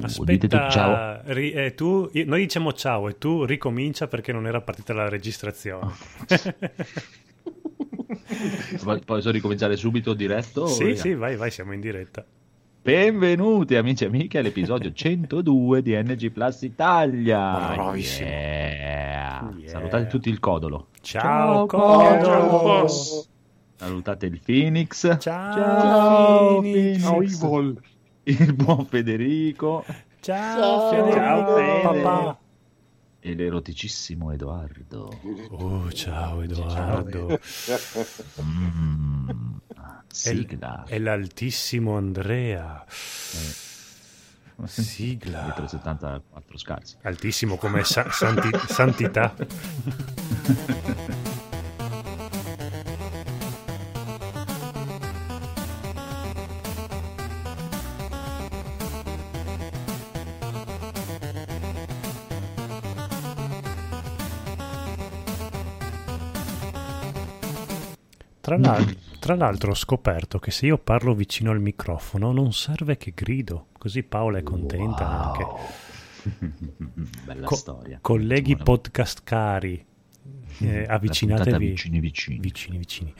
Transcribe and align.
Aspetta, 0.00 0.32
dite 0.32 0.48
tutti 0.48 0.70
ciao. 0.70 1.20
ri- 1.24 1.50
eh, 1.52 1.74
tu, 1.74 2.10
noi 2.24 2.42
diciamo 2.42 2.72
ciao 2.72 3.08
e 3.08 3.18
tu 3.18 3.44
ricomincia 3.44 4.06
perché 4.06 4.32
non 4.32 4.46
era 4.46 4.60
partita 4.60 4.92
la 4.92 5.08
registrazione. 5.08 5.92
Poi- 8.82 9.00
Posso 9.04 9.30
ricominciare 9.30 9.76
subito 9.76 10.14
diretto? 10.14 10.66
sì, 10.66 10.94
sì, 10.96 11.14
vai, 11.14 11.36
vai, 11.36 11.50
siamo 11.50 11.72
in 11.72 11.80
diretta. 11.80 12.24
Benvenuti 12.80 13.74
amici 13.74 14.04
e 14.04 14.06
amiche 14.06 14.38
all'episodio 14.38 14.92
102 14.94 15.82
di 15.82 15.94
NG 15.96 16.30
Plus 16.30 16.62
Italia. 16.62 17.72
Bravissimo. 17.74 18.28
Yeah. 18.28 19.52
Yeah. 19.56 19.68
Salutate 19.68 20.06
tutti 20.06 20.28
il 20.30 20.38
codolo. 20.38 20.88
Ciao, 21.00 21.66
Codolo. 21.66 22.46
Codolo. 22.46 22.88
Salutate 23.76 24.26
il 24.26 24.40
Phoenix. 24.44 25.02
Ciao, 25.18 25.20
Ciao, 25.20 26.60
Phoenix. 26.60 27.02
Phoenix. 27.02 27.42
Evil. 27.42 27.80
Il 28.28 28.52
buon 28.54 28.84
Federico 28.86 29.84
Ciao, 30.20 30.58
Ciao, 30.60 30.90
Federico, 30.90 31.16
Ciao, 31.16 31.54
Fede. 31.56 32.02
papà. 32.02 32.38
e 33.20 33.34
l'eroticissimo 33.34 34.32
Edoardo. 34.32 35.20
Oh, 35.50 35.90
ciao 35.92 36.42
Edoardo. 36.42 37.38
Mm. 38.42 39.28
E 39.30 39.34
Sigla. 40.08 40.84
E 40.86 40.98
l'altissimo 40.98 41.96
Andrea. 41.96 42.84
Eh. 42.84 43.66
Sigla. 44.66 45.42
Dietro 45.42 45.66
74 45.68 46.58
scarsi. 46.58 46.96
Altissimo 47.02 47.56
come 47.56 47.84
sa- 47.84 48.10
santi- 48.10 48.50
santità. 48.66 49.34
Tra 68.56 68.72
l'al- 68.72 68.96
tra 69.18 69.34
l'altro 69.34 69.70
ho 69.72 69.74
scoperto 69.74 70.38
che 70.38 70.50
se 70.50 70.66
io 70.66 70.78
parlo 70.78 71.14
vicino 71.14 71.50
al 71.50 71.60
microfono 71.60 72.32
non 72.32 72.52
serve 72.52 72.96
che 72.96 73.12
grido, 73.14 73.66
così 73.78 74.02
Paola 74.02 74.38
è 74.38 74.42
contenta 74.42 75.06
anche. 75.08 75.46
Bella 77.24 77.46
Co- 77.46 77.54
storia. 77.54 77.98
Colleghi 78.00 78.56
podcast 78.56 79.20
cari, 79.24 79.84
eh, 80.60 80.86
la 80.86 80.94
avvicinatevi. 80.94 81.66
vicini 81.68 82.00
vicini. 82.00 82.38
Vicini, 82.38 82.78
vicini. 82.78 83.14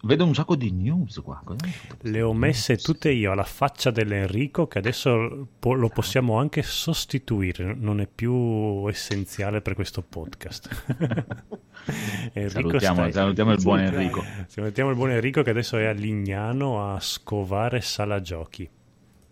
Vedo 0.00 0.24
un 0.24 0.32
sacco 0.34 0.54
di 0.54 0.70
news 0.70 1.20
qua. 1.24 1.42
Le 2.02 2.22
ho 2.22 2.32
messe 2.32 2.76
tutte 2.76 3.10
io 3.10 3.32
alla 3.32 3.42
faccia 3.42 3.90
dell'Enrico 3.90 4.68
che 4.68 4.78
adesso 4.78 5.48
po- 5.58 5.72
lo 5.74 5.88
possiamo 5.88 6.38
anche 6.38 6.62
sostituire, 6.62 7.74
non 7.74 8.00
è 8.00 8.06
più 8.06 8.86
essenziale 8.88 9.60
per 9.60 9.74
questo 9.74 10.02
podcast. 10.02 10.68
Salutiamo, 12.48 13.02
sta- 13.02 13.10
salutiamo 13.10 13.52
il 13.52 13.62
buon 13.62 13.80
Enrico. 13.80 14.22
Salutiamo 14.46 14.90
il 14.90 14.96
buon 14.96 15.10
Enrico 15.10 15.42
che 15.42 15.50
adesso 15.50 15.76
è 15.78 15.86
a 15.86 15.92
Lignano 15.92 16.92
a 16.92 17.00
scovare 17.00 17.80
sala 17.80 18.20
giochi. 18.20 18.68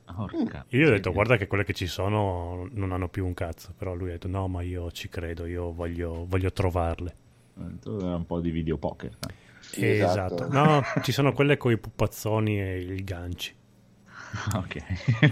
Porca 0.05 0.65
Io 0.71 0.81
gli 0.81 0.85
ho 0.85 0.91
detto 0.91 1.13
guarda 1.13 1.37
che 1.37 1.47
quelle 1.47 1.65
che 1.65 1.75
ci 1.75 1.87
sono 1.87 2.69
non 2.73 2.93
hanno 2.93 3.09
più 3.09 3.25
un 3.27 3.35
cazzo, 3.35 3.73
però 3.77 3.95
lui 3.95 4.09
ha 4.09 4.13
detto 4.13 4.29
no 4.29 4.49
ma 4.49 4.63
io 4.63 4.91
ci 4.91 5.09
credo, 5.09 5.47
io 5.47 5.73
voglio, 5.73 6.25
voglio 6.27 6.53
trovarle. 6.53 7.17
Era 7.57 8.17
un 8.17 8.27
po' 8.27 8.41
di 8.41 8.51
videopoker. 8.51 9.11
eh. 9.29 9.46
Esatto. 9.75 10.35
esatto. 10.35 10.49
No, 10.53 10.83
ci 11.03 11.13
sono 11.13 11.33
quelle 11.33 11.57
con 11.57 11.73
i 11.73 11.79
pupazzoni 11.79 12.61
e 12.61 12.79
i 12.81 13.05
ganci. 13.05 13.55
ok. 14.55 14.77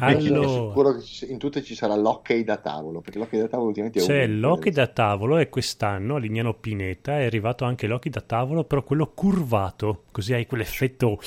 Allora- 0.01 0.21
Sono 0.47 0.69
sicuro 0.69 0.97
che 0.97 1.27
in 1.33 1.39
tutte 1.39 1.63
ci 1.63 1.75
sarà 1.75 1.95
l'hockey 1.95 2.45
da 2.45 2.57
tavolo, 2.57 3.01
perché 3.01 3.19
l'hockey 3.19 3.41
da 3.41 3.49
tavolo 3.49 3.69
ultimamente 3.69 4.01
è 4.01 4.05
C'è 4.07 4.27
l'hockey 4.27 4.73
da 4.73 4.87
tavolo 4.87 5.39
e 5.39 5.49
quest'anno 5.49 6.17
a 6.17 6.19
Lignano 6.19 6.55
Pineta 6.55 7.19
è 7.19 7.25
arrivato 7.25 7.65
anche 7.65 7.87
l'hockey 7.87 8.11
da 8.11 8.21
tavolo, 8.21 8.65
però 8.65 8.83
quello 8.83 9.11
curvato, 9.13 10.05
così 10.11 10.33
hai 10.33 10.47
quell'effetto... 10.47 11.19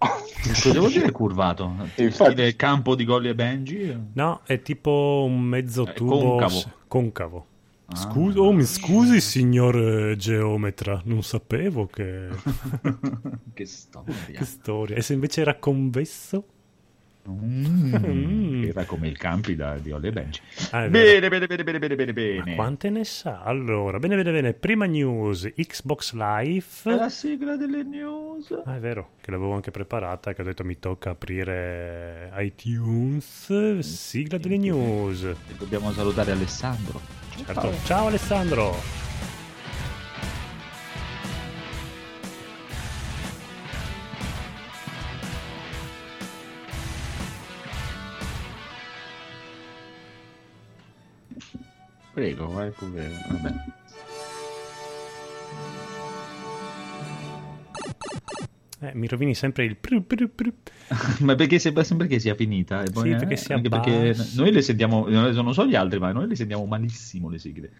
Cosa 0.00 0.72
devo 0.72 0.86
dire 0.88 1.10
curvato? 1.10 1.64
Infatti- 1.96 2.10
Stile 2.12 2.54
campo 2.56 2.94
di 2.94 3.04
Golli 3.04 3.28
e 3.30 3.34
Benji? 3.34 3.96
No, 4.12 4.40
è 4.44 4.62
tipo 4.62 5.24
un 5.26 5.40
mezzo 5.40 5.86
È 5.86 5.92
tubo 5.92 6.18
concavo. 6.36 6.50
s- 6.50 6.68
Ah. 7.90 7.96
Scusa, 7.96 8.40
oh, 8.40 8.52
mi 8.52 8.64
scusi 8.64 9.18
signor 9.18 9.76
eh, 9.76 10.16
geometra, 10.16 11.00
non 11.06 11.22
sapevo 11.22 11.86
che... 11.86 12.28
che 13.54 13.64
storia. 13.64 14.14
che 14.38 14.44
storia. 14.44 14.96
E 14.96 15.00
se 15.00 15.14
invece 15.14 15.40
era 15.40 15.54
convesso? 15.54 16.44
Mm. 17.30 17.94
Mm. 17.94 18.64
Era 18.64 18.84
come 18.84 19.08
il 19.08 19.16
campi 19.16 19.54
da, 19.54 19.78
di 19.78 19.88
Golli 19.90 20.08
e 20.08 20.12
Benji. 20.12 20.40
Ah. 20.70 20.88
Bene, 20.88 21.28
bene, 21.28 21.46
bene, 21.46 21.64
bene, 21.64 21.78
bene, 21.78 21.96
bene, 21.96 22.12
Ma 22.12 22.42
bene. 22.42 22.54
quante 22.54 22.90
ne 22.90 23.04
sa? 23.04 23.42
Allora, 23.42 23.98
bene, 23.98 24.16
bene, 24.16 24.32
bene. 24.32 24.52
Prima 24.52 24.84
news, 24.84 25.50
Xbox 25.54 26.12
Live. 26.12 26.64
È 26.84 26.94
la 26.94 27.08
sigla 27.08 27.56
delle 27.56 27.82
news. 27.84 28.50
Ah, 28.64 28.76
è 28.76 28.80
vero, 28.80 29.12
che 29.20 29.30
l'avevo 29.30 29.54
anche 29.54 29.70
preparata, 29.70 30.34
che 30.34 30.42
ho 30.42 30.44
detto 30.44 30.64
mi 30.64 30.78
tocca 30.78 31.10
aprire 31.10 32.32
iTunes, 32.36 33.78
sigla 33.78 34.36
delle 34.38 34.58
news. 34.58 35.22
E 35.22 35.36
dobbiamo 35.56 35.90
salutare 35.92 36.32
Alessandro. 36.32 37.27
Certo. 37.44 37.72
Ciao 37.84 38.06
Alessandro. 38.06 38.74
Prego, 52.12 52.48
vai 52.48 52.70
pure. 52.72 53.08
Vabbè. 53.28 53.54
Eh, 58.80 58.92
mi 58.94 59.08
rovini 59.08 59.34
sempre 59.34 59.64
il 59.64 59.76
pru, 59.76 60.06
pru, 60.06 60.32
pru. 60.32 60.52
ma 61.24 61.34
perché 61.34 61.58
sembra 61.58 61.82
sempre 61.82 62.06
che 62.06 62.20
sia 62.20 62.36
finita? 62.36 62.82
E 62.82 62.90
poi, 62.90 63.08
Sì, 63.08 63.10
eh, 63.10 63.16
perché 63.16 63.36
si 63.36 63.52
anche 63.52 63.68
perché 63.68 64.14
noi 64.36 64.52
le 64.52 64.62
sentiamo, 64.62 65.08
non 65.08 65.52
so 65.52 65.66
gli 65.66 65.74
altri, 65.74 65.98
ma 65.98 66.12
noi 66.12 66.28
le 66.28 66.36
sentiamo 66.36 66.64
malissimo 66.64 67.28
le 67.28 67.38
sigle. 67.38 67.72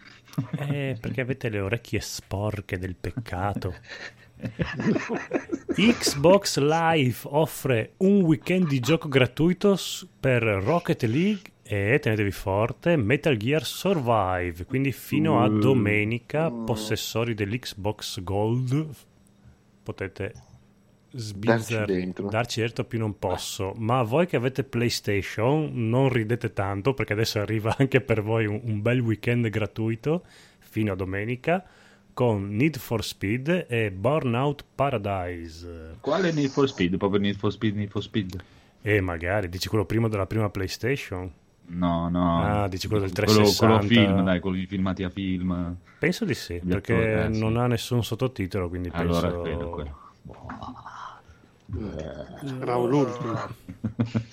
Eh, 0.57 0.97
perché 0.99 1.21
avete 1.21 1.47
le 1.47 1.61
orecchie 1.61 2.01
sporche 2.01 2.77
del 2.77 2.95
peccato. 2.95 3.75
Xbox 5.75 6.59
Live 6.59 7.19
offre 7.23 7.93
un 7.97 8.21
weekend 8.21 8.67
di 8.67 8.79
gioco 8.79 9.07
gratuito 9.07 9.77
per 10.19 10.43
Rocket 10.43 11.03
League 11.03 11.51
e 11.63 11.99
tenetevi 12.01 12.31
forte 12.31 12.97
Metal 12.97 13.37
Gear 13.37 13.65
Survive. 13.65 14.65
Quindi 14.65 14.91
fino 14.91 15.41
a 15.41 15.47
Uh. 15.47 15.59
domenica, 15.59 16.51
possessori 16.51 17.33
dell'Xbox 17.33 18.21
Gold, 18.21 18.87
potete 19.83 20.33
sbizzarri- 21.11 22.13
Darci 22.13 22.29
darci 22.29 22.59
dentro 22.61 22.83
più 22.85 22.99
non 22.99 23.17
posso. 23.17 23.73
Ma 23.77 24.03
voi 24.03 24.27
che 24.27 24.35
avete 24.35 24.63
PlayStation, 24.63 25.69
non 25.89 26.09
ridete 26.09 26.53
tanto 26.53 26.93
perché 26.93 27.13
adesso 27.13 27.39
arriva 27.39 27.75
anche 27.79 28.01
per 28.01 28.21
voi 28.21 28.45
un, 28.45 28.59
un 28.63 28.81
bel 28.81 28.99
weekend 28.99 29.47
gratuito 29.49 30.23
fino 30.59 30.91
a 30.91 30.95
domenica 30.95 31.63
con 32.13 32.49
Need 32.49 32.77
for 32.77 33.03
Speed 33.03 33.67
e 33.69 33.91
Burnout 33.91 34.65
Paradise. 34.75 35.95
Quale 36.01 36.31
Need 36.33 36.49
for 36.49 36.67
Speed? 36.67 36.97
Proprio 36.97 37.19
Need 37.21 37.37
for 37.37 37.51
Speed, 37.51 37.75
Need 37.75 37.89
for 37.89 38.03
Speed? 38.03 38.43
E 38.81 39.01
magari 39.01 39.49
dici 39.49 39.67
quello 39.69 39.85
primo 39.85 40.07
della 40.09 40.25
prima 40.25 40.49
PlayStation? 40.49 41.31
No, 41.67 42.09
no. 42.09 42.43
Ah, 42.43 42.67
dici 42.67 42.87
quello 42.87 43.03
del 43.03 43.13
Quello, 43.13 43.43
360. 43.43 43.87
film, 43.87 44.23
dai, 44.23 44.39
quelli 44.39 44.65
filmati 44.65 45.03
a 45.03 45.09
film. 45.09 45.75
Penso 45.99 46.25
di 46.25 46.33
sì, 46.33 46.59
Gli 46.61 46.67
perché 46.69 46.93
attori, 46.93 47.29
eh, 47.29 47.33
sì. 47.33 47.39
non 47.39 47.57
ha 47.57 47.67
nessun 47.67 48.03
sottotitolo, 48.03 48.69
quindi 48.69 48.89
penso... 48.89 49.17
Allora 49.19 49.27
è 49.27 49.39
quello, 49.39 49.67
è 49.67 49.69
quello. 49.69 49.97
Raul 52.59 52.93
Ultimo. 52.93 53.55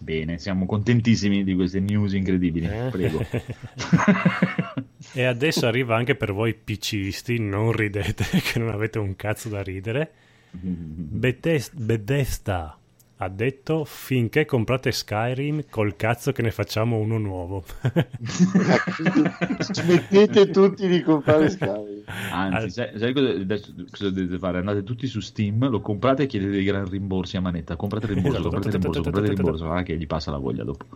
Bene, 0.00 0.38
siamo 0.38 0.66
contentissimi 0.66 1.44
di 1.44 1.54
queste 1.54 1.80
news 1.80 2.12
incredibili. 2.12 2.66
Eh? 2.66 2.88
Prego. 2.90 3.24
E 5.16 5.22
adesso 5.24 5.66
arriva 5.66 5.94
anche 5.94 6.16
per 6.16 6.32
voi 6.32 6.54
PCisti, 6.54 7.38
non 7.38 7.70
ridete 7.70 8.24
che 8.42 8.58
non 8.58 8.70
avete 8.70 8.98
un 8.98 9.14
cazzo 9.14 9.48
da 9.48 9.62
ridere. 9.62 10.10
Bethes- 10.50 11.72
Bethesda 11.72 12.76
ha 13.24 13.28
detto 13.28 13.84
finché 13.84 14.44
comprate 14.44 14.92
Skyrim 14.92 15.64
col 15.70 15.96
cazzo 15.96 16.32
che 16.32 16.42
ne 16.42 16.50
facciamo 16.50 16.98
uno 16.98 17.18
nuovo. 17.18 17.64
Smettete 19.58 20.50
tutti 20.50 20.86
di 20.86 21.02
comprare 21.02 21.50
scavi. 21.50 22.04
Anzi, 22.30 22.70
sai, 22.70 22.98
sai 22.98 23.12
cosa, 23.12 23.30
adesso 23.30 23.74
cosa 23.90 24.10
dovete 24.10 24.38
fare? 24.38 24.58
Andate 24.58 24.82
tutti 24.82 25.06
su 25.06 25.20
Steam, 25.20 25.68
lo 25.68 25.80
comprate 25.80 26.24
e 26.24 26.26
chiedete 26.26 26.52
dei 26.52 26.64
gran 26.64 26.88
rimborsi 26.88 27.36
a 27.36 27.40
manetta. 27.40 27.76
Comprate 27.76 28.06
il 28.06 28.12
rimborso, 28.12 28.38
Esatto. 28.38 28.52
comprate 28.52 28.76
il 28.76 28.82
rimborso, 28.82 29.02
comprate 29.02 29.30
il 29.30 29.36
rimborso. 29.36 29.70
Ah, 29.72 29.82
che 29.82 29.96
gli 29.96 30.06
passa 30.06 30.30
la 30.30 30.38
voglia 30.38 30.64
dopo. 30.64 30.86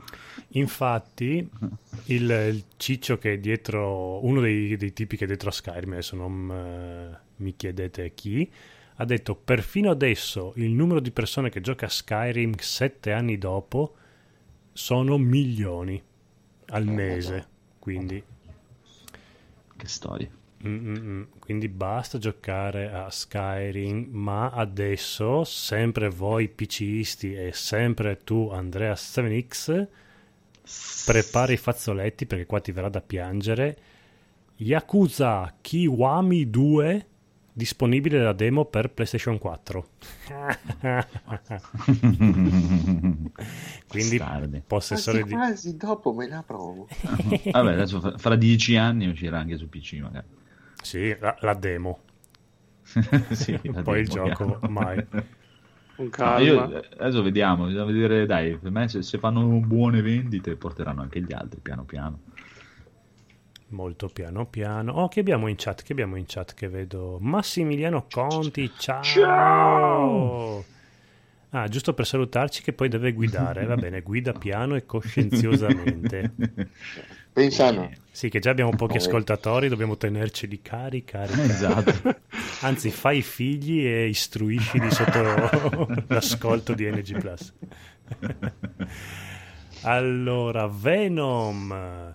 Infatti, 0.52 1.48
il, 2.06 2.30
il 2.30 2.62
ciccio 2.76 3.18
che 3.18 3.34
è 3.34 3.38
dietro, 3.38 4.24
uno 4.24 4.40
dei, 4.40 4.76
dei 4.76 4.92
tipi 4.92 5.16
che 5.16 5.24
è 5.24 5.26
dietro 5.26 5.48
a 5.48 5.52
Skyrim, 5.52 5.92
adesso 5.92 6.16
non 6.16 6.50
eh, 6.50 7.18
mi 7.36 7.54
chiedete 7.56 8.12
chi, 8.14 8.50
ha 9.00 9.04
detto 9.04 9.36
perfino 9.36 9.90
adesso 9.90 10.52
il 10.56 10.70
numero 10.70 10.98
di 10.98 11.12
persone 11.12 11.50
che 11.50 11.60
gioca 11.60 11.86
a 11.86 11.90
Skyrim 11.90 12.54
sette 12.58 13.12
anni 13.12 13.38
dopo 13.38 13.94
sono 14.72 15.18
milioni 15.18 16.02
al 16.66 16.84
mese. 16.84 17.46
Quindi 17.78 18.22
Che 19.76 19.86
storia. 19.86 20.28
Mm-mm. 20.66 21.28
Quindi 21.38 21.68
basta 21.68 22.18
giocare 22.18 22.90
a 22.90 23.08
Skyrim, 23.08 24.08
ma 24.10 24.50
adesso 24.50 25.44
sempre 25.44 26.08
voi 26.08 26.48
PCisti 26.48 27.34
e 27.34 27.52
sempre 27.52 28.18
tu 28.24 28.48
Andrea 28.50 28.94
7X 28.94 29.86
prepara 31.06 31.52
i 31.52 31.56
fazzoletti 31.56 32.26
perché 32.26 32.46
qua 32.46 32.60
ti 32.60 32.72
verrà 32.72 32.88
da 32.88 33.00
piangere. 33.00 33.78
Yakuza 34.56 35.54
Kiwami 35.60 36.50
2 36.50 37.06
disponibile 37.58 38.22
la 38.22 38.32
demo 38.32 38.64
per 38.64 38.90
PlayStation 38.90 39.38
4. 39.38 39.86
Quindi 43.88 44.22
possessore 44.66 45.18
Quasi, 45.18 45.24
di 45.24 45.30
quasi 45.30 45.76
dopo 45.76 46.14
me 46.14 46.28
la 46.28 46.42
provo. 46.42 46.88
Vabbè, 47.50 47.72
adesso 47.72 48.00
fra- 48.00 48.16
fra 48.16 48.36
dieci 48.36 48.76
anni 48.76 49.08
uscirà 49.08 49.38
anche 49.38 49.58
su 49.58 49.68
PC 49.68 49.94
magari. 50.00 50.26
Sì, 50.82 51.16
la, 51.18 51.36
la 51.40 51.54
demo. 51.54 52.00
Sì, 53.32 53.58
la 53.64 53.82
Poi 53.82 54.00
il 54.00 54.06
demo, 54.06 54.08
gioco 54.08 54.24
chiaro. 54.24 54.60
mai. 54.68 55.06
Io 56.40 56.62
adesso 56.98 57.22
vediamo, 57.22 57.66
bisogna 57.66 57.84
vedere, 57.84 58.26
dai, 58.26 58.56
per 58.56 58.70
me 58.70 58.88
se, 58.88 59.02
se 59.02 59.18
fanno 59.18 59.44
buone 59.60 60.00
vendite 60.00 60.56
porteranno 60.56 61.02
anche 61.02 61.20
gli 61.20 61.32
altri 61.32 61.60
piano 61.60 61.84
piano. 61.84 62.20
Molto 63.70 64.08
piano 64.08 64.46
piano. 64.46 64.92
Oh, 64.92 65.08
che 65.08 65.20
abbiamo 65.20 65.46
in 65.46 65.56
chat? 65.58 65.82
Che 65.82 65.92
abbiamo 65.92 66.16
in 66.16 66.24
chat 66.26 66.54
che 66.54 66.68
vedo? 66.68 67.18
Massimiliano 67.20 68.06
Conti, 68.10 68.70
ciao! 68.78 69.02
Ciao! 69.02 70.64
Ah, 71.50 71.68
giusto 71.68 71.92
per 71.92 72.06
salutarci 72.06 72.62
che 72.62 72.72
poi 72.72 72.88
deve 72.88 73.12
guidare. 73.12 73.66
Va 73.66 73.74
bene, 73.76 74.00
guida 74.00 74.32
piano 74.32 74.74
e 74.74 74.86
coscienziosamente. 74.86 76.32
Pensano, 77.32 77.90
Sì, 78.10 78.28
che 78.30 78.38
già 78.38 78.50
abbiamo 78.50 78.70
pochi 78.74 78.96
ascoltatori, 78.96 79.68
dobbiamo 79.68 79.96
tenerceli 79.96 80.60
cari, 80.60 81.04
cari, 81.04 81.32
cari. 81.32 81.48
Esatto. 81.48 82.20
Anzi, 82.62 82.90
fai 82.90 83.22
figli 83.22 83.86
e 83.86 84.08
istruiscili 84.08 84.90
sotto 84.90 85.88
l'ascolto 86.08 86.72
di 86.74 86.90
NG 86.90 87.18
Plus. 87.18 87.52
allora, 89.82 90.66
Venom. 90.66 92.14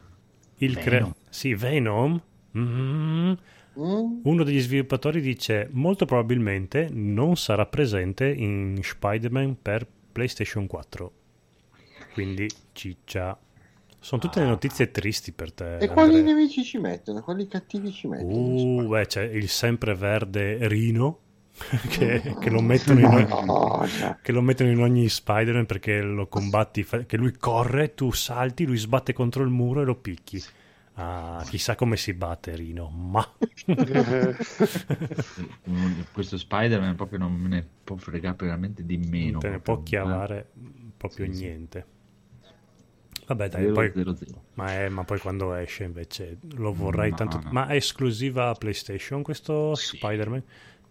Il 0.58 0.78
cre- 0.78 0.90
Venom. 0.98 1.14
Sì, 1.34 1.56
Venom. 1.56 2.22
Mm. 2.56 3.32
mm, 3.80 4.20
Uno 4.22 4.44
degli 4.44 4.60
sviluppatori 4.60 5.20
dice 5.20 5.68
molto 5.72 6.06
probabilmente 6.06 6.90
non 6.92 7.36
sarà 7.38 7.66
presente 7.66 8.32
in 8.32 8.80
Spider-Man 8.80 9.58
per 9.60 9.88
PlayStation 10.12 10.68
4. 10.68 11.12
Quindi 12.14 12.48
ciccia. 12.74 13.36
Sono 13.98 14.22
tutte 14.22 14.42
le 14.42 14.46
notizie 14.46 14.92
tristi 14.92 15.32
per 15.32 15.52
te. 15.52 15.78
e 15.78 15.88
quali 15.88 16.18
Andrea. 16.18 16.36
nemici 16.36 16.64
ci 16.64 16.78
mettono? 16.78 17.24
Quali 17.24 17.48
cattivi 17.48 17.92
ci 17.92 18.08
mettono? 18.08 18.32
Uh, 18.32 18.88
beh, 18.90 19.08
c'è 19.08 19.24
il 19.24 19.50
sempreverde 19.50 20.68
Rino 20.68 21.20
che, 21.90 22.36
che 22.40 22.50
lo 22.52 22.62
mettono 22.62 23.00
in 23.00 23.06
ogni, 23.06 23.28
che 24.22 24.32
lo 24.32 24.42
mettono 24.42 24.70
in 24.70 24.82
ogni 24.82 25.10
Spider-Man 25.10 25.66
perché 25.66 26.00
lo 26.02 26.28
combatti, 26.28 26.86
che 27.08 27.18
lui 27.18 27.32
corre, 27.32 27.96
tu 27.96 28.12
salti, 28.12 28.66
lui 28.66 28.78
sbatte 28.78 29.14
contro 29.14 29.42
il 29.42 29.50
muro 29.50 29.82
e 29.82 29.86
lo 29.86 29.96
picchi. 29.96 30.40
Ah, 30.96 31.44
chissà 31.48 31.76
come 31.76 31.98
si 31.98 32.14
batte 32.14 32.56
Rino, 32.56 32.88
ma 32.90 33.28
Eh, 33.66 34.36
Questo 36.14 36.38
Spider-Man 36.38 36.96
proprio 36.96 37.20
non 37.20 37.34
me 37.34 37.48
ne 37.50 37.68
può 37.84 37.96
fregare 37.96 38.36
veramente 38.40 38.86
di 38.86 38.98
meno. 38.98 39.32
non 39.32 39.40
te 39.40 39.50
ne 39.50 39.60
può 39.60 39.82
chiavare 39.84 40.52
proprio 40.98 41.32
Sì, 41.32 41.40
niente. 41.40 41.86
Vabbè, 43.26 43.46
Eh, 43.46 43.50
dai, 43.50 43.62
zero, 43.62 43.74
poi, 43.74 43.92
zero, 43.94 44.16
zero. 44.16 44.44
ma, 44.54 44.72
è- 44.74 44.90
ma 44.90 45.04
poi 45.04 45.20
quando 45.20 45.54
esce 45.54 45.84
invece 45.86 46.38
lo 46.56 46.74
vorrei 46.74 47.10
No, 47.12 47.16
tanto. 47.16 47.40
no. 47.44 47.52
Ma 47.52 47.68
è 47.68 47.76
esclusiva 47.76 48.54
PlayStation 48.54 49.24
questo 49.24 49.76
Sì. 49.76 49.98
Spider-Man? 49.98 50.44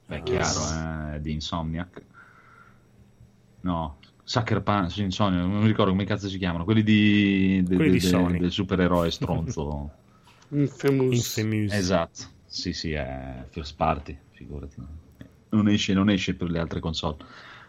Beh, 0.07 0.17
Ah. 0.17 0.23
chiaro, 0.23 1.15
eh, 1.15 1.21
di 1.21 1.33
Insomniac. 1.33 2.03
No, 3.63 3.99
Sucker 4.25 4.63
Punch, 4.63 4.99
Insomniac, 4.99 5.43
non 5.45 5.61
mi 5.61 5.67
ricordo 5.67 5.91
come 5.91 6.05
cazzo 6.05 6.29
si 6.29 6.39
chiamano, 6.39 6.65
quelli 6.65 6.83
di, 6.83 7.63
de- 7.67 7.75
Quelli 7.77 7.91
de- 7.93 7.99
di 7.99 8.01
de- 8.01 8.09
Sony. 8.09 8.39
del 8.39 8.51
supereroe 8.53 9.11
stronzo. 9.11 9.91
Infamous. 10.51 11.37
Infamous. 11.37 11.73
esatto, 11.73 12.21
sì 12.47 12.73
sì, 12.73 12.93
è 12.93 13.45
first 13.51 13.75
party, 13.77 14.17
figurati. 14.33 14.77
Non 15.51 15.69
esce, 15.69 15.93
non 15.95 16.09
esce 16.11 16.35
per 16.35 16.51
le 16.51 16.59
altre 16.59 16.81
console. 16.81 17.17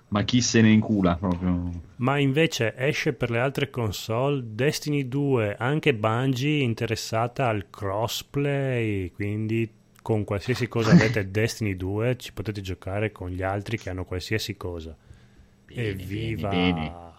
Ma 0.10 0.24
chi 0.24 0.42
se 0.42 0.62
ne 0.62 0.70
incula 0.70 1.16
proprio? 1.16 1.72
Ma 1.98 2.20
invece 2.20 2.76
esce 2.78 3.14
per 3.14 3.32
le 3.32 3.40
altre 3.40 3.70
console 3.72 4.44
Destiny 4.46 5.08
2, 5.08 5.56
anche 5.58 5.96
Bungie 5.96 6.62
interessata 6.62 7.48
al 7.48 7.70
crossplay, 7.70 9.10
quindi 9.12 9.70
con 10.02 10.24
qualsiasi 10.24 10.68
cosa 10.68 10.92
avete 10.92 11.30
Destiny 11.32 11.76
2 11.76 12.18
ci 12.18 12.32
potete 12.34 12.62
giocare 12.62 13.12
con 13.12 13.30
gli 13.30 13.42
altri 13.42 13.78
che 13.80 13.90
hanno 13.90 14.06
qualsiasi 14.06 14.56
cosa. 14.56 14.96
Bene, 15.74 15.90
Evviva! 15.90 16.50
bene, 16.50 16.74
bene. 16.74 17.12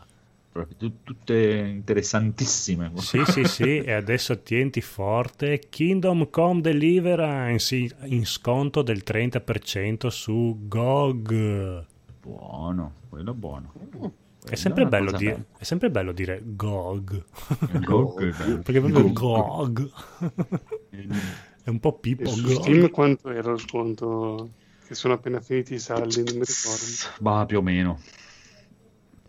Proprio 0.54 0.76
tu- 0.76 1.02
tutte 1.02 1.66
interessantissime. 1.68 2.92
Sì, 2.94 3.24
sì, 3.24 3.42
sì, 3.44 3.78
e 3.78 3.90
adesso 3.90 4.40
tienti 4.40 4.80
forte. 4.80 5.58
Kingdom 5.68 6.30
Come 6.30 6.60
Deliverance 6.60 7.74
in, 7.74 8.24
sconto 8.24 8.82
del 8.82 9.02
30% 9.04 10.08
su 10.10 10.56
GOG. 10.68 11.84
Buono, 12.20 12.92
quello 13.08 13.34
buono. 13.34 13.72
È 14.48 14.54
sempre, 14.54 14.86
bello 14.86 15.10
dire, 15.10 15.46
è 15.58 15.64
sempre 15.64 15.90
bello 15.90 16.12
dire 16.12 16.40
GOG. 16.44 17.24
Gog. 17.80 18.62
Perché 18.62 18.80
proprio 18.80 19.12
Gog. 19.12 19.72
GOG. 19.72 19.90
È 21.64 21.70
un 21.70 21.80
po' 21.80 21.98
Pippo 21.98 22.28
su 22.28 22.42
GOG. 22.42 22.60
Steam 22.60 22.90
quanto 22.90 23.30
era 23.30 23.50
lo 23.50 23.58
sconto? 23.58 24.50
Che 24.86 24.94
sono 24.94 25.14
appena 25.14 25.40
finiti 25.40 25.74
i 25.74 25.78
saldi, 25.80 26.22
non 26.22 26.36
mi 26.36 26.44
ricordo. 26.44 26.84
Bah, 27.18 27.44
più 27.46 27.58
o 27.58 27.62
meno. 27.62 27.98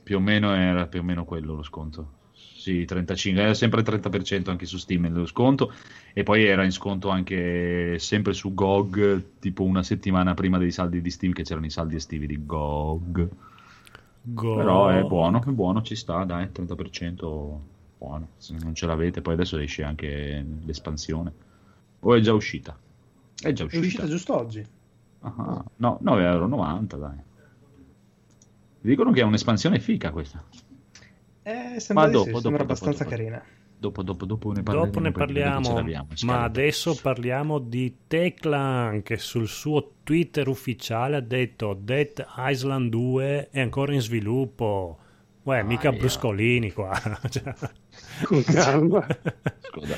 Più 0.06 0.18
o 0.18 0.20
meno 0.20 0.54
era 0.54 0.86
più 0.86 1.00
o 1.00 1.04
meno 1.04 1.26
quello 1.26 1.56
lo 1.56 1.64
sconto. 1.64 2.10
Sì, 2.32 2.86
35, 2.86 3.42
era 3.42 3.54
sempre 3.56 3.82
il 3.82 3.88
30% 3.88 4.52
anche 4.52 4.68
su 4.68 4.78
Steam 4.78 5.12
lo 5.12 5.26
sconto 5.26 5.74
e 6.14 6.22
poi 6.22 6.46
era 6.46 6.64
in 6.64 6.72
sconto 6.72 7.10
anche 7.10 7.98
sempre 7.98 8.34
su 8.34 8.54
GOG 8.54 9.24
tipo 9.40 9.64
una 9.64 9.82
settimana 9.82 10.36
prima 10.36 10.60
dei 10.60 10.70
saldi 10.72 11.02
di 11.02 11.10
Steam 11.10 11.34
che 11.34 11.42
c'erano 11.42 11.66
i 11.66 11.72
saldi 11.72 11.96
estivi 11.96 12.28
di 12.28 12.46
GOG. 12.46 13.30
GOG. 14.22 14.58
Però 14.58 14.90
è 14.90 15.02
buono, 15.02 15.42
è 15.44 15.50
buono, 15.50 15.82
ci 15.82 15.96
sta, 15.96 16.24
dai, 16.24 16.50
30% 16.54 17.58
buono. 17.98 18.28
Se 18.38 18.56
non 18.62 18.76
ce 18.76 18.86
l'avete 18.86 19.22
poi 19.22 19.34
adesso 19.34 19.58
esce 19.58 19.82
anche 19.84 20.46
l'espansione. 20.66 21.34
O 22.02 22.14
è 22.14 22.20
già 22.20 22.34
uscita? 22.34 22.78
È 23.42 23.52
già 23.54 23.64
È 23.64 23.66
uscita. 23.66 23.86
uscita 23.86 24.06
giusto 24.06 24.36
oggi. 24.38 24.64
Ah, 25.22 25.64
no, 25.78 26.00
9,90 26.04 27.00
dai. 27.00 27.18
Dicono 28.86 29.12
che 29.12 29.22
è 29.22 29.24
un'espansione 29.24 29.80
fica 29.80 30.12
questa. 30.12 30.44
Eh, 31.42 31.80
sembra, 31.80 32.06
Ma 32.06 32.12
dopo, 32.12 32.26
sì, 32.26 32.30
dopo, 32.32 32.42
sembra 32.42 32.64
dopo, 32.64 32.64
abbastanza 32.64 33.04
dopo. 33.04 33.16
carina. 33.16 33.44
Dopo, 33.78 34.04
dopo, 34.04 34.26
dopo 34.26 34.52
ne 34.52 34.64
parleremo. 34.64 34.86
Dopo 34.92 35.00
ne 35.00 35.12
parliamo, 35.12 35.82
ma 36.24 36.44
adesso 36.44 36.96
parliamo 37.02 37.60
di 37.60 37.98
Teclan 38.08 39.02
che 39.02 39.18
sul 39.18 39.48
suo 39.48 39.96
Twitter 40.04 40.48
ufficiale 40.48 41.18
ha 41.18 41.22
detto 41.22 41.74
Dead 41.74 42.26
Island 42.38 42.90
2 42.92 43.50
è 43.50 43.60
ancora 43.60 43.94
in 43.94 44.02
sviluppo. 44.02 45.00
Uè, 45.44 45.64
mica 45.64 45.90
Aia. 45.90 45.98
bruscolini 45.98 46.72
qua. 46.72 46.94
Cioè, 47.30 47.54
Con 48.24 48.44
calma. 48.44 49.06
Scusa. 49.62 49.98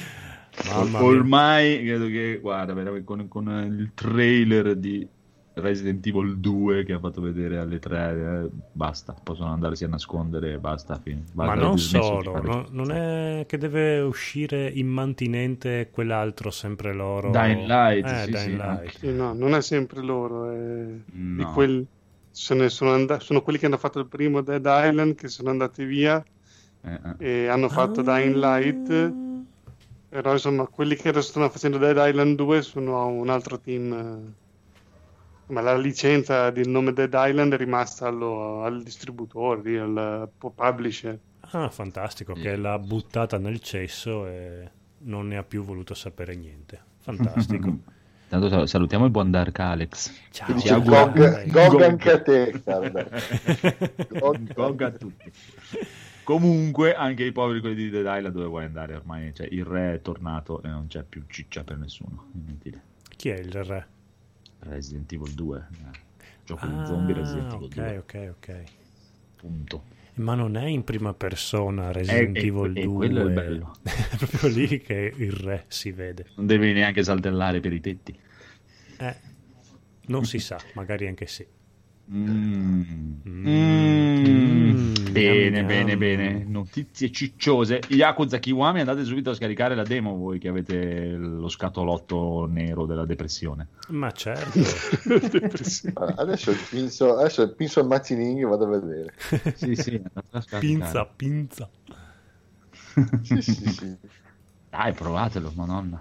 Mamma 0.66 1.04
mia. 1.04 1.04
Ormai 1.04 1.84
credo 1.84 2.08
che, 2.08 2.40
guarda, 2.42 2.74
con, 3.04 3.28
con 3.28 3.48
il 3.78 3.92
trailer 3.94 4.76
di 4.76 5.08
Resident 5.60 6.06
Evil 6.06 6.38
2 6.38 6.84
che 6.84 6.94
ha 6.94 7.00
fatto 7.00 7.22
vedere 7.22 7.58
alle 7.58 7.80
3, 7.80 8.50
basta, 8.72 9.14
possono 9.22 9.52
andarsi 9.52 9.84
a 9.84 9.88
nascondere, 9.88 10.58
basta. 10.60 11.00
fine. 11.02 11.24
Ma 11.34 11.54
non 11.54 11.76
di 11.76 11.82
solo, 11.82 12.42
no- 12.42 12.66
non 12.72 12.92
è 12.92 13.46
che 13.48 13.58
deve 13.58 14.00
uscire 14.00 14.68
immantinente 14.70 15.90
quell'altro 15.92 16.50
sempre 16.52 16.94
loro. 16.94 17.32
Dying 17.32 17.66
Light, 17.68 18.06
Eh, 18.06 18.24
sì, 18.26 18.32
Dying 18.32 18.40
sì, 18.50 18.56
Light. 18.56 18.98
Sì, 18.98 19.12
no, 19.14 19.34
non 19.34 19.54
è 19.56 19.62
sempre 19.62 20.02
loro. 20.02 20.50
È 20.52 20.86
di 21.12 21.42
No. 21.42 21.52
quel- 21.54 21.86
se 22.32 22.54
ne 22.54 22.70
sono, 22.70 22.94
and- 22.94 23.18
sono 23.18 23.42
quelli 23.42 23.58
che 23.58 23.66
hanno 23.66 23.78
fatto 23.78 24.00
il 24.00 24.06
primo 24.08 24.42
Dead 24.42 24.64
Island 24.66 25.16
che 25.16 25.28
sono 25.28 25.50
andati 25.50 25.84
via 25.86 26.24
Eh, 26.84 27.00
eh. 27.20 27.44
e 27.44 27.48
hanno 27.48 27.68
fatto 27.70 28.02
Ah. 28.02 28.04
Dying 28.04 28.36
Light. 28.36 29.14
Però 30.10 30.32
insomma, 30.32 30.66
quelli 30.68 30.96
che 30.96 31.20
stanno 31.22 31.50
facendo 31.50 31.78
Dead 31.78 31.98
Island 31.98 32.36
2 32.38 32.62
sono 32.62 33.08
un 33.08 33.30
altro 33.30 33.60
team. 33.60 34.34
Ma 35.48 35.62
la 35.62 35.78
licenza 35.78 36.50
del 36.52 36.68
nome 36.68 36.92
Dead 36.94 37.14
Island 37.16 37.54
è 37.54 37.58
rimasta 37.58 38.08
allo- 38.08 38.64
al 38.64 38.84
distributore, 38.84 39.80
al 39.80 40.30
publisher. 40.38 41.18
Ah, 41.52 41.70
fantastico, 41.70 42.36
Sì. 42.36 42.42
che 42.42 42.56
l'ha 42.58 42.78
buttata 42.78 43.38
nel 43.38 43.60
cesso 43.62 44.28
e 44.28 44.70
non 45.00 45.28
ne 45.28 45.38
ha 45.38 45.44
più 45.44 45.64
voluto 45.64 45.94
sapere 45.94 46.36
niente. 46.36 46.80
Fantastico. 47.00 47.78
Tanto 48.28 48.50
sal- 48.50 48.68
salutiamo 48.68 49.06
il 49.06 49.12
buon 49.12 49.32
Dark 49.32 49.58
Alex. 49.60 50.12
Ciao. 50.32 50.46
Quindi 50.48 50.64
Ci 50.64 50.68
c'è 50.68 50.74
auguro- 50.74 51.06
Gog, 51.12 51.46
Gog. 51.46 51.70
Gog 51.70 51.82
anche 51.82 52.12
a 52.12 52.22
te. 52.22 52.62
Gog- 54.20 54.54
Gog 54.54 54.82
a 54.82 54.92
tutti. 54.92 55.32
Comunque, 56.26 56.94
anche 56.94 57.24
i 57.24 57.32
poveri 57.32 57.62
quelli 57.62 57.76
di 57.76 57.90
Dead 57.90 58.04
Island 58.06 58.36
dove 58.36 58.48
vuoi 58.48 58.66
andare 58.66 58.96
ormai? 58.96 59.34
Cioè, 59.34 59.48
il 59.50 59.64
re 59.64 59.94
è 59.94 60.02
tornato 60.02 60.62
e 60.62 60.68
non 60.68 60.88
c'è 60.88 61.04
più 61.04 61.24
ciccia 61.28 61.64
per 61.64 61.78
nessuno. 61.78 62.26
Inutile. 62.34 62.82
Chi 63.16 63.30
è 63.30 63.38
il 63.38 63.64
re? 63.64 63.88
Resident 64.60 65.12
Evil 65.12 65.34
2. 65.34 65.68
eh. 65.72 66.00
Gioco 66.46 66.66
di 66.68 66.74
Ah, 66.76 66.86
zombie 66.86 67.14
Resident 67.14 67.54
Evil 67.54 67.66
ok, 67.66 67.74
2. 67.76 67.98
ok, 67.98 68.36
ok. 68.38 68.64
Punto. 69.36 69.84
Ma 70.16 70.34
non 70.34 70.56
è 70.58 70.66
in 70.66 70.84
prima 70.84 71.14
persona 71.14 71.92
Resident 71.92 72.38
eh, 72.38 72.48
Evil 72.48 72.76
eh, 72.78 72.82
2. 72.84 72.96
quello 72.96 73.22
è 73.22 73.26
il 73.26 73.34
bello. 73.34 73.76
è 73.84 74.16
proprio 74.18 74.50
lì 74.50 74.80
che 74.82 75.14
il 75.16 75.32
re 75.32 75.66
si 75.68 75.92
vede. 75.92 76.26
Non 76.36 76.48
devi 76.48 76.74
neanche 76.74 77.04
saltellare 77.04 77.60
per 77.60 77.74
i 77.74 77.80
tetti. 77.82 78.18
Eh, 78.98 79.16
non 80.08 80.26
si 80.26 80.40
sa, 80.40 80.58
magari 80.74 81.06
anche 81.08 81.28
sì. 81.28 81.46
Mm. 82.10 82.82
Mm. 83.28 84.94
Bene, 85.12 85.64
bene, 85.66 85.98
bene. 85.98 86.46
Notizie 86.48 87.12
cicciose. 87.12 87.82
Yakuza 87.90 88.38
Kiwami, 88.38 88.80
andate 88.80 89.04
subito 89.04 89.32
a 89.32 89.34
scaricare 89.34 89.76
la 89.76 89.84
demo 89.84 90.16
voi 90.16 90.40
che 90.40 90.48
avete 90.48 91.16
lo 91.18 91.50
scatolotto 91.50 92.46
nero 92.50 92.86
della 92.86 93.06
depressione. 93.06 93.68
Ma 93.90 94.12
certo. 94.12 94.60
Adesso 96.16 96.52
il 96.52 96.60
pinzo, 96.70 97.18
adesso 97.18 97.42
il 97.42 97.54
pinzo 97.56 97.80
al 97.82 97.88
Mazzinini 97.88 98.44
vado 98.44 98.66
a 98.66 98.80
vedere. 98.80 99.14
Sì, 99.58 99.76
sì, 99.76 99.96
andate 99.96 100.38
a 100.38 100.42
scaricare. 100.42 100.60
pinza, 100.60 101.06
pinza. 101.06 101.70
Sì, 103.22 103.42
sì, 103.42 103.70
sì. 103.70 103.96
Dai, 104.70 104.94
provatelo, 104.94 105.52
madonna. 105.56 106.00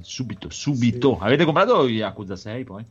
Subito, 0.00 0.50
subito. 0.50 1.18
Avete 1.18 1.44
comprato 1.44 1.86
Yakuza 1.86 2.36
6 2.36 2.64
poi? 2.64 2.84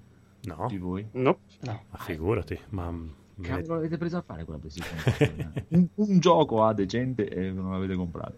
No, 0.46 0.56
Tutti 0.56 0.78
voi? 0.78 1.08
No. 1.12 1.40
ma 1.62 1.98
figurati, 1.98 2.60
ma... 2.70 2.94
Cavolo, 3.42 3.80
avete 3.80 3.98
preso 3.98 4.18
a 4.18 4.22
fare 4.22 4.46
quella 4.46 4.60
PlayStation? 4.60 5.54
un, 5.70 5.88
un 5.96 6.20
gioco 6.20 6.64
ah, 6.64 6.74
decente 6.74 7.28
e 7.28 7.52
non 7.52 7.72
l'avete 7.72 7.96
comprato. 7.96 8.38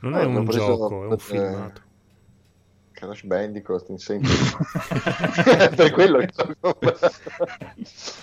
Non 0.00 0.12
No, 0.12 0.18
è 0.18 0.24
un 0.24 0.44
preso 0.44 0.66
gioco, 0.66 1.02
è 1.02 1.06
un 1.06 1.08
per- 1.08 1.20
filmato. 1.20 1.80
Crash 2.92 3.24
Bandicoot 3.24 3.88
in 3.88 3.98
sempre. 3.98 4.30
per 5.74 5.90
quello 5.90 6.18
che 6.18 6.28
sono 6.32 6.54
comprato. 6.60 7.10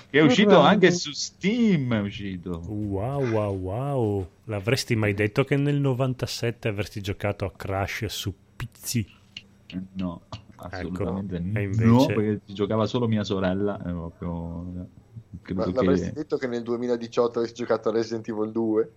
Che 0.09 0.19
è 0.19 0.21
uscito 0.21 0.59
anche 0.59 0.91
su 0.91 1.11
Steam, 1.11 1.93
è 1.93 1.99
uscito. 1.99 2.61
Wow, 2.67 3.27
wow, 3.27 3.55
wow. 3.55 4.29
L'avresti 4.45 4.95
mai 4.95 5.13
detto 5.13 5.43
che 5.43 5.57
nel 5.57 5.79
97 5.79 6.67
avresti 6.67 7.01
giocato 7.01 7.45
a 7.45 7.51
Crash 7.51 8.05
su 8.05 8.33
PC? 8.55 9.05
No, 9.93 10.21
assolutamente 10.57 11.35
Ecco, 11.35 11.47
e 11.59 11.85
no, 11.85 11.93
invece- 11.93 12.13
perché 12.13 12.41
ci 12.45 12.53
giocava 12.53 12.85
solo 12.85 13.07
mia 13.07 13.23
sorella. 13.23 13.77
Proprio... 13.77 14.87
Ma 15.53 15.63
Credo 15.63 15.71
l'avresti 15.71 16.07
che... 16.07 16.13
detto 16.13 16.37
che 16.37 16.47
nel 16.47 16.63
2018 16.63 17.39
avresti 17.39 17.61
giocato 17.61 17.89
a 17.89 17.91
Resident 17.93 18.27
Evil 18.27 18.51
2? 18.51 18.91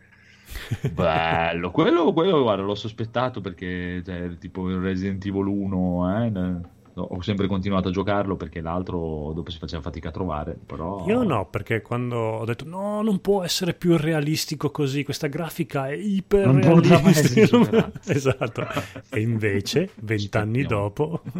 Bello, 0.92 1.70
quello, 1.70 2.12
quello 2.12 2.42
guarda, 2.42 2.62
l'ho 2.62 2.74
sospettato 2.74 3.40
perché 3.40 4.02
cioè, 4.04 4.36
tipo 4.38 4.68
il 4.68 4.78
Resident 4.78 5.24
Evil 5.24 5.46
1, 5.46 6.24
eh, 6.24 6.60
ne- 6.94 7.06
ho 7.08 7.22
sempre 7.22 7.46
continuato 7.46 7.88
a 7.88 7.92
giocarlo 7.92 8.36
perché 8.36 8.60
l'altro 8.60 9.32
dopo 9.34 9.50
si 9.50 9.58
faceva 9.58 9.82
fatica 9.82 10.08
a 10.08 10.12
trovare, 10.12 10.56
però... 10.64 11.04
Io 11.06 11.22
no, 11.22 11.46
perché 11.48 11.82
quando 11.82 12.16
ho 12.16 12.44
detto 12.44 12.64
no, 12.66 13.02
non 13.02 13.20
può 13.20 13.42
essere 13.42 13.74
più 13.74 13.96
realistico 13.96 14.70
così, 14.70 15.02
questa 15.04 15.26
grafica 15.28 15.88
è 15.88 15.94
iper 15.94 16.46
Non 16.46 16.82
realistica. 16.82 17.46
superata. 17.50 18.00
esatto. 18.12 18.66
E 19.10 19.20
invece, 19.20 19.90
vent'anni 20.00 20.64
dopo, 20.64 21.22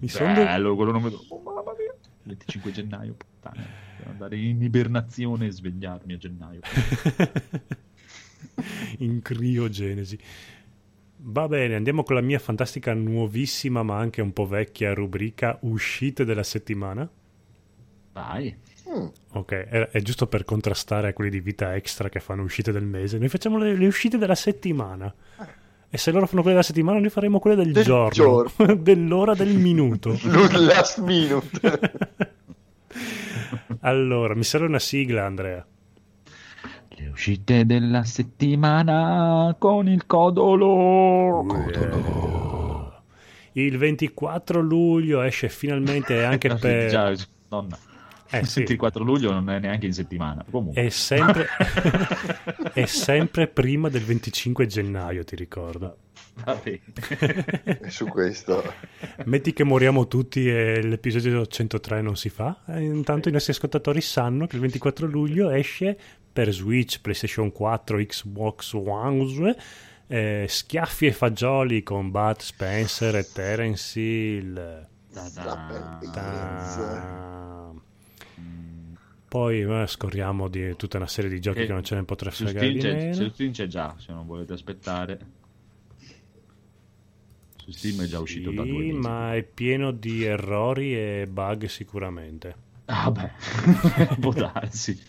mi 0.00 0.08
sono 0.08 0.32
Bello, 0.34 0.74
quello 0.76 0.92
non 0.92 1.02
vedo... 1.02 1.24
Oh, 1.28 1.40
mamma 1.42 1.72
mia! 1.78 1.94
25 2.22 2.72
gennaio, 2.72 3.14
puttana. 3.14 3.64
Devo 3.98 4.10
andare 4.10 4.36
in 4.36 4.62
ibernazione 4.62 5.46
e 5.46 5.50
svegliarmi 5.50 6.12
a 6.12 6.16
gennaio. 6.16 6.60
in 8.98 9.20
criogenesi. 9.22 10.18
Va 11.22 11.48
bene, 11.48 11.74
andiamo 11.74 12.02
con 12.02 12.14
la 12.14 12.20
mia 12.22 12.38
fantastica 12.38 12.94
nuovissima 12.94 13.82
ma 13.82 13.98
anche 13.98 14.22
un 14.22 14.32
po' 14.32 14.46
vecchia 14.46 14.94
rubrica 14.94 15.58
uscite 15.62 16.24
della 16.24 16.42
settimana. 16.42 17.08
Vai. 18.12 18.56
Mm, 18.88 19.06
Ok, 19.32 19.52
è, 19.52 19.88
è 19.90 20.00
giusto 20.00 20.26
per 20.26 20.44
contrastare 20.44 21.08
a 21.08 21.12
quelli 21.12 21.30
di 21.30 21.40
vita 21.40 21.74
extra 21.76 22.08
che 22.08 22.20
fanno 22.20 22.42
uscite 22.42 22.72
del 22.72 22.84
mese. 22.84 23.18
Noi 23.18 23.28
facciamo 23.28 23.58
le, 23.58 23.76
le 23.76 23.86
uscite 23.86 24.18
della 24.18 24.34
settimana. 24.34 25.14
E 25.92 25.98
se 25.98 26.10
loro 26.12 26.26
fanno 26.26 26.40
quelle 26.40 26.56
della 26.56 26.66
settimana, 26.66 27.00
noi 27.00 27.10
faremo 27.10 27.38
quelle 27.38 27.56
del, 27.56 27.72
Del 27.72 27.84
giorno, 27.84 28.50
dell'ora, 28.78 29.34
del 29.34 29.56
minuto. 29.56 30.18
Last 30.24 30.98
minute. 31.00 31.80
allora, 33.80 34.34
mi 34.34 34.44
serve 34.44 34.66
una 34.66 34.78
sigla, 34.78 35.24
Andrea. 35.26 35.66
Le 37.00 37.08
uscite 37.08 37.64
della 37.64 38.04
settimana 38.04 39.56
con 39.58 39.88
il 39.88 40.04
codolo. 40.04 41.46
Il 43.52 43.78
24 43.78 44.60
luglio 44.60 45.22
esce 45.22 45.48
finalmente 45.48 46.22
anche 46.24 46.54
per... 46.56 46.90
Già, 46.90 47.14
nonna. 47.48 47.78
Eh, 48.28 48.40
Il 48.40 48.46
sì. 48.46 48.58
24 48.58 49.02
luglio 49.02 49.32
non 49.32 49.48
è 49.48 49.58
neanche 49.58 49.86
in 49.86 49.94
settimana. 49.94 50.44
Comunque. 50.48 50.82
È 50.82 50.88
sempre... 50.90 51.46
è 52.74 52.84
sempre 52.84 53.48
prima 53.48 53.88
del 53.88 54.02
25 54.02 54.66
gennaio, 54.66 55.24
ti 55.24 55.36
ricordo. 55.36 55.96
Su 57.88 58.06
questo. 58.06 58.62
Metti 59.24 59.52
che 59.52 59.64
moriamo 59.64 60.06
tutti 60.06 60.48
e 60.48 60.82
l'episodio 60.82 61.46
103 61.46 62.02
non 62.02 62.16
si 62.16 62.28
fa. 62.28 62.56
intanto 62.78 63.28
i 63.28 63.32
nostri 63.32 63.52
ascoltatori 63.52 64.00
sanno 64.00 64.46
che 64.46 64.56
il 64.56 64.62
24 64.62 65.06
luglio 65.06 65.50
esce 65.50 65.98
per 66.32 66.52
Switch, 66.52 67.00
PlayStation 67.00 67.50
4, 67.52 67.98
Xbox 67.98 68.72
One, 68.74 69.56
eh, 70.06 70.46
Schiaffi 70.48 71.06
e 71.06 71.12
Fagioli 71.12 71.82
con 71.82 72.10
Bud 72.10 72.38
Spencer 72.40 73.16
e 73.16 73.26
Terence 73.32 74.00
Hill. 74.00 74.88
Poi 79.28 79.60
eh, 79.62 79.86
scorriamo 79.86 80.48
di 80.48 80.74
tutta 80.76 80.96
una 80.96 81.06
serie 81.06 81.30
di 81.30 81.40
giochi 81.40 81.60
Eh, 81.60 81.66
che 81.66 81.72
non 81.72 81.84
ce 81.84 81.94
ne 81.94 82.04
potrà 82.04 82.30
fregare 82.30 82.66
Steam, 82.66 82.72
di 82.72 82.80
c'è, 82.80 82.92
meno. 82.94 83.14
su 83.14 83.28
Steam 83.28 83.52
c'è 83.52 83.66
già, 83.68 83.94
se 83.98 84.12
non 84.12 84.26
volete 84.26 84.52
aspettare. 84.54 85.18
Su 87.56 87.70
Steam 87.70 88.02
è 88.02 88.06
già 88.06 88.18
uscito 88.18 88.50
da 88.50 88.64
due 88.64 88.86
mesi. 88.86 88.92
ma 88.92 89.34
è 89.36 89.42
pieno 89.44 89.92
di 89.92 90.24
errori 90.24 90.94
e 90.96 91.26
bug 91.30 91.66
sicuramente. 91.66 92.54
Ah 92.86 93.10
beh, 93.12 93.30
può 94.18 94.32
darsi. 94.32 95.00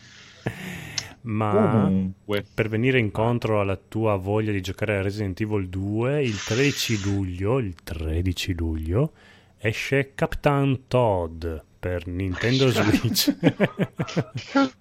Ma 1.23 1.51
Comunque, 1.51 2.43
per 2.53 2.67
venire 2.67 2.97
incontro 2.99 3.59
alla 3.61 3.75
tua 3.77 4.15
voglia 4.15 4.51
di 4.51 4.61
giocare 4.61 4.97
a 4.97 5.01
Resident 5.01 5.39
Evil 5.39 5.69
2, 5.69 6.23
il 6.23 6.41
13 6.43 7.01
luglio, 7.03 7.59
il 7.59 7.75
13 7.75 8.53
luglio 8.55 9.13
esce 9.57 10.13
Captain 10.15 10.87
Todd 10.87 11.45
per 11.79 12.07
Nintendo 12.07 12.69
Switch. 12.71 13.35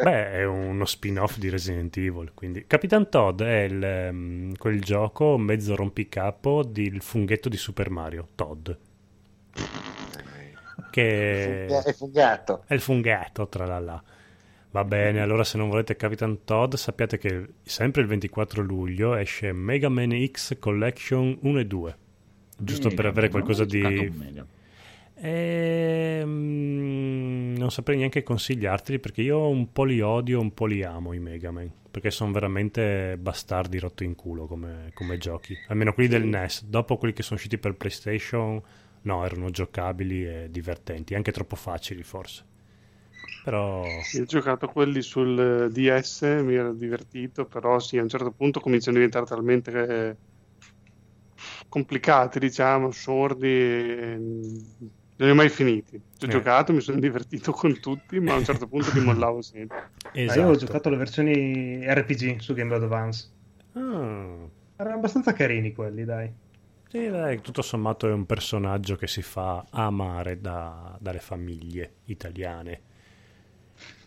Beh, 0.00 0.30
è 0.32 0.44
uno 0.44 0.84
spin-off 0.86 1.36
di 1.38 1.48
Resident 1.50 1.94
Evil, 1.98 2.32
quindi 2.34 2.66
Capitan 2.66 3.08
Todd 3.10 3.42
è 3.42 3.60
il, 3.62 3.82
ehm, 3.82 4.56
quel 4.56 4.80
gioco 4.82 5.36
mezzo 5.38 5.74
rompicapo 5.76 6.64
del 6.64 7.02
funghetto 7.02 7.48
di 7.48 7.56
Super 7.56 7.90
Mario, 7.90 8.28
Todd. 8.34 8.70
Che 10.90 11.82
È 11.82 11.92
fungato. 11.92 12.64
è 12.66 12.74
il 12.74 12.80
funghetto, 12.80 13.48
tra 13.48 13.66
la 13.66 13.78
la. 13.80 14.02
Va 14.74 14.84
bene, 14.84 15.20
allora 15.20 15.44
se 15.44 15.56
non 15.56 15.68
volete 15.68 15.94
Capitan 15.94 16.42
Todd, 16.42 16.74
sappiate 16.74 17.16
che 17.16 17.46
sempre 17.62 18.02
il 18.02 18.08
24 18.08 18.60
luglio 18.60 19.14
esce 19.14 19.52
Mega 19.52 19.88
Man 19.88 20.10
X 20.32 20.58
Collection 20.58 21.38
1 21.42 21.58
e 21.60 21.64
2. 21.64 21.96
Giusto 22.58 22.88
per 22.88 22.96
Mega 22.96 23.08
avere 23.10 23.28
Man, 23.28 23.36
qualcosa 23.36 23.64
di... 23.64 23.80
un 23.80 24.16
Mega. 24.16 24.44
Ehm, 25.14 26.34
non 27.56 27.70
saprei 27.70 27.98
neanche 27.98 28.24
consigliarteli 28.24 28.98
perché 28.98 29.22
io 29.22 29.46
un 29.46 29.70
po' 29.70 29.84
li 29.84 30.00
odio, 30.00 30.40
un 30.40 30.52
po' 30.52 30.66
li 30.66 30.82
amo 30.82 31.12
i 31.12 31.20
Mega 31.20 31.52
Man. 31.52 31.70
Perché 31.88 32.10
sono 32.10 32.32
veramente 32.32 33.16
bastardi 33.16 33.78
rotto 33.78 34.02
in 34.02 34.16
culo 34.16 34.46
come, 34.46 34.90
come 34.92 35.18
giochi. 35.18 35.56
Almeno 35.68 35.92
quelli 35.92 36.08
del 36.08 36.24
NES. 36.24 36.64
Dopo 36.64 36.96
quelli 36.96 37.14
che 37.14 37.22
sono 37.22 37.36
usciti 37.36 37.58
per 37.58 37.76
PlayStation, 37.76 38.60
no, 39.02 39.24
erano 39.24 39.50
giocabili 39.50 40.26
e 40.26 40.48
divertenti. 40.50 41.14
Anche 41.14 41.30
troppo 41.30 41.54
facili 41.54 42.02
forse. 42.02 42.46
Però... 43.44 44.06
Io 44.12 44.22
ho 44.22 44.24
giocato 44.24 44.66
quelli 44.68 45.02
sul 45.02 45.38
eh, 45.66 45.68
DS, 45.70 46.22
mi 46.42 46.54
ero 46.54 46.72
divertito, 46.72 47.46
però 47.46 47.78
sì, 47.78 47.98
a 47.98 48.02
un 48.02 48.08
certo 48.08 48.32
punto 48.32 48.60
cominciano 48.60 48.96
a 48.96 49.00
diventare 49.00 49.26
talmente 49.26 49.70
eh, 49.72 50.18
complicati, 51.68 52.38
diciamo, 52.38 52.90
sordi, 52.90 53.46
e 53.48 54.16
non 54.18 55.28
li 55.28 55.30
ho 55.30 55.34
mai 55.34 55.48
finiti. 55.48 56.02
Ci 56.16 56.24
ho 56.24 56.28
Eh. 56.28 56.30
giocato, 56.30 56.72
mi 56.72 56.80
sono 56.80 56.98
divertito 56.98 57.52
con 57.52 57.78
tutti, 57.80 58.18
ma 58.20 58.34
a 58.34 58.36
un 58.38 58.44
certo 58.44 58.66
punto 58.68 58.90
li 58.92 59.00
mollavo 59.00 59.42
sempre. 59.42 59.76
Ah, 60.12 60.14
Esatto. 60.24 60.40
io 60.40 60.50
ho 60.50 60.56
giocato 60.56 60.88
le 60.90 60.96
versioni 60.96 61.84
RPG 61.86 62.38
su 62.38 62.54
Game 62.54 62.68
Boy 62.70 62.82
Advance. 62.84 63.32
Ah, 63.76 64.48
Erano 64.76 64.96
abbastanza 64.98 65.32
carini 65.32 65.72
quelli, 65.72 66.04
dai. 66.04 66.32
Sì, 66.88 67.08
dai, 67.08 67.40
tutto 67.40 67.60
sommato 67.62 68.08
è 68.08 68.12
un 68.12 68.24
personaggio 68.24 68.94
che 68.96 69.06
si 69.08 69.20
fa 69.20 69.66
amare 69.70 70.40
da- 70.40 70.96
dalle 71.00 71.18
famiglie 71.18 71.96
italiane. 72.04 72.82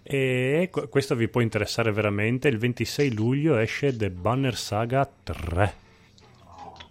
E 0.10 0.70
qu- 0.72 0.88
questo 0.88 1.16
vi 1.16 1.28
può 1.28 1.42
interessare 1.42 1.92
veramente. 1.92 2.48
Il 2.48 2.58
26 2.58 3.14
luglio 3.14 3.58
esce 3.58 3.94
The 3.96 4.10
Banner 4.10 4.56
Saga 4.56 5.10
3. 5.24 5.74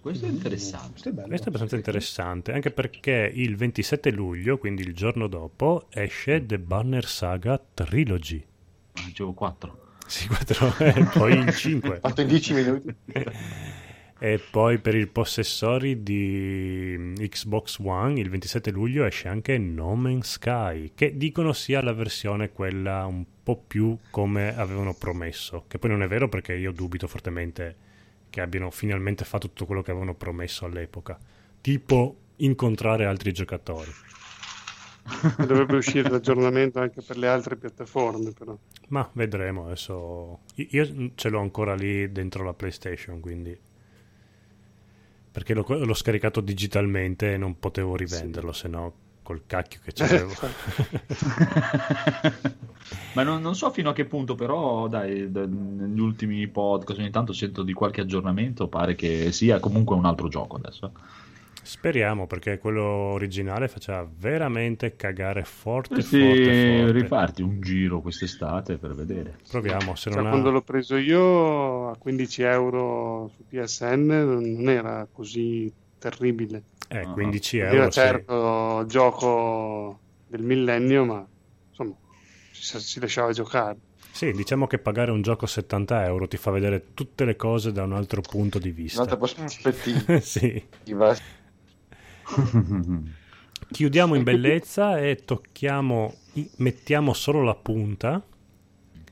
Questo 0.02 0.26
è 0.26 0.28
interessante. 0.28 0.90
Questo 0.90 1.08
è 1.08 1.12
bello. 1.12 1.28
Questo 1.28 1.46
è 1.46 1.48
abbastanza 1.48 1.76
interessante, 1.76 2.52
anche 2.52 2.70
perché 2.70 3.30
il 3.34 3.56
27 3.56 4.10
luglio, 4.10 4.58
quindi 4.58 4.82
il 4.82 4.94
giorno 4.94 5.26
dopo, 5.28 5.86
esce 5.90 6.44
The 6.44 6.58
Banner 6.58 7.06
Saga 7.06 7.60
Trilogy. 7.72 8.44
Ah, 8.92 9.02
Dicevo 9.06 9.32
4. 9.32 9.78
Sì, 10.06 10.28
4 10.28 10.76
e 10.78 11.08
poi 11.12 11.32
il 11.32 11.54
5. 11.54 11.98
Fatto 12.00 12.20
in 12.20 12.28
10 12.28 12.52
minuti. 12.52 12.94
E 14.18 14.40
poi 14.50 14.78
per 14.78 14.94
i 14.94 15.06
possessori 15.06 16.02
di 16.02 17.12
Xbox 17.28 17.78
One, 17.78 18.18
il 18.18 18.30
27 18.30 18.70
luglio 18.70 19.04
esce 19.04 19.28
anche 19.28 19.58
No 19.58 19.94
Man's 19.94 20.32
Sky, 20.32 20.92
che 20.94 21.16
dicono 21.18 21.52
sia 21.52 21.82
la 21.82 21.92
versione 21.92 22.50
quella 22.50 23.04
un 23.04 23.24
po' 23.42 23.62
più 23.66 23.96
come 24.10 24.56
avevano 24.56 24.94
promesso, 24.94 25.64
che 25.68 25.78
poi 25.78 25.90
non 25.90 26.02
è 26.02 26.08
vero 26.08 26.28
perché 26.28 26.54
io 26.54 26.72
dubito 26.72 27.06
fortemente 27.06 27.76
che 28.30 28.40
abbiano 28.40 28.70
finalmente 28.70 29.24
fatto 29.24 29.48
tutto 29.48 29.66
quello 29.66 29.82
che 29.82 29.90
avevano 29.90 30.14
promesso 30.14 30.64
all'epoca, 30.64 31.18
tipo 31.60 32.16
incontrare 32.36 33.04
altri 33.04 33.32
giocatori. 33.32 33.90
Dovrebbe 35.46 35.76
uscire 35.76 36.08
l'aggiornamento 36.08 36.80
anche 36.80 37.02
per 37.02 37.16
le 37.16 37.28
altre 37.28 37.56
piattaforme, 37.56 38.32
però. 38.32 38.56
Ma 38.88 39.08
vedremo 39.12 39.66
adesso. 39.66 40.40
Io 40.54 41.10
ce 41.14 41.28
l'ho 41.28 41.40
ancora 41.40 41.74
lì 41.74 42.10
dentro 42.10 42.44
la 42.44 42.54
PlayStation, 42.54 43.20
quindi. 43.20 43.56
Perché 45.36 45.52
l'ho, 45.52 45.66
l'ho 45.68 45.92
scaricato 45.92 46.40
digitalmente 46.40 47.34
e 47.34 47.36
non 47.36 47.58
potevo 47.58 47.94
rivenderlo, 47.94 48.52
se 48.52 48.68
no 48.68 48.90
col 49.22 49.42
cacchio 49.44 49.80
che 49.84 49.92
c'avevo. 49.92 50.32
Ma 53.12 53.22
non, 53.22 53.42
non 53.42 53.54
so 53.54 53.70
fino 53.70 53.90
a 53.90 53.92
che 53.92 54.06
punto, 54.06 54.34
però, 54.34 54.88
dai, 54.88 55.30
da- 55.30 55.44
negli 55.44 56.00
ultimi 56.00 56.48
podcast 56.48 57.00
ogni 57.00 57.10
tanto 57.10 57.34
sento 57.34 57.62
di 57.62 57.74
qualche 57.74 58.00
aggiornamento. 58.00 58.68
Pare 58.68 58.94
che 58.94 59.30
sia 59.30 59.60
comunque 59.60 59.94
un 59.94 60.06
altro 60.06 60.28
gioco 60.28 60.56
adesso. 60.56 60.90
Speriamo, 61.66 62.28
perché 62.28 62.58
quello 62.58 62.82
originale 62.84 63.66
faceva 63.66 64.08
veramente 64.18 64.94
cagare 64.94 65.42
forte, 65.42 65.88
Dovresti 65.96 66.20
forte, 66.20 66.76
forte. 66.78 66.92
rifarti 66.92 67.42
un 67.42 67.60
giro 67.60 68.00
quest'estate 68.00 68.76
per 68.78 68.94
vedere. 68.94 69.36
Proviamo, 69.50 69.96
se 69.96 70.10
Cioè, 70.10 70.20
non 70.20 70.30
quando 70.30 70.48
ha... 70.50 70.52
l'ho 70.52 70.62
preso 70.62 70.96
io 70.96 71.90
a 71.90 71.96
15 71.96 72.42
euro 72.42 73.30
su 73.34 73.44
PSN 73.48 74.06
non 74.06 74.68
era 74.68 75.08
così 75.10 75.72
terribile. 75.98 76.62
Eh, 76.88 76.98
Ah. 76.98 77.10
15 77.10 77.58
Era 77.58 77.72
euro, 77.72 77.84
sì. 77.90 77.98
certo 77.98 78.84
gioco 78.86 79.98
del 80.28 80.42
millennio, 80.42 81.04
ma 81.04 81.26
insomma 81.70 81.94
si, 82.52 82.78
si 82.78 83.00
lasciava 83.00 83.32
giocare. 83.32 83.76
Sì, 84.12 84.30
diciamo 84.32 84.66
che 84.66 84.78
pagare 84.78 85.10
un 85.10 85.20
gioco 85.20 85.44
70 85.46 86.06
euro 86.06 86.26
ti 86.28 86.36
fa 86.38 86.50
vedere 86.50 86.94
tutte 86.94 87.24
le 87.26 87.34
cose 87.36 87.72
da 87.72 87.82
un 87.82 87.92
altro 87.92 88.22
punto 88.22 88.58
di 88.60 88.70
vista. 88.70 89.02
Un'altra 89.02 89.18
prospettiva. 89.18 90.20
sì. 90.20 90.64
Chiudiamo 93.70 94.14
in 94.14 94.22
bellezza 94.22 94.98
e 94.98 95.24
tocchiamo, 95.24 96.14
mettiamo 96.58 97.12
solo 97.12 97.42
la 97.42 97.54
punta 97.54 98.22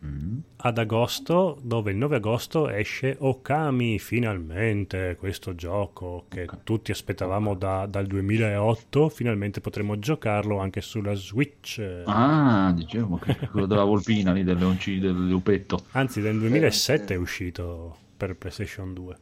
Mm. 0.04 0.36
ad 0.56 0.76
agosto, 0.76 1.58
dove 1.62 1.90
il 1.92 1.96
9 1.96 2.16
agosto 2.16 2.68
esce 2.68 3.16
Okami, 3.18 3.98
finalmente, 3.98 5.16
questo 5.18 5.54
gioco 5.54 6.26
che 6.28 6.42
Ok. 6.42 6.58
tutti 6.62 6.90
aspettavamo 6.90 7.54
da- 7.54 7.86
dal 7.86 8.04
2008, 8.04 9.08
finalmente 9.08 9.62
potremo 9.62 9.98
giocarlo 9.98 10.58
anche 10.58 10.82
sulla 10.82 11.14
Switch. 11.14 11.80
Ah, 12.04 12.70
dicevo 12.76 13.16
che 13.16 13.34
quello 13.50 13.64
della 13.64 13.84
volpina 13.84 14.32
lì, 14.32 14.44
del, 14.44 14.58
leonci, 14.58 14.98
del 14.98 15.26
lupetto. 15.26 15.84
Anzi, 15.92 16.20
nel 16.20 16.38
2007 16.38 17.14
è 17.14 17.16
uscito 17.16 17.96
per 18.14 18.36
PlayStation 18.36 18.92
2. 18.92 19.16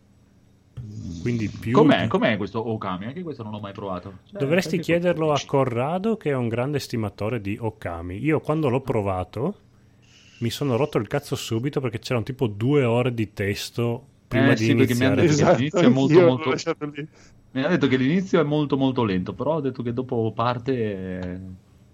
Quindi 1.20 1.48
più... 1.48 1.72
Com'è, 1.72 2.08
com'è 2.08 2.36
questo 2.36 2.68
Okami? 2.68 3.06
Anche 3.06 3.22
questo 3.22 3.42
non 3.42 3.52
l'ho 3.52 3.60
mai 3.60 3.72
provato. 3.72 4.18
Cioè, 4.24 4.40
Dovresti 4.40 4.78
chiederlo 4.78 5.32
a 5.32 5.40
Corrado, 5.46 6.16
che 6.16 6.30
è 6.30 6.34
un 6.34 6.48
grande 6.48 6.78
estimatore 6.78 7.40
di 7.40 7.56
Okami. 7.60 8.18
Io 8.18 8.40
quando 8.40 8.68
l'ho 8.68 8.80
provato 8.80 9.54
mi 10.38 10.50
sono 10.50 10.76
rotto 10.76 10.98
il 10.98 11.06
cazzo 11.06 11.36
subito 11.36 11.80
perché 11.80 12.00
c'erano 12.00 12.24
tipo 12.24 12.48
due 12.48 12.82
ore 12.82 13.14
di 13.14 13.32
testo 13.32 14.04
prima 14.26 14.50
Eh, 14.50 14.54
di 14.56 14.64
sì, 14.64 14.74
perché 14.74 14.94
mi 14.94 15.04
hanno 15.04 15.22
iniziare. 15.22 15.56
detto 15.56 15.76
che 15.78 15.82
l'inizio 15.82 15.88
è 15.88 15.88
molto, 15.88 16.20
molto-. 16.20 17.06
Mi 17.52 17.62
ha 17.62 17.68
detto 17.68 17.86
che 17.86 17.96
l'inizio 17.96 18.40
è 18.40 18.44
molto 18.44 18.76
molto 18.76 19.04
lento, 19.04 19.34
però 19.34 19.58
ha 19.58 19.60
detto 19.60 19.82
che 19.82 19.92
dopo 19.92 20.32
parte 20.34 21.20
è, 21.20 21.38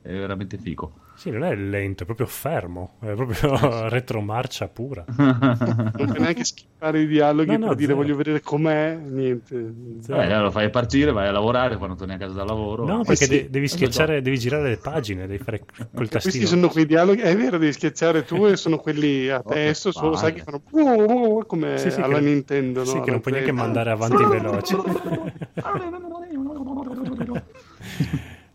è 0.03 0.13
veramente 0.13 0.57
figo. 0.57 0.93
Sì, 1.19 1.31
non 1.31 1.43
è 1.43 1.53
lento, 1.57 2.05
è 2.05 2.07
proprio 2.07 2.27
fermo, 2.27 2.93
è 3.01 3.13
proprio 3.15 3.89
retromarcia 3.91 4.69
pura. 4.69 5.05
Non 5.17 5.91
puoi 5.93 6.21
neanche 6.21 6.45
skippare 6.45 7.01
i 7.01 7.07
dialoghi 7.09 7.51
No, 7.51 7.57
no, 7.59 7.67
per 7.67 7.75
dire 7.75 7.89
zero. 7.89 7.97
voglio 8.01 8.15
vedere 8.15 8.41
com'è, 8.41 8.95
niente. 8.95 9.73
Zero. 10.01 10.21
Eh, 10.21 10.25
allora 10.27 10.43
lo 10.43 10.51
fai 10.53 10.71
partire, 10.71 11.11
vai 11.11 11.27
a 11.27 11.33
lavorare 11.33 11.77
quando 11.77 11.97
torni 11.97 12.15
a 12.15 12.19
casa 12.19 12.35
dal 12.35 12.47
lavoro. 12.47 12.85
No, 12.87 13.01
Eh, 13.01 13.05
perché 13.05 13.25
sì. 13.25 13.31
de- 13.31 13.51
devi 13.51 13.67
schiacciare, 13.67 14.23
devi 14.23 14.39
girare 14.39 14.69
le 14.69 14.77
pagine, 14.77 15.27
devi 15.27 15.43
fare 15.43 15.59
col 15.93 16.09
Questi 16.09 16.09
tastino. 16.09 16.47
sono 16.47 16.69
quei 16.69 16.87
dialoghi, 16.87 17.21
è 17.23 17.37
vero, 17.37 17.59
devi 17.59 17.73
schiacciare 17.73 18.23
tu 18.25 18.47
e 18.47 18.57
sono 18.57 18.79
quelli 18.79 19.29
a 19.29 19.43
Oh, 19.45 19.51
testo, 19.51 19.91
solo 19.91 20.15
sai 20.15 20.35
che 20.35 20.43
fanno 20.45 20.63
come 21.47 21.79
Sì, 21.79 21.91
sì, 21.91 22.01
alla 22.01 22.19
che- 22.19 22.25
Nintendo, 22.27 22.85
Sì, 22.85 22.95
no? 22.95 23.03
che 23.03 23.11
non 23.11 23.21
puoi 23.21 23.35
neanche 23.35 23.51
mandare 23.53 23.91
avanti 23.91 24.23
veloce. 24.25 24.77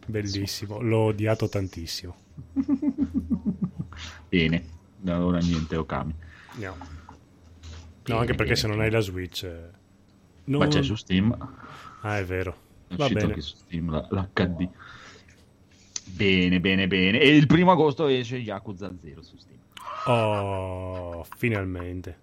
Bellissimo, 0.05 0.79
l'ho 0.81 0.99
odiato 1.05 1.47
tantissimo. 1.49 2.15
Bene, 4.29 4.63
allora 5.05 5.39
niente 5.39 5.75
Okami. 5.75 6.15
No, 6.55 6.75
no 8.05 8.17
anche 8.17 8.33
perché 8.35 8.43
bene, 8.43 8.55
se 8.55 8.67
non 8.67 8.79
hai 8.79 8.89
la 8.91 8.99
Switch... 8.99 9.43
eh, 9.43 9.69
non- 10.45 10.59
Ma 10.61 10.67
c'è 10.67 10.83
su 10.83 10.95
Steam, 10.95 11.35
Ah, 12.01 12.17
è 12.17 12.25
vero. 12.25 12.51
è 12.87 12.95
Va 12.95 13.03
uscito 13.05 13.19
bene. 13.19 13.33
anche 13.33 13.41
su 13.41 13.55
Steam 13.55 13.89
la- 13.89 14.07
l'HD. 14.09 14.69
Bene, 16.05 16.59
bene, 16.59 16.87
bene. 16.87 17.19
E 17.19 17.35
il 17.35 17.47
primo 17.47 17.71
agosto 17.71 18.07
esce 18.07 18.37
Yakuza 18.37 18.93
0 18.99 19.21
su 19.21 19.37
Steam. 19.37 19.59
Oh, 20.05 21.25
finalmente. 21.37 22.19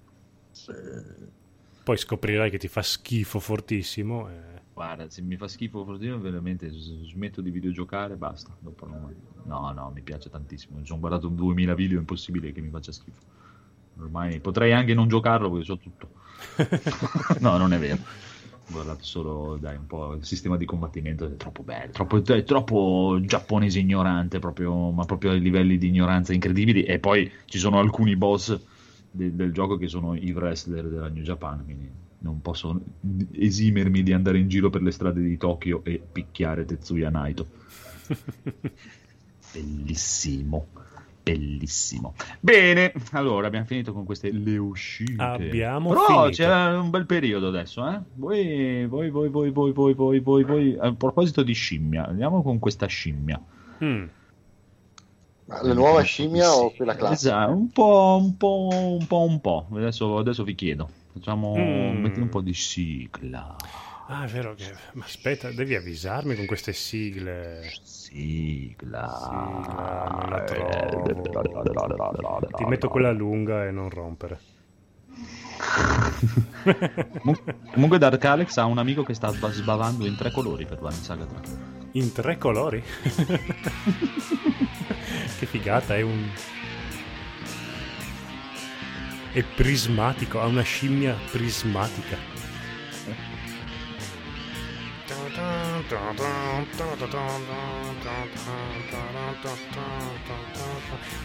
Poi 1.82 1.96
scoprirai 1.96 2.50
che 2.50 2.58
ti 2.58 2.68
fa 2.68 2.82
schifo 2.82 3.40
fortissimo. 3.40 4.28
eh. 4.28 4.49
Guarda, 4.80 5.10
se 5.10 5.20
mi 5.20 5.36
fa 5.36 5.46
schifo 5.46 5.84
Frontino, 5.84 6.18
veramente 6.18 6.70
smetto 6.70 7.42
di 7.42 7.50
videogiocare, 7.50 8.16
basta. 8.16 8.56
Dopo 8.58 8.86
no, 8.86 9.12
no, 9.44 9.72
no, 9.72 9.90
mi 9.94 10.00
piace 10.00 10.30
tantissimo. 10.30 10.78
Mi 10.78 10.86
sono 10.86 11.00
guardato 11.00 11.28
2000 11.28 11.74
video, 11.74 11.98
è 11.98 12.00
impossibile 12.00 12.50
che 12.50 12.62
mi 12.62 12.70
faccia 12.70 12.90
schifo. 12.90 13.20
Ormai 13.98 14.40
potrei 14.40 14.72
anche 14.72 14.94
non 14.94 15.06
giocarlo 15.06 15.50
perché 15.50 15.66
so 15.66 15.76
tutto. 15.76 16.08
no, 17.40 17.58
non 17.58 17.74
è 17.74 17.78
vero. 17.78 17.98
Ho 17.98 18.72
guardato 18.72 19.04
solo, 19.04 19.58
dai, 19.60 19.76
un 19.76 19.86
po' 19.86 20.14
il 20.14 20.24
sistema 20.24 20.56
di 20.56 20.64
combattimento, 20.64 21.26
è 21.26 21.36
troppo 21.36 21.62
bello, 21.62 21.92
troppo, 21.92 22.16
è 22.24 22.44
troppo 22.44 23.18
giapponese 23.20 23.80
ignorante, 23.80 24.38
proprio, 24.38 24.90
ma 24.92 25.04
proprio 25.04 25.32
a 25.32 25.34
livelli 25.34 25.76
di 25.76 25.88
ignoranza 25.88 26.32
incredibili. 26.32 26.84
E 26.84 26.98
poi 26.98 27.30
ci 27.44 27.58
sono 27.58 27.78
alcuni 27.78 28.16
boss 28.16 28.58
de- 29.10 29.36
del 29.36 29.52
gioco 29.52 29.76
che 29.76 29.88
sono 29.88 30.14
i 30.14 30.32
wrestler 30.32 30.88
della 30.88 31.08
New 31.08 31.22
Japan, 31.22 31.64
quindi 31.64 32.08
non 32.20 32.40
posso 32.40 32.80
esimermi 33.32 34.02
di 34.02 34.12
andare 34.12 34.38
in 34.38 34.48
giro 34.48 34.70
per 34.70 34.82
le 34.82 34.90
strade 34.90 35.20
di 35.20 35.36
Tokyo 35.36 35.82
e 35.84 36.00
picchiare 36.00 36.64
Tetsuya 36.64 37.10
Naito. 37.10 37.46
Bellissimo, 39.52 40.68
bellissimo. 41.22 42.14
Bene, 42.38 42.92
allora 43.12 43.48
abbiamo 43.48 43.66
finito 43.66 43.92
con 43.92 44.04
queste 44.04 44.30
le 44.30 44.56
uscite. 44.58 45.20
Abbiamo 45.20 45.88
Però 45.88 46.06
finito. 46.06 46.30
c'è 46.30 46.76
un 46.76 46.90
bel 46.90 47.06
periodo 47.06 47.48
adesso, 47.48 47.88
eh? 47.88 48.00
Voi, 48.14 48.86
voi, 48.86 49.10
voi, 49.10 49.28
voi, 49.28 49.50
voi, 49.50 49.72
voi, 49.72 49.94
voi, 49.94 50.20
voi, 50.20 50.44
voi. 50.44 50.76
A 50.78 50.92
proposito 50.92 51.42
di 51.42 51.52
scimmia, 51.52 52.06
andiamo 52.06 52.42
con 52.42 52.60
questa 52.60 52.86
scimmia. 52.86 53.42
Mm. 53.82 54.04
La 55.46 55.74
nuova 55.74 56.02
scimmia 56.02 56.52
o 56.52 56.70
quella 56.70 56.94
classica? 56.94 57.32
Esatto, 57.32 57.52
un 57.52 57.70
po', 57.72 58.18
un 58.20 58.36
po', 58.36 58.68
un 58.70 59.06
po', 59.06 59.22
un 59.22 59.40
po'. 59.40 59.66
Adesso, 59.72 60.18
adesso 60.18 60.44
vi 60.44 60.54
chiedo. 60.54 60.99
Facciamo, 61.12 61.54
Mm. 61.56 62.00
metti 62.02 62.20
un 62.20 62.28
po' 62.28 62.40
di 62.40 62.54
sigla. 62.54 63.54
Ah, 64.06 64.24
è 64.24 64.28
vero 64.28 64.54
che... 64.54 64.72
Ma 64.94 65.04
aspetta, 65.04 65.50
devi 65.52 65.74
avvisarmi 65.76 66.34
con 66.34 66.46
queste 66.46 66.72
sigle. 66.72 67.70
Sigla. 67.82 69.06
Sigla, 69.08 70.08
non 70.20 70.30
la 70.30 70.42
trovo. 70.44 71.02
Ti 72.56 72.64
metto 72.64 72.88
quella 72.88 73.12
lunga 73.12 73.66
e 73.66 73.70
non 73.70 73.88
rompere. 73.90 74.38
Comun- 77.20 77.38
Comunque 77.72 77.98
Dark 77.98 78.24
Alex 78.24 78.56
ha 78.56 78.64
un 78.64 78.78
amico 78.78 79.02
che 79.02 79.12
sta 79.14 79.30
sba- 79.32 79.50
sbavando 79.52 80.06
in 80.06 80.16
tre 80.16 80.30
colori 80.32 80.64
per 80.66 80.78
Vanny 80.80 80.94
Saga 80.96 81.26
3. 81.26 81.40
In 81.92 82.12
tre 82.12 82.38
colori? 82.38 82.82
che 85.38 85.46
figata, 85.46 85.96
è 85.96 86.02
un... 86.02 86.28
È 89.32 89.44
prismatico, 89.44 90.40
ha 90.40 90.46
una 90.46 90.62
scimmia 90.62 91.16
prismatica. 91.30 92.16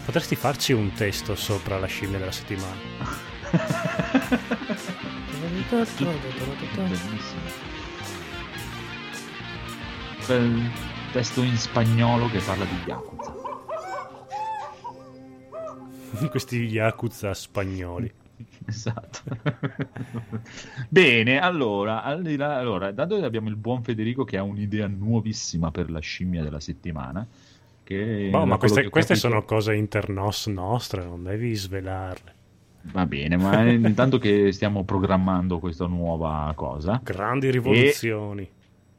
Potresti 0.04 0.36
farci 0.36 0.72
un 0.72 0.92
testo 0.92 1.34
sopra 1.34 1.80
la 1.80 1.86
scimmia 1.86 2.18
della 2.18 2.30
settimana. 2.30 2.76
Bellissimo. 5.68 6.10
Bel 10.26 10.70
testo 11.12 11.42
in 11.42 11.56
spagnolo 11.56 12.28
che 12.30 12.38
parla 12.38 12.64
di 12.64 12.82
Yakuza. 12.86 13.35
Questi 16.30 16.56
Yakuza 16.64 17.32
spagnoli. 17.34 18.12
Esatto. 18.68 19.20
Bene, 20.88 21.38
allora, 21.40 22.02
al 22.02 22.22
di 22.22 22.36
là- 22.36 22.56
allora, 22.58 22.90
dato 22.92 23.18
che 23.18 23.24
abbiamo 23.24 23.48
il 23.48 23.56
buon 23.56 23.82
Federico 23.82 24.24
che 24.24 24.36
ha 24.36 24.42
un'idea 24.42 24.86
nuovissima 24.88 25.70
per 25.70 25.90
la 25.90 26.00
scimmia 26.00 26.42
della 26.42 26.60
settimana, 26.60 27.26
che 27.82 28.28
Boh, 28.30 28.44
ma 28.44 28.58
queste, 28.58 28.82
che 28.82 28.88
queste 28.90 29.14
capito- 29.14 29.28
sono 29.32 29.44
cose 29.44 29.74
internos 29.74 30.46
nostre, 30.48 31.04
non 31.04 31.22
devi 31.22 31.54
svelarle. 31.54 32.34
Va 32.92 33.06
bene, 33.06 33.36
ma 33.36 33.62
intanto 33.70 34.18
che 34.18 34.52
stiamo 34.52 34.84
programmando 34.84 35.58
questa 35.58 35.86
nuova 35.86 36.52
cosa, 36.54 37.00
Grandi 37.02 37.50
rivoluzioni. 37.50 38.48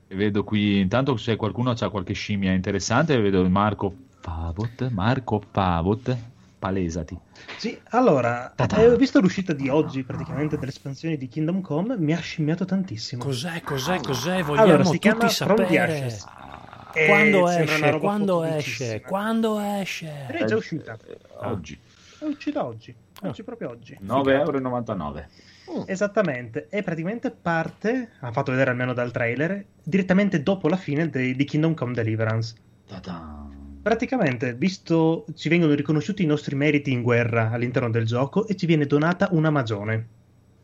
vedo 0.07 0.43
qui, 0.43 0.79
intanto 0.79 1.15
se 1.17 1.35
qualcuno 1.35 1.71
ha 1.71 1.89
qualche 1.89 2.13
scimmia 2.13 2.53
interessante, 2.53 3.19
vedo 3.19 3.47
Marco 3.49 3.93
Favot, 4.19 4.89
Marco 4.89 5.41
Favot, 5.51 6.17
palesati. 6.57 7.17
Sì, 7.57 7.79
allora, 7.91 8.51
Ta-ta. 8.55 8.77
eh, 8.81 8.87
ho 8.89 8.95
visto 8.95 9.19
l'uscita 9.19 9.53
di 9.53 9.69
oggi 9.69 10.03
praticamente 10.03 10.57
delle 10.57 10.71
espansioni 10.71 11.17
di 11.17 11.27
Kingdom 11.27 11.61
Come, 11.61 11.97
mi 11.97 12.13
ha 12.13 12.19
scimmiato 12.19 12.65
tantissimo. 12.65 13.23
Cos'è, 13.23 13.61
cos'è, 13.61 13.99
cos'è? 13.99 14.41
Vogliamo 14.43 14.67
Allora, 14.67 14.83
si 14.83 14.99
tutti 14.99 15.29
sapere. 15.29 15.79
Ah, 16.25 16.91
Eh, 16.93 17.05
Quando 17.07 17.47
esce? 17.49 17.97
Quando 17.99 18.43
esce? 18.43 19.01
Quando 19.01 19.59
esce? 19.59 20.25
È 20.27 20.45
già 20.45 20.55
uscita. 20.55 20.97
oggi, 21.41 21.77
È 22.19 22.23
uscita 22.25 22.65
oggi. 22.65 22.95
Oggi 23.21 23.43
proprio 23.43 23.69
oggi. 23.69 23.97
9,99 24.01 25.27
euro. 25.67 25.85
Esattamente, 25.85 26.67
e 26.69 26.81
praticamente 26.81 27.29
parte, 27.31 28.11
ha 28.19 28.31
fatto 28.31 28.51
vedere 28.51 28.69
almeno 28.71 28.93
dal 28.93 29.11
trailer, 29.11 29.63
direttamente 29.83 30.41
dopo 30.41 30.67
la 30.69 30.77
fine 30.77 31.09
de- 31.09 31.35
di 31.35 31.43
Kingdom 31.45 31.73
Come 31.73 31.93
Deliverance. 31.93 32.55
Ta-da. 32.87 33.46
Praticamente, 33.87 34.53
visto 34.53 35.25
ci 35.33 35.47
vengono 35.47 35.73
riconosciuti 35.73 36.21
i 36.21 36.25
nostri 36.25 36.57
meriti 36.57 36.91
in 36.91 37.01
guerra 37.01 37.51
all'interno 37.51 37.89
del 37.89 38.05
gioco 38.05 38.45
e 38.45 38.53
ci 38.57 38.65
viene 38.65 38.85
donata 38.85 39.29
una 39.31 39.49
magione. 39.49 40.16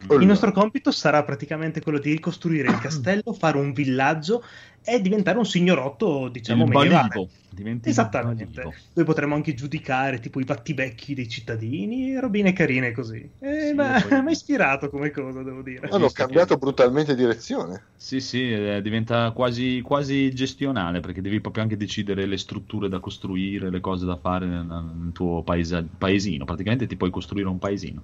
Il 0.09 0.25
nostro 0.25 0.51
compito 0.51 0.91
sarà 0.91 1.23
praticamente 1.23 1.81
quello 1.81 1.99
di 1.99 2.11
ricostruire 2.11 2.69
il 2.69 2.77
castello, 2.81 3.33
fare 3.33 3.57
un 3.57 3.71
villaggio 3.73 4.43
e 4.83 5.01
diventare 5.01 5.37
un 5.37 5.45
signorotto, 5.45 6.27
diciamo, 6.29 6.63
il 6.63 6.69
medievale. 6.69 7.29
Diventi 7.49 7.89
Esattamente. 7.89 8.45
balivo. 8.45 8.73
Noi 8.95 9.05
potremo 9.05 9.35
anche 9.35 9.53
giudicare 9.53 10.19
tipo 10.19 10.39
i 10.39 10.43
battibecchi 10.43 11.13
dei 11.13 11.29
cittadini 11.29 12.13
e 12.13 12.19
robine 12.19 12.51
carine 12.51 12.91
così. 12.91 13.29
Eh, 13.39 13.67
Sì, 13.69 13.73
ma 13.75 14.01
poi- 14.01 14.11
mi 14.23 14.27
ha 14.29 14.31
ispirato 14.31 14.89
come 14.89 15.11
cosa, 15.11 15.43
devo 15.43 15.61
dire. 15.61 15.87
Hanno 15.87 16.05
visto 16.05 16.23
cambiato 16.23 16.53
che- 16.55 16.59
brutalmente 16.59 17.15
direzione. 17.15 17.83
Sì, 17.95 18.19
sì, 18.19 18.51
eh, 18.51 18.81
diventa 18.81 19.31
quasi, 19.31 19.81
quasi 19.81 20.33
gestionale 20.33 20.99
perché 20.99 21.21
devi 21.21 21.39
proprio 21.39 21.63
anche 21.63 21.77
decidere 21.77 22.25
le 22.25 22.37
strutture 22.37 22.89
da 22.89 22.99
costruire, 22.99 23.69
le 23.69 23.79
cose 23.79 24.05
da 24.05 24.17
fare 24.17 24.45
nel, 24.47 24.65
nel 24.65 25.11
tuo 25.13 25.43
paesa- 25.43 25.85
paesino. 25.97 26.45
Praticamente 26.45 26.87
ti 26.87 26.97
puoi 26.97 27.11
costruire 27.11 27.47
un 27.47 27.59
paesino 27.59 28.03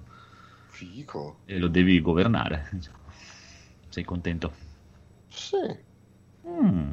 Fico. 0.80 1.40
e 1.44 1.58
lo 1.58 1.68
devi 1.68 2.00
governare. 2.00 2.70
Sei 3.90 4.04
contento? 4.04 4.52
Sì, 5.28 5.56
Mm. 6.46 6.90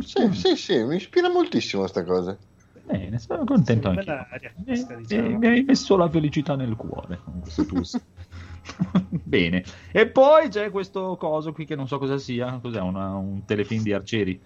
sì, 0.00 0.32
sì, 0.32 0.56
sì, 0.56 0.82
mi 0.84 0.96
ispira 0.96 1.28
moltissimo 1.28 1.82
questa 1.82 2.02
cosa. 2.02 2.38
Bene, 2.86 3.18
sono 3.18 3.44
contento 3.44 3.88
Una 3.88 3.98
anche. 4.00 4.10
bella 4.10 4.28
aria 4.30 4.52
Mi, 4.56 4.64
fresca, 4.64 4.94
diciamo. 4.96 5.38
mi 5.38 5.46
hai 5.46 5.62
messo 5.64 5.96
la 5.96 6.08
felicità 6.08 6.56
nel 6.56 6.76
cuore 6.76 7.20
con 7.24 7.40
questo 7.40 7.64
tuo- 7.64 7.82
Bene, 9.22 9.64
e 9.92 10.10
poi 10.10 10.48
c'è 10.48 10.70
questo 10.70 11.16
coso 11.16 11.52
qui 11.52 11.64
che 11.66 11.74
non 11.76 11.86
so 11.86 11.98
cosa 11.98 12.18
sia. 12.18 12.58
Cos'è? 12.60 12.80
Una- 12.80 13.14
un 13.16 13.44
telefilm 13.44 13.82
di 13.82 13.92
arcieri? 13.92 14.42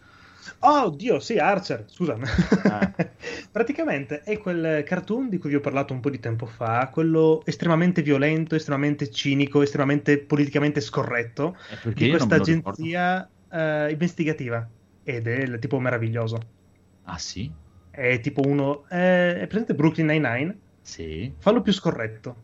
Oh, 0.60 0.86
oddio, 0.86 1.20
sì, 1.20 1.38
Archer, 1.38 1.84
scusa. 1.86 2.16
Ah. 2.64 2.92
Praticamente 3.50 4.22
è 4.22 4.38
quel 4.38 4.82
cartoon 4.84 5.28
di 5.28 5.38
cui 5.38 5.50
vi 5.50 5.56
ho 5.56 5.60
parlato 5.60 5.92
un 5.92 6.00
po' 6.00 6.10
di 6.10 6.20
tempo 6.20 6.46
fa, 6.46 6.88
quello 6.92 7.42
estremamente 7.44 8.02
violento, 8.02 8.54
estremamente 8.54 9.10
cinico, 9.10 9.62
estremamente 9.62 10.18
politicamente 10.18 10.80
scorretto 10.80 11.56
Eh, 11.84 11.92
di 11.92 12.10
questa 12.10 12.36
agenzia 12.36 13.28
eh, 13.50 13.90
investigativa. 13.90 14.66
Ed 15.04 15.26
è 15.26 15.38
il 15.42 15.58
tipo 15.58 15.78
meraviglioso. 15.78 16.40
Ah 17.04 17.18
sì? 17.18 17.50
È 17.90 18.20
tipo 18.20 18.42
uno... 18.44 18.84
eh, 18.90 19.40
è 19.40 19.46
presente 19.46 19.74
Brooklyn 19.74 20.06
Nine-Nine? 20.06 20.58
Sì. 20.82 21.32
Fallo 21.38 21.62
più 21.62 21.72
scorretto. 21.72 22.36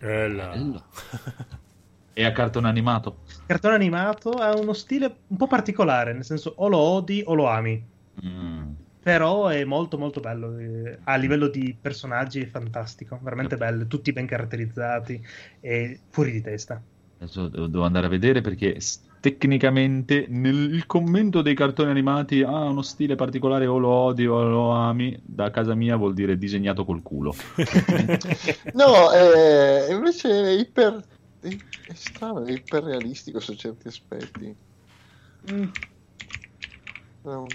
Eh 0.00 0.28
là. 0.28 0.52
E 2.14 2.24
a 2.24 2.32
cartone 2.32 2.68
animato? 2.68 3.20
Cartone 3.46 3.74
animato 3.74 4.30
ha 4.32 4.54
uno 4.54 4.72
stile 4.72 5.16
un 5.28 5.36
po' 5.36 5.46
particolare, 5.46 6.12
nel 6.12 6.24
senso 6.24 6.52
o 6.56 6.68
lo 6.68 6.78
odi 6.78 7.22
o 7.24 7.34
lo 7.34 7.48
ami. 7.48 7.82
Mm. 8.24 8.72
Però 9.02 9.48
è 9.48 9.64
molto 9.64 9.98
molto 9.98 10.20
bello. 10.20 10.56
eh, 10.58 10.98
A 11.04 11.16
livello 11.16 11.48
di 11.48 11.76
personaggi 11.80 12.40
è 12.40 12.46
fantastico, 12.46 13.18
veramente 13.22 13.56
bello, 13.56 13.86
tutti 13.86 14.12
ben 14.12 14.26
caratterizzati 14.26 15.20
e 15.60 16.00
fuori 16.08 16.32
di 16.32 16.40
testa. 16.40 16.80
Adesso 17.18 17.48
devo 17.48 17.84
andare 17.84 18.06
a 18.06 18.10
vedere 18.10 18.40
perché 18.40 18.76
tecnicamente 19.20 20.26
nel 20.28 20.74
il 20.74 20.86
commento 20.86 21.40
dei 21.40 21.54
cartoni 21.54 21.90
animati 21.90 22.42
ha 22.42 22.64
uno 22.64 22.82
stile 22.82 23.14
particolare 23.14 23.66
o 23.66 23.78
lo 23.78 23.88
odi 23.88 24.26
o 24.26 24.42
lo 24.42 24.70
ami, 24.70 25.18
da 25.24 25.50
casa 25.50 25.74
mia 25.74 25.96
vuol 25.96 26.14
dire 26.14 26.36
disegnato 26.36 26.84
col 26.84 27.02
culo. 27.02 27.34
No, 28.74 29.10
è, 29.10 29.92
invece 29.92 30.28
è 30.30 30.60
iper... 30.60 31.02
È 31.42 31.48
è 31.48 31.94
strano, 31.94 32.44
è 32.44 32.52
iperrealistico 32.52 33.40
su 33.40 33.54
certi 33.54 33.88
aspetti. 33.88 34.54
Mm, 35.52 35.68
No. 37.24 37.46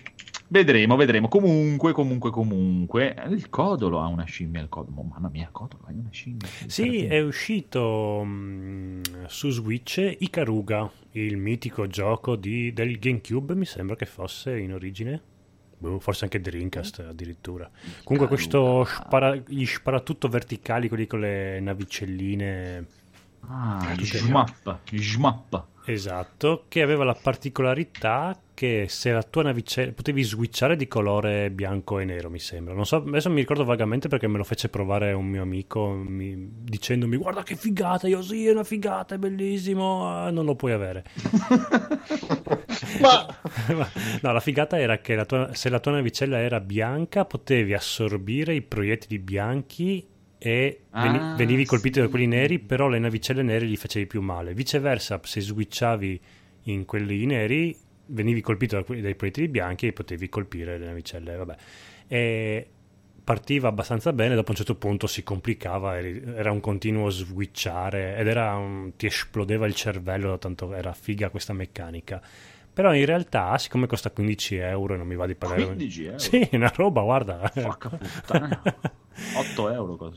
Vedremo, 0.50 0.96
vedremo. 0.96 1.28
Comunque, 1.28 1.92
comunque, 1.92 2.32
comunque, 2.32 3.14
il 3.30 3.50
Codolo 3.50 4.00
ha 4.00 4.08
una 4.08 4.24
scimmia. 4.24 4.62
Il 4.62 4.70
Codolo, 4.70 5.02
oh, 5.02 5.04
mamma 5.04 5.28
mia, 5.28 5.44
il 5.44 5.52
Codolo 5.52 5.84
ha 5.88 5.92
una 5.92 6.10
scimmia. 6.10 6.48
Sì, 6.68 7.04
è 7.04 7.22
uscito 7.22 8.22
mm, 8.24 9.02
su 9.28 9.50
Switch 9.50 10.16
Ikaruga, 10.20 10.90
il 11.12 11.36
mitico 11.36 11.88
gioco 11.88 12.38
di- 12.38 12.72
del 12.72 12.98
GameCube, 12.98 13.56
mi 13.56 13.66
sembra 13.66 13.98
che 13.98 14.06
fosse 14.06 14.58
in 14.58 14.74
origine. 14.74 15.22
Boh, 15.80 16.00
forse 16.00 16.24
anche 16.24 16.40
Dreamcast 16.40 17.00
addirittura. 17.00 17.70
Comunque 18.04 18.30
questo 18.30 18.86
spara, 18.86 19.36
gli 19.36 19.66
sparatutto 19.66 20.28
verticali, 20.30 20.88
quelli 20.88 21.08
con 21.08 21.20
le 21.20 21.60
navicelline 21.60 22.88
Ah, 23.50 23.94
Tutte- 23.96 24.18
Shmappa, 24.18 24.80
Shmappa. 24.94 25.68
Esatto, 25.90 26.66
che 26.68 26.82
aveva 26.82 27.06
la 27.06 27.14
particolarità 27.16 28.38
che 28.54 28.88
se 28.90 29.12
la 29.14 29.24
tua 29.24 29.44
navicella 29.44 29.94
potevi 29.94 30.22
switchare 30.22 30.76
di 30.76 30.86
colore 30.88 31.50
bianco 31.50 32.00
e 32.00 32.04
nero, 32.06 32.30
mi 32.30 32.40
sembra. 32.40 32.74
Non 32.74 32.86
so, 32.86 32.98
adesso 32.98 33.30
mi 33.30 33.40
ricordo 33.40 33.64
vagamente 33.64 34.10
perché 34.10 34.28
me 34.28 34.38
lo 34.38 34.44
fece 34.44 34.68
provare 34.68 35.14
un 35.14 35.26
mio 35.28 35.44
amico 35.44 35.88
mi- 35.92 36.50
dicendomi 36.62 37.16
"Guarda 37.16 37.44
che 37.44 37.56
figata". 37.56 38.08
Io 38.10 38.22
sì, 38.22 38.48
è 38.48 38.52
una 38.52 38.66
figata, 38.66 39.16
è 39.16 39.18
bellissimo, 39.18 40.06
ah, 40.10 40.30
non 40.30 40.44
lo 40.44 40.56
puoi 40.56 40.74
avere. 40.74 41.06
Ma 43.00 43.26
Ma- 43.76 43.90
no, 44.22 44.32
la 44.34 44.40
figata 44.42 44.78
era 44.80 44.98
che 45.00 45.16
la 45.16 45.26
tua- 45.26 45.54
se 45.54 45.70
la 45.70 45.80
tua 45.80 45.94
navicella 45.94 46.40
era 46.40 46.60
bianca, 46.60 47.24
potevi 47.24 47.74
assorbire 47.74 48.54
i 48.54 48.62
proiettili 48.62 49.20
bianchi 49.20 50.06
e 50.48 50.80
veni- 50.92 51.18
Ah, 51.18 51.36
venivi 51.36 51.66
colpito 51.66 51.96
sì. 52.00 52.06
da 52.06 52.08
quelli 52.10 52.26
neri, 52.28 52.60
però 52.60 52.88
le 52.88 53.00
navicelle 53.00 53.44
nere 53.44 53.66
gli 53.66 53.76
facevi 53.76 54.08
più 54.08 54.22
male. 54.22 54.54
Viceversa, 54.54 55.20
se 55.24 55.42
switchavi 55.42 56.22
in 56.64 56.86
quelli 56.86 57.26
neri, 57.26 57.76
venivi 58.08 58.40
colpito 58.42 58.78
da 58.78 58.84
que- 58.84 59.02
dai 59.02 59.16
proiettili 59.16 59.50
bianchi 59.50 59.88
e 59.88 59.94
potevi 59.94 60.30
colpire 60.30 60.78
le 60.78 60.86
navicelle. 60.86 61.36
Vabbè. 61.36 61.56
E 62.08 62.68
partiva 63.24 63.68
abbastanza 63.68 64.14
bene, 64.14 64.36
dopo 64.36 64.52
un 64.52 64.56
certo 64.56 64.76
punto 64.76 65.06
si 65.06 65.22
complicava, 65.22 66.00
era 66.00 66.50
un 66.52 66.62
continuo 66.62 67.10
switchare 67.10 68.16
ed 68.16 68.28
era 68.28 68.56
un- 68.56 68.96
ti 68.96 69.06
esplodeva 69.08 69.66
il 69.68 69.76
cervello, 69.76 70.30
da 70.30 70.38
tanto 70.38 70.74
era 70.74 70.94
figa 70.94 71.30
questa 71.30 71.52
meccanica. 71.52 72.22
Però 72.78 72.94
in 72.94 73.06
realtà, 73.08 73.58
siccome 73.58 73.88
costa 73.88 74.12
15 74.12 74.56
euro 74.58 74.94
e 74.94 74.98
non 74.98 75.08
mi 75.08 75.16
va 75.16 75.26
di 75.26 75.34
pagare... 75.34 75.66
15 75.66 76.06
euro? 76.06 76.20
Sì, 76.20 76.48
una 76.52 76.72
roba, 76.76 77.02
guarda. 77.02 77.52
Porca 77.52 77.90
puttana. 77.90 78.62
8 79.36 79.70
euro. 79.72 79.96
cosa- 79.96 80.16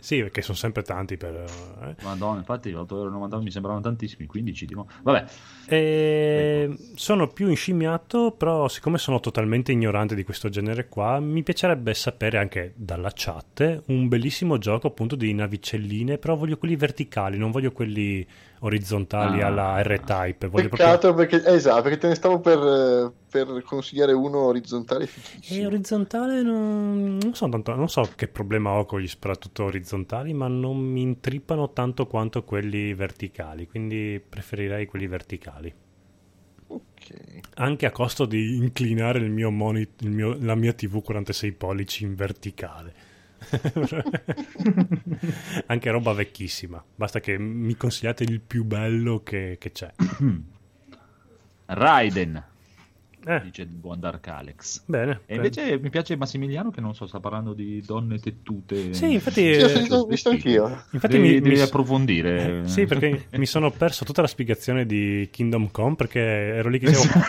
sì, 0.00 0.18
perché 0.18 0.42
sono 0.42 0.56
sempre 0.56 0.82
tanti 0.82 1.16
per... 1.16 1.36
eh. 1.36 1.94
Madonna, 2.02 2.38
infatti 2.40 2.72
8,99 2.72 2.94
euro 2.96 3.40
mi 3.42 3.52
sembravano 3.52 3.80
tantissimi, 3.84 4.26
15 4.26 4.66
tipo. 4.66 4.88
Vabbè, 5.04 5.24
E 5.68 6.76
sono 6.96 7.28
più 7.28 7.48
inscimmiato, 7.48 8.32
però 8.32 8.66
siccome 8.66 8.98
sono 8.98 9.20
totalmente 9.20 9.70
ignorante 9.70 10.16
di 10.16 10.24
questo 10.24 10.48
genere 10.48 10.88
qua, 10.88 11.20
mi 11.20 11.44
piacerebbe 11.44 11.94
sapere 11.94 12.38
anche 12.38 12.72
dalla 12.74 13.12
chat 13.14 13.84
un 13.86 14.08
bellissimo 14.08 14.58
gioco 14.58 14.88
appunto 14.88 15.14
di 15.14 15.32
navicelline, 15.32 16.18
però 16.18 16.34
voglio 16.34 16.58
quelli 16.58 16.74
verticali, 16.74 17.38
non 17.38 17.52
voglio 17.52 17.70
quelli 17.70 18.26
orizzontali 18.64 19.40
Ah. 19.42 19.46
alla 19.46 19.82
R-Type. 19.82 20.48
Voglio 20.48 20.68
Peccato 20.68 21.14
perché, 21.14 21.42
esatto, 21.44 21.82
perché 21.82 21.98
te 21.98 22.08
ne 22.08 22.14
stavo 22.14 22.40
per, 22.40 23.12
per 23.30 23.62
consigliare 23.64 24.12
uno 24.12 24.38
orizzontale 24.38 25.04
E 25.04 25.06
fighissimo. 25.06 25.66
orizzontale 25.66 26.42
non, 26.42 27.18
non 27.20 27.34
so 27.34 27.48
tanto, 27.48 27.74
non 27.74 27.88
so 27.88 28.08
che 28.14 28.28
problema 28.28 28.70
ho 28.72 28.84
con 28.84 29.00
gli 29.00 29.06
soprattutto 29.08 29.64
orizzontali, 29.64 30.32
ma 30.32 30.48
non 30.48 30.78
mi 30.78 31.02
intrippano 31.02 31.72
tanto 31.72 32.06
quanto 32.06 32.44
quelli 32.44 32.94
verticali, 32.94 33.66
quindi 33.66 34.22
preferirei 34.26 34.86
quelli 34.86 35.06
verticali. 35.06 35.74
Ok. 36.68 37.40
Anche 37.56 37.86
a 37.86 37.90
costo 37.90 38.24
di 38.24 38.56
inclinare 38.56 39.18
il 39.18 39.30
mio 39.30 39.50
moni- 39.50 39.86
il 40.00 40.10
mio- 40.10 40.36
la 40.40 40.54
mia 40.54 40.72
TV 40.72 41.02
46 41.02 41.52
pollici 41.52 42.04
in 42.04 42.14
verticale. 42.14 43.01
Anche 45.66 45.90
roba 45.90 46.12
vecchissima. 46.12 46.82
Basta 46.94 47.20
che 47.20 47.38
mi 47.38 47.76
consigliate 47.76 48.24
il 48.24 48.40
più 48.40 48.64
bello 48.64 49.22
che, 49.22 49.56
che 49.58 49.72
c'è. 49.72 49.92
Raiden, 51.66 52.44
Eh, 53.24 53.40
dice 53.42 53.62
il 53.62 53.68
buon 53.68 54.00
Dark 54.00 54.26
Alex. 54.28 54.82
bene. 54.86 55.20
E 55.26 55.36
invece 55.36 55.78
mi 55.78 55.90
piace 55.90 56.16
Massimiliano 56.16 56.70
che 56.70 56.80
non 56.80 56.94
so, 56.94 57.06
sta 57.06 57.20
parlando 57.20 57.52
di 57.52 57.80
donne 57.86 58.18
tettute. 58.18 58.92
Sì, 58.94 59.12
infatti, 59.12 59.54
Sì, 59.54 59.60
ho 59.62 59.68
sentito- 59.68 60.06
visto 60.06 60.30
anch'io. 60.30 60.84
infatti 60.90 61.16
devi, 61.18 61.34
mi, 61.34 61.40
devi 61.40 61.54
mi- 61.56 61.60
approfondire. 61.60 62.62
Eh, 62.62 62.68
Sì, 62.68 62.84
perché 62.86 63.26
mi 63.32 63.46
sono 63.46 63.70
perso 63.70 64.04
tutta 64.04 64.22
la 64.22 64.26
spiegazione 64.26 64.86
di 64.86 65.28
Kingdom 65.30 65.70
Come 65.70 65.94
perché 65.94 66.20
ero 66.20 66.68
lì 66.68 66.78
che 66.80 66.86
dicevo 66.88 67.20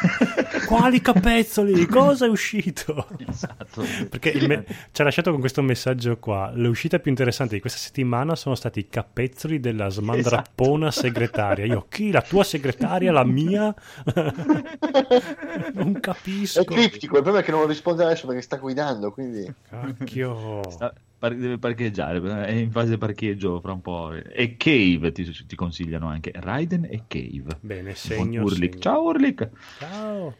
quali 0.67 0.99
capezzoli, 1.01 1.85
cosa 1.85 2.25
è 2.25 2.29
uscito? 2.29 3.07
Esatto. 3.27 3.83
Perché 4.09 4.47
me- 4.47 4.65
ci 4.91 5.01
ha 5.01 5.03
lasciato 5.03 5.29
con 5.31 5.39
questo 5.39 5.61
messaggio 5.61 6.17
qua. 6.17 6.51
Le 6.55 6.67
uscite 6.67 6.99
più 6.99 7.11
interessanti 7.11 7.53
di 7.55 7.59
questa 7.61 7.79
settimana 7.79 8.35
sono 8.35 8.55
stati 8.55 8.79
i 8.79 8.87
capezzoli 8.87 9.59
della 9.59 9.89
smandrappona 9.89 10.89
segretaria. 10.91 11.65
Io, 11.65 11.85
chi? 11.89 12.09
La 12.11 12.21
tua 12.21 12.43
segretaria? 12.43 13.11
La 13.11 13.23
mia? 13.23 13.73
non 15.83 15.95
È 15.97 15.99
capisco. 15.99 16.63
criptico, 16.63 17.17
il 17.17 17.21
problema 17.21 17.39
è 17.39 17.43
che 17.43 17.51
non 17.51 17.61
lo 17.61 17.67
risponde 17.67 18.03
adesso 18.03 18.27
perché 18.27 18.41
sta 18.41 18.57
guidando, 18.57 19.11
quindi... 19.11 19.51
Cacchio. 19.69 20.61
Sta- 20.69 20.93
par- 21.17 21.35
deve 21.35 21.57
parcheggiare, 21.57 22.45
è 22.45 22.51
in 22.51 22.71
fase 22.71 22.97
parcheggio 22.97 23.59
fra 23.61 23.71
un 23.73 23.81
po'. 23.81 24.13
E 24.13 24.55
Cave 24.57 25.11
ti, 25.11 25.23
ti 25.45 25.55
consigliano 25.55 26.07
anche. 26.07 26.31
Raiden 26.35 26.85
e 26.85 27.03
Cave. 27.07 27.57
Bene, 27.61 27.95
segno. 27.95 28.43
Urlik. 28.43 28.71
segno. 28.71 28.81
Ciao 28.81 29.03
Urlik. 29.03 29.49
Ciao. 29.79 30.35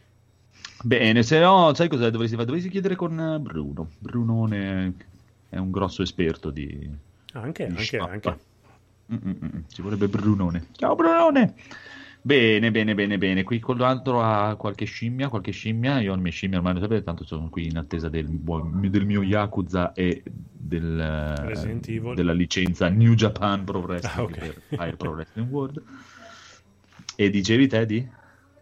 Bene, 0.82 1.22
se 1.22 1.38
no, 1.38 1.72
sai 1.74 1.88
cosa 1.88 2.10
dovresti 2.10 2.34
fare? 2.34 2.46
Dovresti 2.46 2.68
chiedere 2.68 2.94
con 2.96 3.38
Bruno. 3.40 3.88
Brunone 3.98 4.94
è 5.48 5.56
un 5.56 5.70
grosso 5.70 6.02
esperto 6.02 6.50
di, 6.50 6.90
Anche, 7.32 7.66
di 7.68 7.76
anche, 7.76 7.96
anche. 7.96 8.38
Mm, 9.12 9.16
mm, 9.26 9.30
mm. 9.44 9.60
Ci 9.68 9.80
vorrebbe 9.82 10.08
Brunone. 10.08 10.66
Ciao 10.72 10.94
Brunone. 10.94 11.54
Bene, 12.26 12.70
bene, 12.70 12.94
bene, 12.94 13.18
bene. 13.18 13.42
Qui 13.42 13.60
con 13.60 13.76
l'altro 13.76 14.22
ha 14.22 14.56
qualche 14.56 14.86
scimmia, 14.86 15.28
qualche 15.28 15.50
scimmia. 15.50 16.00
Io 16.00 16.12
ho 16.12 16.14
le 16.14 16.22
mie 16.22 16.30
scimmie 16.32 16.56
ormai 16.56 16.72
lo 16.72 16.80
sapete, 16.80 17.02
tanto 17.02 17.22
sono 17.26 17.50
qui 17.50 17.66
in 17.66 17.76
attesa 17.76 18.08
del, 18.08 18.26
del 18.28 19.04
mio 19.04 19.22
Yakuza 19.22 19.92
e 19.92 20.22
del, 20.24 22.14
della 22.14 22.32
licenza 22.32 22.88
New 22.88 23.12
Japan 23.12 23.64
Pro 23.64 23.80
Wrestling 23.80 24.16
Ah, 24.16 24.22
ok. 24.22 24.38
per 24.38 24.62
Fire 24.68 24.96
Pro 24.96 25.10
Wrestling 25.10 25.50
World. 25.50 25.82
E 27.14 27.28
dicevi 27.28 27.66
te 27.66 27.84
di? 27.84 28.08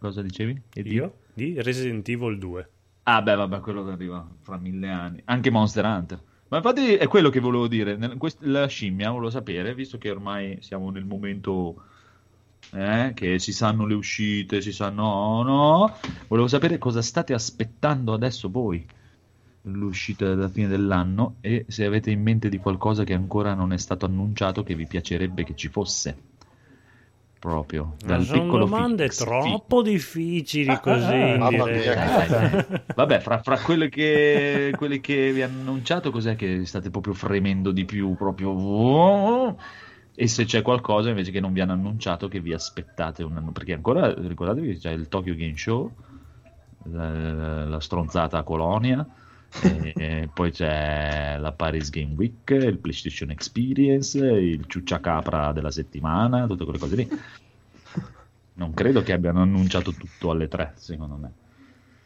Cosa 0.00 0.22
dicevi? 0.22 0.60
E 0.74 0.82
di? 0.82 0.94
Io? 0.94 1.18
Di 1.32 1.62
Resident 1.62 2.08
Evil 2.08 2.38
2. 2.38 2.68
Ah, 3.04 3.22
beh, 3.22 3.36
vabbè, 3.36 3.60
quello 3.60 3.84
che 3.84 3.92
arriva 3.92 4.28
fra 4.40 4.56
mille 4.58 4.88
anni. 4.88 5.22
Anche 5.26 5.50
Monster 5.50 5.84
Hunter. 5.84 6.20
Ma 6.48 6.56
infatti 6.56 6.94
è 6.94 7.06
quello 7.06 7.30
che 7.30 7.38
volevo 7.38 7.68
dire. 7.68 7.96
La 8.40 8.66
scimmia, 8.66 9.10
volevo 9.10 9.30
sapere, 9.30 9.72
visto 9.72 9.98
che 9.98 10.10
ormai 10.10 10.58
siamo 10.60 10.90
nel 10.90 11.04
momento 11.04 11.84
eh, 12.74 13.12
che 13.14 13.38
si 13.38 13.52
sanno 13.52 13.86
le 13.86 13.94
uscite, 13.94 14.60
si 14.60 14.72
sanno 14.72 15.02
no, 15.02 15.42
no. 15.42 15.96
Volevo 16.28 16.48
sapere 16.48 16.78
cosa 16.78 17.02
state 17.02 17.34
aspettando 17.34 18.12
adesso 18.12 18.50
voi 18.50 18.84
l'uscita 19.66 20.26
della 20.26 20.48
fine 20.48 20.66
dell'anno 20.68 21.36
e 21.40 21.64
se 21.68 21.84
avete 21.84 22.10
in 22.10 22.22
mente 22.22 22.48
di 22.48 22.58
qualcosa 22.58 23.04
che 23.04 23.14
ancora 23.14 23.54
non 23.54 23.72
è 23.72 23.78
stato 23.78 24.06
annunciato 24.06 24.62
che 24.62 24.74
vi 24.74 24.86
piacerebbe 24.86 25.44
che 25.44 25.54
ci 25.54 25.68
fosse. 25.68 26.30
Proprio 27.38 27.96
dal 27.98 28.22
sono 28.22 28.42
piccolo 28.42 28.64
domande 28.66 29.08
Phoenix. 29.08 29.16
troppo 29.16 29.82
difficili 29.82 30.70
Ah, 30.70 30.78
così 30.78 31.12
ah, 31.12 31.50
mia. 31.50 31.66
Eh, 31.66 32.66
eh. 32.68 32.82
Vabbè, 32.94 33.18
fra, 33.18 33.42
fra 33.42 33.58
quelle, 33.58 33.88
che, 33.88 34.72
quelle 34.76 35.00
che 35.00 35.32
vi 35.32 35.42
hanno 35.42 35.58
annunciato, 35.58 36.12
cos'è 36.12 36.36
che 36.36 36.64
state 36.64 36.90
proprio 36.90 37.14
fremendo 37.14 37.72
di 37.72 37.84
più? 37.84 38.14
Proprio. 38.14 39.56
E 40.14 40.28
se 40.28 40.44
c'è 40.44 40.60
qualcosa 40.60 41.08
invece 41.08 41.30
che 41.30 41.40
non 41.40 41.52
vi 41.52 41.60
hanno 41.60 41.72
annunciato, 41.72 42.28
che 42.28 42.40
vi 42.40 42.52
aspettate 42.52 43.22
un 43.22 43.36
anno? 43.36 43.50
Perché 43.52 43.72
ancora 43.72 44.12
ricordatevi 44.12 44.78
c'è 44.78 44.90
il 44.90 45.08
Tokyo 45.08 45.34
Game 45.34 45.56
Show, 45.56 45.90
la, 46.84 47.64
la 47.64 47.80
stronzata 47.80 48.38
a 48.38 48.42
Colonia, 48.42 49.06
e, 49.62 49.92
e 49.96 50.28
poi 50.32 50.50
c'è 50.50 51.36
la 51.38 51.52
Paris 51.52 51.88
Game 51.88 52.14
Week, 52.14 52.50
il 52.50 52.78
PlayStation 52.78 53.30
Experience, 53.30 54.18
il 54.18 54.66
ciucciacapra 54.66 55.52
della 55.52 55.70
settimana, 55.70 56.46
tutte 56.46 56.64
quelle 56.64 56.78
cose 56.78 56.96
lì. 56.96 57.08
Non 58.54 58.74
credo 58.74 59.02
che 59.02 59.12
abbiano 59.14 59.40
annunciato 59.40 59.92
tutto 59.92 60.30
alle 60.30 60.46
tre, 60.46 60.72
secondo 60.76 61.16
me. 61.16 61.32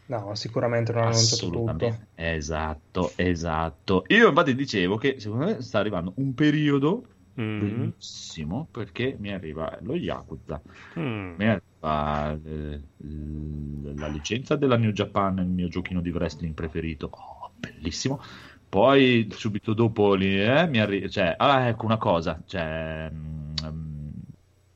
No, 0.07 0.33
sicuramente 0.37 0.92
non 0.92 1.03
hanno 1.03 1.11
annunciato 1.11 1.51
tutto. 1.51 1.99
Esatto, 2.14 3.12
esatto. 3.16 4.05
Io 4.09 4.29
infatti 4.29 4.55
dicevo 4.55 4.97
che 4.97 5.16
secondo 5.19 5.47
me 5.47 5.61
sta 5.61 5.81
arrivando 5.81 6.12
un 6.16 6.33
periodo 6.35 7.09
Mm. 7.40 7.59
bellissimo 7.59 8.68
perché 8.70 9.16
mi 9.18 9.33
arriva 9.33 9.79
lo 9.83 9.94
Yakuza, 9.94 10.62
Mm. 10.99 11.35
mi 11.37 11.44
arriva 11.46 12.33
eh, 12.44 12.83
l- 12.96 13.94
la 13.99 14.07
licenza 14.09 14.57
della 14.57 14.77
New 14.77 14.90
Japan, 14.92 15.38
il 15.38 15.46
mio 15.46 15.68
giochino 15.68 16.01
di 16.01 16.11
wrestling 16.11 16.55
preferito, 16.55 17.09
oh, 17.12 17.53
bellissimo. 17.59 18.20
Poi 18.68 19.29
subito 19.31 19.75
dopo 19.75 20.14
lì, 20.14 20.40
eh, 20.42 20.66
mi 20.66 20.79
arriva, 20.81 21.09
cioè, 21.09 21.35
ah, 21.38 21.66
ecco 21.68 21.85
una 21.85 21.99
cosa, 21.99 22.42
c'è 22.46 23.11
mm, 23.11 24.11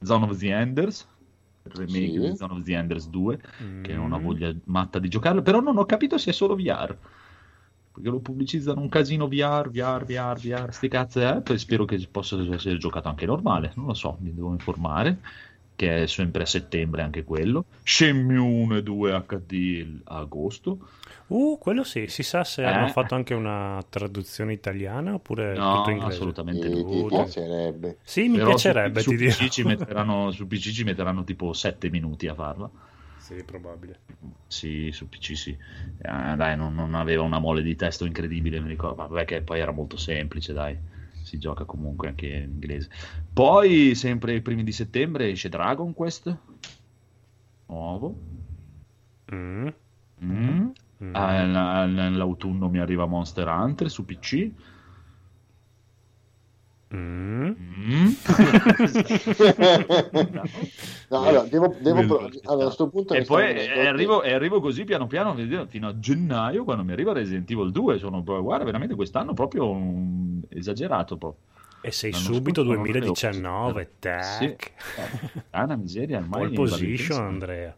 Zone 0.03 0.25
of 0.27 0.39
the 0.39 0.51
Enders, 0.53 1.07
il 1.65 1.73
remake 1.73 2.13
Sì. 2.13 2.19
di 2.21 2.37
Zone 2.37 2.53
of 2.55 2.63
the 2.63 2.75
Enders 2.75 3.09
2 3.09 3.39
che 3.83 3.95
non 3.95 4.13
ho 4.13 4.19
Mm. 4.19 4.23
voglia 4.23 4.55
matta 4.67 4.99
di 4.99 5.09
giocarlo, 5.09 5.43
però 5.43 5.61
non 5.61 5.77
ho 5.77 5.85
capito 5.87 6.19
se 6.19 6.31
è 6.31 6.33
solo 6.33 6.55
VR. 6.57 6.97
Perché 8.01 8.09
lo 8.17 8.21
pubblicizzano 8.21 8.81
un 8.81 8.89
casino 8.89 9.29
VR, 9.29 9.69
VR, 9.69 10.05
VR, 10.07 10.39
VR, 10.41 10.73
sti 10.73 10.89
cazzo, 10.89 11.21
eh? 11.21 11.41
Poi 11.43 11.59
spero 11.59 11.85
che 11.85 11.99
possa 12.11 12.41
essere 12.55 12.79
giocato 12.79 13.09
anche 13.09 13.27
normale, 13.27 13.73
non 13.77 13.87
lo 13.87 13.95
so, 13.95 14.17
mi 14.21 14.33
devo 14.35 14.53
informare, 14.53 15.19
che 15.77 16.05
è 16.05 16.07
sempre 16.07 16.43
a 16.45 16.47
settembre 16.47 17.03
anche 17.03 17.25
quello. 17.25 17.67
Shenmue 17.83 18.39
1 18.39 18.77
e 18.77 18.83
2 18.83 19.23
HD 19.27 20.01
a 20.05 20.17
agosto. 20.19 20.79
Uh, 21.29 21.59
quello 21.59 21.85
sì, 21.85 22.07
si 22.09 22.23
sa 22.23 22.43
se 22.43 22.63
Eh? 22.63 22.67
hanno 22.67 22.89
fatto 22.89 23.15
anche 23.15 23.35
una 23.35 23.85
traduzione 23.89 24.53
italiana 24.53 25.15
oppure 25.15 25.55
No, 25.57 25.75
tutto 25.77 25.91
inglese. 25.91 26.15
assolutamente 26.15 26.69
Ti, 26.69 26.75
no. 26.83 26.89
ti 26.89 27.05
piacerebbe. 27.07 27.99
Sì, 28.03 28.29
mi 28.29 28.39
Però 28.39 28.47
piacerebbe, 28.49 29.01
su, 29.01 29.11
ti 29.11 29.17
su 29.17 29.25
dirò. 29.25 29.35
PC 29.37 29.49
ci 29.49 29.63
metteranno, 29.65 30.31
su 30.33 30.47
PC 30.47 30.71
ci 30.73 30.85
metteranno 30.85 31.23
tipo 31.25 31.53
7 31.53 31.91
minuti 31.91 32.27
a 32.27 32.35
farla. 32.35 32.71
Sì, 33.31 33.45
probabile. 33.45 34.01
Sì, 34.49 34.91
su 34.93 35.09
PC 35.09 35.37
sì. 35.37 35.51
Eh, 35.51 36.37
dai, 36.37 36.57
non, 36.57 36.75
non 36.75 36.95
aveva 36.95 37.23
una 37.23 37.39
mole 37.39 37.63
di 37.63 37.77
testo 37.77 38.05
incredibile, 38.05 38.61
mi 38.61 38.69
ricordo. 38.69 38.97
Vabbè, 39.07 39.25
che 39.25 39.43
poi 39.43 39.61
era 39.61 39.71
molto 39.71 39.97
semplice, 39.97 40.53
dai. 40.53 40.77
Si 41.23 41.39
gioca 41.39 41.65
comunque 41.65 42.09
anche 42.09 42.27
in 42.27 42.51
inglese. 42.55 42.89
Poi, 43.33 43.95
sempre 43.95 44.35
i 44.35 44.41
primi 44.43 44.65
di 44.65 44.73
settembre, 44.73 45.31
esce 45.31 45.49
Dragon 45.49 45.95
Quest. 45.95 46.37
Nuovo. 47.69 48.17
Mm. 49.33 49.69
Mm. 50.21 50.73
Mm. 51.01 51.15
Ah, 51.15 51.47
la- 51.47 51.87
nell'autunno 51.87 52.69
mi 52.69 52.79
arriva 52.79 53.07
Monster 53.07 53.47
Hunter 53.47 53.89
su 53.91 54.05
PC. 54.05 54.53
Mm. 56.93 57.47
Mm. 57.47 58.09
No, 61.11 61.23
allora, 61.25 61.43
devo, 61.43 61.75
devo 61.81 61.97
Quello 61.97 62.17
pro- 62.17 62.29
che 62.29 62.41
allora, 62.45 62.63
a 62.63 62.67
questo 62.67 62.89
punto 62.89 63.15
E 63.15 63.25
poi 63.25 63.51
eh, 63.51 63.55
venendo- 63.55 63.89
arrivo, 63.89 64.23
e 64.23 64.33
arrivo 64.33 64.61
così 64.61 64.85
piano 64.85 65.07
piano 65.09 65.35
fino 65.69 65.89
a 65.89 65.99
gennaio 65.99 66.63
quando 66.65 66.85
mi 66.85 66.93
arriva 66.93 67.13
Resident 67.13 67.51
Evil 67.51 67.73
2. 67.73 67.99
Sono, 67.99 68.23
guarda, 68.23 68.65
veramente 68.65 68.95
quest'anno 68.95 69.35
proprio 69.35 69.69
un- 69.69 70.41
esagerato. 70.49 71.17
Proprio. 71.17 71.41
E 71.83 71.91
sei 71.93 72.13
L'anno 72.13 72.23
subito 72.25 72.63
scorso 72.63 72.79
non 72.79 72.89
avevo 72.89 72.99
2019, 72.99 73.83
Sì. 73.83 73.89
tac. 73.99 74.73
Ah, 75.51 75.65
una 75.65 75.77
miseria, 75.77 76.19
ormai 76.19 76.51
Pole 76.51 76.71
position. 76.71 77.23
Andrea. 77.25 77.75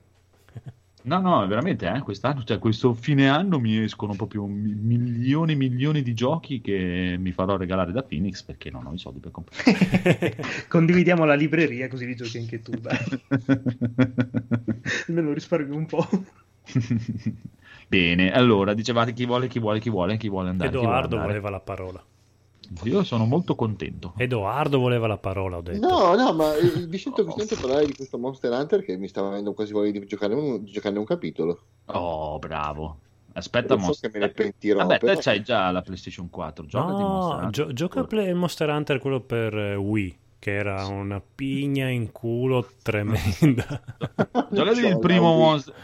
No, 1.04 1.20
no, 1.20 1.44
veramente, 1.48 1.88
eh, 1.92 2.00
quest'anno, 2.00 2.44
cioè 2.44 2.58
questo 2.60 2.94
fine 2.94 3.28
anno 3.28 3.58
mi 3.58 3.76
escono 3.82 4.14
proprio 4.14 4.46
mi- 4.46 4.72
milioni 4.74 5.52
e 5.52 5.54
milioni 5.56 6.00
di 6.02 6.14
giochi 6.14 6.60
che 6.60 7.16
mi 7.18 7.32
farò 7.32 7.56
regalare 7.56 7.90
da 7.92 8.04
Phoenix 8.04 8.42
perché 8.44 8.70
non 8.70 8.86
ho 8.86 8.92
i 8.92 8.98
soldi 8.98 9.18
per 9.18 9.32
comprare. 9.32 9.64
Condividiamo 10.68 11.24
la 11.24 11.34
libreria 11.34 11.88
così 11.88 12.06
li 12.06 12.14
giochi 12.16 12.38
anche 12.38 12.62
tu, 12.62 12.80
dai. 12.80 12.98
Almeno 15.08 15.32
risparmio 15.32 15.76
un 15.76 15.86
po'. 15.86 16.06
Bene, 17.88 18.32
allora, 18.32 18.74
dicevate 18.74 19.12
chi 19.12 19.26
vuole, 19.26 19.46
chi 19.48 19.58
vuole, 19.58 19.78
chi 19.80 19.90
vuole, 19.90 20.16
chi 20.16 20.28
vuole 20.28 20.48
andare. 20.50 20.76
chi 20.76 20.86
vuole 20.86 21.04
Edoardo 21.06 21.18
andare? 21.18 21.18
voleva 21.18 21.50
la 21.50 21.60
parola. 21.60 22.02
Io 22.85 23.04
sono 23.04 23.24
molto 23.24 23.54
contento. 23.54 24.14
Edoardo 24.16 24.78
voleva 24.78 25.06
la 25.06 25.18
parola, 25.18 25.58
ho 25.58 25.61
detto. 25.62 25.87
No, 25.88 26.14
no, 26.14 26.32
ma 26.32 26.54
eh, 26.56 26.87
vi 26.87 26.98
sento, 26.98 27.24
vi 27.24 27.32
sento 27.37 27.56
parlare 27.61 27.87
di 27.87 27.94
questo 27.94 28.18
Monster 28.18 28.52
Hunter 28.52 28.85
che 28.85 28.96
mi 28.96 29.08
stava 29.08 29.28
avendo 29.28 29.52
quasi 29.52 29.72
voglia 29.72 29.90
di 29.90 30.06
giocare 30.06 30.35
un, 30.35 30.62
di 30.62 30.70
giocare 30.70 30.98
un 30.98 31.04
capitolo. 31.04 31.61
Oh, 31.87 32.38
bravo. 32.38 32.98
Aspetta, 33.35 33.68
Non 33.74 33.80
so 33.80 33.87
Monster 33.87 34.11
che 34.11 34.18
me 34.18 34.26
ne 34.26 34.32
pentirò, 34.32 34.78
Vabbè, 34.80 34.98
però- 34.98 35.14
te 35.14 35.20
c'hai 35.20 35.42
già 35.42 35.70
la 35.70 35.80
PlayStation 35.82 36.28
4. 36.28 36.66
Gioca 36.66 36.92
di 36.94 37.02
Monster 37.02 37.37
No, 37.38 37.44
Hunter. 37.44 37.50
gio- 37.50 37.72
gioca 37.72 38.04
Play- 38.04 38.32
Monster 38.35 38.68
Hunter 38.68 38.98
quello 38.98 39.20
per 39.20 39.56
eh, 39.56 39.74
Wii, 39.76 40.18
che 40.38 40.54
era 40.54 40.87
una 40.87 41.20
pigna 41.35 41.88
in 41.88 42.12
culo 42.12 42.66
tremenda. 42.82 43.64
Giocati 44.50 44.80
c'ho 44.82 44.88
il 44.88 44.98
primo. 44.98 45.35
Monster- 45.37 45.74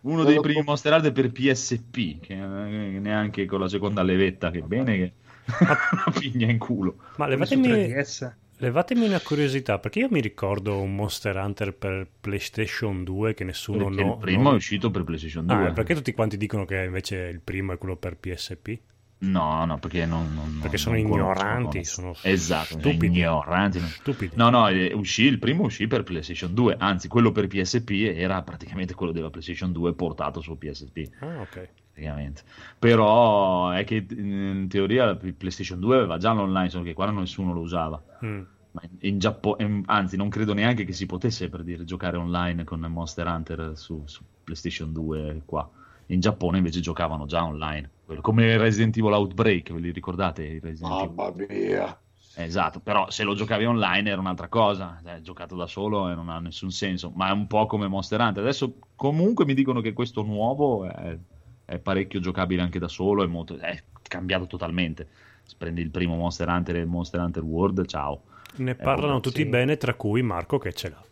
uno 0.00 0.22
dei 0.24 0.38
primi 0.40 0.62
Monster 0.64 0.92
Hunter 0.92 1.12
per 1.12 1.32
PSP, 1.32 2.20
che 2.20 2.34
eh, 2.34 2.98
neanche 2.98 3.46
con 3.46 3.60
la 3.60 3.68
seconda 3.68 4.02
levetta, 4.02 4.50
che 4.50 4.60
bene 4.62 4.96
che 4.96 5.12
una 5.92 6.18
pigna 6.18 6.50
in 6.50 6.58
culo. 6.58 6.96
Ma 7.16 7.26
levatemi, 7.26 7.68
3DS. 7.68 8.32
levatemi 8.58 9.06
una 9.06 9.20
curiosità, 9.20 9.78
perché 9.78 10.00
io 10.00 10.08
mi 10.10 10.20
ricordo 10.20 10.80
un 10.80 10.94
Monster 10.94 11.36
Hunter 11.36 11.74
per 11.74 12.06
PlayStation 12.20 13.04
2 13.04 13.34
che 13.34 13.44
nessuno 13.44 13.86
Perché 13.86 14.02
no, 14.02 14.12
il 14.12 14.18
primo 14.18 14.42
no- 14.42 14.52
è 14.52 14.54
uscito 14.54 14.90
per 14.90 15.04
PlayStation 15.04 15.46
2. 15.46 15.54
Ah, 15.54 15.72
perché 15.72 15.94
tutti 15.94 16.12
quanti 16.12 16.36
dicono 16.36 16.64
che 16.64 16.84
invece 16.84 17.16
il 17.16 17.40
primo 17.40 17.72
è 17.72 17.78
quello 17.78 17.96
per 17.96 18.16
PSP? 18.16 18.78
No, 19.20 19.64
no, 19.64 19.78
perché 19.78 20.06
non, 20.06 20.32
non- 20.32 20.58
Perché 20.60 20.76
sono 20.76 20.94
non 20.96 21.04
ignoranti, 21.06 21.84
sono 21.84 22.14
esatto, 22.22 22.78
stupidi. 22.78 23.18
ignoranti. 23.18 23.80
Stupidi. 23.80 24.36
No, 24.36 24.48
no, 24.48 24.68
eh, 24.68 24.92
uscì, 24.94 25.24
il 25.24 25.40
primo 25.40 25.64
uscì 25.64 25.88
per 25.88 26.04
PlayStation 26.04 26.54
2, 26.54 26.76
anzi 26.78 27.08
quello 27.08 27.32
per 27.32 27.48
PSP 27.48 28.12
era 28.14 28.40
praticamente 28.42 28.94
quello 28.94 29.10
della 29.10 29.28
PlayStation 29.30 29.72
2 29.72 29.92
portato 29.94 30.40
su 30.40 30.56
PSP, 30.56 31.08
Ah, 31.18 31.40
ok. 31.40 31.68
praticamente. 31.92 32.42
Però 32.78 33.70
è 33.70 33.82
che 33.84 34.06
in 34.08 34.66
teoria 34.68 35.04
la 35.06 35.16
PlayStation 35.16 35.80
2 35.80 35.96
aveva 35.96 36.16
già 36.18 36.32
l'online, 36.32 36.70
solo 36.70 36.84
che 36.84 36.94
qua 36.94 37.10
nessuno 37.10 37.52
lo 37.52 37.60
usava. 37.60 38.00
Mm. 38.24 38.40
Ma 38.70 38.82
in, 38.84 38.90
in 39.00 39.18
Giappone, 39.18 39.82
anzi 39.86 40.16
non 40.16 40.28
credo 40.28 40.54
neanche 40.54 40.84
che 40.84 40.92
si 40.92 41.06
potesse 41.06 41.48
per 41.48 41.64
dire 41.64 41.84
giocare 41.84 42.16
online 42.16 42.62
con 42.62 42.78
Monster 42.80 43.26
Hunter 43.26 43.72
su, 43.74 44.02
su 44.06 44.22
PlayStation 44.44 44.92
2 44.92 45.42
qua. 45.44 45.68
In 46.10 46.20
Giappone 46.20 46.58
invece 46.58 46.80
giocavano 46.80 47.26
già 47.26 47.44
online, 47.44 47.90
Quello- 48.04 48.20
come 48.20 48.56
Resident 48.56 48.96
Evil 48.96 49.12
Outbreak, 49.12 49.72
ve 49.72 49.80
li 49.80 49.90
ricordate? 49.90 50.60
Mamma 50.80 51.32
mia. 51.34 51.98
Esatto, 52.36 52.80
però 52.80 53.10
se 53.10 53.24
lo 53.24 53.34
giocavi 53.34 53.64
online 53.66 54.08
era 54.10 54.20
un'altra 54.20 54.48
cosa, 54.48 55.00
cioè, 55.04 55.20
giocato 55.20 55.56
da 55.56 55.66
solo 55.66 56.08
e 56.08 56.14
non 56.14 56.28
ha 56.28 56.38
nessun 56.38 56.70
senso, 56.70 57.10
ma 57.14 57.28
è 57.28 57.32
un 57.32 57.46
po' 57.46 57.66
come 57.66 57.88
Monster 57.88 58.20
Hunter. 58.20 58.42
Adesso 58.42 58.74
comunque 58.94 59.44
mi 59.44 59.54
dicono 59.54 59.80
che 59.80 59.92
questo 59.92 60.22
nuovo 60.22 60.84
è, 60.86 61.18
è 61.64 61.78
parecchio 61.78 62.20
giocabile 62.20 62.62
anche 62.62 62.78
da 62.78 62.88
solo, 62.88 63.24
è, 63.24 63.26
molto, 63.26 63.58
è 63.58 63.82
cambiato 64.02 64.46
totalmente. 64.46 65.08
Se 65.42 65.56
prendi 65.58 65.80
il 65.80 65.90
primo 65.90 66.14
Monster 66.14 66.48
Hunter 66.48 66.76
e 66.76 66.80
il 66.80 66.86
Monster 66.86 67.20
Hunter 67.20 67.42
World, 67.42 67.84
ciao. 67.86 68.22
Ne 68.56 68.70
Eh, 68.70 68.74
parlano 68.76 69.20
tutti 69.20 69.42
sì. 69.42 69.46
bene, 69.48 69.76
tra 69.76 69.94
cui 69.94 70.22
Marco 70.22 70.58
che 70.58 70.72
ce 70.72 70.90
l'ha. 70.90 71.02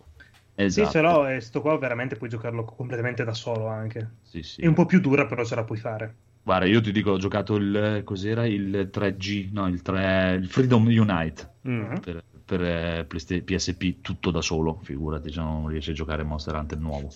Esatto. 0.57 0.87
Sì, 0.87 0.93
ce 0.93 1.01
l'ho 1.01 1.27
e 1.29 1.41
sto 1.41 1.61
qua 1.61 1.77
veramente 1.79 2.17
puoi 2.17 2.29
giocarlo 2.29 2.65
completamente 2.65 3.25
da 3.25 3.35
solo 3.35 3.67
anche. 3.67 4.09
Sì, 4.23 4.43
sì. 4.43 4.63
È 4.63 4.67
un 4.67 4.75
po' 4.75 4.87
più 4.87 5.01
dura, 5.01 5.27
però 5.27 5.45
ce 5.45 5.55
la 5.55 5.65
puoi 5.65 5.79
fare. 5.79 6.17
Guarda, 6.43 6.67
io 6.67 6.81
ti 6.81 6.93
dico, 6.93 7.11
ho 7.11 7.19
giocato 7.19 7.57
il 7.57 8.03
cos'era 8.05 8.47
il 8.47 8.89
3G, 8.93 9.51
no, 9.53 9.67
il 9.67 9.83
3 9.83 10.35
il 10.35 10.49
Freedom 10.49 10.85
Unite 10.87 11.55
Mm. 11.67 11.95
per, 12.01 12.25
per 12.45 12.63
eh, 12.63 13.05
PSP 13.07 14.01
tutto 14.01 14.31
da 14.31 14.41
solo, 14.41 14.79
figurati, 14.83 15.33
se 15.33 15.41
non 15.41 15.67
riesci 15.67 15.91
a 15.91 15.95
giocare 15.95 16.23
Monster 16.23 16.55
Hunter 16.55 16.79
nuovo. 16.79 17.11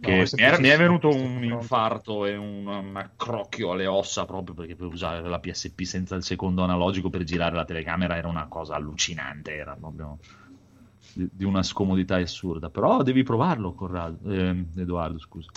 No, 0.00 0.10
mi, 0.16 0.24
era- 0.36 0.58
mi 0.58 0.68
è 0.68 0.76
venuto 0.78 1.08
un 1.08 1.42
infarto 1.44 2.24
e 2.24 2.36
un, 2.36 2.66
un 2.66 2.96
accrocchio 2.96 3.72
alle 3.72 3.86
ossa 3.86 4.24
proprio 4.24 4.54
perché 4.54 4.76
per 4.76 4.86
usare 4.86 5.20
la 5.28 5.40
PSP 5.40 5.82
senza 5.82 6.14
il 6.14 6.22
secondo 6.22 6.62
analogico 6.62 7.10
per 7.10 7.24
girare 7.24 7.54
la 7.56 7.64
telecamera 7.64 8.16
era 8.16 8.28
una 8.28 8.46
cosa 8.46 8.76
allucinante, 8.76 9.54
era 9.56 9.74
proprio 9.74 10.18
di, 11.12 11.28
di 11.32 11.44
una 11.44 11.62
scomodità 11.62 12.16
assurda. 12.16 12.70
Però 12.70 13.02
devi 13.02 13.22
provarlo, 13.22 13.74
Corrado, 13.74 14.30
eh, 14.30 14.64
Edoardo, 14.76 15.18
scusa. 15.18 15.50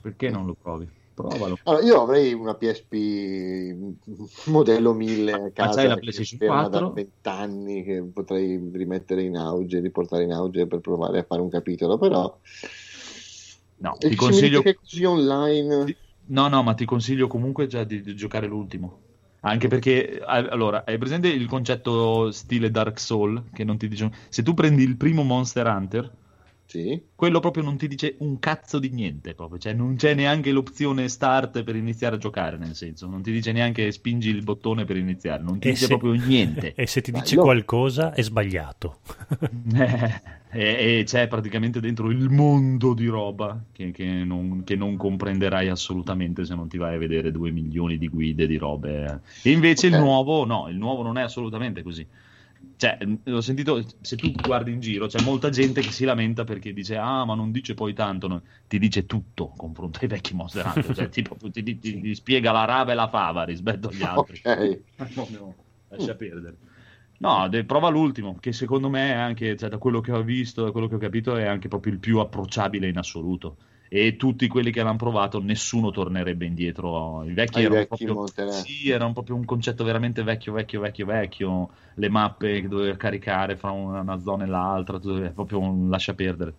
Perché 0.00 0.30
non 0.30 0.46
lo 0.46 0.56
provi? 0.60 0.88
Provalo. 1.14 1.58
Allora, 1.64 1.84
io 1.84 2.00
avrei 2.00 2.32
una 2.32 2.54
PSP 2.54 3.74
modello 4.46 4.94
1000 4.94 5.32
a 5.32 5.50
casa 5.50 5.74
c'hai 5.74 5.88
la 5.88 5.94
che 5.94 6.00
PlayStation 6.00 6.40
è 6.40 6.44
ferma 6.44 6.68
4? 6.68 6.86
da 6.86 6.92
20 6.94 7.28
anni 7.28 7.84
che 7.84 8.02
potrei 8.12 8.70
rimettere 8.72 9.22
in 9.22 9.36
auge, 9.36 9.80
riportare 9.80 10.24
in 10.24 10.32
auge 10.32 10.66
per 10.66 10.80
provare 10.80 11.18
a 11.18 11.24
fare 11.24 11.42
un 11.42 11.50
capitolo, 11.50 11.98
però 11.98 12.34
No, 13.82 13.98
e 13.98 14.08
ti 14.08 14.14
consiglio... 14.14 14.62
che 14.62 14.70
è 14.70 14.74
così 14.74 15.04
online 15.04 15.96
No, 16.24 16.48
no, 16.48 16.62
ma 16.62 16.74
ti 16.74 16.84
consiglio 16.84 17.26
comunque 17.26 17.66
già 17.66 17.82
di, 17.84 18.00
di 18.00 18.14
giocare 18.14 18.46
l'ultimo. 18.46 19.00
Anche 19.44 19.68
perché, 19.68 20.20
allora, 20.24 20.84
hai 20.86 20.98
presente 20.98 21.28
il 21.28 21.46
concetto 21.46 22.30
stile 22.30 22.70
Dark 22.70 22.98
Soul? 23.00 23.50
Che 23.52 23.64
non 23.64 23.76
ti 23.76 23.88
dice... 23.88 24.10
Se 24.28 24.42
tu 24.42 24.54
prendi 24.54 24.82
il 24.84 24.96
primo 24.96 25.22
Monster 25.24 25.66
Hunter, 25.66 26.10
sì. 26.66 27.02
quello 27.14 27.40
proprio 27.40 27.62
non 27.64 27.76
ti 27.76 27.88
dice 27.88 28.16
un 28.20 28.38
cazzo 28.38 28.78
di 28.78 28.90
niente, 28.90 29.34
proprio. 29.34 29.58
Cioè, 29.58 29.72
non 29.72 29.96
c'è 29.96 30.14
neanche 30.14 30.52
l'opzione 30.52 31.08
start 31.08 31.62
per 31.64 31.74
iniziare 31.76 32.16
a 32.16 32.18
giocare, 32.18 32.56
nel 32.56 32.74
senso. 32.76 33.08
Non 33.08 33.22
ti 33.22 33.32
dice 33.32 33.52
neanche 33.52 33.90
spingi 33.90 34.30
il 34.30 34.42
bottone 34.42 34.84
per 34.84 34.96
iniziare, 34.96 35.42
non 35.42 35.58
ti 35.58 35.68
E 35.68 35.70
dice 35.70 35.86
se- 35.86 35.88
proprio 35.88 36.12
niente. 36.12 36.74
E 36.76 36.86
se 36.86 37.00
ti 37.00 37.10
dice 37.12 37.34
io- 37.34 37.42
qualcosa 37.42 38.12
è 38.12 38.22
sbagliato. 38.22 39.00
Eh, 39.74 40.20
e, 40.52 40.98
e 41.00 41.04
c'è 41.04 41.28
praticamente 41.28 41.80
dentro 41.80 42.10
il 42.10 42.28
mondo 42.28 42.92
di 42.94 43.06
roba 43.06 43.64
che, 43.72 43.90
che 43.90 44.04
non, 44.04 44.62
che 44.64 44.76
non 44.76 44.96
comprenderai 44.96 45.68
assolutamente 45.68 46.44
se 46.44 46.54
non 46.54 46.68
ti 46.68 46.76
vai 46.76 46.94
a 46.94 46.98
vedere 46.98 47.30
due 47.30 47.50
milioni 47.50 47.96
di 47.98 48.08
guide 48.08 48.46
di 48.46 48.56
robe. 48.58 49.22
E 49.40 49.50
invece 49.50 49.86
Ok. 49.86 49.92
il 49.92 49.96
nuovo, 49.96 50.44
no, 50.44 50.68
il 50.68 50.76
nuovo 50.76 51.02
non 51.02 51.16
è 51.18 51.22
assolutamente 51.22 51.82
così. 51.82 52.06
Cioè, 52.76 52.98
l'ho 53.24 53.40
sentito, 53.40 53.80
se 54.00 54.18
tu 54.18 54.32
guardi 54.32 54.72
in 54.72 54.80
giro, 54.80 55.06
c'è 55.06 55.20
molta 55.20 55.50
gente 55.50 55.82
che 55.82 55.90
si 55.92 56.04
lamenta 56.04 56.42
perché 56.44 56.72
dice, 56.72 56.96
ah, 56.96 57.24
ma 57.24 57.34
non 57.34 57.52
dice 57.52 57.74
poi 57.74 57.94
tanto, 57.94 58.26
no. 58.26 58.42
ti 58.66 58.78
dice 58.78 59.06
tutto 59.06 59.48
confronto 59.56 60.00
ai 60.02 60.08
vecchi 60.08 60.34
Monster 60.34 60.66
Hunter, 60.66 60.92
cioè, 60.94 61.08
tipo, 61.08 61.36
ti, 61.50 61.62
ti- 61.62 61.78
ti- 61.78 62.00
ti 62.00 62.14
spiega 62.14 62.50
la 62.52 62.64
rave 62.64 62.92
e 62.92 62.94
la 62.96 63.08
fava 63.08 63.44
rispetto 63.44 63.88
agli 63.88 64.02
altri. 64.02 64.40
Ok. 64.44 64.84
No, 65.14 65.26
no, 65.30 65.56
lascia 65.88 66.14
perdere. 66.14 66.58
No, 67.22 67.46
de- 67.48 67.64
prova 67.64 67.88
l'ultimo, 67.88 68.36
che 68.40 68.52
secondo 68.52 68.88
me 68.88 69.10
è 69.10 69.12
anche, 69.12 69.56
cioè, 69.56 69.68
da 69.68 69.78
quello 69.78 70.00
che 70.00 70.10
ho 70.10 70.22
visto, 70.22 70.64
da 70.64 70.72
quello 70.72 70.88
che 70.88 70.96
ho 70.96 70.98
capito, 70.98 71.36
è 71.36 71.44
anche 71.46 71.68
proprio 71.68 71.92
il 71.92 72.00
più 72.00 72.18
approcciabile 72.18 72.88
in 72.88 72.98
assoluto. 72.98 73.56
E 73.88 74.16
tutti 74.16 74.48
quelli 74.48 74.72
che 74.72 74.82
l'hanno 74.82 74.96
provato, 74.96 75.40
nessuno 75.40 75.92
tornerebbe 75.92 76.46
indietro. 76.46 77.22
I 77.22 77.32
vecchi 77.32 77.58
Ai 77.58 77.64
erano 77.66 77.78
vecchi 77.80 78.04
proprio, 78.06 78.50
sì, 78.50 78.90
erano 78.90 79.12
proprio 79.12 79.36
un 79.36 79.44
concetto 79.44 79.84
veramente 79.84 80.24
vecchio, 80.24 80.52
vecchio, 80.52 80.80
vecchio, 80.80 81.06
vecchio. 81.06 81.70
Le 81.94 82.08
mappe 82.08 82.60
che 82.62 82.68
dovevi 82.68 82.96
caricare 82.96 83.56
fra 83.56 83.70
una, 83.70 84.18
zona 84.18 84.42
e 84.42 84.46
l'altra, 84.48 84.98
tu- 84.98 85.20
è 85.20 85.30
proprio 85.30 85.60
un 85.60 85.90
lascia 85.90 86.14
perdere. 86.14 86.52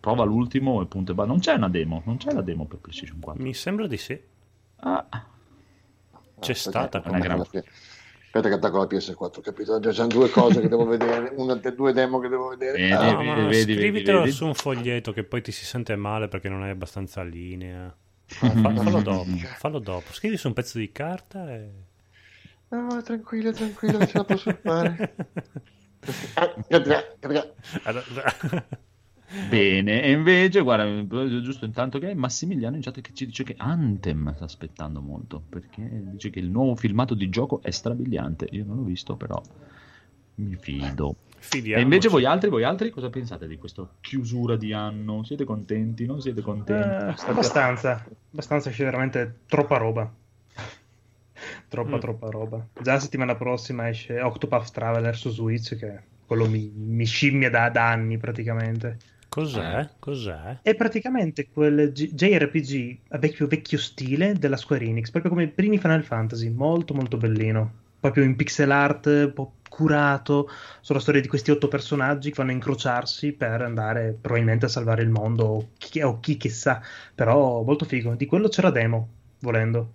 Prova 0.00 0.24
l'ultimo 0.24 0.82
e 0.82 0.86
punto 0.86 1.12
e 1.12 1.14
basta. 1.14 1.30
Non 1.30 1.40
c'è 1.40 1.54
una 1.54 1.68
demo, 1.70 2.02
non 2.04 2.18
c'è 2.18 2.32
la 2.32 2.42
demo 2.42 2.66
per 2.66 2.78
PlayStation 2.78 3.20
4. 3.20 3.42
Mi 3.42 3.54
sembra 3.54 3.86
di 3.86 3.96
sì. 3.96 4.20
Ah, 4.80 5.06
C'è 6.40 6.54
stata 6.54 6.98
Aspetta, 6.98 7.08
una 7.08 7.18
gran- 7.20 7.46
che- 7.48 7.64
Aspetta 8.32 8.48
che 8.48 8.54
attacco 8.54 8.78
la 8.78 8.84
PS4, 8.84 9.40
capito? 9.40 9.80
Già 9.80 9.90
c'hanno 9.90 10.06
due 10.06 10.30
cose 10.30 10.60
che 10.60 10.68
devo 10.68 10.86
vedere, 10.86 11.32
una 11.36 11.56
delle 11.56 11.74
due 11.74 11.92
demo 11.92 12.20
che 12.20 12.28
devo 12.28 12.50
vedere. 12.50 12.78
Vedi, 12.78 12.92
Ah, 12.92 13.10
No, 13.10 13.18
vedi, 13.18 13.34
vedi, 13.34 13.48
vedi, 13.56 13.74
scrivitelo 13.74 14.18
vedi. 14.20 14.30
su 14.30 14.46
un 14.46 14.54
foglietto 14.54 15.12
che 15.12 15.24
poi 15.24 15.42
ti 15.42 15.50
si 15.50 15.64
sente 15.64 15.96
male 15.96 16.28
perché 16.28 16.48
non 16.48 16.62
hai 16.62 16.70
abbastanza 16.70 17.24
linea. 17.24 17.92
Fa- 18.26 18.48
fallo 18.50 19.02
dopo, 19.02 19.24
fallo 19.58 19.80
dopo. 19.80 20.12
Scrivi 20.12 20.36
su 20.36 20.46
un 20.46 20.52
pezzo 20.52 20.78
di 20.78 20.92
carta 20.92 21.50
e... 21.52 21.70
No, 22.68 23.02
tranquillo, 23.02 23.50
tranquillo, 23.50 24.06
ce 24.06 24.18
la 24.18 24.24
posso 24.24 24.56
fare. 24.62 25.14
Bene, 29.48 30.02
e 30.02 30.10
invece, 30.10 30.60
guarda, 30.60 31.06
giusto 31.40 31.64
intanto 31.64 31.98
che 32.00 32.10
è 32.10 32.14
Massimiliano 32.14 32.74
in 32.76 32.82
chat 32.82 33.00
che 33.00 33.12
ci 33.14 33.26
dice 33.26 33.44
che 33.44 33.54
Anthem 33.56 34.34
sta 34.34 34.44
aspettando 34.44 35.00
molto, 35.00 35.40
perché 35.48 35.88
dice 36.10 36.30
che 36.30 36.40
il 36.40 36.50
nuovo 36.50 36.74
filmato 36.74 37.14
di 37.14 37.28
gioco 37.28 37.60
è 37.62 37.70
strabiliante. 37.70 38.48
Io 38.50 38.64
non 38.64 38.76
l'ho 38.76 38.82
visto, 38.82 39.14
però 39.16 39.40
mi 40.36 40.56
fido. 40.56 41.14
Fidiamoci. 41.42 41.78
E 41.78 41.82
invece 41.82 42.08
voi 42.08 42.24
altri, 42.24 42.50
voi 42.50 42.64
altri 42.64 42.90
cosa 42.90 43.08
pensate 43.08 43.46
di 43.46 43.56
questa 43.56 43.88
chiusura 44.00 44.56
di 44.56 44.72
anno? 44.72 45.22
Siete 45.22 45.44
contenti? 45.44 46.04
Non 46.06 46.20
siete 46.20 46.40
Eh, 46.40 46.42
contenti? 46.42 47.22
abbastanza, 47.26 48.04
abbastanza 48.32 48.70
c'è 48.70 48.84
veramente 48.84 49.38
troppa 49.46 49.76
roba. 49.76 50.12
troppa, 51.68 51.96
Mm. 51.96 52.00
troppa 52.00 52.30
roba. 52.30 52.66
Già 52.82 52.94
la 52.94 52.98
settimana 52.98 53.36
prossima 53.36 53.88
esce 53.88 54.20
Octopath 54.20 54.72
Traveler 54.72 55.16
su 55.16 55.30
Switch, 55.30 55.76
che 55.76 56.00
quello 56.26 56.48
mi, 56.48 56.70
mi 56.74 57.04
scimmia 57.06 57.48
da, 57.48 57.70
da 57.70 57.90
anni 57.90 58.18
praticamente. 58.18 58.98
Cos'è? 59.30 59.88
Cos'è? 60.00 60.58
È 60.60 60.74
praticamente 60.74 61.48
quel 61.48 61.92
G- 61.92 62.12
JRPG 62.12 62.98
a 63.10 63.18
vecchio, 63.18 63.46
vecchio 63.46 63.78
stile 63.78 64.32
della 64.32 64.56
Square 64.56 64.84
Enix, 64.84 65.10
proprio 65.10 65.30
come 65.30 65.44
i 65.44 65.48
primi 65.48 65.78
Final 65.78 66.02
Fantasy, 66.02 66.50
molto 66.50 66.94
molto 66.94 67.16
bellino. 67.16 67.72
Proprio 68.00 68.24
in 68.24 68.34
pixel 68.34 68.72
art, 68.72 69.06
un 69.06 69.32
po' 69.32 69.52
curato, 69.68 70.48
sulla 70.80 70.98
storia 70.98 71.20
di 71.20 71.28
questi 71.28 71.52
otto 71.52 71.68
personaggi 71.68 72.30
che 72.30 72.36
vanno 72.38 72.50
a 72.50 72.54
incrociarsi 72.54 73.30
per 73.30 73.62
andare 73.62 74.18
probabilmente 74.20 74.64
a 74.64 74.68
salvare 74.68 75.02
il 75.02 75.10
mondo, 75.10 75.44
o 75.44 75.68
chi, 75.78 76.02
o 76.02 76.18
chi 76.18 76.36
che 76.36 76.48
sa, 76.48 76.82
però 77.14 77.62
molto 77.62 77.84
figo. 77.84 78.16
Di 78.16 78.26
quello 78.26 78.48
c'era 78.48 78.70
demo, 78.70 79.08
volendo. 79.40 79.92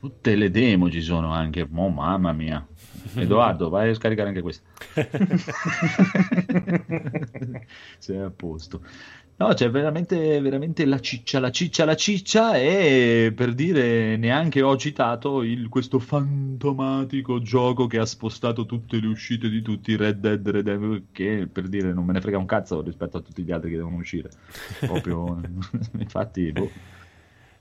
Tutte 0.00 0.34
le 0.36 0.50
demo 0.50 0.90
ci 0.90 1.02
sono 1.02 1.32
anche, 1.32 1.68
oh 1.70 1.88
mamma 1.90 2.32
mia. 2.32 2.66
Edoardo, 3.16 3.68
vai 3.68 3.90
a 3.90 3.94
scaricare 3.94 4.28
anche 4.28 4.42
questa. 4.42 4.62
Sei 7.98 8.18
a 8.18 8.30
posto. 8.30 8.80
No, 9.36 9.52
c'è 9.52 9.68
veramente, 9.68 10.40
veramente 10.40 10.84
la 10.84 11.00
ciccia, 11.00 11.40
la 11.40 11.50
ciccia, 11.50 11.84
la 11.84 11.96
ciccia 11.96 12.56
e 12.56 13.32
per 13.34 13.52
dire 13.52 14.16
neanche 14.16 14.62
ho 14.62 14.76
citato 14.76 15.42
il, 15.42 15.68
questo 15.68 15.98
fantomatico 15.98 17.42
gioco 17.42 17.88
che 17.88 17.98
ha 17.98 18.06
spostato 18.06 18.64
tutte 18.64 19.00
le 19.00 19.08
uscite 19.08 19.48
di 19.48 19.60
tutti 19.60 19.96
Red 19.96 20.20
Dead 20.20 20.48
Redemption 20.48 21.06
che 21.10 21.48
per 21.50 21.66
dire 21.66 21.92
non 21.92 22.04
me 22.04 22.12
ne 22.12 22.20
frega 22.20 22.38
un 22.38 22.46
cazzo 22.46 22.80
rispetto 22.80 23.16
a 23.16 23.22
tutti 23.22 23.42
gli 23.42 23.50
altri 23.50 23.70
che 23.70 23.76
devono 23.76 23.96
uscire. 23.96 24.30
Proprio, 24.78 25.40
infatti, 25.98 26.52
boh. 26.52 26.70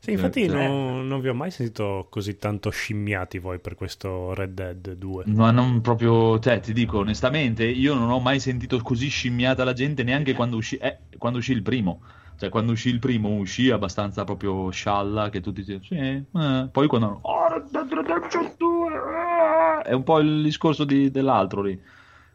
Sì, 0.04 0.12
infatti 0.12 0.48
non, 0.48 1.08
non, 1.08 1.22
vi 1.22 1.30
ho 1.30 1.34
mai 1.34 1.50
sentito 1.50 2.08
così 2.10 2.38
tanto 2.38 2.70
scimmiati 2.70 3.40
voi 3.40 3.60
per 3.60 3.76
questo 3.76 4.34
Red 4.34 4.52
Dead 4.52 4.96
2. 4.96 5.24
Ma 5.28 5.50
non 5.52 5.80
proprio, 5.80 6.38
cioè, 6.40 6.60
ti 6.60 6.74
dico 6.74 6.98
onestamente, 6.98 7.64
io 7.64 7.94
non 7.94 8.10
ho 8.10 8.20
mai 8.20 8.42
sentito 8.42 8.78
così 8.82 9.08
scimmiata 9.08 9.64
la 9.64 9.72
gente 9.72 10.04
neanche 10.04 10.34
quando 10.34 10.58
uscì, 10.58 10.76
eh, 10.76 10.98
quando 11.18 11.38
uscì 11.38 11.54
il 11.54 11.62
primo. 11.62 12.02
Cioè, 12.38 12.50
quando 12.50 12.74
uscì 12.74 12.90
il 12.90 13.00
primo 13.00 13.30
uscì 13.30 13.70
abbastanza 13.70 14.26
proprio 14.26 14.70
scialla 14.72 15.30
che 15.30 15.40
tutti 15.40 15.62
dicevano, 15.62 15.86
sì, 15.86 15.96
eh. 15.96 16.68
poi 16.70 16.88
quando 16.88 17.20
oh, 17.22 17.48
Red 17.48 17.70
Dead 17.72 17.94
Redemption 17.94 18.52
2, 18.58 18.92
eh. 18.92 19.82
è 19.84 19.94
un 19.94 20.04
po' 20.04 20.20
il 20.20 20.44
discorso 20.44 20.84
di, 20.84 21.12
dell'altro 21.12 21.62
lì, 21.62 21.82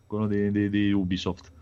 quello 0.07 0.27
di, 0.27 0.51
di, 0.51 0.71
di 0.71 0.91
Ubisoft. 0.91 1.53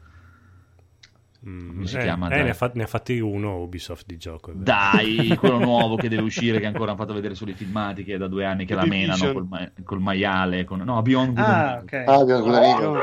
Mm, 1.48 1.68
Come 1.68 1.86
si 1.86 1.96
eh, 1.96 2.00
chiama? 2.00 2.28
Eh, 2.28 2.42
ne, 2.42 2.50
ha 2.50 2.54
fatti, 2.54 2.78
ne, 2.78 2.84
ha 2.84 2.88
fatti, 2.88 3.20
uno 3.20 3.60
Ubisoft 3.60 4.04
di 4.06 4.16
gioco. 4.16 4.50
Dai, 4.52 5.36
quello 5.38 5.58
nuovo 5.62 5.94
che 5.94 6.08
deve 6.08 6.22
uscire, 6.22 6.58
che 6.58 6.66
ancora 6.66 6.90
hanno 6.90 7.00
fatto 7.00 7.14
vedere 7.14 7.36
solo 7.36 7.52
i 7.52 7.54
filmati, 7.54 8.02
che 8.02 8.14
è 8.14 8.18
da 8.18 8.26
due 8.26 8.44
anni 8.44 8.64
che 8.64 8.74
la 8.74 8.84
menano 8.84 9.32
col, 9.32 9.46
ma- 9.46 9.70
col, 9.84 10.00
maiale. 10.00 10.64
Con... 10.64 10.80
No, 10.80 11.00
Beyond 11.02 11.38
ah, 11.38 11.78
okay. 11.82 12.04
ah, 12.04 12.24
Beyond 12.24 12.42
Good 12.42 12.84
oh, 12.84 12.98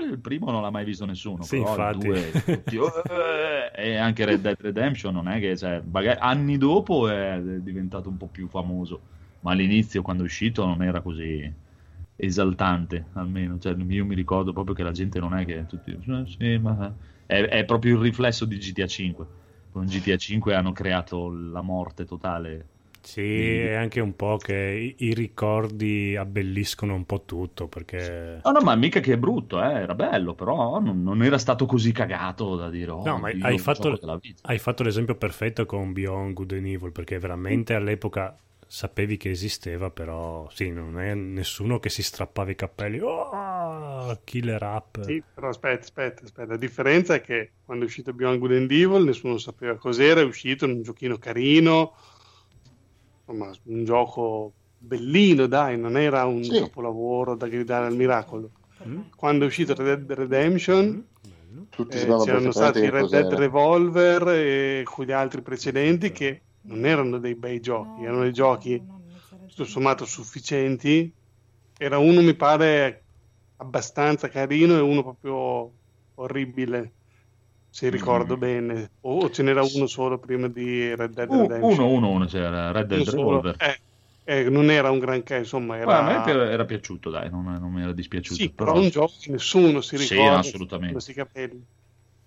il 0.00 0.18
primo 0.20 0.50
non 0.52 0.62
l'ha 0.62 0.70
mai 0.70 0.84
visto 0.84 1.04
nessuno, 1.04 1.42
sì, 1.42 1.60
però 1.60 1.92
due, 1.92 2.30
tutti, 2.30 2.76
eh, 2.78 3.70
e 3.74 3.96
anche 3.96 4.24
Red 4.24 4.40
Dead 4.40 4.56
Redemption 4.58 5.12
non 5.12 5.28
è 5.28 5.40
che 5.40 5.56
cioè, 5.56 5.82
magari, 5.90 6.18
anni 6.20 6.56
dopo 6.56 7.08
è 7.08 7.40
diventato 7.42 8.08
un 8.08 8.16
po' 8.16 8.26
più 8.26 8.48
famoso, 8.48 9.00
ma 9.40 9.50
all'inizio 9.50 10.02
quando 10.02 10.22
è 10.22 10.26
uscito 10.26 10.64
non 10.64 10.82
era 10.82 11.00
così 11.00 11.66
esaltante 12.20 13.06
almeno, 13.12 13.58
cioè, 13.58 13.76
io 13.76 14.04
mi 14.04 14.16
ricordo 14.16 14.52
proprio 14.52 14.74
che 14.74 14.82
la 14.82 14.90
gente 14.90 15.20
non 15.20 15.34
è 15.34 15.44
che 15.44 15.66
tutti 15.66 15.92
eh, 15.92 16.24
sì, 16.26 16.58
ma 16.58 16.92
è, 17.24 17.42
è, 17.42 17.64
proprio 17.64 17.94
il 17.94 18.02
riflesso 18.02 18.44
di 18.44 18.58
GTA 18.58 18.86
5 18.86 19.26
con 19.70 19.86
GTA 19.86 20.16
5 20.16 20.54
hanno 20.54 20.72
creato 20.72 21.30
la 21.30 21.62
morte 21.62 22.04
totale. 22.04 22.66
Sì, 23.00 23.60
è 23.60 23.74
anche 23.74 24.00
un 24.00 24.16
po' 24.16 24.36
che 24.36 24.94
i, 24.98 25.06
i, 25.06 25.14
ricordi 25.14 26.16
abbelliscono 26.16 26.94
un 26.94 27.06
po' 27.06 27.22
tutto 27.24 27.68
perché... 27.68 28.40
No, 28.42 28.50
no, 28.50 28.60
ma 28.60 28.74
mica 28.74 29.00
che 29.00 29.12
è 29.12 29.16
brutto, 29.16 29.62
eh, 29.62 29.80
era 29.80 29.94
bello, 29.94 30.34
però 30.34 30.78
non, 30.80 31.02
non, 31.02 31.22
era 31.22 31.38
stato 31.38 31.64
così 31.64 31.92
cagato 31.92 32.56
da 32.56 32.68
dire... 32.68 32.90
Oh, 32.90 33.04
no, 33.04 33.18
ma 33.18 33.30
hai, 33.40 33.58
fatto, 33.58 33.98
hai 34.42 34.58
fatto 34.58 34.82
l'esempio 34.82 35.14
perfetto 35.14 35.64
con 35.64 35.92
Beyond 35.92 36.34
Good 36.34 36.52
and 36.52 36.66
Evil 36.66 36.92
perché 36.92 37.18
veramente 37.18 37.72
all'epoca 37.72 38.36
sapevi 38.70 39.16
che 39.16 39.30
esisteva, 39.30 39.90
però 39.90 40.46
sì, 40.50 40.70
non 40.70 41.00
è 41.00 41.14
nessuno 41.14 41.80
che 41.80 41.88
si 41.88 42.02
strappava 42.02 42.50
i 42.50 42.54
cappelli. 42.54 43.00
Oh, 43.00 44.20
killer 44.24 44.62
app. 44.62 45.00
Sì, 45.00 45.22
però 45.34 45.48
aspetta, 45.48 45.80
aspetta, 45.80 46.24
aspetta. 46.24 46.52
La 46.52 46.58
differenza 46.58 47.14
è 47.14 47.22
che 47.22 47.52
quando 47.64 47.84
è 47.84 47.86
uscito 47.86 48.12
Beyond 48.12 48.38
Good 48.38 48.52
and 48.52 48.70
Evil 48.70 49.04
nessuno 49.04 49.38
sapeva 49.38 49.76
cos'era, 49.76 50.20
è 50.20 50.24
uscito 50.24 50.66
in 50.66 50.72
un 50.72 50.82
giochino 50.82 51.16
carino, 51.16 51.94
insomma, 53.20 53.50
un 53.64 53.84
gioco 53.84 54.52
bellino, 54.76 55.46
dai, 55.46 55.78
non 55.78 55.96
era 55.96 56.26
un 56.26 56.44
sì. 56.44 56.60
capolavoro 56.60 57.34
da 57.34 57.48
gridare 57.48 57.86
al 57.86 57.96
miracolo. 57.96 58.50
Mm. 58.86 59.00
Quando 59.16 59.44
è 59.44 59.48
uscito 59.48 59.74
Red 59.74 60.04
Dead 60.04 60.18
Redemption... 60.18 60.86
Mm. 60.86 61.36
Eh, 61.90 62.06
c'erano 62.24 62.50
stati 62.50 62.88
Red 62.88 63.08
Dead 63.08 63.32
Revolver 63.32 64.28
e 64.28 64.82
quegli 64.84 65.12
altri 65.12 65.42
precedenti 65.42 66.10
che 66.10 66.42
non 66.68 66.84
erano 66.84 67.18
dei 67.18 67.34
bei 67.34 67.60
giochi, 67.60 68.04
erano 68.04 68.22
dei 68.22 68.32
giochi 68.32 68.82
tutto 69.48 69.64
sommato 69.64 70.04
sufficienti. 70.04 71.12
Era 71.76 71.98
uno, 71.98 72.20
mi 72.20 72.34
pare, 72.34 73.02
abbastanza 73.56 74.28
carino 74.28 74.76
e 74.76 74.80
uno 74.80 75.02
proprio 75.02 75.70
orribile, 76.16 76.92
se 77.70 77.88
ricordo 77.88 78.36
mm. 78.36 78.40
bene. 78.40 78.90
O 79.02 79.30
ce 79.30 79.42
n'era 79.42 79.62
uno 79.62 79.86
solo 79.86 80.18
prima 80.18 80.48
di 80.48 80.94
Red 80.94 81.14
Dead 81.14 81.30
Redemption. 81.30 81.72
Uno, 81.72 81.88
uno, 81.88 82.10
uno 82.10 82.26
c'era, 82.26 82.72
Red 82.72 82.86
Dead 82.86 83.08
Revolver. 83.08 83.56
Eh, 83.58 83.80
eh, 84.24 84.50
non 84.50 84.70
era 84.70 84.90
un 84.90 84.98
granché, 84.98 85.38
insomma. 85.38 85.76
Era... 85.76 86.02
Beh, 86.02 86.14
a 86.14 86.24
me 86.24 86.50
era 86.50 86.64
piaciuto, 86.64 87.10
dai, 87.10 87.30
non, 87.30 87.44
non 87.44 87.72
mi 87.72 87.82
era 87.82 87.92
dispiaciuto. 87.92 88.40
Sì, 88.40 88.50
però, 88.50 88.72
però 88.72 88.84
un 88.84 88.90
gioco 88.90 89.12
che 89.20 89.30
nessuno 89.30 89.80
si 89.80 89.96
ricorda. 89.96 90.42
Sì, 90.42 90.48
assolutamente. 90.48 90.92
Questi 90.92 91.14
capelli. 91.14 91.64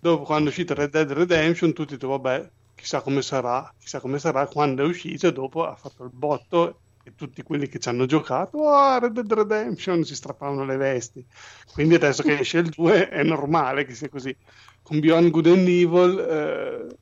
Dopo, 0.00 0.24
quando 0.24 0.46
è 0.46 0.48
uscito 0.48 0.74
Red 0.74 0.90
Dead 0.90 1.12
Redemption, 1.12 1.72
tutti 1.72 1.92
detto, 1.92 2.08
vabbè, 2.08 2.50
chissà 2.82 3.00
come 3.00 3.22
sarà, 3.22 3.72
chissà 3.78 4.00
come 4.00 4.18
sarà 4.18 4.48
quando 4.48 4.82
è 4.82 4.86
uscito 4.86 5.28
e 5.28 5.32
dopo 5.32 5.64
ha 5.64 5.76
fatto 5.76 6.02
il 6.02 6.10
botto 6.12 6.80
e 7.04 7.14
tutti 7.14 7.40
quelli 7.42 7.68
che 7.68 7.78
ci 7.78 7.88
hanno 7.88 8.06
giocato, 8.06 8.58
oh, 8.58 8.98
Red 8.98 9.12
Dead 9.12 9.32
Redemption, 9.32 10.02
si 10.02 10.16
strappavano 10.16 10.64
le 10.64 10.76
vesti. 10.76 11.24
Quindi 11.72 11.94
adesso 11.94 12.24
che 12.24 12.40
esce 12.40 12.58
il 12.58 12.70
2 12.70 13.08
è 13.08 13.22
normale 13.22 13.84
che 13.84 13.94
sia 13.94 14.08
così. 14.08 14.36
Con 14.82 14.98
Beyond 14.98 15.30
Good 15.30 15.46
and 15.46 15.68
Evil... 15.68 16.18
Eh, 16.18 16.96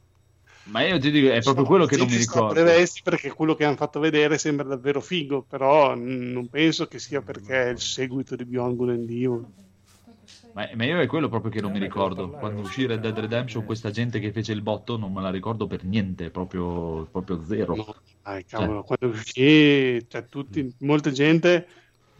ma 0.64 0.83
io 0.83 0.99
ti 0.99 1.11
dico, 1.11 1.31
è 1.31 1.41
proprio 1.41 1.64
quello 1.64 1.87
che 1.87 1.97
non 1.97 2.07
mi 2.07 2.16
ricordo. 2.16 2.53
Le 2.53 2.62
vesti 2.62 3.01
perché 3.03 3.31
quello 3.33 3.55
che 3.55 3.64
hanno 3.64 3.76
fatto 3.76 4.01
vedere 4.01 4.37
sembra 4.37 4.68
davvero 4.68 5.01
figo, 5.01 5.43
però 5.49 5.95
non 5.95 6.47
penso 6.51 6.87
che 6.89 6.99
sia 6.99 7.22
perché 7.22 7.64
è 7.64 7.68
il 7.70 7.81
seguito 7.81 8.37
di 8.37 8.45
Beyond 8.45 8.76
Good 8.76 8.91
and 8.91 9.11
Evil. 9.11 9.47
Ma, 10.61 10.68
ma, 10.74 10.84
io 10.84 11.00
è 11.00 11.06
quello 11.06 11.30
proprio 11.30 11.50
che 11.50 11.62
non 11.62 11.72
mi 11.72 11.78
ricordo. 11.78 12.28
Quando 12.28 12.61
uscì 12.61 12.84
Red 12.84 13.00
Dead 13.00 13.18
Redemption, 13.18 13.64
questa 13.64 13.90
gente 13.90 14.20
che 14.20 14.30
fece 14.30 14.52
il 14.52 14.61
botto 14.61 14.98
non 14.98 15.11
me 15.11 15.22
la 15.22 15.30
ricordo 15.30 15.66
per 15.66 15.84
niente, 15.84 16.28
proprio, 16.28 17.06
proprio 17.11 17.42
zero. 17.46 17.74
No, 17.74 17.94
dai, 18.22 18.44
cavolo, 18.44 18.84
cioè. 18.86 18.98
quando 18.98 19.16
uscì, 19.16 20.06
cioè, 20.06 20.26
tutti, 20.26 20.74
molta 20.80 21.11
gente. 21.11 21.66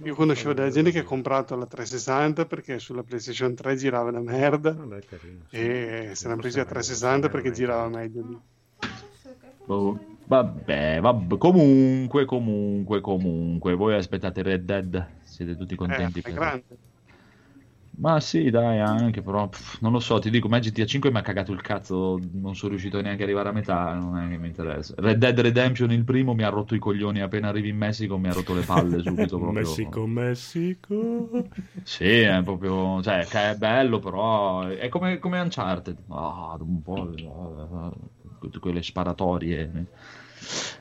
Io 0.03 0.15
conoscevo 0.15 0.55
della 0.55 0.71
gente 0.71 0.91
che 0.91 1.01
ha 1.01 1.05
comprato 1.05 1.55
la 1.57 1.67
360 1.67 2.47
perché 2.47 2.79
sulla 2.79 3.03
PlayStation 3.03 3.55
3 3.55 3.77
girava 3.77 4.11
la 4.11 4.21
merda. 4.21 4.73
Vabbè, 4.73 5.01
e 5.51 6.11
se 6.15 6.27
l'hanno 6.27 6.41
presi 6.41 6.59
a 6.59 6.65
360 6.65 7.29
perché 7.29 7.53
girava 7.53 7.87
meglio 7.89 8.27
lì. 8.27 8.41
Oh, 9.67 9.99
vabbè, 10.25 11.01
vabbè, 11.03 11.37
comunque, 11.37 12.25
comunque, 12.25 13.03
comunque. 13.03 13.75
Voi 13.75 13.95
aspettate 13.95 14.41
Red 14.41 14.65
Dead? 14.65 15.07
Siete 15.25 15.55
tutti 15.55 15.75
contenti? 15.75 16.21
Eh, 16.21 16.31
è 16.31 16.33
grande. 16.33 16.89
Ma 18.01 18.19
sì, 18.19 18.49
dai, 18.49 18.81
anche, 18.81 19.21
però 19.21 19.47
pff, 19.47 19.79
non 19.81 19.93
lo 19.93 20.01
so, 20.01 20.19
ti 20.19 20.31
dico, 20.31 20.49
me 20.49 20.59
GTA 20.59 20.87
5 20.87 21.11
mi 21.11 21.19
ha 21.19 21.21
cagato 21.21 21.53
il 21.53 21.61
cazzo, 21.61 22.19
non 22.33 22.57
sono 22.57 22.71
riuscito 22.71 22.99
neanche 23.03 23.23
ad 23.25 23.29
arrivare 23.29 23.51
a 23.51 23.53
metà, 23.53 23.93
non 23.93 24.17
è 24.17 24.27
che 24.27 24.39
mi 24.39 24.47
interessa. 24.47 24.95
Red 24.97 25.19
Dead 25.19 25.39
Redemption, 25.39 25.93
il 25.93 26.05
primo, 26.05 26.33
mi 26.33 26.43
ha 26.43 26.49
rotto 26.49 26.75
i 26.75 26.79
coglioni, 26.79 27.21
appena 27.21 27.49
arrivi 27.49 27.69
in 27.69 27.77
Messico 27.77 28.17
mi 28.17 28.29
ha 28.29 28.33
rotto 28.33 28.55
le 28.55 28.63
palle 28.63 29.01
subito 29.05 29.37
proprio. 29.37 29.61
Messico, 29.61 30.07
Messico. 30.07 31.45
Sì, 31.83 32.21
è 32.21 32.43
proprio, 32.43 33.03
cioè, 33.03 33.27
è 33.27 33.57
bello, 33.57 33.99
però 33.99 34.63
è 34.63 34.89
come, 34.89 35.19
come 35.19 35.39
Uncharted, 35.39 35.99
ah, 36.09 36.57
un 36.59 36.83
po' 36.83 37.11
tutte 38.41 38.59
quelle 38.61 38.83
sparatorie. 38.83 39.87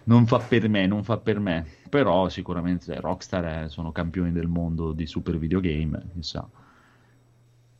Non 0.05 0.25
fa 0.25 0.39
per 0.39 0.69
me, 0.69 0.87
non 0.87 1.03
fa 1.03 1.17
per 1.17 1.41
me, 1.41 1.65
però 1.89 2.29
sicuramente 2.29 2.97
Rockstar 2.97 3.65
è, 3.65 3.69
sono 3.69 3.91
campioni 3.91 4.31
del 4.31 4.47
mondo 4.47 4.93
di 4.93 5.05
super 5.05 5.37
videogame, 5.37 6.11
chissà 6.13 6.49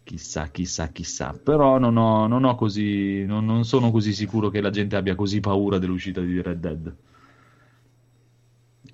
chissà, 0.10 0.48
chissà, 0.48 0.88
chissà. 0.88 1.34
Però 1.34 1.78
non, 1.78 1.96
ho, 1.96 2.26
non, 2.26 2.44
ho 2.44 2.56
così, 2.56 3.24
non, 3.26 3.46
non, 3.46 3.64
sono 3.64 3.92
così 3.92 4.12
sicuro 4.12 4.50
che 4.50 4.60
la 4.60 4.72
gente 4.72 4.96
abbia 4.96 5.14
così 5.14 5.40
paura 5.40 5.78
dell'uscita 5.78 6.20
di 6.20 6.42
Red 6.42 6.60
Dead. 6.60 6.96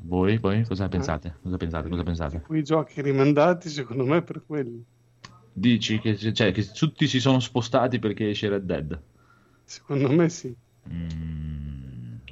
Voi, 0.01 0.37
voi 0.37 0.65
cosa 0.65 0.89
pensate? 0.89 1.37
Cosa 1.41 1.55
pensate? 1.55 1.87
Cosa 1.87 2.03
pensate? 2.03 2.41
Quei 2.41 2.63
giochi 2.63 3.01
rimandati, 3.01 3.69
secondo 3.69 4.03
me, 4.03 4.23
per 4.23 4.43
quelli. 4.45 4.83
Dici 5.53 5.99
che, 5.99 6.17
cioè, 6.17 6.51
che 6.51 6.65
tutti 6.65 7.07
si 7.07 7.21
sono 7.21 7.39
spostati 7.39 7.97
perché 7.97 8.31
esce 8.31 8.49
Red 8.49 8.65
Dead? 8.65 9.01
Secondo 9.63 10.11
me 10.11 10.27
sì. 10.27 10.53
Mm 10.91 11.54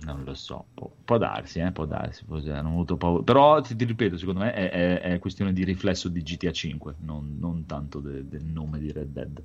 non 0.04 0.24
lo 0.24 0.34
so, 0.34 0.66
può, 0.74 0.92
può 1.04 1.18
darsi, 1.18 1.60
eh, 1.60 1.72
può 1.72 1.86
darsi, 1.86 2.26
forse 2.26 2.52
hanno 2.52 2.70
avuto 2.70 2.98
paura. 2.98 3.24
Però 3.24 3.62
ti, 3.62 3.76
ti 3.76 3.86
ripeto, 3.86 4.18
secondo 4.18 4.42
me 4.42 4.54
è, 4.54 4.70
è, 4.70 5.00
è, 5.00 5.20
questione 5.20 5.54
di 5.54 5.64
riflesso 5.64 6.10
di 6.10 6.22
GTA 6.22 6.52
5, 6.52 6.96
non, 7.00 7.38
non 7.40 7.66
tanto 7.66 8.00
de, 8.00 8.28
del 8.28 8.44
nome 8.44 8.80
di 8.80 8.92
Red 8.92 9.12
Dead. 9.12 9.44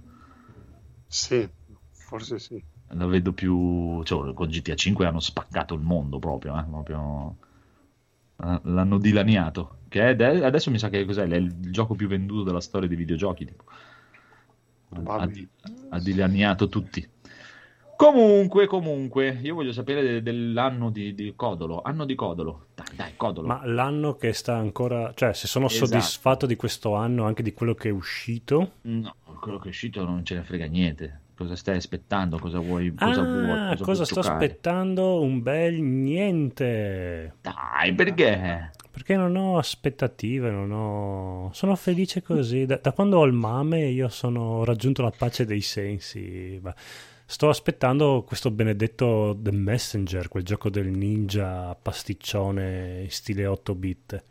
Sì, 1.07 1.49
forse 1.91 2.39
sì. 2.39 2.63
La 2.89 3.07
vedo 3.07 3.33
più... 3.33 4.03
Cioè, 4.03 4.33
con 4.33 4.49
GTA 4.49 4.75
5 4.75 5.07
hanno 5.07 5.21
spaccato 5.21 5.75
il 5.75 5.81
mondo 5.81 6.19
proprio, 6.19 6.59
eh, 6.59 6.65
proprio... 6.65 7.37
Eh, 8.43 8.61
l'hanno 8.65 8.99
dilaniato. 8.99 9.79
Che 9.89 10.17
è, 10.17 10.45
adesso 10.45 10.71
mi 10.71 10.79
sa 10.79 10.89
che 10.89 11.05
cos'è? 11.05 11.27
È 11.27 11.37
il 11.37 11.71
gioco 11.71 11.95
più 11.95 12.09
venduto 12.09 12.45
della 12.45 12.61
storia 12.61 12.89
dei 12.89 12.97
videogiochi. 12.97 13.45
Tipo. 13.45 13.65
Ha, 15.05 15.29
ha 15.91 16.01
dilaniato 16.01 16.69
tutti. 16.69 17.07
Comunque, 17.99 18.69
comunque, 18.69 19.41
io 19.43 19.57
voglio 19.57 19.73
sapere 19.73 20.01
de- 20.03 20.23
dell'anno 20.23 20.89
di, 20.91 21.17
di 21.17 21.33
Codolo. 21.35 21.83
Anno 21.83 22.05
di 22.05 22.15
Codolo. 22.15 22.67
Dai, 22.77 22.87
dai, 22.95 23.13
Codolo. 23.17 23.49
Ma 23.49 23.61
l'anno 23.65 24.15
che 24.15 24.33
sta 24.35 24.55
ancora... 24.55 25.11
Cioè, 25.17 25.33
se 25.35 25.49
sono 25.49 25.67
Esatto. 25.67 25.87
soddisfatto 25.87 26.47
di 26.47 26.55
questo 26.55 26.95
anno, 26.95 27.25
anche 27.25 27.43
di 27.43 27.53
quello 27.53 27.75
che 27.75 27.89
è 27.89 27.93
uscito... 27.93 28.75
No, 28.83 29.17
quello 29.41 29.59
che 29.59 29.65
è 29.65 29.71
uscito 29.71 30.05
non 30.05 30.25
ce 30.25 30.37
ne 30.37 30.45
frega 30.45 30.67
niente. 30.67 31.23
Cosa 31.37 31.57
stai 31.57 31.75
aspettando? 31.77 32.39
Cosa 32.39 32.61
vuoi? 32.61 32.95
Cosa 32.95 33.21
vuoi? 33.21 33.51
Ah, 33.51 33.69
Cosa, 33.71 33.85
cosa 33.85 33.93
vuoi 33.95 34.07
sto 34.07 34.15
giocare? 34.21 34.45
aspettando? 34.45 35.21
Un 35.21 35.43
bel 35.43 35.75
niente. 35.83 37.35
Dai, 37.41 37.93
perché? 37.97 38.71
Perché 38.93 39.17
non 39.17 39.35
ho 39.35 39.59
aspettative, 39.59 40.51
non 40.53 40.71
ho... 40.71 41.51
Sono 41.53 41.75
felice 41.75 42.23
così. 42.23 42.65
Da, 42.65 42.79
da 42.81 42.93
quando 42.93 43.19
ho 43.19 43.25
il 43.25 43.33
mame 43.33 43.87
io 43.87 44.09
sono... 44.09 44.59
ho 44.59 44.65
raggiunto 44.65 45.03
la 45.03 45.11
pace 45.17 45.45
dei 45.45 45.63
sensi. 45.63 46.61
Ma 46.63 46.73
Sto 47.31 47.51
aspettando 47.51 48.25
questo 48.27 48.51
benedetto 48.51 49.37
The 49.39 49.53
Messenger, 49.53 50.29
quel 50.29 50.45
gioco 50.45 50.71
del 50.71 50.87
ninja 50.89 51.75
pasticcione 51.75 53.03
in 53.03 53.11
stile 53.11 53.45
8-bit. 53.45 54.25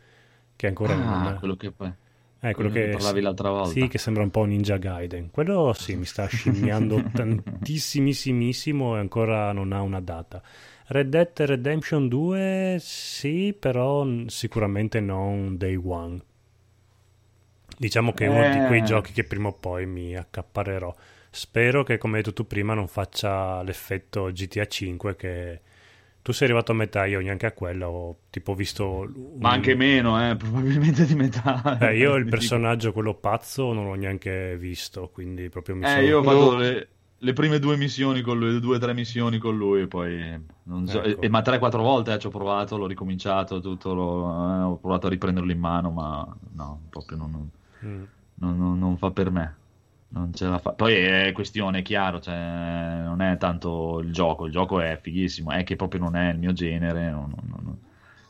Che 0.56 0.66
ancora 0.66 0.94
Ah, 0.94 1.22
non... 1.22 1.36
quello 1.38 1.54
che 1.54 1.70
poi... 1.70 1.92
Eh, 2.40 2.54
quello 2.54 2.70
che, 2.70 2.88
parlavi 2.88 3.20
l'altra 3.20 3.50
volta. 3.50 3.70
Sì, 3.70 3.86
che 3.86 3.98
sembra 3.98 4.24
un 4.24 4.30
po' 4.30 4.42
Ninja 4.44 4.78
Gaiden. 4.78 5.30
Quello 5.30 5.72
sì, 5.74 5.94
mi 5.94 6.04
sta 6.06 6.26
scimmiando 6.26 7.00
tantissimissimo 7.14 8.96
e 8.96 8.98
ancora 8.98 9.52
non 9.52 9.72
ha 9.72 9.80
una 9.80 10.00
data. 10.00 10.42
Red 10.86 11.08
Dead 11.08 11.30
Redemption 11.36 12.08
2 12.08 12.78
sì, 12.80 13.54
però 13.56 14.04
sicuramente 14.26 14.98
non 14.98 15.56
Day 15.56 15.76
One. 15.76 16.20
Diciamo 17.76 18.12
che 18.12 18.24
è 18.24 18.28
uno 18.28 18.60
di 18.60 18.66
quei 18.66 18.80
Eh. 18.80 18.84
giochi 18.84 19.12
che 19.12 19.22
prima 19.22 19.48
o 19.48 19.52
poi 19.52 19.86
mi 19.86 20.16
accaparerò. 20.16 20.92
Spero 21.30 21.84
che, 21.84 21.98
come 21.98 22.16
hai 22.18 22.22
detto 22.22 22.34
tu 22.34 22.46
prima, 22.46 22.74
non 22.74 22.88
faccia 22.88 23.62
l'effetto 23.62 24.30
GTA 24.32 24.66
5 24.66 25.14
che 25.16 25.60
tu 26.22 26.32
sei 26.32 26.48
arrivato 26.48 26.72
a 26.72 26.74
metà, 26.74 27.04
io 27.06 27.20
neanche 27.20 27.46
a 27.46 27.52
quella, 27.52 27.88
ho 27.88 28.16
tipo 28.30 28.54
visto... 28.54 29.10
un- 29.12 29.40
Ma 29.40 29.50
anche 29.50 29.74
meno, 29.74 30.30
eh, 30.30 30.36
probabilmente 30.36 31.04
di 31.06 31.14
metà. 31.14 31.62
eh, 31.76 31.96
io 31.96 32.14
il 32.16 32.26
personaggio, 32.28 32.92
quello 32.92 33.14
pazzo, 33.14 33.72
non 33.72 33.84
l'ho 33.86 33.94
neanche 33.94 34.56
visto, 34.58 35.08
quindi 35.10 35.48
proprio 35.48 35.76
mi 35.76 35.84
Eh, 35.84 35.86
sono... 35.86 36.06
io 36.06 36.18
ho 36.18 36.22
fatto 36.22 36.50
No. 36.50 36.58
le, 36.58 36.88
le 37.18 37.32
prime 37.32 37.58
due 37.58 37.76
missioni 37.76 38.20
con 38.20 38.38
lui, 38.38 38.52
le 38.54 38.60
due 38.60 38.76
o 38.76 38.78
tre 38.78 38.94
missioni 38.94 39.38
con 39.38 39.56
lui, 39.56 39.82
e 39.82 39.86
poi 39.88 40.40
non 40.64 40.86
so, 40.88 41.02
Ecco. 41.02 41.20
e- 41.20 41.28
ma 41.28 41.40
3-4 41.42 41.82
volte 41.82 42.12
eh, 42.14 42.18
ci 42.18 42.26
ho 42.26 42.30
provato, 42.30 42.76
l'ho 42.76 42.86
ricominciato, 42.86 43.60
tutto, 43.60 43.94
l'ho- 43.94 44.60
eh, 44.60 44.62
ho 44.62 44.76
provato 44.78 45.06
a 45.06 45.10
riprenderlo 45.10 45.52
in 45.52 45.58
mano, 45.60 45.90
ma 45.90 46.36
no, 46.54 46.80
proprio 46.90 47.16
non, 47.18 47.30
non- 47.30 47.50
Mm. 47.84 48.04
non- 48.34 48.56
non- 48.58 48.78
non 48.78 48.96
fa 48.96 49.10
per 49.10 49.30
me. 49.30 49.56
Non 50.10 50.32
ce 50.32 50.46
la 50.46 50.58
fa. 50.58 50.72
Poi 50.72 50.94
è 50.94 51.32
questione, 51.32 51.80
è 51.80 51.82
chiaro, 51.82 52.18
cioè, 52.20 52.34
non 52.34 53.20
è 53.20 53.36
tanto 53.36 53.98
il 53.98 54.10
gioco, 54.12 54.46
il 54.46 54.52
gioco 54.52 54.80
è 54.80 54.98
fighissimo, 55.00 55.50
è 55.52 55.64
che 55.64 55.76
proprio 55.76 56.00
non 56.00 56.16
è 56.16 56.30
il 56.30 56.38
mio 56.38 56.52
genere, 56.52 57.10
non, 57.10 57.30
non- 57.30 57.62
non- 57.62 57.80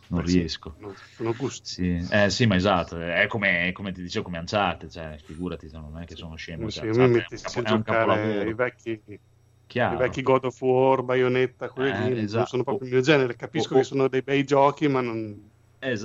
non 0.08 0.22
sì, 0.24 0.40
riesco. 0.40 0.76
no, 0.76 0.94
sono 0.96 1.34
gusti. 1.36 1.72
Sì, 1.74 2.04
eh, 2.10 2.30
sì, 2.30 2.46
ma 2.46 2.56
esatto, 2.56 2.98
è 2.98 3.26
come, 3.28 3.70
come 3.72 3.92
ti 3.92 4.02
dicevo, 4.02 4.24
come 4.24 4.38
Uncharted, 4.38 4.90
cioè, 4.90 5.18
figurati, 5.24 5.68
non 5.70 5.98
è 6.00 6.04
che 6.06 6.16
sono 6.16 6.34
scemo. 6.36 6.68
Sì, 6.68 6.70
cioè, 6.70 6.86
io 6.86 6.94
mi 6.94 7.08
mettessi 7.08 7.58
a 7.58 7.62
giocare 7.62 8.48
i 8.48 8.54
vecchi, 8.54 8.90
i 9.02 9.20
chiaro. 9.68 9.96
vecchi 9.96 10.22
God 10.22 10.44
of 10.46 10.60
War, 10.60 11.02
Bayonetta, 11.02 11.70
quelli 11.70 12.08
Eh, 12.10 12.22
esatto. 12.22 12.36
non 12.38 12.46
sono 12.46 12.62
proprio 12.64 12.88
il 12.88 12.94
mio 12.94 13.02
genere. 13.02 13.36
Capisco 13.36 13.74
Oh, 13.74 13.78
oh. 13.78 13.80
che 13.80 13.84
sono 13.84 14.08
dei 14.08 14.22
bei 14.22 14.44
giochi, 14.44 14.88
ma 14.88 15.00
non, 15.00 15.50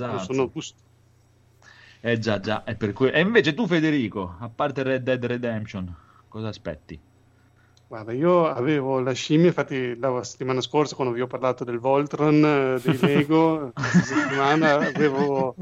non 0.08 0.18
Esatto. 0.18 0.32
sono 0.32 0.48
gusti. 0.50 0.80
Eh 2.06 2.18
già, 2.18 2.38
già, 2.38 2.64
è 2.64 2.74
per 2.74 2.92
que- 2.92 3.10
E 3.12 3.20
invece 3.20 3.54
tu 3.54 3.66
Federico, 3.66 4.36
a 4.38 4.50
parte 4.54 4.82
Red 4.82 5.04
Dead 5.04 5.24
Redemption, 5.24 5.90
cosa 6.28 6.48
aspetti? 6.48 7.00
Guarda, 7.86 8.12
io 8.12 8.46
avevo 8.46 9.00
la 9.00 9.12
scimmia, 9.12 9.46
infatti 9.46 9.96
la 9.98 10.22
settimana 10.22 10.60
scorsa 10.60 10.96
quando 10.96 11.14
vi 11.14 11.22
ho 11.22 11.26
parlato 11.26 11.64
del 11.64 11.78
Voltron, 11.78 12.44
eh, 12.44 12.80
dei 12.82 12.98
Lego, 13.30 13.70
questa 13.72 14.00
settimana 14.00 14.74
avevo, 14.74 15.54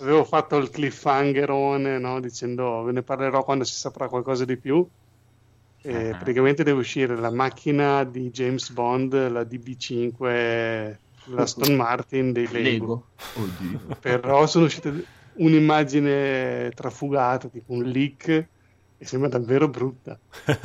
avevo 0.00 0.24
fatto 0.24 0.58
il 0.58 0.68
cliffhangerone, 0.68 1.98
no, 1.98 2.20
dicendo 2.20 2.82
ve 2.82 2.92
ne 2.92 3.02
parlerò 3.02 3.42
quando 3.42 3.64
si 3.64 3.74
saprà 3.74 4.08
qualcosa 4.08 4.44
di 4.44 4.58
più. 4.58 4.86
E 5.80 6.10
Ah. 6.10 6.16
praticamente 6.16 6.64
deve 6.64 6.80
uscire 6.80 7.16
la 7.16 7.30
macchina 7.30 8.04
di 8.04 8.28
James 8.30 8.68
Bond, 8.72 9.30
la 9.30 9.42
DB5, 9.42 10.96
l'Aston 11.26 11.74
Martin 11.76 12.32
dei 12.32 12.46
Lego. 12.50 13.06
Oddio. 13.36 13.96
Però 14.00 14.46
sono 14.46 14.64
uscite 14.66 15.04
un'immagine 15.38 16.70
trafugata, 16.74 17.48
tipo 17.48 17.72
un 17.72 17.84
leak, 17.84 18.28
e 18.96 19.04
sembra 19.06 19.28
davvero 19.28 19.68
brutta. 19.68 20.20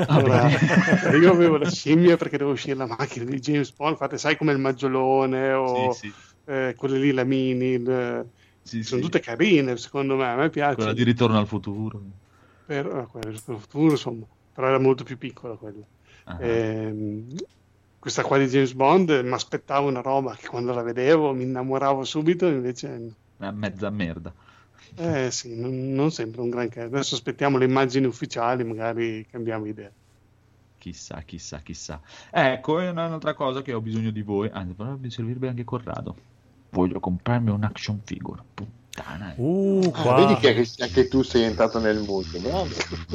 Allora, 0.06 0.48
io 1.20 1.32
avevo 1.32 1.58
la 1.58 1.68
scimmia 1.68 2.18
perché 2.18 2.38
deve 2.38 2.52
uscire 2.52 2.76
la 2.76 2.86
macchina 2.88 3.26
di 3.26 3.40
James 3.40 3.74
Bond, 3.74 3.96
fate 3.98 4.18
sai 4.18 4.36
come 4.38 4.52
il 4.52 4.60
maggiolone 4.60 5.54
o 5.54 5.90
Sì, 5.90 6.10
sì, 6.10 6.14
eh, 6.46 6.74
quelle 6.76 6.98
lì, 7.00 7.12
la 7.12 7.24
mini, 7.24 7.74
il- 7.74 8.30
sì, 8.64 8.84
sono 8.84 9.02
tutte 9.02 9.20
carine 9.20 9.78
secondo 9.78 10.16
me, 10.16 10.26
a 10.26 10.36
me 10.36 10.50
piace. 10.50 10.76
Quella 10.76 10.94
di 10.94 11.04
Ritorno 11.04 11.38
al 11.38 11.48
futuro. 11.48 12.02
Però, 12.66 13.02
eh, 13.02 13.08
quella 13.08 13.30
del 13.30 13.40
futuro, 13.40 13.92
insomma, 13.92 14.26
però 14.52 14.68
era 14.68 14.80
molto 14.80 15.04
più 15.04 15.18
piccola 15.18 15.56
quella. 15.56 15.86
Ah. 16.26 16.38
Ehm, 16.42 17.28
questa 18.00 18.24
qua 18.24 18.38
di 18.38 18.46
James 18.48 18.74
Bond 18.74 19.10
mi 19.24 19.32
aspettavo 19.34 19.88
una 19.88 20.02
roba 20.02 20.36
che 20.36 20.48
quando 20.48 20.74
la 20.74 20.82
vedevo 20.82 21.34
mi 21.34 21.44
innamoravo 21.44 22.04
subito, 22.04 22.48
invece 22.48 23.16
Una 23.40 23.52
mezza 23.52 23.90
merda. 23.90 24.34
Eh 24.96 25.30
sì, 25.32 25.56
non, 25.60 25.94
non 25.94 26.12
sembra 26.12 26.42
un 26.42 26.50
granché. 26.50 26.82
Adesso 26.82 27.16
aspettiamo 27.16 27.58
le 27.58 27.66
immagini 27.66 28.06
ufficiali, 28.08 28.64
magari 28.64 29.26
cambiamo 29.28 29.66
idea. 29.68 29.94
Chissà, 30.78 31.22
chissà, 31.22 31.60
chissà. 31.62 32.02
Ecco, 32.30 32.80
è 32.80 32.90
un'altra 32.90 33.34
cosa 33.34 33.62
che 33.62 33.72
ho 33.74 33.80
bisogno 33.80 34.12
di 34.12 34.22
voi. 34.22 34.50
Anzi, 34.52 34.74
però 34.74 34.96
mi 34.98 35.10
servirebbe 35.10 35.48
anche 35.48 35.64
Corrado. 35.64 36.16
Voglio 36.72 37.00
comprarmi 37.00 37.52
un 37.52 37.64
action 37.64 38.02
figure. 38.04 38.42
Puttana. 38.54 39.34
Uh, 39.38 39.92
Ah, 39.96 40.14
vedi 40.16 40.36
che 40.36 40.66
anche 40.84 41.08
tu 41.08 41.22
sei 41.24 41.44
entrato 41.44 41.80
nel 41.80 42.00
mood, 42.00 42.26
bravo. 42.40 42.68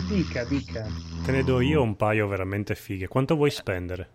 Dica, 0.08 0.44
dica. 0.44 0.86
te 1.24 1.32
ne 1.32 1.42
do 1.44 1.60
io 1.60 1.82
un 1.82 1.94
paio 1.96 2.26
veramente 2.26 2.74
fighe. 2.74 3.06
Quanto 3.06 3.36
vuoi 3.36 3.50
spendere? 3.50 4.08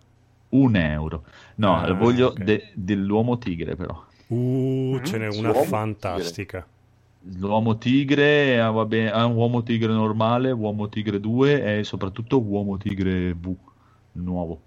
Un 0.50 0.76
euro. 0.76 1.24
No, 1.56 1.76
Ah, 1.76 1.92
voglio 1.94 2.28
ok. 2.28 2.44
de- 2.44 2.72
dell'uomo 2.74 3.38
tigre, 3.38 3.76
però. 3.76 4.04
Uh, 4.28 4.98
Mm, 4.98 5.04
ce 5.04 5.18
n'è 5.18 5.30
sì, 5.30 5.38
una 5.40 5.50
uomo 5.50 5.64
fantastica. 5.68 6.66
L'uomo 7.26 7.76
tigre, 7.78 8.60
ah, 8.60 8.70
vabbè, 8.70 9.06
ha 9.06 9.24
un 9.24 9.34
uomo 9.36 9.62
tigre 9.62 9.92
normale, 9.92 10.50
uomo 10.52 10.88
tigre 10.88 11.18
2 11.20 11.78
e 11.78 11.84
soprattutto 11.84 12.40
uomo 12.40 12.76
tigre 12.76 13.34
V, 13.34 13.54
nuovo. 14.12 14.62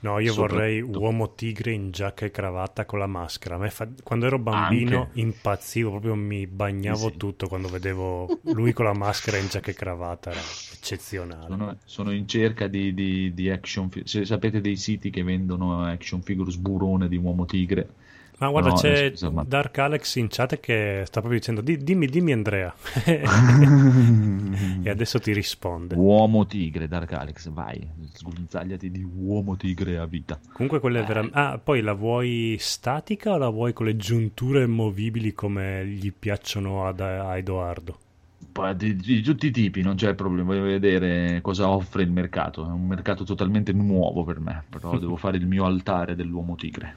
No, 0.00 0.18
io 0.18 0.34
vorrei 0.34 0.80
uomo 0.80 1.34
tigre 1.34 1.70
in 1.72 1.92
giacca 1.92 2.26
e 2.26 2.30
cravatta 2.32 2.84
con 2.84 2.98
la 2.98 3.06
maschera. 3.06 3.56
Fa- 3.70 3.88
Quando 4.02 4.26
ero 4.26 4.38
bambino 4.38 5.02
Anche. 5.02 5.20
impazzivo, 5.20 5.90
proprio 5.90 6.16
mi 6.16 6.46
bagnavo 6.48 7.08
Sì, 7.10 7.16
tutto 7.16 7.46
quando 7.46 7.68
vedevo 7.68 8.40
lui 8.42 8.72
con 8.72 8.84
la 8.84 8.92
maschera 8.94 9.36
in 9.38 9.46
giacca 9.46 9.70
e 9.70 9.74
cravatta. 9.74 10.30
Era 10.30 10.40
eccezionale. 10.40 11.46
Sono, 11.46 11.78
sono 11.84 12.10
in 12.12 12.26
cerca 12.26 12.66
di, 12.66 12.92
di- 12.94 13.32
di 13.32 13.48
action 13.50 13.88
se 14.04 14.24
sapete 14.24 14.60
dei 14.60 14.76
siti 14.76 15.10
che 15.10 15.22
vendono 15.22 15.82
action 15.84 16.20
figure 16.22 16.50
sburone 16.50 17.08
di 17.08 17.16
uomo 17.16 17.44
tigre. 17.44 17.88
Ma 18.42 18.50
guarda, 18.50 18.70
No, 18.70 18.74
c'è 18.74 19.10
scusa, 19.10 19.30
ma- 19.30 19.44
Dark 19.46 19.78
Alex 19.78 20.16
in 20.16 20.26
chat 20.28 20.58
che 20.58 21.04
sta 21.06 21.20
proprio 21.20 21.38
dicendo: 21.38 21.60
"Di- 21.60 21.76
Dimmi, 21.76 22.06
dimmi, 22.06 22.32
Andrea. 22.32 22.74
e 24.82 24.90
adesso 24.90 25.20
ti 25.20 25.32
risponde. 25.32 25.94
Uomo 25.94 26.44
tigre, 26.46 26.88
Dark 26.88 27.12
Alex, 27.12 27.48
vai, 27.50 27.86
sguinzagliati 28.12 28.90
di 28.90 29.02
uomo 29.04 29.56
tigre 29.56 29.98
a 29.98 30.06
vita. 30.06 30.40
Comunque, 30.52 30.80
quella 30.80 31.00
è 31.00 31.04
veramente. 31.04 31.38
Ah, 31.38 31.60
poi 31.62 31.82
la 31.82 31.92
vuoi 31.92 32.56
statica 32.58 33.34
o 33.34 33.36
la 33.38 33.48
vuoi 33.48 33.72
con 33.72 33.86
le 33.86 33.96
giunture 33.96 34.66
movibili 34.66 35.32
come 35.32 35.86
gli 35.86 36.12
piacciono 36.12 36.84
ad, 36.86 36.98
a 36.98 37.36
Edoardo? 37.36 37.98
Di, 38.76 38.96
di 38.96 39.22
tutti 39.22 39.46
i 39.46 39.50
tipi, 39.50 39.82
non 39.82 39.94
c'è 39.94 40.14
problema, 40.14 40.48
voglio 40.48 40.64
vedere 40.64 41.40
cosa 41.40 41.68
offre 41.68 42.02
il 42.02 42.10
mercato. 42.10 42.66
È 42.66 42.70
un 42.70 42.86
mercato 42.86 43.24
totalmente 43.24 43.72
nuovo 43.72 44.24
per 44.24 44.40
me, 44.40 44.64
però 44.68 44.98
devo 45.00 45.16
fare 45.16 45.36
il 45.36 45.46
mio 45.46 45.64
altare 45.64 46.16
dell'uomo 46.16 46.56
tigre. 46.56 46.96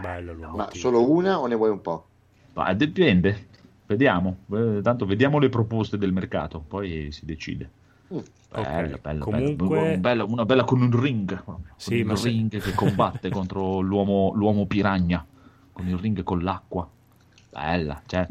Bello 0.00 0.32
l'uomo 0.34 0.56
Ma 0.56 0.68
solo 0.72 1.10
una 1.10 1.38
o 1.40 1.46
ne 1.46 1.54
vuoi 1.54 1.70
un 1.70 1.80
po'? 1.80 2.06
Ma 2.54 2.72
dipende, 2.74 3.48
vediamo. 3.86 4.38
Eh, 4.52 4.80
Tanto 4.82 5.06
vediamo 5.06 5.38
le 5.38 5.48
proposte 5.48 5.98
del 5.98 6.12
mercato, 6.12 6.60
poi 6.66 7.10
si 7.12 7.24
decide. 7.24 7.70
Mm. 8.12 8.18
Bello, 8.48 8.94
Ok, 8.94 9.00
bello, 9.00 9.24
comunque- 9.24 9.66
bello. 9.78 9.94
Un 9.94 10.00
bello- 10.00 10.26
una 10.28 10.44
bella 10.44 10.64
con 10.64 10.80
un 10.80 11.00
ring, 11.00 11.42
Sì, 11.76 12.02
con 12.02 12.12
il 12.12 12.18
se- 12.18 12.28
ring 12.28 12.60
che 12.60 12.72
combatte 12.74 13.28
contro 13.30 13.80
l'uomo, 13.80 14.32
l'uomo 14.34 14.66
piragna, 14.66 15.24
con 15.72 15.86
il 15.88 15.96
ring 15.98 16.22
con 16.22 16.42
l'acqua. 16.42 16.88
Bella, 17.50 18.00
cioè, 18.06 18.26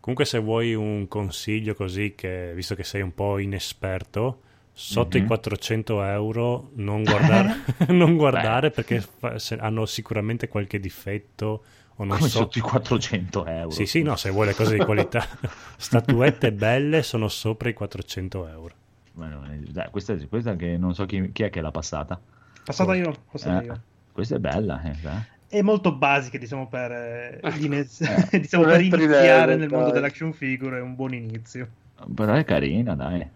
Comunque, 0.00 0.24
se 0.24 0.38
vuoi 0.38 0.74
un 0.74 1.06
consiglio 1.08 1.74
così, 1.74 2.14
che 2.16 2.52
visto 2.54 2.74
che 2.74 2.84
sei 2.84 3.02
un 3.02 3.14
po' 3.14 3.38
inesperto, 3.38 4.40
sotto 4.72 5.18
Mhm. 5.18 5.24
i 5.24 5.26
400 5.26 6.02
euro 6.02 6.70
non 6.74 7.02
guardare, 7.02 7.54
non 7.88 8.16
guardare 8.16 8.70
perché 8.70 9.00
fa- 9.00 9.38
se- 9.38 9.56
hanno 9.58 9.84
sicuramente 9.86 10.48
qualche 10.48 10.80
difetto 10.80 11.64
o 11.96 12.04
non 12.04 12.16
come 12.16 12.28
so. 12.30 12.38
sotto 12.38 12.58
i 12.58 12.62
400 12.62 13.44
euro. 13.46 13.70
Sì, 13.70 13.84
sì, 13.86 14.02
no, 14.02 14.16
se 14.16 14.30
vuoi 14.30 14.46
le 14.46 14.54
cose 14.54 14.78
di 14.78 14.84
qualità. 14.84 15.22
Statuette 15.76 16.52
belle 16.52 17.02
sono 17.02 17.28
sopra 17.28 17.68
i 17.68 17.74
400 17.74 18.48
euro. 18.48 18.74
Bueno, 19.12 19.44
eh, 19.50 19.58
dai, 19.70 19.90
questa, 19.90 20.16
questa 20.28 20.56
che 20.56 20.78
non 20.78 20.94
so 20.94 21.04
chi, 21.04 21.30
chi 21.32 21.42
è 21.42 21.50
che 21.50 21.60
l'ha 21.60 21.70
passata. 21.70 22.18
Passata 22.64 22.94
io, 22.94 23.14
passata 23.30 23.60
Eh, 23.60 23.64
io. 23.66 23.80
Questa 24.12 24.36
è 24.36 24.38
bella. 24.38 24.80
eh. 24.82 25.38
È 25.46 25.60
molto 25.62 25.92
basica, 25.94 26.38
diciamo, 26.38 26.68
per, 26.68 26.90
eh, 26.92 27.40
iniz- 27.58 28.00
Eh. 28.00 28.38
diciamo, 28.40 28.64
Non 28.64 28.72
per 28.72 28.80
iniziare 28.82 29.40
level, 29.40 29.58
nel 29.58 29.68
mondo 29.68 29.84
dai. 29.86 29.94
dell'action 29.94 30.32
figure, 30.32 30.78
è 30.78 30.80
un 30.80 30.94
buon 30.94 31.12
inizio. 31.12 31.68
Però 32.14 32.32
è 32.32 32.44
carina, 32.44 32.94
dai. 32.94 33.28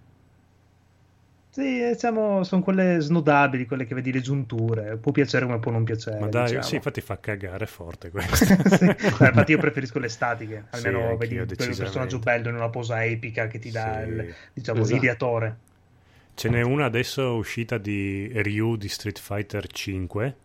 Sì, 1.54 1.80
eh, 1.82 1.92
diciamo, 1.92 2.42
sono 2.42 2.62
quelle 2.62 2.98
snodabili, 2.98 3.66
quelle 3.66 3.86
che 3.86 3.94
vedi 3.94 4.10
le 4.12 4.20
giunture. 4.20 4.96
Può 4.96 5.12
piacere 5.12 5.46
come 5.46 5.60
può 5.60 5.70
non 5.70 5.84
piacere. 5.84 6.18
Ma 6.18 6.26
dai, 6.26 6.46
diciamo. 6.46 6.66
sì, 6.66 6.74
infatti 6.74 7.00
fa 7.00 7.20
cagare 7.20 7.66
forte 7.66 8.10
questo. 8.10 8.44
Sì, 8.44 8.86
beh, 8.86 9.28
infatti 9.28 9.52
io 9.52 9.58
preferisco 9.58 10.00
le 10.00 10.08
statiche, 10.08 10.64
Sì, 10.70 10.86
almeno 10.88 11.10
anch'io, 11.10 11.18
vedi 11.18 11.36
quel 11.36 11.46
decisamente. 11.46 11.84
personaggio 11.84 12.18
bello 12.18 12.48
in 12.48 12.56
una 12.56 12.70
posa 12.70 13.04
epica 13.04 13.46
che 13.46 13.60
ti 13.60 13.70
dà 13.70 14.02
Sì. 14.02 14.08
il, 14.08 14.34
diciamo, 14.52 14.80
Esatto. 14.80 14.96
ideatore. 14.96 15.56
Ce 16.34 16.48
n'è 16.48 16.62
una 16.62 16.86
adesso 16.86 17.34
uscita 17.36 17.78
di 17.78 18.28
Ryu 18.34 18.76
di 18.76 18.88
Street 18.88 19.18
Fighter 19.20 19.66
5 19.68 20.36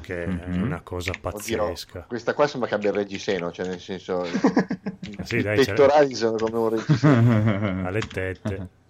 che 0.00 0.24
è 0.24 0.26
Mhm. 0.26 0.62
una 0.62 0.80
cosa 0.80 1.12
Oddio, 1.12 1.20
pazzesca. 1.20 2.04
questa 2.08 2.34
qua 2.34 2.46
sembra 2.48 2.68
che 2.68 2.74
abbia 2.74 2.90
il 2.90 2.96
reggiseno, 2.96 3.52
cioè 3.52 3.66
nel 3.68 3.78
senso 3.78 4.24
Sì, 5.22 5.38
i 5.38 5.42
dai, 5.42 5.56
pettorali 5.56 6.14
sono 6.14 6.36
come 6.36 6.58
un 6.58 6.68
reggiseno. 6.74 7.86
alle 7.86 8.00
tette. 8.00 8.80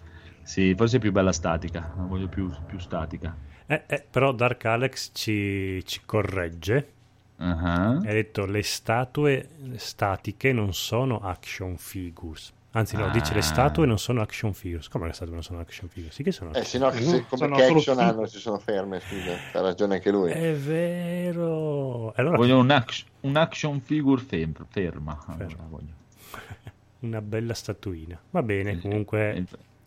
Sì, 0.43 0.75
forse 0.77 0.97
è 0.97 1.01
più 1.01 1.13
bella 1.13 1.33
statica. 1.33 1.93
La 1.97 2.03
voglio 2.05 2.29
più, 2.29 2.51
più 2.67 2.79
statica. 2.79 3.35
Eh, 3.67 3.83
eh, 3.87 4.05
però 4.11 4.33
Dark 4.33 4.65
Alex 4.65 5.11
ci, 5.15 5.83
ci 5.87 6.01
corregge. 6.05 6.89
Ah. 7.37 7.89
Ha 7.91 7.99
detto 8.01 8.45
le 8.47 8.63
statue 8.63 9.49
statiche 9.77 10.53
non 10.53 10.73
sono 10.75 11.21
action 11.21 11.77
figures. 11.77 12.53
Anzi, 12.75 12.97
no, 12.97 13.11
dice 13.11 13.33
le 13.35 13.41
Ah. 13.41 13.43
statue 13.43 13.85
non 13.87 13.99
sono 13.99 14.21
action 14.23 14.53
figures. 14.55 14.89
Come 14.89 15.07
le 15.07 15.13
statue 15.13 15.35
non 15.35 15.43
sono 15.43 15.59
action 15.61 15.89
figures? 15.89 16.15
Sì 16.15 16.23
che 16.23 16.33
sono 16.33 16.53
Eh, 16.55 16.65
se 16.65 16.79
no, 16.79 16.91
Eh, 16.91 17.01
se- 17.03 17.17
no, 17.19 17.25
come 17.29 17.43
sono 17.43 17.57
che 17.57 17.65
action 17.65 17.99
hanno 17.99 18.27
si 18.27 18.39
sono 18.39 18.59
ferme, 18.59 19.01
scusa, 19.01 19.33
ha 19.53 19.61
ragione 19.61 19.95
anche 19.97 20.11
lui. 20.11 20.31
È 20.31 20.55
vero. 20.55 22.13
Allora, 22.17 22.37
Voglio 22.37 22.59
un, 22.59 22.71
act- 22.71 23.05
un 23.21 23.37
action 23.37 23.81
figure 23.81 24.23
fem- 24.23 24.67
ferma. 24.69 25.23
Allora, 25.27 25.47
Ferma. 25.49 25.65
voglio. 25.69 25.93
una 27.01 27.21
bella 27.21 27.55
statuina. 27.55 28.19
Va 28.31 28.43
bene, 28.43 28.79
comunque, 28.81 29.35
Eh, 29.35 29.45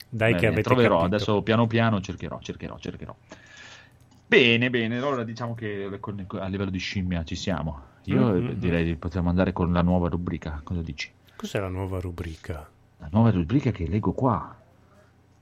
dai 0.09 0.29
bene, 0.29 0.39
che 0.39 0.47
avete 0.47 0.61
troverò 0.63 0.99
capito. 0.99 1.15
adesso 1.15 1.41
piano 1.41 1.67
piano 1.67 1.99
cercherò 2.01 2.39
cercherò 2.39 2.77
cercherò 2.79 3.15
bene 4.27 4.69
bene 4.69 4.97
allora 4.97 5.23
diciamo 5.23 5.53
che 5.55 5.89
a 6.39 6.47
livello 6.47 6.69
di 6.71 6.79
scimmia 6.79 7.23
ci 7.23 7.35
siamo 7.35 7.93
io 8.05 8.19
Mm, 8.33 8.37
mm, 8.45 8.49
eh, 8.49 8.57
direi 8.57 8.83
di 8.85 8.95
potremmo 8.95 9.29
andare 9.29 9.51
con 9.51 9.71
la 9.73 9.81
nuova 9.81 10.07
rubrica 10.09 10.61
cosa 10.63 10.81
dici? 10.81 11.11
Cos'è 11.35 11.59
la 11.59 11.67
nuova 11.69 11.99
rubrica? 11.99 12.69
la 12.97 13.09
nuova 13.11 13.31
rubrica 13.31 13.71
che 13.71 13.87
leggo 13.87 14.13
qua 14.13 14.55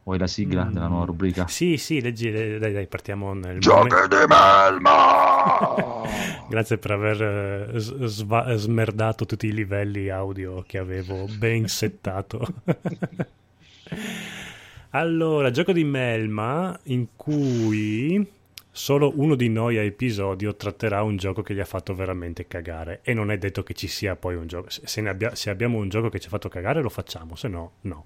vuoi 0.03 0.17
la 0.17 0.27
sigla 0.27 0.65
Mm. 0.65 0.71
della 0.73 0.87
nuova 0.87 1.05
rubrica? 1.05 1.47
Sì, 1.47 1.77
sì, 1.77 2.01
leggi, 2.01 2.29
le- 2.31 2.57
dai, 2.59 2.73
dai, 2.73 2.87
partiamo 2.87 3.33
nel 3.33 3.59
Giochi 3.59 3.87
momento- 3.93 4.07
di 4.17 4.25
Melma 4.27 6.01
Grazie 6.49 6.77
per 6.77 6.91
aver 6.91 7.69
eh, 7.73 7.79
sva- 7.79 8.53
smerdato 8.55 9.25
tutti 9.25 9.47
i 9.47 9.53
livelli 9.53 10.09
audio 10.09 10.61
che 10.67 10.77
avevo 10.77 11.25
ben 11.37 11.67
settato. 11.67 12.45
allora, 14.95 15.49
gioco 15.49 15.71
di 15.71 15.83
Melma 15.83 16.79
in 16.83 17.07
cui 17.15 18.25
solo 18.69 19.11
uno 19.15 19.33
di 19.35 19.49
noi 19.49 19.77
a 19.77 19.81
episodio 19.81 20.55
tratterà 20.55 21.01
un 21.01 21.15
gioco 21.17 21.41
che 21.41 21.55
gli 21.55 21.59
ha 21.59 21.65
fatto 21.65 21.95
veramente 21.95 22.47
cagare 22.47 23.01
e 23.03 23.13
non 23.13 23.31
è 23.31 23.37
detto 23.39 23.63
che 23.63 23.73
ci 23.73 23.87
sia 23.87 24.15
poi 24.15 24.35
un 24.35 24.45
gioco. 24.45 24.69
Se, 24.69 25.01
abbia- 25.07 25.33
se 25.33 25.49
abbiamo 25.49 25.79
un 25.79 25.89
gioco 25.89 26.09
che 26.09 26.19
ci 26.19 26.27
ha 26.27 26.29
fatto 26.29 26.47
cagare 26.47 26.81
lo 26.81 26.89
facciamo, 26.89 27.35
se 27.35 27.47
no 27.47 27.71
no. 27.81 28.05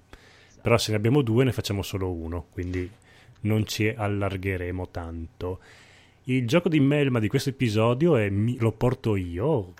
Però 0.62 0.78
se 0.78 0.90
ne 0.92 0.96
abbiamo 0.96 1.20
due 1.20 1.44
ne 1.44 1.52
facciamo 1.52 1.82
solo 1.82 2.10
uno, 2.10 2.46
quindi 2.52 2.90
non 3.40 3.66
ci 3.66 3.88
allargheremo 3.88 4.88
tanto. 4.88 5.60
Il 6.24 6.46
gioco 6.46 6.70
di 6.70 6.80
Melma 6.80 7.20
di 7.20 7.28
questo 7.28 7.50
episodio 7.50 8.16
è 8.16 8.30
lo 8.30 8.72
porto 8.72 9.14
io. 9.14 9.74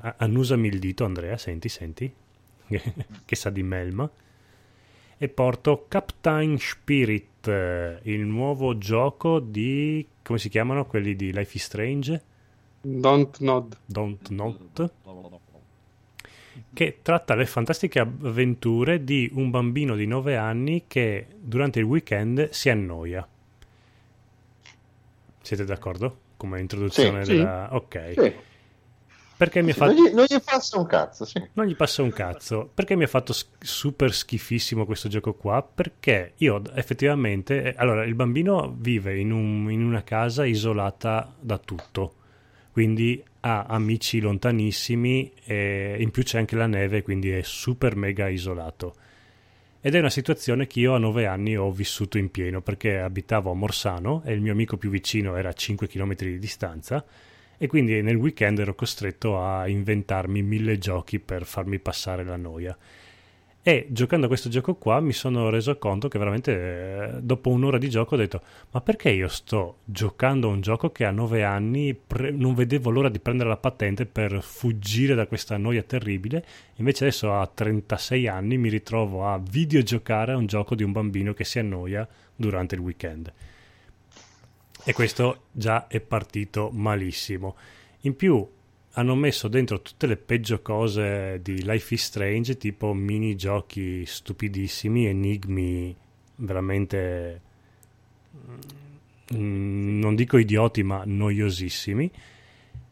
A- 0.00 0.14
annusami 0.18 0.68
il 0.68 0.78
dito, 0.78 1.04
Andrea. 1.04 1.36
Senti, 1.36 1.68
senti. 1.68 2.12
che 2.66 3.36
sa 3.36 3.50
di 3.50 3.62
Melma. 3.64 4.08
E 5.18 5.28
porto 5.28 5.86
Captain 5.88 6.58
Spirit, 6.58 7.46
il 8.02 8.20
nuovo 8.20 8.76
gioco 8.76 9.38
di. 9.40 10.06
come 10.22 10.38
si 10.38 10.48
chiamano 10.48 10.84
quelli 10.86 11.16
di 11.16 11.32
Life 11.32 11.56
is 11.56 11.64
Strange? 11.64 12.22
Don't 12.82 13.38
nod. 13.40 13.78
Don't 13.86 14.28
Not. 14.28 14.90
Che 16.72 16.98
tratta 17.02 17.34
le 17.34 17.46
fantastiche 17.46 17.98
avventure 17.98 19.02
di 19.04 19.30
un 19.34 19.50
bambino 19.50 19.94
di 19.96 20.06
9 20.06 20.36
anni 20.36 20.84
che 20.86 21.26
durante 21.38 21.78
il 21.78 21.86
weekend 21.86 22.50
si 22.50 22.68
annoia. 22.68 23.26
Siete 25.40 25.64
d'accordo? 25.64 26.18
Come 26.36 26.60
introduzione 26.60 27.24
Sì, 27.24 27.30
sì. 27.30 27.36
della... 27.38 27.68
Ok. 27.72 28.12
sì. 28.16 28.32
Perché 29.36 29.60
mi 29.62 29.70
ha 29.72 29.74
fatto... 29.74 29.92
non, 29.92 30.04
gli, 30.06 30.14
non 30.14 30.24
gli 30.28 30.40
passa 30.42 30.78
un 30.78 30.86
cazzo, 30.86 31.24
sì. 31.26 31.42
Non 31.52 31.66
gli 31.66 31.76
passa 31.76 32.02
un 32.02 32.10
cazzo. 32.10 32.70
Perché 32.72 32.96
mi 32.96 33.04
ha 33.04 33.08
fatto 33.08 33.34
super 33.58 34.12
schifissimo 34.14 34.86
questo 34.86 35.08
gioco 35.08 35.34
qua? 35.34 35.62
Perché 35.62 36.32
io 36.36 36.62
effettivamente... 36.74 37.62
eh, 37.62 37.74
Allora, 37.76 38.04
il 38.04 38.14
bambino 38.14 38.74
vive 38.78 39.18
in, 39.18 39.32
un- 39.32 39.70
in 39.70 39.84
una 39.84 40.02
casa 40.02 40.46
isolata 40.46 41.34
da 41.38 41.58
tutto. 41.58 42.14
Quindi 42.72 43.22
ha 43.40 43.64
amici 43.64 44.20
lontanissimi 44.20 45.32
e 45.44 45.96
in 45.98 46.10
più 46.10 46.22
c'è 46.22 46.38
anche 46.38 46.56
la 46.56 46.66
neve, 46.66 47.02
quindi 47.02 47.30
è 47.30 47.42
super 47.42 47.94
mega 47.96 48.28
isolato. 48.28 48.94
Ed 49.80 49.94
è 49.94 49.98
una 49.98 50.10
situazione 50.10 50.66
che 50.66 50.80
io 50.80 50.94
a 50.94 50.98
nove 50.98 51.26
anni 51.26 51.56
ho 51.56 51.70
vissuto 51.70 52.18
in 52.18 52.30
pieno 52.30 52.60
perché 52.60 52.98
abitavo 52.98 53.50
a 53.50 53.54
Morsano 53.54 54.22
e 54.24 54.32
il 54.32 54.40
mio 54.40 54.52
amico 54.52 54.76
più 54.78 54.90
vicino 54.90 55.36
era 55.36 55.50
a 55.50 55.52
5 55.52 55.86
km 55.86 56.14
di 56.16 56.38
distanza 56.38 57.04
e 57.58 57.66
quindi 57.66 58.02
nel 58.02 58.16
weekend 58.16 58.58
ero 58.58 58.74
costretto 58.74 59.40
a 59.40 59.68
inventarmi 59.68 60.42
mille 60.42 60.78
giochi 60.78 61.18
per 61.18 61.44
farmi 61.44 61.78
passare 61.78 62.24
la 62.24 62.36
noia. 62.36 62.76
E 63.68 63.88
giocando 63.90 64.26
a 64.26 64.28
questo 64.28 64.48
gioco 64.48 64.76
qua 64.76 65.00
mi 65.00 65.12
sono 65.12 65.50
reso 65.50 65.76
conto 65.76 66.06
che 66.06 66.20
veramente 66.20 66.52
eh, 66.52 67.20
dopo 67.20 67.50
un'ora 67.50 67.78
di 67.78 67.90
gioco 67.90 68.14
ho 68.14 68.16
detto 68.16 68.40
ma 68.70 68.80
perché 68.80 69.10
io 69.10 69.26
sto 69.26 69.78
giocando 69.82 70.48
a 70.48 70.52
un 70.52 70.60
gioco 70.60 70.92
che 70.92 71.04
a 71.04 71.10
nove 71.10 71.42
anni 71.42 71.92
pre- 71.92 72.30
non 72.30 72.54
vedevo 72.54 72.90
l'ora 72.90 73.08
di 73.08 73.18
prendere 73.18 73.48
la 73.48 73.56
patente 73.56 74.06
per 74.06 74.40
fuggire 74.40 75.16
da 75.16 75.26
questa 75.26 75.56
noia 75.56 75.82
terribile 75.82 76.46
invece 76.76 77.06
adesso 77.06 77.34
a 77.34 77.44
36 77.44 78.28
anni 78.28 78.56
mi 78.56 78.68
ritrovo 78.68 79.26
a 79.26 79.36
videogiocare 79.36 80.30
a 80.30 80.36
un 80.36 80.46
gioco 80.46 80.76
di 80.76 80.84
un 80.84 80.92
bambino 80.92 81.34
che 81.34 81.42
si 81.42 81.58
annoia 81.58 82.06
durante 82.36 82.76
il 82.76 82.80
weekend 82.82 83.32
e 84.88 84.92
questo 84.92 85.46
già 85.50 85.88
è 85.88 86.00
partito 86.00 86.70
malissimo 86.72 87.56
in 88.02 88.14
più 88.14 88.48
hanno 88.98 89.14
messo 89.14 89.48
dentro 89.48 89.82
tutte 89.82 90.06
le 90.06 90.16
peggio 90.16 90.62
cose 90.62 91.40
di 91.42 91.62
Life 91.64 91.92
is 91.92 92.02
Strange, 92.02 92.56
tipo 92.56 92.94
minigiochi 92.94 94.06
stupidissimi, 94.06 95.06
enigmi 95.06 95.94
veramente 96.36 97.40
mm, 99.34 100.00
non 100.00 100.14
dico 100.14 100.38
idioti, 100.38 100.82
ma 100.82 101.02
noiosissimi. 101.04 102.10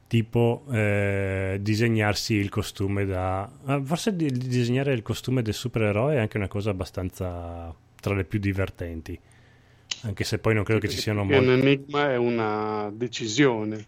Tipo 0.06 0.64
eh, 0.70 1.58
disegnarsi 1.62 2.34
il 2.34 2.50
costume 2.50 3.06
da. 3.06 3.50
ah, 3.64 3.82
Forse 3.82 4.14
di 4.14 4.30
disegnare 4.30 4.92
il 4.92 5.02
costume 5.02 5.40
del 5.40 5.54
supereroe 5.54 6.16
è 6.16 6.18
anche 6.18 6.36
una 6.36 6.48
cosa 6.48 6.68
abbastanza 6.68 7.74
tra 7.98 8.14
le 8.14 8.24
più 8.24 8.38
divertenti. 8.38 9.18
Anche 10.04 10.24
se 10.24 10.38
poi 10.38 10.54
non 10.54 10.64
credo 10.64 10.80
che 10.80 10.88
ci 10.88 10.98
siano 10.98 11.24
molti. 11.24 11.44
un 11.44 11.50
enigma 11.50 12.10
è 12.10 12.16
una 12.16 12.90
decisione. 12.92 13.86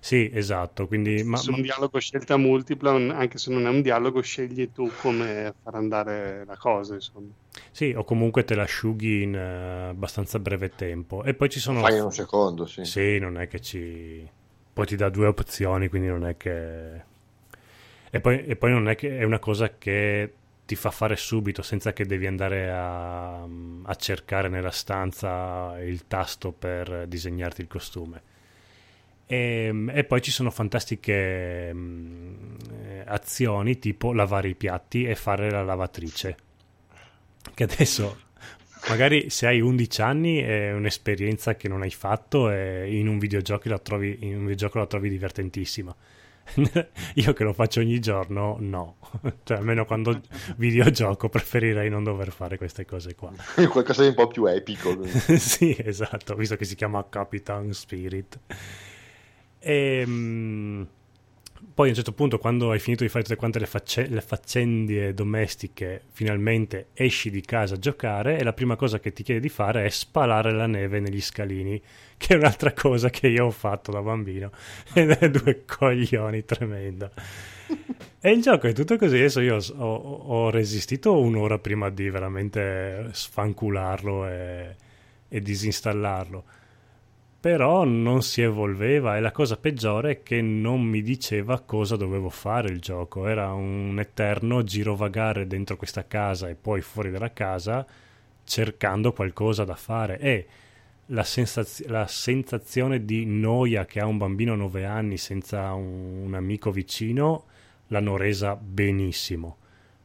Sì, 0.00 0.30
esatto. 0.32 0.86
Quindi, 0.86 1.22
ma, 1.22 1.36
se 1.36 1.50
un 1.50 1.60
dialogo 1.60 1.98
scelta 1.98 2.36
multipla, 2.36 2.92
anche 2.92 3.38
se 3.38 3.50
non 3.50 3.66
è 3.66 3.68
un 3.68 3.82
dialogo, 3.82 4.20
scegli 4.22 4.70
tu 4.72 4.90
come 5.00 5.52
far 5.62 5.74
andare 5.74 6.44
la 6.46 6.56
cosa, 6.56 6.94
insomma. 6.94 7.28
Sì, 7.70 7.92
o 7.96 8.04
comunque 8.04 8.44
te 8.44 8.54
l'asciughi 8.54 9.22
in 9.22 9.34
eh, 9.34 9.88
abbastanza 9.88 10.38
breve 10.38 10.70
tempo. 10.70 11.24
E 11.24 11.34
poi 11.34 11.48
ci 11.50 11.60
sono... 11.60 11.80
Fai 11.80 11.96
in 11.96 12.04
un 12.04 12.12
secondo, 12.12 12.66
sì. 12.66 12.84
Sì, 12.84 13.18
non 13.18 13.38
è 13.38 13.48
che 13.48 13.60
ci... 13.60 14.26
Poi 14.72 14.86
ti 14.86 14.96
dà 14.96 15.08
due 15.08 15.26
opzioni, 15.26 15.88
quindi 15.88 16.08
non 16.08 16.26
è 16.26 16.36
che... 16.36 17.06
E 18.10 18.20
poi, 18.20 18.46
e 18.46 18.56
poi 18.56 18.70
non 18.70 18.88
è 18.88 18.94
che 18.94 19.18
è 19.18 19.24
una 19.24 19.38
cosa 19.38 19.76
che 19.76 20.32
ti 20.68 20.76
fa 20.76 20.90
fare 20.90 21.16
subito, 21.16 21.62
senza 21.62 21.94
che 21.94 22.04
devi 22.04 22.26
andare 22.26 22.70
a, 22.70 23.42
a 23.42 23.94
cercare 23.94 24.50
nella 24.50 24.70
stanza 24.70 25.80
il 25.80 26.06
tasto 26.06 26.52
per 26.52 27.06
disegnarti 27.08 27.62
il 27.62 27.68
costume. 27.68 28.22
E, 29.24 29.86
e 29.88 30.04
poi 30.04 30.20
ci 30.20 30.30
sono 30.30 30.50
fantastiche 30.50 31.72
mm, 31.72 32.54
eh, 32.82 33.04
azioni 33.06 33.78
tipo 33.78 34.12
lavare 34.12 34.48
i 34.48 34.54
piatti 34.54 35.04
e 35.04 35.14
fare 35.14 35.50
la 35.50 35.62
lavatrice. 35.62 36.36
Che 37.54 37.64
adesso 37.64 38.24
magari 38.90 39.30
se 39.30 39.46
hai 39.46 39.62
11 39.62 40.02
anni 40.02 40.36
è 40.36 40.70
un'esperienza 40.74 41.56
che 41.56 41.68
non 41.68 41.80
hai 41.80 41.90
fatto 41.90 42.50
e 42.50 42.94
in 42.94 43.08
un 43.08 43.18
videogioco 43.18 43.70
la 43.70 43.78
trovi, 43.78 44.18
videogioco 44.20 44.76
la 44.76 44.86
trovi 44.86 45.08
divertentissima. 45.08 45.96
Io 47.14 47.32
che 47.32 47.44
lo 47.44 47.52
faccio 47.52 47.80
ogni 47.80 47.98
giorno, 48.00 48.56
no. 48.60 48.96
Cioè, 49.44 49.58
almeno 49.58 49.84
quando 49.84 50.20
videogioco 50.56 51.28
preferirei 51.28 51.88
non 51.88 52.04
dover 52.04 52.30
fare 52.30 52.56
queste 52.56 52.84
cose 52.84 53.14
qua. 53.14 53.32
Qualcosa 53.68 54.02
di 54.02 54.08
un 54.08 54.14
po' 54.14 54.28
più 54.28 54.46
epico. 54.46 54.98
sì, 55.06 55.76
esatto, 55.78 56.34
visto 56.34 56.56
che 56.56 56.64
si 56.64 56.74
chiama 56.74 57.06
Capitan 57.08 57.72
Spirit. 57.72 58.38
E, 59.58 60.00
ehm, 60.00 60.86
poi 61.74 61.86
a 61.86 61.90
un 61.90 61.94
certo 61.94 62.12
punto, 62.12 62.38
quando 62.38 62.70
hai 62.70 62.78
finito 62.78 63.02
di 63.02 63.08
fare 63.08 63.24
tutte 63.24 63.36
quante 63.36 63.58
le, 63.58 63.66
facce- 63.66 64.08
le 64.08 64.20
faccende 64.20 65.14
domestiche, 65.14 66.02
finalmente 66.10 66.88
esci 66.92 67.30
di 67.30 67.40
casa 67.40 67.74
a 67.74 67.78
giocare 67.78 68.38
e 68.38 68.44
la 68.44 68.52
prima 68.52 68.76
cosa 68.76 69.00
che 69.00 69.12
ti 69.12 69.22
chiede 69.22 69.40
di 69.40 69.48
fare 69.48 69.84
è 69.84 69.88
spalare 69.88 70.52
la 70.52 70.66
neve 70.66 71.00
negli 71.00 71.20
scalini, 71.20 71.80
che 72.18 72.34
è 72.34 72.36
un'altra 72.36 72.74
cosa 72.74 73.08
che 73.08 73.28
io 73.28 73.46
ho 73.46 73.50
fatto 73.50 73.90
da 73.90 74.02
bambino 74.02 74.50
ed 74.92 75.10
è 75.12 75.30
due 75.30 75.64
coglioni 75.64 76.44
tremenda. 76.44 77.10
E 78.20 78.30
il 78.30 78.42
gioco 78.42 78.66
è 78.66 78.74
tutto 78.74 78.98
così. 78.98 79.16
Adesso 79.16 79.40
io 79.40 79.56
ho, 79.76 79.94
ho 79.94 80.50
resistito 80.50 81.18
un'ora 81.18 81.58
prima 81.58 81.88
di 81.88 82.10
veramente 82.10 83.08
sfancularlo 83.12 84.26
e, 84.28 84.76
e 85.28 85.40
disinstallarlo 85.40 86.44
però 87.40 87.84
non 87.84 88.22
si 88.22 88.42
evolveva 88.42 89.16
e 89.16 89.20
la 89.20 89.30
cosa 89.30 89.56
peggiore 89.56 90.10
è 90.10 90.22
che 90.24 90.42
non 90.42 90.82
mi 90.82 91.02
diceva 91.02 91.60
cosa 91.60 91.94
dovevo 91.94 92.30
fare 92.30 92.68
il 92.68 92.80
gioco, 92.80 93.26
era 93.28 93.52
un 93.52 93.96
eterno 94.00 94.64
girovagare 94.64 95.46
dentro 95.46 95.76
questa 95.76 96.04
casa 96.06 96.48
e 96.48 96.56
poi 96.56 96.80
fuori 96.80 97.10
dalla 97.10 97.32
casa 97.32 97.86
cercando 98.42 99.12
qualcosa 99.12 99.62
da 99.64 99.76
fare 99.76 100.18
e 100.18 100.46
la, 101.08 101.24
sensaz- 101.24 101.86
la 101.86 102.06
sensazione 102.06 103.04
di 103.04 103.24
noia 103.26 103.84
che 103.84 104.00
ha 104.00 104.06
un 104.06 104.18
bambino 104.18 104.54
a 104.54 104.56
9 104.56 104.84
anni 104.84 105.18
senza 105.18 105.72
un, 105.74 106.24
un 106.24 106.34
amico 106.34 106.70
vicino 106.70 107.44
l'hanno 107.88 108.16
resa 108.16 108.56
benissimo, 108.56 109.56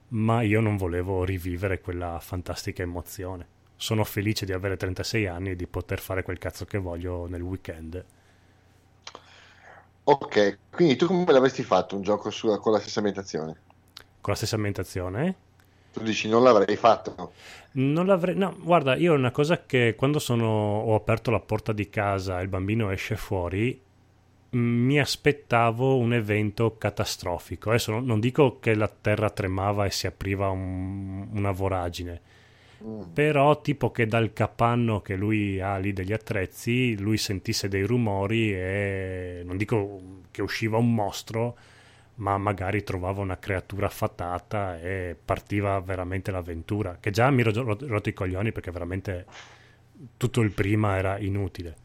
ma 0.09 0.41
io 0.41 0.61
non 0.61 0.77
volevo 0.77 1.23
rivivere 1.23 1.81
quella 1.81 2.19
fantastica 2.19 2.81
emozione 2.81 3.53
sono 3.83 4.05
felice 4.05 4.45
di 4.45 4.53
avere 4.53 4.77
36 4.77 5.27
anni 5.27 5.49
e 5.49 5.55
di 5.57 5.67
poter 5.67 5.99
fare 5.99 6.23
quel 6.23 6.37
cazzo 6.37 6.63
che 6.63 6.77
voglio 6.77 7.27
nel 7.27 7.41
weekend. 7.41 8.05
Ok, 10.05 10.57
quindi 10.71 10.95
tu 10.95 11.05
come 11.05 11.29
l'avresti 11.33 11.63
fatto 11.63 11.97
un 11.97 12.01
gioco 12.01 12.29
su, 12.29 12.47
con 12.59 12.71
la 12.71 12.79
stessa 12.79 12.99
ambientazione? 12.99 13.57
Con 14.21 14.31
la 14.31 14.35
stessa 14.35 14.55
ambientazione? 14.55 15.35
Tu 15.93 16.01
dici 16.01 16.27
non 16.27 16.43
l'avrei 16.43 16.75
fatto? 16.75 17.33
Non 17.73 18.05
l'avrei... 18.05 18.35
No, 18.35 18.55
guarda, 18.59 18.95
io 18.95 19.13
una 19.13 19.31
cosa 19.31 19.63
che 19.65 19.93
quando 19.95 20.19
sono... 20.19 20.45
ho 20.45 20.95
aperto 20.95 21.31
la 21.31 21.39
porta 21.39 21.71
di 21.71 21.89
casa 21.89 22.39
e 22.39 22.43
il 22.43 22.49
bambino 22.49 22.89
esce 22.89 23.15
fuori, 23.15 23.79
mi 24.53 24.99
aspettavo 24.99 25.97
un 25.97 26.13
evento 26.13 26.77
catastrofico. 26.77 27.69
Adesso 27.69 27.99
non 27.99 28.19
dico 28.19 28.59
che 28.59 28.73
la 28.75 28.89
terra 28.89 29.29
tremava 29.29 29.85
e 29.85 29.91
si 29.91 30.07
apriva 30.07 30.49
un, 30.49 31.27
una 31.31 31.51
voragine, 31.51 32.21
però 33.13 33.61
tipo 33.61 33.91
che 33.91 34.05
dal 34.05 34.33
capanno 34.33 35.01
che 35.01 35.15
lui 35.15 35.59
ha 35.59 35.77
lì 35.77 35.93
degli 35.93 36.11
attrezzi 36.13 36.97
lui 36.97 37.17
sentisse 37.17 37.69
dei 37.69 37.83
rumori 37.83 38.53
e 38.53 39.41
non 39.45 39.57
dico 39.57 40.01
che 40.31 40.41
usciva 40.41 40.77
un 40.77 40.93
mostro 40.93 41.55
ma 42.15 42.37
magari 42.37 42.83
trovava 42.83 43.21
una 43.21 43.37
creatura 43.37 43.89
fatata 43.89 44.79
e 44.79 45.15
partiva 45.23 45.79
veramente 45.79 46.31
l'avventura 46.31 46.97
che 46.99 47.11
già 47.11 47.29
mi 47.31 47.41
ero 47.41 47.63
rotto 47.63 48.09
i 48.09 48.13
coglioni 48.13 48.51
perché 48.51 48.71
veramente 48.71 49.25
tutto 50.17 50.41
il 50.41 50.51
prima 50.51 50.97
era 50.97 51.17
inutile 51.17 51.75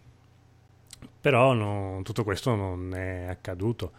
però 1.21 1.53
no, 1.53 2.01
tutto 2.03 2.25
questo 2.25 2.55
non 2.55 2.95
è 2.95 3.27
accaduto 3.29 3.93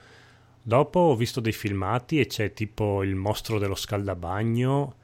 dopo 0.62 1.00
ho 1.00 1.16
visto 1.16 1.40
dei 1.40 1.52
filmati 1.52 2.20
e 2.20 2.28
c'è 2.28 2.54
tipo 2.54 3.04
il 3.04 3.16
mostro 3.16 3.58
dello 3.58 3.76
scaldabagno 3.76 4.96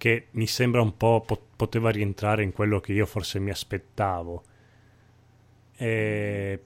che 0.00 0.28
mi 0.30 0.46
sembra 0.46 0.80
un 0.80 0.96
po' 0.96 1.22
poteva 1.54 1.90
rientrare 1.90 2.42
in 2.42 2.52
quello 2.54 2.80
che 2.80 2.94
io 2.94 3.04
forse 3.04 3.38
mi 3.38 3.50
aspettavo. 3.50 4.42
E 5.76 6.58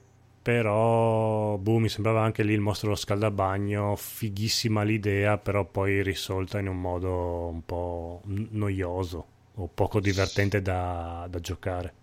però 0.45 1.57
boh, 1.57 1.79
mi 1.79 1.89
sembrava 1.89 2.21
anche 2.21 2.43
lì 2.43 2.53
il 2.53 2.59
mostro 2.59 2.89
dello 2.89 2.99
scaldabagno, 2.99 3.95
fighissima 3.95 4.83
l'idea, 4.83 5.39
però 5.39 5.65
poi 5.65 6.03
risolta 6.03 6.59
in 6.59 6.67
un 6.67 6.79
modo 6.79 7.47
un 7.47 7.65
po' 7.65 8.21
noioso 8.25 9.25
o 9.55 9.67
poco 9.73 9.99
divertente 9.99 10.61
da, 10.61 11.25
da 11.31 11.39
giocare. 11.39 11.93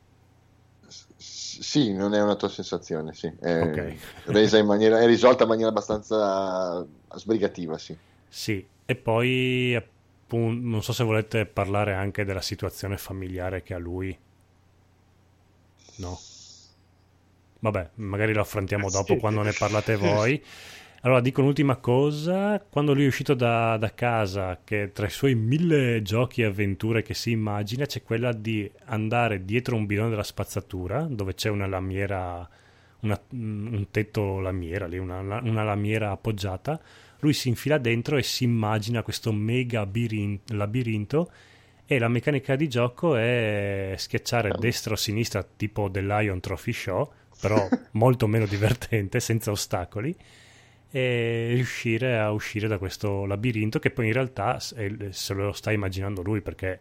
Sì, 0.88 1.92
non 1.92 2.14
è 2.14 2.20
una 2.20 2.34
tua 2.34 2.48
sensazione, 2.48 3.14
sì. 3.14 3.32
È, 3.38 3.62
okay. 3.62 3.96
resa 4.24 4.58
in 4.58 4.66
maniera, 4.66 4.98
è 4.98 5.06
risolta 5.06 5.44
in 5.44 5.48
maniera 5.48 5.70
abbastanza 5.70 6.84
sbrigativa, 7.14 7.78
sì. 7.78 7.96
Sì, 8.28 8.66
e 8.84 8.96
poi 8.96 9.80
non 10.30 10.82
so 10.82 10.92
se 10.92 11.04
volete 11.04 11.46
parlare 11.46 11.94
anche 11.94 12.24
della 12.24 12.40
situazione 12.40 12.96
familiare 12.96 13.62
che 13.62 13.74
ha 13.74 13.78
lui. 13.78 14.18
No. 15.98 16.18
Vabbè, 17.62 17.90
magari 17.94 18.32
lo 18.32 18.40
affrontiamo 18.40 18.90
dopo 18.90 19.16
quando 19.16 19.42
ne 19.42 19.52
parlate 19.56 19.96
voi. 19.96 20.42
Allora, 21.04 21.20
dico 21.20 21.40
un'ultima 21.40 21.78
cosa. 21.78 22.60
Quando 22.60 22.94
lui 22.94 23.02
è 23.02 23.08
uscito 23.08 23.34
da, 23.34 23.76
da, 23.76 23.92
casa, 23.92 24.60
che 24.62 24.92
tra 24.92 25.06
i 25.06 25.10
suoi 25.10 25.34
mille 25.34 26.00
giochi 26.00 26.42
e 26.42 26.44
avventure 26.44 27.02
che 27.02 27.12
si 27.12 27.32
immagina, 27.32 27.86
c'è 27.86 28.04
quella 28.04 28.32
di 28.32 28.70
andare 28.84 29.44
dietro 29.44 29.74
un 29.74 29.84
bidone 29.84 30.10
della 30.10 30.22
spazzatura, 30.22 31.04
dove 31.10 31.34
c'è 31.34 31.48
una 31.48 31.66
lamiera, 31.66 32.48
una, 33.00 33.20
un 33.30 33.84
tetto 33.90 34.38
lamiera, 34.38 34.86
lì, 34.86 34.98
una, 34.98 35.18
una 35.18 35.64
lamiera 35.64 36.12
appoggiata, 36.12 36.80
lui 37.18 37.32
si 37.32 37.48
infila 37.48 37.78
dentro 37.78 38.16
e 38.16 38.22
si 38.22 38.44
immagina 38.44 39.02
questo 39.02 39.32
mega 39.32 39.84
labirinto 40.46 41.32
e 41.84 41.98
la 41.98 42.08
meccanica 42.08 42.54
di 42.54 42.68
gioco 42.68 43.16
è 43.16 43.94
schiacciare 43.96 44.52
destra 44.56 44.92
o 44.92 44.96
sinistra 44.96 45.42
tipo 45.42 45.88
del 45.88 46.06
Lion 46.06 46.38
Trophy 46.38 46.72
Show 46.72 47.12
però 47.42 47.68
molto 47.92 48.28
meno 48.28 48.46
divertente 48.46 49.18
senza 49.18 49.50
ostacoli 49.50 50.14
e 50.90 51.50
riuscire 51.54 52.18
a 52.18 52.30
uscire 52.30 52.68
da 52.68 52.78
questo 52.78 53.26
labirinto 53.26 53.80
che 53.80 53.90
poi 53.90 54.06
in 54.06 54.12
realtà 54.12 54.60
se 54.60 55.34
lo 55.34 55.52
sta 55.52 55.72
immaginando 55.72 56.22
lui 56.22 56.40
perché 56.40 56.78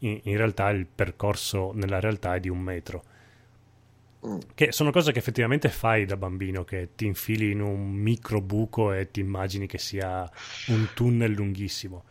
in, 0.00 0.20
in 0.24 0.36
realtà 0.36 0.68
il 0.68 0.86
percorso 0.86 1.72
nella 1.72 2.00
realtà 2.00 2.34
è 2.34 2.40
di 2.40 2.50
un 2.50 2.60
metro 2.60 3.04
che 4.54 4.72
sono 4.72 4.90
cose 4.90 5.12
che 5.12 5.18
effettivamente 5.18 5.68
fai 5.68 6.06
da 6.06 6.16
bambino, 6.16 6.64
che 6.64 6.90
ti 6.94 7.04
infili 7.04 7.50
in 7.50 7.60
un 7.60 7.90
micro 7.90 8.40
buco 8.40 8.92
e 8.92 9.10
ti 9.10 9.20
immagini 9.20 9.66
che 9.66 9.76
sia 9.76 10.28
un 10.68 10.88
tunnel 10.94 11.32
lunghissimo. 11.32 12.04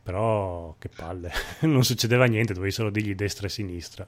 Però 0.00 0.76
che 0.78 0.88
palle, 0.88 1.32
non 1.62 1.82
succedeva 1.82 2.26
niente, 2.26 2.52
dovevi 2.52 2.70
solo 2.70 2.90
dirgli 2.90 3.16
destra 3.16 3.46
e 3.48 3.50
sinistra. 3.50 4.06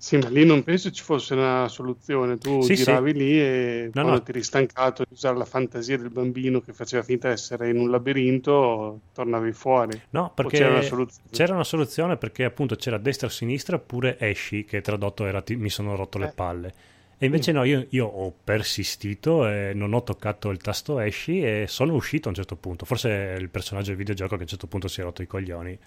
Sì, 0.00 0.16
ma 0.16 0.30
lì 0.30 0.46
non 0.46 0.64
penso 0.64 0.90
ci 0.90 1.02
fosse 1.02 1.34
una 1.34 1.68
soluzione. 1.68 2.38
Tu 2.38 2.62
sì, 2.62 2.74
giravi 2.74 3.10
sì. 3.10 3.18
lì 3.18 3.38
e 3.38 3.82
no, 3.84 3.90
quando 3.90 4.12
no. 4.12 4.22
ti 4.22 4.30
eri 4.30 4.42
stancato 4.42 5.04
di 5.06 5.12
usare 5.12 5.36
la 5.36 5.44
fantasia 5.44 5.98
del 5.98 6.08
bambino 6.08 6.62
che 6.62 6.72
faceva 6.72 7.02
finta 7.02 7.28
di 7.28 7.34
essere 7.34 7.68
in 7.68 7.78
un 7.78 7.90
labirinto, 7.90 9.00
tornavi 9.12 9.52
fuori. 9.52 10.00
No, 10.08 10.32
perché 10.34 10.56
c'era 10.56 10.70
una, 10.70 10.80
soluzione? 10.80 11.28
c'era 11.30 11.52
una 11.52 11.64
soluzione 11.64 12.16
perché 12.16 12.44
appunto 12.44 12.76
c'era 12.76 12.96
destra 12.96 13.26
o 13.26 13.30
sinistra 13.30 13.76
oppure 13.76 14.16
esci, 14.18 14.64
che 14.64 14.80
tradotto 14.80 15.26
era 15.26 15.42
ti, 15.42 15.56
mi 15.56 15.68
sono 15.68 15.94
rotto 15.94 16.16
eh. 16.16 16.20
le 16.22 16.32
palle. 16.34 16.74
E 17.18 17.26
invece 17.26 17.52
mm. 17.52 17.54
no, 17.56 17.64
io, 17.64 17.86
io, 17.90 18.06
ho 18.06 18.32
persistito 18.42 19.46
e 19.46 19.72
non 19.74 19.92
ho 19.92 20.02
toccato 20.02 20.48
il 20.48 20.56
tasto 20.56 20.98
esci 20.98 21.42
e 21.42 21.66
sono 21.68 21.92
uscito 21.92 22.28
a 22.28 22.30
un 22.30 22.36
certo 22.36 22.56
punto. 22.56 22.86
Forse 22.86 23.34
è 23.34 23.36
il 23.36 23.50
personaggio 23.50 23.88
del 23.88 23.98
videogioco 23.98 24.30
che 24.30 24.40
a 24.40 24.44
un 24.44 24.48
certo 24.48 24.66
punto 24.66 24.88
si 24.88 25.02
è 25.02 25.04
rotto 25.04 25.20
i 25.20 25.26
coglioni 25.26 25.78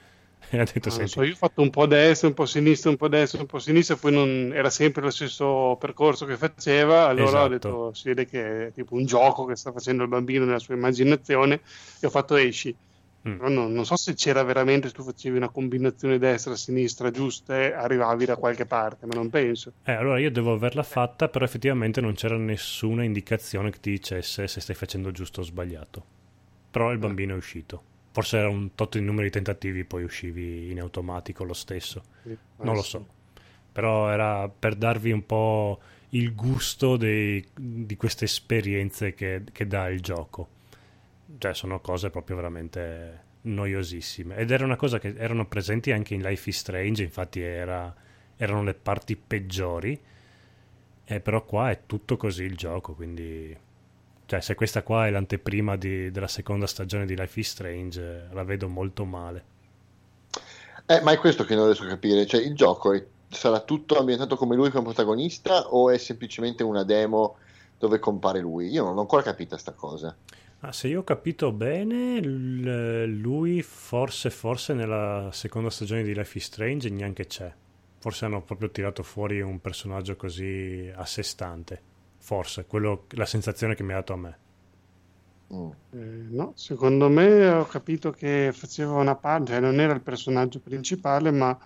ha 0.51 0.63
detto, 0.63 0.89
ah, 0.89 1.07
so, 1.07 1.23
io 1.23 1.33
ho 1.33 1.35
fatto 1.35 1.61
un 1.61 1.69
po' 1.69 1.83
a 1.83 1.87
destra, 1.87 2.27
un 2.27 2.33
po' 2.33 2.43
a 2.43 2.47
sinistra, 2.47 2.89
un 2.89 2.97
po' 2.97 3.05
a 3.05 3.09
destra, 3.09 3.39
un 3.39 3.47
po' 3.47 3.57
a 3.57 3.59
sinistra, 3.59 3.95
poi 3.95 4.11
non, 4.11 4.51
era 4.53 4.69
sempre 4.69 5.01
lo 5.01 5.09
stesso 5.09 5.77
percorso 5.79 6.25
che 6.25 6.37
faceva, 6.37 7.07
allora 7.07 7.27
esatto. 7.27 7.43
ho 7.43 7.47
detto, 7.47 7.93
si 7.93 8.07
vede 8.09 8.25
che 8.25 8.67
è 8.67 8.71
tipo 8.71 8.95
un 8.95 9.05
gioco 9.05 9.45
che 9.45 9.55
sta 9.55 9.71
facendo 9.71 10.03
il 10.03 10.09
bambino 10.09 10.45
nella 10.45 10.59
sua 10.59 10.75
immaginazione 10.75 11.61
e 11.99 12.07
ho 12.07 12.09
fatto 12.09 12.35
esci. 12.35 12.75
Mm. 13.27 13.37
Però 13.37 13.47
no, 13.47 13.67
non 13.69 13.85
so 13.85 13.95
se 13.95 14.15
c'era 14.15 14.43
veramente, 14.43 14.89
se 14.89 14.93
tu 14.93 15.03
facevi 15.03 15.37
una 15.37 15.47
combinazione 15.47 16.17
destra-sinistra 16.17 17.09
giusta 17.09 17.57
e 17.57 17.71
arrivavi 17.71 18.25
da 18.25 18.35
qualche 18.35 18.65
parte, 18.65 19.05
ma 19.05 19.13
non 19.13 19.29
penso. 19.29 19.71
Eh, 19.85 19.93
allora 19.93 20.19
io 20.19 20.29
devo 20.29 20.51
averla 20.51 20.83
fatta, 20.83 21.29
però 21.29 21.45
effettivamente 21.45 22.01
non 22.01 22.15
c'era 22.15 22.35
nessuna 22.35 23.03
indicazione 23.05 23.71
che 23.71 23.79
ti 23.79 23.91
dicesse 23.91 24.47
se 24.47 24.59
stai 24.59 24.75
facendo 24.75 25.11
giusto 25.11 25.39
o 25.39 25.43
sbagliato. 25.43 26.05
Però 26.69 26.91
il 26.91 26.97
bambino 26.97 27.33
è 27.33 27.37
uscito 27.37 27.91
forse 28.13 28.37
era 28.37 28.47
un 28.47 28.75
tot 28.75 28.97
di 28.97 29.03
numeri 29.03 29.25
di 29.25 29.31
tentativi, 29.31 29.83
poi 29.85 30.03
uscivi 30.03 30.69
in 30.69 30.79
automatico 30.79 31.43
lo 31.43 31.53
stesso. 31.53 32.03
Sì, 32.21 32.37
non 32.57 32.75
lo 32.75 32.83
so. 32.83 33.05
Però 33.71 34.07
era 34.07 34.47
per 34.47 34.75
darvi 34.75 35.11
un 35.11 35.25
po' 35.25 35.81
il 36.09 36.35
gusto 36.35 36.95
dei, 36.95 37.43
di 37.55 37.97
queste 37.97 38.25
esperienze 38.25 39.15
che, 39.15 39.41
che, 39.51 39.65
dà 39.65 39.89
il 39.89 39.99
gioco. 39.99 40.47
Cioè, 41.39 41.55
sono 41.55 41.81
cose 41.81 42.11
proprio 42.11 42.35
veramente 42.35 43.23
noiosissime. 43.41 44.35
Ed 44.35 44.51
era 44.51 44.63
una 44.63 44.75
cosa 44.75 44.99
che 44.99 45.15
erano 45.17 45.47
presenti 45.47 45.91
anche 45.91 46.13
in 46.13 46.21
Life 46.21 46.47
is 46.47 46.57
Strange, 46.59 47.01
infatti 47.01 47.41
era, 47.41 47.91
erano 48.37 48.61
le 48.61 48.75
parti 48.75 49.15
peggiori. 49.15 49.99
Eh, 51.03 51.19
però 51.19 51.43
qua 51.43 51.71
è 51.71 51.81
tutto 51.87 52.15
così 52.15 52.43
il 52.43 52.55
gioco, 52.55 52.93
quindi 52.93 53.57
cioè, 54.33 54.41
se 54.41 54.55
questa 54.55 54.81
qua 54.81 55.05
è 55.05 55.11
l'anteprima 55.11 55.75
di, 55.75 56.09
della 56.09 56.27
seconda 56.27 56.65
stagione 56.65 57.05
di 57.05 57.15
Life 57.15 57.39
is 57.39 57.49
Strange, 57.49 58.29
la 58.31 58.43
vedo 58.43 58.67
molto 58.67 59.05
male. 59.05 59.43
Eh, 60.87 61.01
ma 61.01 61.11
è 61.11 61.19
questo 61.19 61.43
che 61.43 61.53
non 61.53 61.65
riesco 61.65 61.83
a 61.83 61.89
capire. 61.89 62.25
Cioè, 62.25 62.41
il 62.41 62.55
gioco 62.55 62.93
è, 62.93 63.05
sarà 63.29 63.59
tutto 63.59 63.95
ambientato 63.95 64.35
come 64.35 64.55
lui 64.55 64.71
come 64.71 64.85
protagonista 64.85 65.67
o 65.67 65.91
è 65.91 65.99
semplicemente 65.99 66.63
una 66.63 66.83
demo 66.83 67.35
dove 67.77 67.99
compare 67.99 68.39
lui? 68.39 68.69
Io 68.69 68.83
non 68.83 68.97
ho 68.97 69.01
ancora 69.01 69.21
capito 69.21 69.49
questa 69.49 69.73
cosa. 69.73 70.15
Ah, 70.61 70.71
se 70.71 70.87
io 70.87 71.01
ho 71.01 71.03
capito 71.03 71.51
bene, 71.51 72.19
lui 72.19 73.61
forse, 73.61 74.31
forse 74.31 74.73
nella 74.73 75.29
seconda 75.31 75.69
stagione 75.69 76.01
di 76.01 76.15
Life 76.15 76.35
is 76.39 76.45
Strange 76.45 76.89
neanche 76.89 77.27
c'è. 77.27 77.53
Forse 77.99 78.25
hanno 78.25 78.41
proprio 78.41 78.71
tirato 78.71 79.03
fuori 79.03 79.41
un 79.41 79.61
personaggio 79.61 80.15
così 80.15 80.91
a 80.91 81.05
sé 81.05 81.21
stante. 81.21 81.92
Forse, 82.23 82.65
quello, 82.65 83.03
la 83.09 83.25
sensazione 83.25 83.75
che 83.75 83.83
mi 83.83 83.91
ha 83.91 83.95
dato 83.95 84.13
a 84.13 84.15
me. 84.15 84.37
Mm. 85.53 85.69
Eh, 85.91 86.27
no, 86.29 86.53
secondo 86.55 87.09
me 87.09 87.49
ho 87.49 87.65
capito 87.65 88.11
che 88.11 88.51
faceva 88.53 88.93
una 88.93 89.15
parte, 89.15 89.51
cioè 89.51 89.59
non 89.59 89.77
era 89.81 89.91
il 89.91 89.99
personaggio 89.99 90.61
principale, 90.61 91.31
ma 91.31 91.59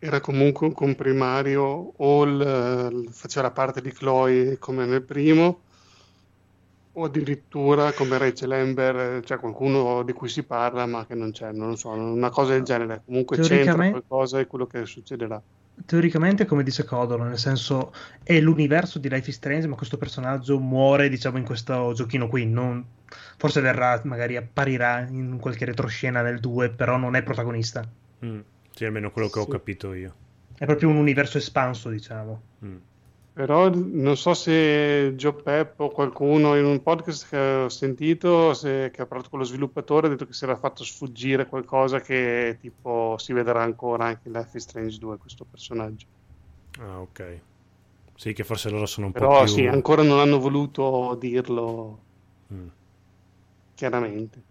era 0.00 0.18
comunque 0.18 0.66
un 0.66 0.72
comprimario 0.72 1.62
o 1.96 2.24
il, 2.24 3.08
faceva 3.12 3.46
la 3.46 3.52
parte 3.52 3.80
di 3.80 3.92
Chloe 3.92 4.58
come 4.58 4.86
nel 4.86 5.02
primo 5.02 5.60
o 6.94 7.04
addirittura 7.04 7.92
come 7.92 8.18
Rachel 8.18 8.50
Amber, 8.50 9.22
cioè 9.24 9.38
qualcuno 9.38 10.02
di 10.02 10.12
cui 10.14 10.28
si 10.28 10.42
parla 10.42 10.84
ma 10.86 11.06
che 11.06 11.14
non 11.14 11.30
c'è, 11.30 11.52
non 11.52 11.68
lo 11.68 11.76
so, 11.76 11.90
una 11.90 12.30
cosa 12.30 12.54
del 12.54 12.62
genere, 12.62 13.02
comunque 13.04 13.38
c'entra 13.38 13.88
qualcosa 13.88 14.40
e 14.40 14.48
quello 14.48 14.66
che 14.66 14.84
succederà. 14.84 15.40
Teoricamente, 15.86 16.44
come 16.44 16.62
dice 16.62 16.84
Codolo, 16.84 17.24
nel 17.24 17.38
senso 17.38 17.92
è 18.22 18.40
l'universo 18.40 18.98
di 18.98 19.08
Life 19.08 19.30
is 19.30 19.36
Strange, 19.36 19.66
ma 19.66 19.76
questo 19.76 19.96
personaggio 19.96 20.58
muore, 20.58 21.08
diciamo, 21.08 21.38
in 21.38 21.44
questo 21.44 21.92
giochino 21.94 22.28
qui. 22.28 22.46
Non... 22.46 22.84
Forse 23.36 23.60
verrà, 23.60 24.00
magari 24.04 24.36
apparirà 24.36 25.00
in 25.08 25.38
qualche 25.40 25.64
retroscena 25.64 26.20
nel 26.22 26.40
2, 26.40 26.70
però 26.70 26.96
non 26.96 27.16
è 27.16 27.22
protagonista. 27.22 27.88
Mm, 28.24 28.40
sì, 28.74 28.84
almeno 28.84 29.10
quello 29.10 29.28
che 29.28 29.40
sì. 29.40 29.46
ho 29.46 29.46
capito 29.46 29.94
io. 29.94 30.14
È 30.56 30.66
proprio 30.66 30.88
un 30.88 30.96
universo 30.96 31.38
espanso, 31.38 31.88
diciamo. 31.88 32.42
Mm. 32.64 32.76
Però 33.38 33.70
non 33.72 34.16
so 34.16 34.34
se 34.34 35.14
Joe 35.14 35.32
Pep 35.32 35.78
o 35.78 35.90
qualcuno 35.90 36.56
in 36.56 36.64
un 36.64 36.82
podcast 36.82 37.28
che 37.28 37.38
ho 37.38 37.68
sentito, 37.68 38.52
se, 38.52 38.90
che 38.92 39.02
ha 39.02 39.06
parlato 39.06 39.30
con 39.30 39.38
lo 39.38 39.44
sviluppatore, 39.44 40.08
ha 40.08 40.10
detto 40.10 40.26
che 40.26 40.32
si 40.32 40.42
era 40.42 40.56
fatto 40.56 40.82
sfuggire 40.82 41.46
qualcosa 41.46 42.00
che 42.00 42.58
tipo 42.60 43.14
si 43.16 43.32
vedrà 43.32 43.62
ancora 43.62 44.06
anche 44.06 44.26
in 44.26 44.32
Life 44.32 44.56
is 44.56 44.64
Strange 44.64 44.98
2 44.98 45.18
questo 45.18 45.46
personaggio. 45.48 46.06
Ah, 46.80 46.98
ok. 46.98 47.40
Sì, 48.16 48.32
che 48.32 48.42
forse 48.42 48.70
loro 48.70 48.86
sono 48.86 49.06
un 49.06 49.12
Però, 49.12 49.28
po' 49.28 49.44
più... 49.44 49.54
Però 49.54 49.56
sì, 49.56 49.66
ancora 49.68 50.02
non 50.02 50.18
hanno 50.18 50.40
voluto 50.40 51.16
dirlo 51.20 51.98
mm. 52.52 52.66
chiaramente. 53.76 54.42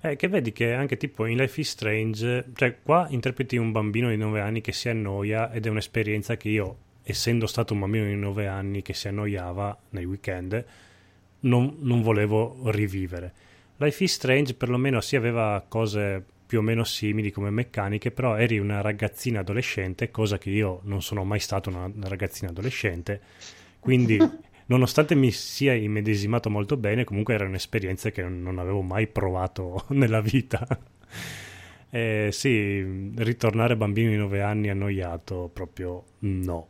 Eh, 0.00 0.16
che 0.16 0.26
vedi 0.26 0.50
che 0.50 0.72
anche 0.72 0.96
tipo 0.96 1.26
in 1.26 1.36
Life 1.36 1.60
is 1.60 1.70
Strange, 1.70 2.46
cioè 2.56 2.82
qua 2.82 3.06
interpreti 3.10 3.56
un 3.56 3.70
bambino 3.70 4.08
di 4.08 4.16
9 4.16 4.40
anni 4.40 4.60
che 4.60 4.72
si 4.72 4.88
annoia 4.88 5.52
ed 5.52 5.66
è 5.66 5.68
un'esperienza 5.68 6.36
che 6.36 6.48
io 6.48 6.78
essendo 7.04 7.46
stato 7.46 7.74
un 7.74 7.80
bambino 7.80 8.06
di 8.06 8.16
9 8.16 8.46
anni 8.46 8.82
che 8.82 8.94
si 8.94 9.08
annoiava 9.08 9.78
nei 9.90 10.04
weekend, 10.06 10.64
non, 11.40 11.76
non 11.80 12.02
volevo 12.02 12.56
rivivere. 12.70 13.32
Life 13.76 14.02
is 14.02 14.12
Strange 14.14 14.54
perlomeno 14.54 15.00
si 15.00 15.14
aveva 15.14 15.64
cose 15.68 16.24
più 16.46 16.58
o 16.58 16.62
meno 16.62 16.84
simili 16.84 17.30
come 17.30 17.50
meccaniche, 17.50 18.10
però 18.10 18.36
eri 18.36 18.58
una 18.58 18.80
ragazzina 18.80 19.40
adolescente, 19.40 20.10
cosa 20.10 20.38
che 20.38 20.50
io 20.50 20.80
non 20.84 21.02
sono 21.02 21.24
mai 21.24 21.40
stato 21.40 21.68
una, 21.68 21.84
una 21.84 22.08
ragazzina 22.08 22.50
adolescente, 22.50 23.20
quindi 23.80 24.18
nonostante 24.66 25.14
mi 25.14 25.30
sia 25.30 25.74
immedesimato 25.74 26.50
molto 26.50 26.76
bene, 26.76 27.04
comunque 27.04 27.34
era 27.34 27.44
un'esperienza 27.44 28.10
che 28.10 28.22
non 28.22 28.58
avevo 28.58 28.82
mai 28.82 29.06
provato 29.06 29.84
nella 29.90 30.20
vita. 30.20 30.66
eh, 31.90 32.28
sì, 32.30 33.12
ritornare 33.16 33.76
bambino 33.76 34.10
di 34.10 34.16
9 34.16 34.42
anni 34.42 34.70
annoiato, 34.70 35.50
proprio 35.52 36.04
no. 36.20 36.68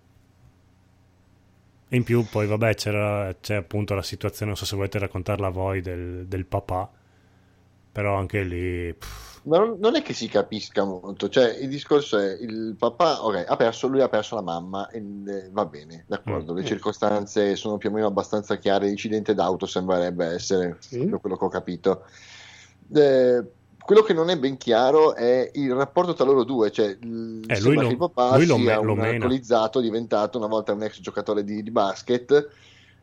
E 1.89 1.97
in 1.97 2.03
più 2.03 2.25
poi 2.25 2.47
vabbè 2.47 2.75
c'era, 2.75 3.35
c'è 3.41 3.57
appunto 3.57 3.95
la 3.95 4.03
situazione, 4.03 4.53
non 4.53 4.57
so 4.59 4.65
se 4.67 4.77
volete 4.77 4.99
raccontarla 4.99 5.49
voi, 5.49 5.81
del, 5.81 6.27
del 6.27 6.47
papà, 6.47 6.91
però 7.93 8.17
anche 8.17 8.43
lì... 8.43 8.93
Pff. 8.93 9.33
Ma 9.45 9.59
non 9.59 9.95
è 9.95 10.01
che 10.01 10.15
si 10.15 10.27
capisca 10.27 10.85
molto, 10.85 11.29
cioè 11.29 11.55
il 11.59 11.69
discorso 11.69 12.17
è 12.19 12.33
il 12.41 12.77
papà, 12.79 13.23
ok, 13.25 13.45
ha 13.47 13.57
perso, 13.57 13.89
lui 13.89 14.01
ha 14.01 14.09
perso 14.09 14.37
la 14.37 14.41
mamma, 14.41 14.89
e, 14.89 14.99
eh, 14.99 15.51
va 15.51 15.67
bene, 15.67 16.05
d'accordo, 16.07 16.55
mm. 16.55 16.57
le 16.57 16.65
circostanze 16.65 17.55
sono 17.55 17.77
più 17.77 17.91
o 17.91 17.93
meno 17.93 18.07
abbastanza 18.07 18.57
chiare, 18.57 18.87
l'incidente 18.87 19.35
d'auto 19.35 19.67
sembrerebbe 19.67 20.25
essere, 20.25 20.79
mm. 20.97 21.17
quello 21.17 21.37
che 21.37 21.45
ho 21.45 21.49
capito. 21.49 22.05
Eh, 22.95 23.45
quello 23.85 24.01
che 24.01 24.15
non 24.15 24.31
è 24.31 24.39
ben 24.39 24.57
chiaro 24.57 25.15
è 25.15 25.51
il 25.53 25.75
rapporto 25.75 26.15
tra 26.15 26.25
loro 26.25 26.43
due, 26.45 26.71
cioè 26.71 26.87
eh, 26.87 27.61
lui 27.61 27.75
lo, 27.75 27.91
il 27.91 27.99
papà 27.99 28.35
lui 28.37 28.47
lo, 28.47 28.57
sia 28.57 28.81
lo 28.81 28.93
un 28.93 28.99
mena. 28.99 29.13
alcolizzato 29.13 29.81
diventato 29.81 30.39
una 30.39 30.47
volta 30.47 30.73
un 30.73 30.85
ex 30.85 31.01
giocatore 31.01 31.45
di, 31.45 31.63
di 31.63 31.71
basket 31.71 32.49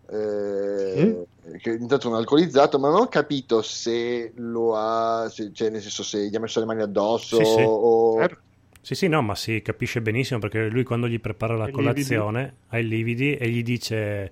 eh, 0.09 1.05
mm? 1.05 1.55
che 1.57 1.69
è 1.69 1.73
diventato 1.73 2.09
un 2.09 2.15
alcolizzato 2.15 2.79
ma 2.79 2.89
non 2.89 3.01
ho 3.01 3.07
capito 3.09 3.61
se 3.61 4.31
lo 4.37 4.75
ha 4.75 5.29
se, 5.29 5.51
cioè 5.53 5.69
nel 5.69 5.81
senso 5.81 6.01
se 6.01 6.27
gli 6.27 6.35
ha 6.35 6.39
messo 6.39 6.59
le 6.59 6.65
mani 6.65 6.81
addosso 6.81 7.37
sì, 7.37 7.45
sì. 7.45 7.61
o 7.63 8.17
certo. 8.17 8.41
Sì, 8.83 8.95
sì, 8.95 9.07
no, 9.07 9.21
ma 9.21 9.35
si 9.35 9.61
capisce 9.61 10.01
benissimo 10.01 10.39
perché 10.39 10.67
lui 10.67 10.83
quando 10.83 11.07
gli 11.07 11.19
prepara 11.19 11.55
la 11.55 11.69
colazione 11.69 12.55
ha 12.69 12.79
i 12.79 12.87
lividi 12.87 13.35
e 13.35 13.47
gli 13.49 13.61
dice 13.61 14.31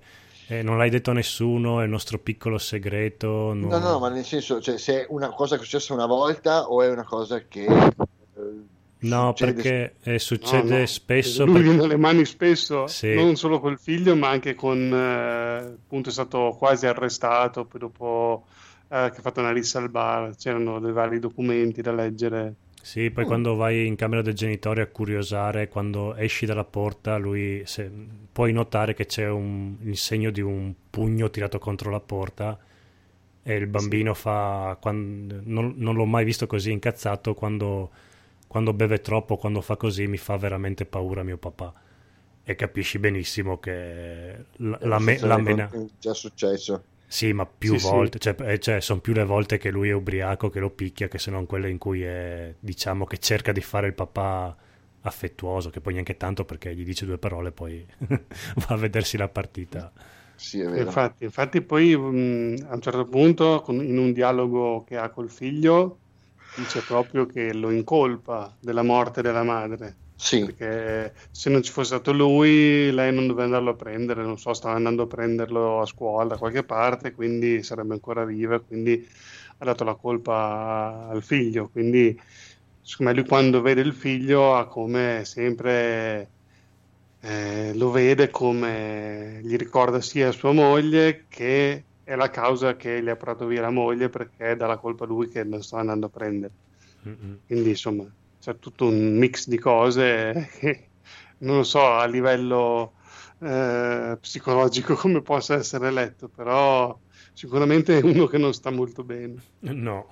eh, 0.50 0.62
non 0.62 0.76
l'hai 0.78 0.90
detto 0.90 1.12
a 1.12 1.14
nessuno, 1.14 1.80
è 1.80 1.84
il 1.84 1.90
nostro 1.90 2.18
piccolo 2.18 2.58
segreto. 2.58 3.52
Non... 3.54 3.68
No, 3.68 3.78
no, 3.78 3.98
ma 4.00 4.08
nel 4.08 4.24
senso, 4.24 4.60
cioè, 4.60 4.78
se 4.78 5.02
è 5.02 5.06
una 5.08 5.28
cosa 5.28 5.54
che 5.54 5.62
è 5.62 5.64
successa 5.64 5.94
una 5.94 6.06
volta 6.06 6.68
o 6.68 6.82
è 6.82 6.90
una 6.90 7.04
cosa 7.04 7.44
che... 7.46 7.66
Eh, 7.66 7.92
no, 8.98 9.28
succede... 9.28 9.52
perché 9.52 9.94
eh, 10.02 10.18
succede 10.18 10.72
no, 10.72 10.78
no. 10.78 10.86
spesso. 10.86 11.44
Lui 11.44 11.54
perché... 11.54 11.68
viene 11.68 11.84
alle 11.84 11.96
mani 11.96 12.24
spesso, 12.24 12.88
sì. 12.88 13.14
non 13.14 13.36
solo 13.36 13.60
col 13.60 13.78
figlio, 13.78 14.16
ma 14.16 14.28
anche 14.28 14.56
con. 14.56 14.92
Eh, 14.92 15.56
appunto, 15.84 16.08
è 16.08 16.12
stato 16.12 16.56
quasi 16.58 16.86
arrestato. 16.86 17.64
Poi, 17.64 17.78
dopo 17.78 18.46
eh, 18.88 19.10
che 19.12 19.18
ha 19.18 19.22
fatto 19.22 19.38
una 19.38 19.52
rissa 19.52 19.78
al 19.78 19.88
bar, 19.88 20.34
c'erano 20.34 20.80
dei 20.80 20.90
vari 20.90 21.20
documenti 21.20 21.80
da 21.80 21.92
leggere. 21.92 22.54
Sì, 22.82 23.10
poi 23.10 23.24
mm. 23.24 23.26
quando 23.26 23.54
vai 23.56 23.86
in 23.86 23.94
camera 23.94 24.22
del 24.22 24.34
genitore 24.34 24.82
a 24.82 24.86
curiosare, 24.86 25.68
quando 25.68 26.14
esci 26.14 26.46
dalla 26.46 26.64
porta, 26.64 27.16
lui 27.18 27.62
se, 27.66 27.90
puoi 28.32 28.52
notare 28.52 28.94
che 28.94 29.06
c'è 29.06 29.28
un, 29.28 29.76
il 29.82 29.96
segno 29.96 30.30
di 30.30 30.40
un 30.40 30.72
pugno 30.88 31.30
tirato 31.30 31.58
contro 31.58 31.90
la 31.90 32.00
porta 32.00 32.58
e 33.42 33.54
il 33.54 33.66
bambino 33.66 34.14
sì. 34.14 34.20
fa, 34.22 34.78
quando, 34.80 35.40
non, 35.44 35.74
non, 35.76 35.94
l'ho 35.94 36.06
mai 36.06 36.24
visto 36.24 36.46
così 36.46 36.70
incazzato, 36.72 37.34
quando, 37.34 37.90
quando 38.46 38.72
beve 38.72 39.00
troppo, 39.00 39.36
quando 39.36 39.60
fa 39.60 39.76
così 39.76 40.06
mi 40.06 40.16
fa 40.16 40.36
veramente 40.36 40.84
paura 40.84 41.22
mio 41.22 41.38
papà. 41.38 41.72
E 42.42 42.54
capisci 42.54 42.98
benissimo 42.98 43.58
che 43.58 44.44
la, 44.56 44.78
la, 44.80 44.98
me, 44.98 45.18
la 45.20 45.36
mena... 45.36 45.68
È 45.70 45.84
già 45.98 46.14
successo. 46.14 46.84
Sì, 47.12 47.32
ma 47.32 47.44
più 47.44 47.76
sì, 47.76 47.88
volte, 47.88 48.18
sì. 48.20 48.32
Cioè, 48.36 48.52
eh, 48.52 48.58
cioè, 48.60 48.80
sono 48.80 49.00
più 49.00 49.12
le 49.12 49.24
volte 49.24 49.58
che 49.58 49.70
lui 49.70 49.88
è 49.88 49.92
ubriaco 49.92 50.48
che 50.48 50.60
lo 50.60 50.70
picchia 50.70 51.08
che 51.08 51.18
se 51.18 51.30
non 51.32 51.44
quelle 51.44 51.68
in 51.68 51.76
cui 51.76 52.02
è, 52.04 52.54
diciamo, 52.58 53.04
che 53.04 53.18
cerca 53.18 53.50
di 53.50 53.60
fare 53.60 53.88
il 53.88 53.94
papà 53.94 54.56
affettuoso, 55.02 55.70
che 55.70 55.80
poi 55.80 55.94
neanche 55.94 56.16
tanto 56.16 56.44
perché 56.44 56.72
gli 56.74 56.84
dice 56.84 57.06
due 57.06 57.18
parole, 57.18 57.50
poi 57.50 57.84
va 57.98 58.66
a 58.68 58.76
vedersi 58.76 59.16
la 59.16 59.28
partita. 59.28 59.92
Sì, 60.36 60.60
è 60.60 60.68
vero. 60.68 60.80
Infatti, 60.82 61.24
infatti 61.24 61.60
poi 61.62 61.96
mh, 61.96 62.66
a 62.68 62.74
un 62.74 62.80
certo 62.80 63.04
punto, 63.06 63.60
con, 63.62 63.82
in 63.84 63.98
un 63.98 64.12
dialogo 64.12 64.84
che 64.84 64.96
ha 64.96 65.10
col 65.10 65.30
figlio, 65.30 66.02
dice 66.54 66.84
proprio 66.84 67.26
che 67.26 67.52
lo 67.52 67.70
incolpa 67.70 68.56
della 68.60 68.82
morte 68.82 69.20
della 69.20 69.42
madre 69.42 69.96
sì. 70.20 70.44
Perché 70.44 71.14
se 71.30 71.48
non 71.48 71.62
ci 71.62 71.72
fosse 71.72 71.94
stato 71.94 72.12
lui, 72.12 72.92
lei 72.92 73.10
non 73.12 73.26
doveva 73.26 73.44
andarlo 73.44 73.70
a 73.70 73.74
prendere, 73.74 74.22
non 74.22 74.38
so, 74.38 74.52
stava 74.52 74.74
andando 74.74 75.04
a 75.04 75.06
prenderlo 75.06 75.80
a 75.80 75.86
scuola 75.86 76.28
da 76.28 76.36
qualche 76.36 76.62
parte, 76.62 77.12
quindi 77.12 77.62
sarebbe 77.62 77.94
ancora 77.94 78.26
viva, 78.26 78.60
quindi 78.60 79.08
ha 79.56 79.64
dato 79.64 79.82
la 79.82 79.94
colpa 79.94 81.08
al 81.08 81.22
figlio. 81.22 81.70
Quindi, 81.70 82.20
secondo 82.82 83.12
me, 83.12 83.18
lui 83.18 83.28
quando 83.28 83.62
vede 83.62 83.80
il 83.80 83.94
figlio 83.94 84.54
ha 84.54 84.66
come 84.66 85.22
sempre. 85.24 86.28
Eh, 87.22 87.72
lo 87.74 87.90
vede 87.90 88.30
come 88.30 89.40
gli 89.42 89.56
ricorda 89.56 90.00
sia 90.00 90.32
sua 90.32 90.52
moglie 90.52 91.26
che 91.28 91.84
è 92.02 92.14
la 92.14 92.30
causa 92.30 92.76
che 92.76 93.02
gli 93.02 93.10
ha 93.10 93.16
portato 93.16 93.44
via 93.44 93.60
la 93.60 93.68
moglie 93.70 94.08
perché 94.08 94.52
è 94.52 94.56
dalla 94.56 94.78
colpa 94.78 95.04
lui 95.04 95.28
che 95.28 95.44
lo 95.44 95.60
sta 95.60 95.78
andando 95.78 96.06
a 96.06 96.08
prendere. 96.08 96.52
Mm-hmm. 97.06 97.34
Quindi 97.46 97.68
insomma 97.70 98.10
c'è 98.40 98.58
tutto 98.58 98.86
un 98.86 99.16
mix 99.16 99.46
di 99.46 99.58
cose 99.58 100.48
che 100.58 100.88
non 101.38 101.56
lo 101.56 101.62
so 101.62 101.86
a 101.86 102.06
livello 102.06 102.94
eh, 103.40 104.16
psicologico 104.20 104.94
come 104.96 105.22
possa 105.22 105.54
essere 105.54 105.90
letto, 105.90 106.28
però 106.28 106.98
sicuramente 107.32 107.98
è 107.98 108.02
uno 108.02 108.26
che 108.26 108.38
non 108.38 108.52
sta 108.54 108.70
molto 108.70 109.04
bene. 109.04 109.42
No. 109.60 110.08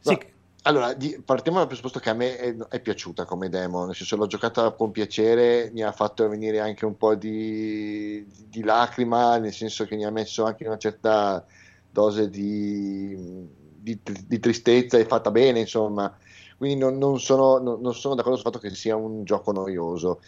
sì. 0.00 0.32
Allora, 0.66 0.94
di, 0.94 1.20
partiamo 1.22 1.58
dal 1.58 1.66
presupposto 1.66 2.00
che 2.00 2.08
a 2.08 2.14
me 2.14 2.38
è, 2.38 2.56
è, 2.56 2.80
piaciuta 2.80 3.26
come 3.26 3.50
demo, 3.50 3.84
nel 3.84 3.94
senso 3.94 4.16
l'ho 4.16 4.26
giocata 4.26 4.70
con 4.70 4.92
piacere, 4.92 5.70
mi 5.74 5.82
ha 5.82 5.92
fatto 5.92 6.26
venire 6.26 6.58
anche 6.58 6.86
un 6.86 6.96
po' 6.96 7.14
di, 7.14 8.24
di, 8.26 8.48
di 8.48 8.62
lacrima, 8.62 9.36
nel 9.36 9.52
senso 9.52 9.84
che 9.84 9.94
mi 9.94 10.06
ha 10.06 10.10
messo 10.10 10.46
anche 10.46 10.66
una 10.66 10.78
certa 10.78 11.44
dose 11.90 12.30
di, 12.30 13.14
di 13.84 14.40
tristezza, 14.40 14.98
è 14.98 15.06
fatta 15.06 15.30
bene, 15.30 15.60
insomma. 15.60 16.16
Quindi 16.56 16.78
non, 16.78 16.96
non, 16.96 17.20
sono, 17.20 17.58
non, 17.58 17.80
non, 17.80 17.94
sono, 17.94 18.14
d'accordo 18.14 18.38
sul 18.38 18.50
fatto 18.50 18.58
che 18.58 18.74
sia 18.74 18.96
un 18.96 19.24
gioco 19.24 19.52
noioso. 19.52 20.20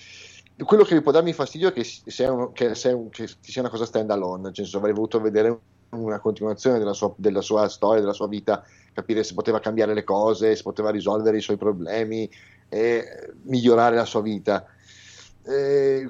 Quello 0.64 0.84
che 0.84 1.00
può 1.02 1.12
darmi 1.12 1.32
fastidio 1.32 1.68
è 1.68 1.72
che 1.72 1.84
sia, 1.84 2.32
un, 2.32 2.52
che 2.52 2.74
sia, 2.74 2.94
un, 2.94 3.08
che 3.10 3.28
sia 3.40 3.60
una 3.60 3.70
cosa 3.70 3.84
stand 3.84 4.10
alone, 4.10 4.42
nel 4.42 4.54
senso 4.54 4.78
avrei 4.78 4.92
voluto 4.92 5.20
vedere 5.20 5.58
una 5.90 6.18
continuazione 6.18 6.78
della 6.78 6.92
sua, 6.92 7.12
della 7.16 7.40
sua 7.40 7.68
storia, 7.68 8.00
della 8.00 8.12
sua 8.12 8.28
vita 8.28 8.64
capire 8.92 9.22
se 9.22 9.34
poteva 9.34 9.60
cambiare 9.60 9.94
le 9.94 10.04
cose, 10.04 10.56
se 10.56 10.62
poteva 10.62 10.90
risolvere 10.90 11.36
i 11.36 11.42
suoi 11.42 11.58
problemi 11.58 12.28
e 12.68 13.34
migliorare 13.42 13.94
la 13.94 14.06
sua 14.06 14.22
vita. 14.22 14.66
Eh, 15.42 16.08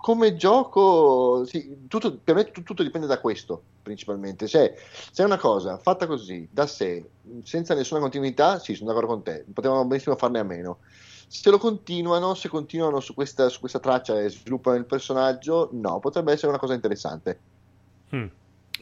come 0.00 0.34
gioco, 0.34 1.44
sì, 1.44 1.86
tutto, 1.86 2.16
per 2.16 2.34
me 2.34 2.50
tutto, 2.50 2.82
dipende 2.82 3.06
da 3.06 3.20
questo 3.20 3.62
principalmente. 3.82 4.48
Se, 4.48 4.74
se, 5.10 5.22
è 5.22 5.26
una 5.26 5.36
cosa 5.36 5.76
fatta 5.76 6.06
così, 6.06 6.48
da 6.50 6.66
sé, 6.66 7.04
senza 7.42 7.74
nessuna 7.74 8.00
continuità, 8.00 8.58
sì, 8.58 8.74
sono 8.74 8.88
d'accordo 8.88 9.12
con 9.14 9.22
te, 9.22 9.44
potevano 9.52 9.84
benissimo 9.84 10.16
farne 10.16 10.38
a 10.38 10.44
meno. 10.44 10.78
Se 11.26 11.50
lo 11.50 11.58
continuano, 11.58 12.34
se 12.34 12.48
continuano 12.48 13.00
su 13.00 13.14
questa, 13.14 13.48
su 13.48 13.60
questa 13.60 13.78
traccia 13.78 14.20
e 14.20 14.30
sviluppano 14.30 14.76
il 14.76 14.86
personaggio, 14.86 15.68
no, 15.72 15.98
potrebbe 16.00 16.32
essere 16.32 16.48
una 16.48 16.58
cosa 16.58 16.74
interessante. 16.74 17.38
Hmm. 18.14 18.26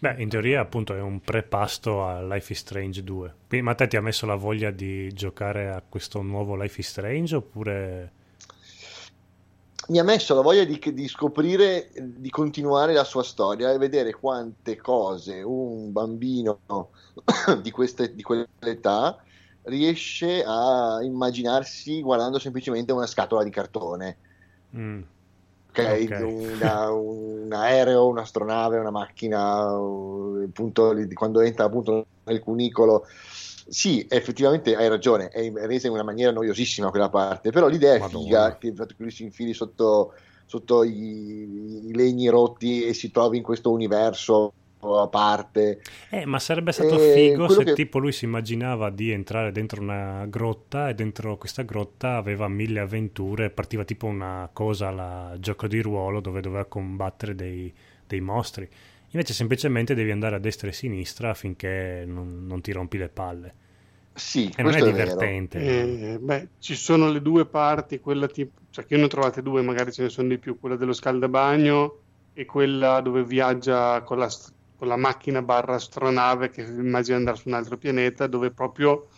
Beh, 0.01 0.15
in 0.19 0.29
teoria 0.29 0.61
appunto 0.61 0.95
è 0.95 1.01
un 1.01 1.21
prepasto 1.21 2.05
a 2.05 2.23
Life 2.23 2.53
is 2.53 2.61
Strange 2.61 3.03
2. 3.03 3.35
Ma 3.61 3.75
te 3.75 3.89
ti 3.89 3.97
ha 3.97 4.01
messo 4.01 4.25
la 4.27 4.37
voglia 4.37 4.71
di 4.71 5.13
giocare 5.13 5.69
a 5.69 5.83
questo 5.87 6.23
nuovo 6.23 6.55
Life 6.55 6.81
is 6.81 6.89
Strange 6.89 7.35
oppure... 7.35 8.13
Mi 9.89 9.99
ha 9.99 10.05
messo 10.05 10.35
la 10.35 10.43
voglia 10.43 10.65
di, 10.65 10.79
di 10.93 11.09
scoprire, 11.09 11.91
di 11.95 12.31
continuare 12.31 12.93
la 12.93 13.05
sua 13.05 13.23
storia 13.23 13.71
e 13.71 13.79
vedere 13.79 14.13
quante 14.13 14.77
cose 14.77 15.43
un 15.43 15.93
bambino 15.93 16.61
di, 17.63 17.71
queste, 17.71 18.15
di 18.15 18.23
quell'età 18.23 19.19
riesce 19.63 20.45
a 20.47 20.99
immaginarsi 21.03 22.01
guardando 22.03 22.39
semplicemente 22.39 22.93
una 22.93 23.07
scatola 23.07 23.43
di 23.43 23.51
cartone. 23.51 24.17
Mm 24.77 25.03
okay, 25.79 26.05
okay. 26.05 26.23
Una, 26.23 26.91
un 26.91 27.53
aereo, 27.53 28.09
un'astronave, 28.09 28.79
una 28.79 28.91
macchina, 28.91 29.61
appunto, 30.45 30.95
quando 31.15 31.41
entra 31.41 31.65
appunto 31.65 32.07
nel 32.25 32.41
cunicolo. 32.41 33.07
Sì, 33.69 34.07
effettivamente 34.09 34.75
hai 34.75 34.89
ragione, 34.89 35.29
è 35.29 35.53
resa 35.67 35.87
in 35.89 35.93
una 35.93 36.03
maniera 36.03 36.33
noiosissima 36.33 36.91
quella 36.91 37.11
parte, 37.11 37.51
però 37.51 37.69
l'idea 37.69 37.95
è 37.95 37.99
Madonna. 37.99 38.25
figa, 38.25 38.59
che 38.59 38.75
lui 38.97 39.11
si 39.11 39.25
infili 39.25 39.53
sotto, 39.53 40.15
sotto 40.47 40.85
i, 40.85 41.89
i 41.89 41.95
legni 41.95 42.29
rotti 42.29 42.85
e 42.85 42.95
si 42.95 43.11
trovi 43.11 43.37
in 43.37 43.43
questo 43.43 43.71
universo 43.71 44.53
a 44.81 45.09
parte. 45.09 45.81
Eh, 46.11 46.25
ma 46.25 46.39
sarebbe 46.39 46.73
stato 46.73 46.99
eh, 46.99 47.13
figo 47.13 47.49
se 47.49 47.65
che... 47.65 47.73
tipo 47.75 47.99
lui 47.99 48.13
si 48.13 48.25
immaginava 48.25 48.91
di 48.91 49.11
entrare 49.11 49.53
dentro 49.53 49.83
una 49.83 50.25
grotta 50.27 50.89
e 50.89 50.95
dentro 50.95 51.37
questa 51.37 51.63
grotta 51.63 52.17
aveva 52.17 52.49
mille 52.49 52.81
avventure, 52.81 53.51
partiva 53.51 53.85
tipo 53.85 54.07
una 54.07 54.49
cosa 54.53 54.89
alla 54.89 55.37
gioco 55.39 55.67
di 55.67 55.81
ruolo 55.81 56.21
dove 56.21 56.41
doveva 56.41 56.65
combattere 56.65 57.35
dei, 57.35 57.73
dei 58.07 58.21
mostri. 58.21 58.69
Invece 59.11 59.33
semplicemente 59.33 59.95
devi 59.95 60.11
andare 60.11 60.37
a 60.37 60.39
destra 60.39 60.67
e 60.69 60.71
a 60.71 60.75
sinistra 60.75 61.31
affinché 61.31 62.05
non, 62.07 62.47
non 62.47 62.61
ti 62.61 62.73
rompi 62.73 62.99
le 62.99 63.09
palle. 63.09 63.55
Sì, 64.15 64.53
e 64.55 64.63
non 64.63 64.75
è 64.75 64.83
divertente. 64.83 65.59
È 65.59 66.15
eh, 66.15 66.19
beh, 66.19 66.49
ci 66.59 66.75
sono 66.75 67.11
le 67.11 67.23
due 67.23 67.47
parti, 67.47 68.01
quella 68.01 68.27
tipo, 68.27 68.61
cioè 68.71 68.85
che 68.85 68.95
io 68.95 69.01
ne 69.01 69.07
ho 69.07 69.09
trovate 69.09 69.43
due, 69.43 69.63
magari 69.63 69.93
ce 69.93 70.03
ne 70.03 70.09
sono 70.09 70.29
di 70.29 70.39
più, 70.39 70.59
quella 70.59 70.77
dello 70.77 70.93
scaldabagno 70.93 71.99
e 72.35 72.45
quella 72.45 73.01
dove 73.01 73.25
viaggia 73.25 74.03
con 74.03 74.19
la, 74.19 74.29
con 74.77 74.89
la 74.89 74.97
macchina 74.97 75.41
barra 75.41 75.75
astronave 75.75 76.51
che 76.51 76.63
immagina 76.63 77.17
andare 77.17 77.37
su 77.37 77.49
un 77.49 77.55
altro 77.55 77.77
pianeta 77.77 78.27
dove 78.27 78.51
proprio 78.51 79.09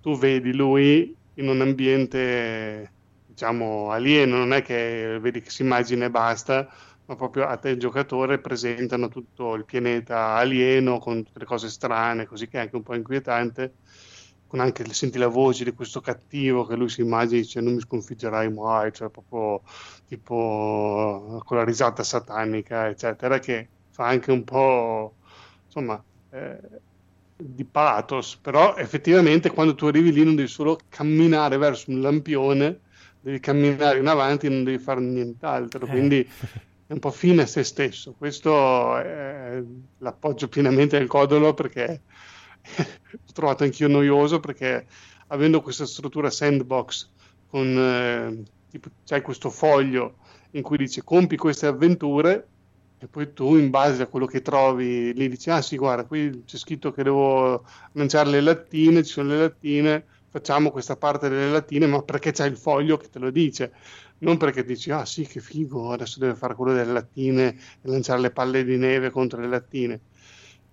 tu 0.00 0.16
vedi 0.16 0.54
lui 0.54 1.14
in 1.34 1.48
un 1.48 1.60
ambiente 1.60 2.90
diciamo 3.34 3.90
alieno, 3.90 4.36
non 4.38 4.52
è 4.52 4.62
che 4.62 5.18
vedi 5.20 5.40
che 5.40 5.50
si 5.50 5.62
immagina 5.62 6.04
e 6.06 6.10
basta, 6.10 6.68
ma 7.06 7.16
proprio 7.16 7.46
a 7.46 7.56
te 7.58 7.70
il 7.70 7.78
giocatore 7.78 8.40
presentano 8.40 9.08
tutto 9.08 9.54
il 9.54 9.64
pianeta 9.64 10.34
alieno 10.36 10.98
con 10.98 11.22
tutte 11.24 11.40
le 11.40 11.44
cose 11.44 11.68
strane, 11.68 12.26
così 12.26 12.46
che 12.48 12.58
è 12.58 12.60
anche 12.62 12.76
un 12.76 12.82
po' 12.82 12.94
inquietante, 12.94 13.76
con 14.46 14.60
anche 14.60 14.84
senti 14.92 15.18
la 15.18 15.26
voce 15.28 15.64
di 15.64 15.72
questo 15.72 16.00
cattivo 16.00 16.64
che 16.64 16.76
lui 16.76 16.88
si 16.88 17.00
immagina 17.00 17.38
e 17.38 17.42
dice 17.42 17.60
non 17.60 17.74
mi 17.74 17.80
sconfiggerai 17.80 18.52
mai, 18.52 18.92
cioè 18.92 19.10
proprio 19.10 19.62
tipo 20.06 21.40
con 21.44 21.56
la 21.56 21.64
risata 21.64 22.02
satanica, 22.04 22.88
eccetera, 22.88 23.38
che 23.40 23.72
fa 23.90 24.06
anche 24.06 24.30
un 24.30 24.44
po' 24.44 25.16
insomma 25.64 26.04
eh, 26.30 26.60
di 27.36 27.64
pathos, 27.66 28.38
però 28.40 28.76
effettivamente 28.76 29.50
quando 29.50 29.74
tu 29.74 29.86
arrivi 29.86 30.12
lì 30.12 30.24
non 30.24 30.34
devi 30.36 30.48
solo 30.48 30.78
camminare 30.88 31.56
verso 31.56 31.90
un 31.90 32.00
lampione, 32.00 32.82
devi 33.24 33.40
camminare 33.40 33.98
in 34.00 34.06
avanti 34.06 34.50
non 34.50 34.64
devi 34.64 34.78
fare 34.78 35.00
nient'altro, 35.00 35.86
eh. 35.86 35.88
quindi 35.88 36.28
è 36.86 36.92
un 36.92 36.98
po' 36.98 37.10
fine 37.10 37.42
a 37.42 37.46
se 37.46 37.64
stesso. 37.64 38.14
Questo 38.18 38.98
è, 38.98 39.62
l'appoggio 39.98 40.48
pienamente 40.48 40.98
al 40.98 41.06
codolo 41.06 41.54
perché 41.54 42.02
l'ho 42.76 43.32
trovato 43.32 43.64
anch'io 43.64 43.88
noioso 43.88 44.40
perché 44.40 44.86
avendo 45.28 45.62
questa 45.62 45.86
struttura 45.86 46.28
sandbox 46.28 47.08
con 47.46 47.66
eh, 47.66 48.42
tipo, 48.68 48.90
c'hai 49.06 49.22
questo 49.22 49.48
foglio 49.48 50.16
in 50.50 50.62
cui 50.62 50.76
dice 50.76 51.02
compi 51.02 51.38
queste 51.38 51.66
avventure 51.66 52.48
e 52.98 53.06
poi 53.06 53.32
tu 53.32 53.56
in 53.56 53.70
base 53.70 54.02
a 54.02 54.06
quello 54.06 54.26
che 54.26 54.42
trovi 54.42 55.14
lì 55.14 55.28
dici 55.28 55.50
ah 55.50 55.62
sì 55.62 55.76
guarda 55.76 56.04
qui 56.04 56.44
c'è 56.44 56.56
scritto 56.56 56.92
che 56.92 57.02
devo 57.02 57.64
lanciare 57.92 58.30
le 58.30 58.40
lattine 58.40 59.02
ci 59.02 59.12
sono 59.12 59.30
le 59.30 59.38
lattine 59.38 60.04
facciamo 60.34 60.72
questa 60.72 60.96
parte 60.96 61.28
delle 61.28 61.48
lattine 61.48 61.86
ma 61.86 62.02
perché 62.02 62.32
c'è 62.32 62.44
il 62.44 62.56
foglio 62.56 62.96
che 62.96 63.08
te 63.08 63.20
lo 63.20 63.30
dice 63.30 63.72
non 64.18 64.36
perché 64.36 64.64
dici 64.64 64.90
ah 64.90 65.04
sì 65.04 65.24
che 65.24 65.38
figo 65.38 65.92
adesso 65.92 66.18
deve 66.18 66.34
fare 66.34 66.56
quello 66.56 66.72
delle 66.72 66.92
lattine 66.92 67.50
e 67.50 67.56
lanciare 67.82 68.20
le 68.20 68.32
palle 68.32 68.64
di 68.64 68.76
neve 68.76 69.10
contro 69.10 69.40
le 69.40 69.46
lattine 69.46 70.00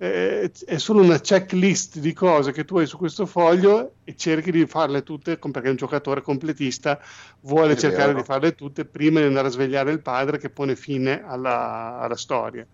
è 0.01 0.78
solo 0.78 1.03
una 1.03 1.20
checklist 1.20 1.99
di 1.99 2.12
cose 2.12 2.51
che 2.51 2.66
tu 2.66 2.80
hai 2.80 2.88
su 2.88 2.97
questo 2.97 3.28
foglio 3.28 3.97
e 4.03 4.16
cerchi 4.16 4.49
di 4.49 4.66
farle 4.66 5.03
tutte 5.03 5.38
perché 5.38 5.70
un 5.70 5.76
giocatore 5.76 6.24
completista 6.24 6.99
vuole 7.41 7.74
è 7.74 7.78
cercare 7.78 8.07
vero. 8.07 8.18
di 8.18 8.24
farle 8.24 8.55
tutte 8.55 8.86
prima 8.86 9.20
di 9.20 9.28
andare 9.28 9.49
a 9.49 9.51
svegliare 9.51 9.91
il 9.91 10.01
padre 10.01 10.39
che 10.39 10.49
pone 10.49 10.76
fine 10.76 11.24
alla, 11.24 11.99
alla 11.99 12.16
storia. 12.16 12.66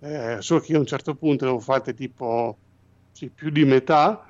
Eh, 0.00 0.36
solo 0.40 0.60
che 0.60 0.72
io 0.72 0.76
a 0.76 0.80
un 0.80 0.86
certo 0.86 1.14
punto 1.14 1.46
le 1.46 1.52
ho 1.52 1.60
fatte 1.60 1.94
tipo 1.94 2.58
sì, 3.12 3.30
più 3.30 3.48
di 3.48 3.64
metà. 3.64 4.29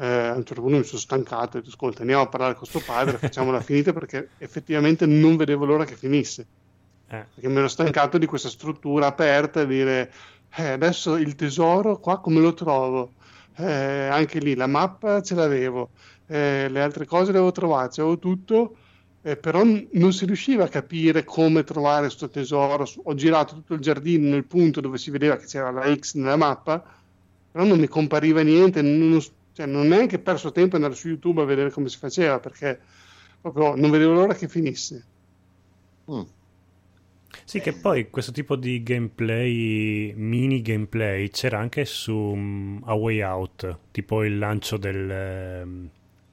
Eh, 0.00 0.06
a 0.06 0.34
un 0.34 0.44
certo 0.44 0.62
punto 0.62 0.78
mi 0.78 0.84
sono 0.84 1.00
stancato 1.00 1.56
e 1.56 1.58
ho 1.58 1.60
detto 1.60 1.74
ascolta 1.74 2.02
andiamo 2.02 2.22
a 2.22 2.28
parlare 2.28 2.54
con 2.54 2.68
questo 2.68 2.88
padre 2.88 3.18
facciamola 3.18 3.60
finita 3.60 3.92
perché 3.92 4.28
effettivamente 4.38 5.06
non 5.06 5.36
vedevo 5.36 5.64
l'ora 5.64 5.84
che 5.84 5.96
finisse 5.96 6.46
eh. 7.08 7.26
perché 7.34 7.48
mi 7.48 7.56
ero 7.56 7.66
stancato 7.66 8.16
di 8.16 8.26
questa 8.26 8.48
struttura 8.48 9.06
aperta 9.06 9.62
e 9.62 9.66
dire 9.66 10.12
eh, 10.54 10.68
adesso 10.68 11.16
il 11.16 11.34
tesoro 11.34 11.98
qua 11.98 12.20
come 12.20 12.40
lo 12.40 12.54
trovo? 12.54 13.12
Eh, 13.56 14.06
anche 14.06 14.38
lì 14.38 14.54
la 14.54 14.66
mappa 14.66 15.20
ce 15.20 15.34
l'avevo, 15.34 15.90
eh, 16.26 16.68
le 16.68 16.80
altre 16.80 17.06
cose 17.06 17.32
le 17.32 17.38
avevo 17.38 17.52
trovate, 17.52 18.00
avevo 18.00 18.18
tutto, 18.18 18.76
eh, 19.22 19.36
però 19.36 19.64
non 19.64 20.12
si 20.12 20.26
riusciva 20.26 20.64
a 20.64 20.68
capire 20.68 21.24
come 21.24 21.64
trovare 21.64 22.02
questo 22.02 22.28
tesoro. 22.28 22.86
Ho 23.04 23.14
girato 23.14 23.54
tutto 23.54 23.74
il 23.74 23.80
giardino 23.80 24.30
nel 24.30 24.44
punto 24.44 24.80
dove 24.80 24.96
si 24.96 25.10
vedeva 25.10 25.36
che 25.36 25.46
c'era 25.46 25.70
la 25.70 25.92
X 25.92 26.14
nella 26.14 26.36
mappa, 26.36 26.82
però 27.50 27.64
non 27.64 27.80
mi 27.80 27.88
compariva 27.88 28.42
niente, 28.42 28.80
non, 28.80 29.20
cioè, 29.58 29.66
non 29.66 29.86
ho 29.86 29.88
neanche 29.88 30.20
perso 30.20 30.52
tempo 30.52 30.76
ad 30.76 30.82
andare 30.82 30.94
su 30.94 31.08
YouTube 31.08 31.42
a 31.42 31.44
vedere 31.44 31.72
come 31.72 31.88
si 31.88 31.98
faceva 31.98 32.38
perché 32.38 32.78
proprio 33.40 33.74
non 33.74 33.90
vedevo 33.90 34.12
l'ora 34.12 34.32
che 34.32 34.46
finisse. 34.46 35.04
Mm. 36.08 36.20
Sì, 37.42 37.58
che 37.58 37.72
poi 37.72 38.08
questo 38.08 38.30
tipo 38.30 38.54
di 38.54 38.84
gameplay, 38.84 40.12
mini 40.14 40.62
gameplay, 40.62 41.28
c'era 41.30 41.58
anche 41.58 41.84
su 41.86 42.14
um, 42.14 42.80
A 42.84 42.94
Way 42.94 43.20
Out, 43.22 43.78
tipo 43.90 44.22
il 44.22 44.38
lancio 44.38 44.76
del, 44.76 45.10
ehm, 45.10 45.88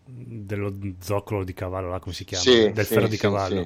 dello 0.06 0.78
zoccolo 1.00 1.44
di 1.44 1.54
cavallo, 1.56 1.90
là, 1.90 2.00
come 2.00 2.14
si 2.14 2.26
chiama? 2.26 2.44
Sì, 2.44 2.72
del 2.72 2.86
sì, 2.86 2.94
ferro 2.94 3.06
sì, 3.06 3.12
di 3.12 3.18
cavallo. 3.18 3.66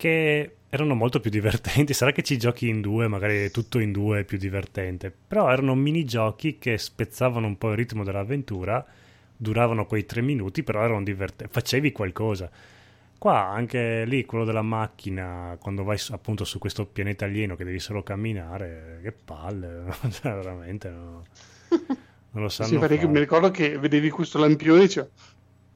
Che 0.00 0.54
erano 0.70 0.94
molto 0.94 1.20
più 1.20 1.30
divertenti. 1.30 1.92
Sarà 1.94 2.10
che 2.10 2.22
ci 2.22 2.38
giochi 2.38 2.68
in 2.68 2.80
due, 2.80 3.06
magari 3.06 3.50
tutto 3.50 3.78
in 3.78 3.92
due 3.92 4.20
è 4.20 4.24
più 4.24 4.38
divertente. 4.38 5.12
Però 5.28 5.50
erano 5.50 5.74
minigiochi 5.74 6.56
che 6.58 6.78
spezzavano 6.78 7.46
un 7.46 7.58
po' 7.58 7.68
il 7.68 7.76
ritmo 7.76 8.02
dell'avventura, 8.02 8.82
duravano 9.36 9.84
quei 9.84 10.06
tre 10.06 10.22
minuti, 10.22 10.62
però 10.62 10.82
erano 10.82 11.02
divertenti. 11.02 11.52
Facevi 11.52 11.92
qualcosa. 11.92 12.50
Qua 13.18 13.48
anche 13.48 14.06
lì 14.06 14.24
quello 14.24 14.46
della 14.46 14.62
macchina, 14.62 15.58
quando 15.60 15.84
vai 15.84 15.98
appunto 16.12 16.44
su 16.44 16.58
questo 16.58 16.86
pianeta 16.86 17.26
alieno 17.26 17.54
che 17.54 17.64
devi 17.64 17.78
solo 17.78 18.02
camminare, 18.02 19.00
che 19.02 19.12
palle, 19.12 19.84
cioè, 20.08 20.32
veramente 20.32 20.88
no. 20.88 21.24
Non 22.32 22.44
lo 22.44 22.48
sanno 22.48 22.68
Sì, 22.68 23.06
mi 23.06 23.18
ricordo 23.18 23.50
che 23.50 23.76
vedevi 23.76 24.08
questo 24.08 24.38
lampione 24.38 24.84
e 24.84 24.88
e 24.88 25.10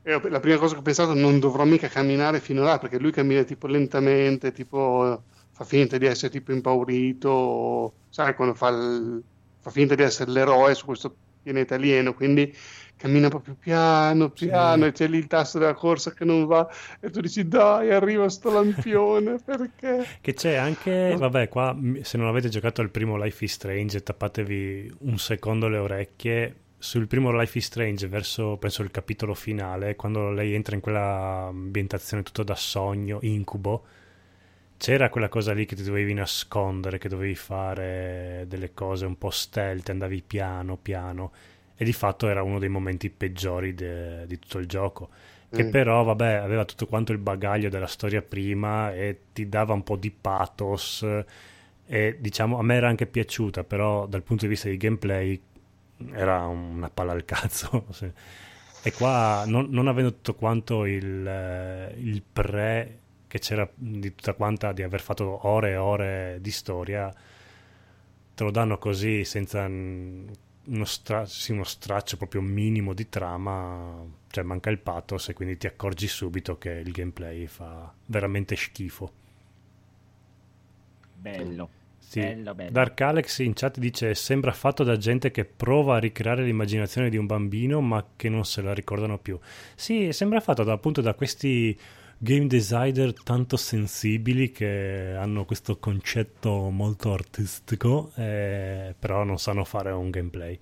la 0.05 0.41
prima 0.41 0.59
cosa 0.59 0.75
che 0.75 0.81
ho 0.81 0.83
pensato 0.83 1.15
non 1.15 1.39
dovrò 1.39 1.65
mica 1.65 1.89
camminare 1.89 2.41
fino 2.41 2.63
là 2.63 2.79
perché 2.79 2.99
lui 2.99 3.11
cammina 3.13 3.43
tipo 3.45 3.67
lentamente, 3.67 4.53
tipo 4.53 5.25
fa 5.51 5.65
finta 5.65 5.97
di 5.99 6.07
essere 6.07 6.31
tipo 6.33 6.53
impaurito, 6.53 8.01
sai 8.09 8.35
quando 8.35 8.55
fa, 8.55 8.69
il- 8.69 9.25
fa 9.61 9.71
finta 9.71 9.95
di 9.95 10.03
essere 10.03 10.31
l'eroe 10.31 10.75
su 10.75 10.85
questo 10.87 11.19
pianeta 11.41 11.75
alieno, 11.77 12.13
quindi 12.15 12.53
cammina 12.97 13.29
proprio 13.29 13.57
piano 13.57 14.31
piano 14.31 14.87
e 14.87 14.93
c'è 14.93 15.07
lì 15.09 15.19
il 15.19 15.27
tasto 15.27 15.59
della 15.59 15.75
corsa 15.75 16.13
che 16.13 16.25
non 16.25 16.45
va 16.47 16.69
e 17.01 17.11
tu 17.11 17.21
dici 17.21 17.47
dai 17.47 17.91
arriva 17.93 18.29
sto 18.29 18.51
lampione 18.51 19.41
perché 19.45 20.09
Che 20.21 20.35
c'è 20.35 20.55
anche, 20.55 21.15
vabbè, 21.19 21.49
qua 21.49 21.77
se 22.03 22.17
non 22.19 22.27
avete 22.27 22.49
giocato 22.49 22.81
al 22.81 22.91
primo 22.91 23.17
Life 23.23 23.45
is 23.45 23.53
Strange, 23.53 24.03
tappatevi 24.03 24.93
un 25.01 25.19
secondo 25.19 25.69
le 25.69 25.79
orecchie. 25.79 26.57
Sul 26.85 27.07
primo 27.07 27.33
Life 27.33 27.57
is 27.57 27.65
Strange, 27.65 28.07
verso 28.09 28.59
penso 28.59 28.83
il 28.83 28.91
capitolo 28.91 29.33
finale, 29.33 29.97
quando 29.97 30.31
lei 30.31 30.53
entra 30.53 30.75
in 30.75 30.83
quella 30.83 31.47
ambientazione 31.49 32.23
tutto 32.23 32.43
da 32.43 32.55
sogno, 32.55 33.21
incubo, 33.23 33.85
c'era 34.77 35.09
quella 35.09 35.31
cosa 35.31 35.55
lì 35.55 35.65
che 35.65 35.77
ti 35.77 35.83
dovevi 35.83 36.13
nascondere, 36.13 36.99
che 36.99 37.09
dovevi 37.09 37.35
fare 37.37 38.45
delle 38.49 38.75
cose 38.75 39.07
un 39.07 39.17
po' 39.17 39.31
stealth, 39.31 39.89
andavi 39.89 40.23
piano 40.27 40.77
piano. 40.77 41.33
E 41.75 41.87
di 41.87 41.95
fatto 41.95 42.29
era 42.29 42.43
uno 42.43 42.59
dei 42.59 42.69
momenti 42.69 43.09
peggiori 43.09 43.75
de- 43.75 44.27
di 44.27 44.39
tutto 44.39 44.59
il 44.59 44.67
gioco. 44.67 45.09
Che 45.51 45.65
Mm. 45.65 45.71
però, 45.71 46.03
vabbè, 46.05 46.35
aveva 46.35 46.67
tutto 46.67 46.87
quanto 46.87 47.13
il 47.13 47.19
bagaglio 47.19 47.71
della 47.71 47.87
storia 47.87 48.21
prima 48.21 48.93
e 48.95 49.21
ti 49.33 49.49
dava 49.49 49.73
un 49.73 49.85
po' 49.85 49.97
di 49.97 50.11
pathos. 50.11 51.03
E 51.87 52.17
diciamo, 52.21 52.59
a 52.59 52.63
me 52.63 52.75
era 52.75 52.89
anche 52.89 53.07
piaciuta, 53.07 53.65
però 53.65 54.07
dal 54.07 54.23
punto 54.23 54.45
di 54.45 54.51
vista 54.51 54.69
di 54.69 54.77
gameplay 54.77 55.41
era 56.13 56.47
una 56.47 56.91
palla 56.91 57.13
al 57.13 57.25
cazzo. 57.25 57.87
sì. 57.93 58.11
E 58.87 58.93
qua, 58.93 59.45
non, 59.47 59.69
non 59.71 59.89
avendo 59.89 60.13
tutto 60.13 60.35
quanto 60.35 60.85
il, 60.85 61.27
eh, 61.27 61.95
il 61.99 62.23
pre 62.23 62.99
che 63.27 63.39
c'era 63.39 63.69
di 63.75 64.15
tutta 64.15 64.35
quanta, 64.35 64.73
di 64.73 64.83
aver 64.83 65.01
fatto 65.01 65.47
ore 65.47 65.71
e 65.71 65.77
ore 65.77 66.39
di 66.41 66.51
storia, 66.51 67.13
te 68.35 68.45
lo 68.45 68.51
danno 68.51 68.79
così 68.79 69.25
senza 69.25 69.65
uno, 69.67 70.85
stra- 70.85 71.25
sì, 71.27 71.53
uno 71.53 71.65
straccio 71.65 72.17
proprio 72.17 72.41
minimo 72.43 72.93
di 72.95 73.09
trama, 73.09 74.05
cioè 74.29 74.45
manca 74.45 74.71
il 74.71 74.79
pathos 74.79 75.31
e 75.31 75.33
quindi 75.35 75.57
ti 75.57 75.67
accorgi 75.67 76.07
subito 76.07 76.59
che 76.59 76.71
il 76.71 76.93
gameplay 76.93 77.47
fa 77.47 77.93
veramente 78.07 78.55
schifo. 78.57 79.13
Bello. 81.21 81.69
Sì. 82.15 82.21
Bello, 82.21 82.55
bello. 82.55 82.71
Dark 82.71 83.01
Alex 83.01 83.39
in 83.39 83.55
chat 83.55 83.79
dice 83.79 84.15
sembra 84.15 84.53
fatto 84.53 84.85
da 84.85 84.97
gente 84.97 85.33
che 85.33 85.45
prova 85.45 85.97
a 85.97 85.99
ricreare 85.99 86.45
l'immaginazione 86.45 87.11
di 87.11 87.17
un 87.17 87.27
bambino 87.27 87.81
ma 87.81 88.05
che 88.15 88.29
non 88.29 88.45
se 88.45 88.63
la 88.63 88.73
ricordano 88.73 89.19
più. 89.19 89.37
Sì, 89.75 90.13
sembra 90.13 90.39
fatto 90.39 90.63
da, 90.63 90.75
appunto 90.75 91.01
da 91.01 91.15
questi 91.15 91.77
game 92.17 92.47
designer 92.47 93.13
tanto 93.21 93.57
sensibili 93.57 94.53
che 94.53 95.17
hanno 95.19 95.45
questo 95.45 95.79
concetto 95.79 96.71
molto 96.71 97.13
artistico 97.13 98.13
eh, 98.15 98.95
però 98.97 99.25
non 99.25 99.39
sanno 99.39 99.65
fare 99.65 99.91
un 99.91 100.11
gameplay. 100.11 100.59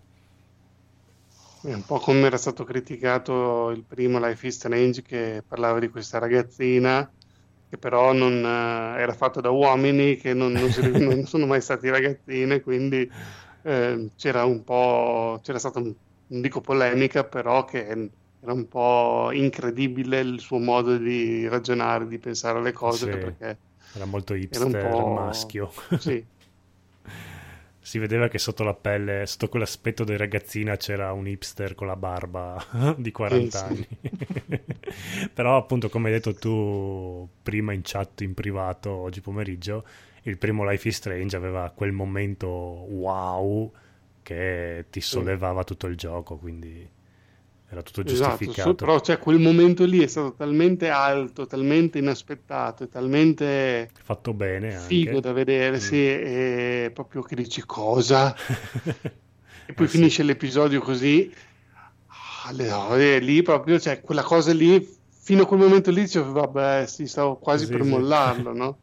È 1.65 1.73
un 1.73 1.85
po' 1.85 1.99
come 1.99 2.23
era 2.23 2.39
stato 2.39 2.65
criticato 2.65 3.71
il 3.71 3.85
primo 3.87 4.19
Life 4.19 4.47
is 4.47 4.55
Strange 4.55 5.03
che 5.03 5.45
parlava 5.47 5.79
di 5.79 5.89
questa 5.89 6.19
ragazzina 6.19 7.09
che 7.73 7.79
però 7.79 8.13
non, 8.13 8.45
eh, 8.45 9.01
era 9.01 9.15
fatto 9.15 9.41
da 9.41 9.49
uomini 9.51 10.17
che 10.17 10.35
non, 10.35 10.59
non 10.59 10.71
si- 10.71 10.83
non 10.99 11.25
sono 11.25 11.47
mai 11.47 11.63
stati 11.63 11.89
ragazzine, 11.89 12.61
quindi 12.61 13.11
eh, 13.63 14.13
c'era 14.17 14.45
un 14.45 14.63
po', 14.63 15.39
c'era 15.43 15.59
stata, 15.59 15.79
un- 15.79 15.95
non 16.27 16.41
dico 16.43 16.61
polemica, 16.61 17.25
però 17.27 17.65
che 17.65 17.87
era 18.41 18.53
un 18.53 18.69
po' 18.69 19.31
incredibile 19.33 20.21
il 20.21 20.41
suo 20.41 20.59
modo 20.59 20.97
di 20.99 21.49
ragionare, 21.49 22.07
di 22.07 22.19
pensare 22.19 22.59
alle 22.59 22.73
cose, 22.73 23.09
Sì. 23.09 23.09
perché 23.09 23.61
Era 23.95 24.05
molto 24.07 24.35
era 24.49 24.65
un 24.67 24.77
hipster 24.77 24.77
po' 24.77 25.07
maschio. 25.07 25.73
Sì, 25.95 26.27
Si 27.85 27.99
vedeva 27.99 28.29
che 28.29 28.39
sotto 28.39 28.63
la 28.63 28.75
pelle, 28.75 29.27
sotto 29.27 29.49
quell'aspetto 29.49 30.05
di 30.05 30.17
ragazzina 30.17 30.77
c'era 30.77 31.13
un 31.13 31.27
hipster 31.27 31.75
con 31.75 31.89
la 31.89 31.97
barba 31.97 32.57
di 32.97 33.11
40 33.11 33.65
Sì, 33.65 33.65
anni. 33.65 33.89
Però 35.33 35.57
appunto 35.57 35.89
come 35.89 36.09
hai 36.09 36.15
detto 36.15 36.35
tu 36.35 37.29
prima 37.43 37.73
in 37.73 37.81
chat 37.83 38.21
in 38.23 38.35
privato 38.35 38.91
oggi 38.91 39.21
pomeriggio, 39.21 39.85
il 40.23 40.37
primo 40.39 40.69
Life 40.69 40.89
is 40.89 40.97
Strange 40.97 41.37
aveva 41.37 41.71
quel 41.75 41.93
momento 41.93 42.47
wow 42.49 43.73
che 44.23 44.87
ti 44.91 45.01
sollevava 45.01 45.65
tutto 45.65 45.87
il 45.87 45.97
gioco, 45.97 46.37
quindi 46.37 46.89
era 47.69 47.83
tutto 47.83 48.03
Esatto, 48.05 48.53
giustificato. 48.53 48.71
su- 48.71 48.75
però 48.77 49.01
cioè, 49.01 49.19
quel 49.19 49.39
momento 49.39 49.85
lì 49.85 50.01
è 50.03 50.07
stato 50.09 50.35
talmente 50.35 50.89
alto, 50.89 51.47
talmente 51.47 51.99
inaspettato, 51.99 52.85
e 52.85 52.89
talmente 52.89 53.91
Fatto 54.03 54.35
bene 54.35 54.75
anche. 54.75 54.89
figo 54.89 55.21
da 55.21 55.33
vedere, 55.33 55.77
Mm. 55.77 55.79
sì, 55.81 55.97
e 56.07 56.91
proprio 56.93 57.23
che 57.23 57.37
dici 57.37 57.63
cosa? 57.65 58.35
E 59.65 59.75
poi 59.75 59.87
Eh 59.87 59.89
sì. 59.89 59.97
finisce 59.99 60.23
l'episodio 60.25 60.81
così, 60.81 61.33
le- 62.53 62.69
no, 62.69 62.97
e 62.97 63.19
lì 63.21 63.43
proprio, 63.43 63.79
cioè, 63.79 64.01
quella 64.01 64.23
cosa 64.23 64.53
lì, 64.53 64.85
fino 65.09 65.43
a 65.43 65.47
quel 65.47 65.61
momento 65.61 65.91
lì 65.91 66.03
dicevo, 66.03 66.33
vabbè, 66.33 66.87
sì, 66.87 67.07
stavo 67.07 67.39
quasi 67.39 67.67
Sì, 67.67 67.69
per 67.69 67.83
sì. 67.83 67.85
mollarlo, 67.85 68.53
no? 68.53 68.81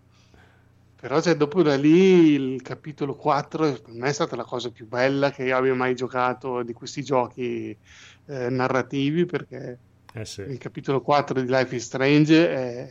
Però 0.95 1.21
cioè, 1.21 1.35
dopo 1.35 1.61
da 1.63 1.75
lì 1.77 2.33
il 2.33 2.61
capitolo 2.61 3.15
4 3.15 3.71
per 3.81 3.93
me 3.93 4.09
è 4.09 4.13
stata 4.13 4.35
la 4.35 4.43
cosa 4.43 4.69
più 4.71 4.85
bella 4.87 5.31
che 5.31 5.43
io 5.45 5.55
abbia 5.57 5.73
mai 5.73 5.95
giocato 5.95 6.61
di 6.63 6.73
questi 6.73 7.03
giochi 7.03 7.77
eh, 8.25 8.49
narrativi 8.49 9.25
perché 9.25 9.81
Eh 10.13 10.25
sì. 10.25 10.43
il 10.43 10.57
capitolo 10.57 11.01
4 11.01 11.39
di 11.41 11.47
Life 11.47 11.73
is 11.75 11.85
Strange 11.85 12.49
è 12.49 12.87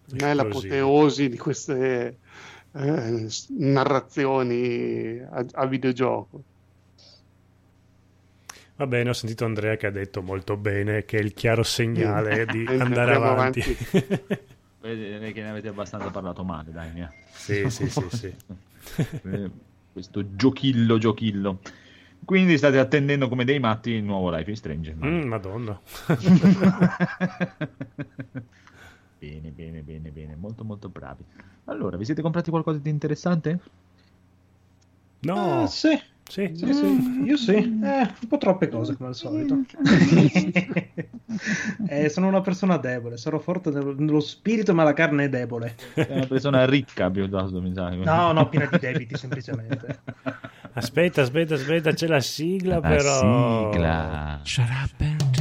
per 0.00 0.14
me 0.16 0.30
è 0.32 0.34
l'apoteosi 0.34 1.28
di 1.28 1.38
queste 1.38 2.18
eh, 2.72 3.26
narrazioni 3.50 5.18
a, 5.20 5.44
a 5.52 5.66
videogioco. 5.66 6.44
Va 8.76 8.86
bene, 8.88 9.10
ho 9.10 9.12
sentito 9.12 9.44
Andrea 9.44 9.76
che 9.76 9.86
ha 9.86 9.90
detto 9.90 10.20
molto 10.20 10.56
bene 10.56 11.04
che 11.04 11.18
è 11.18 11.20
il 11.22 11.32
chiaro 11.32 11.62
segnale 11.62 12.44
di 12.46 12.66
Andiamo 12.66 12.82
andare 12.84 13.14
avanti. 13.14 13.60
Vedete 14.80 15.32
che 15.32 15.42
ne 15.42 15.48
avete 15.50 15.68
abbastanza 15.68 16.10
parlato 16.10 16.42
male, 16.44 16.70
dai. 16.72 16.90
via. 16.90 17.10
sì, 17.32 17.70
sì, 17.70 17.88
sì, 17.88 18.04
sì. 18.10 18.34
Eh, 19.22 19.50
Questo 19.92 20.34
giochillo, 20.36 20.98
giochillo. 20.98 21.60
Quindi 22.24 22.56
state 22.58 22.78
attendendo 22.78 23.28
come 23.28 23.44
dei 23.44 23.58
matti 23.58 23.90
il 23.90 24.02
nuovo 24.02 24.30
Life 24.30 24.50
is 24.50 24.58
Strange. 24.58 24.94
Mm, 24.94 25.22
madonna. 25.26 25.80
bene, 29.18 29.50
bene, 29.50 29.80
bene, 29.82 30.10
bene. 30.10 30.36
Molto, 30.36 30.64
molto 30.64 30.88
bravi. 30.88 31.24
Allora, 31.64 31.96
vi 31.96 32.04
siete 32.04 32.22
comprati 32.22 32.50
qualcosa 32.50 32.78
di 32.78 32.90
interessante? 32.90 33.58
No, 35.20 35.62
Ah, 35.62 35.66
sì. 35.66 35.98
Sì, 36.26 36.50
Sì, 36.54 36.72
sì, 36.72 37.22
io 37.24 37.36
sì, 37.36 37.54
eh, 37.54 38.00
un 38.20 38.28
po' 38.28 38.38
troppe 38.38 38.68
cose 38.68 38.96
come 38.96 39.10
al 39.10 39.14
solito. 39.14 39.58
Eh, 41.88 42.08
sono 42.10 42.28
una 42.28 42.40
persona 42.40 42.76
debole, 42.76 43.16
sarò 43.16 43.38
forte 43.38 43.70
nello, 43.70 43.94
nello 43.96 44.20
spirito, 44.20 44.72
ma 44.72 44.84
la 44.84 44.92
carne 44.92 45.24
è 45.24 45.28
debole. 45.28 45.74
È 45.94 46.06
una 46.10 46.26
persona 46.26 46.64
ricca 46.64 47.10
piuttosto, 47.10 47.60
mi 47.60 47.72
sa. 47.74 47.88
No, 47.90 48.30
no, 48.32 48.48
piena 48.48 48.68
di 48.70 48.78
debiti 48.78 49.16
semplicemente. 49.16 50.00
Aspetta, 50.74 51.22
aspetta, 51.22 51.54
aspetta, 51.54 51.92
c'è 51.92 52.06
la 52.06 52.20
sigla 52.20 52.74
La 52.78 52.88
però. 52.88 53.70
sigla. 53.72 54.40
Shut 54.44 54.68
up 54.68 55.00
and 55.00 55.33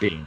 Bene. 0.00 0.26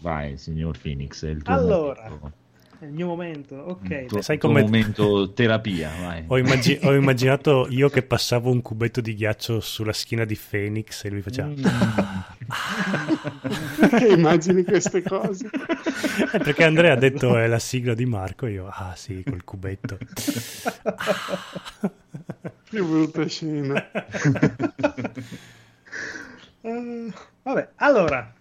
Vai, 0.00 0.36
signor 0.38 0.78
Phoenix, 0.80 1.24
è 1.24 1.28
il 1.30 1.42
tuo 1.42 1.52
Allora, 1.54 2.04
momento. 2.04 2.32
È 2.78 2.84
il 2.84 2.92
mio 2.92 3.06
momento, 3.06 3.56
ok. 3.56 3.90
Il 3.90 4.06
tuo, 4.06 4.22
Sai 4.22 4.38
come- 4.38 4.62
momento 4.62 5.32
terapia, 5.32 5.90
vai. 6.00 6.22
Ho, 6.28 6.38
immagi- 6.38 6.78
ho 6.86 6.94
immaginato 6.94 7.66
io 7.70 7.88
che 7.88 8.04
passavo 8.04 8.52
un 8.52 8.62
cubetto 8.62 9.00
di 9.00 9.16
ghiaccio 9.16 9.58
sulla 9.58 9.92
schiena 9.92 10.24
di 10.24 10.38
Phoenix 10.38 11.04
e 11.04 11.10
lui 11.10 11.20
faceva. 11.22 11.48
Perché 13.80 14.06
immagini 14.06 14.62
queste 14.62 15.02
cose? 15.02 15.50
Eh, 16.32 16.38
perché 16.38 16.62
Andrea 16.64 16.92
ha 16.92 16.96
detto 16.96 17.36
è 17.36 17.46
la 17.48 17.58
sigla 17.58 17.94
di 17.94 18.06
Marco. 18.06 18.46
e 18.46 18.52
Io, 18.52 18.68
ah 18.68 18.94
sì, 18.96 19.24
col 19.24 19.42
cubetto. 19.42 19.98
Che 22.70 22.82
brutta 22.82 23.26
scena. 23.26 23.90
Eh, 26.60 27.12
vabbè, 27.42 27.68
allora, 27.76 28.32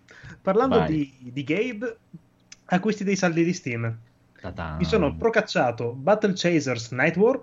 parlando 0.54 0.86
di, 0.86 1.14
di 1.20 1.44
Gabe, 1.44 1.98
Acquisti 2.70 3.04
dei 3.04 3.16
saldi 3.18 3.44
di 3.44 3.52
Steam. 3.54 3.98
Ta-ta. 4.40 4.76
Mi 4.78 4.86
sono 4.86 5.16
procacciato 5.16 5.92
Battle 5.92 6.34
Chasers 6.36 6.92
Night 6.92 7.18
War, 7.18 7.42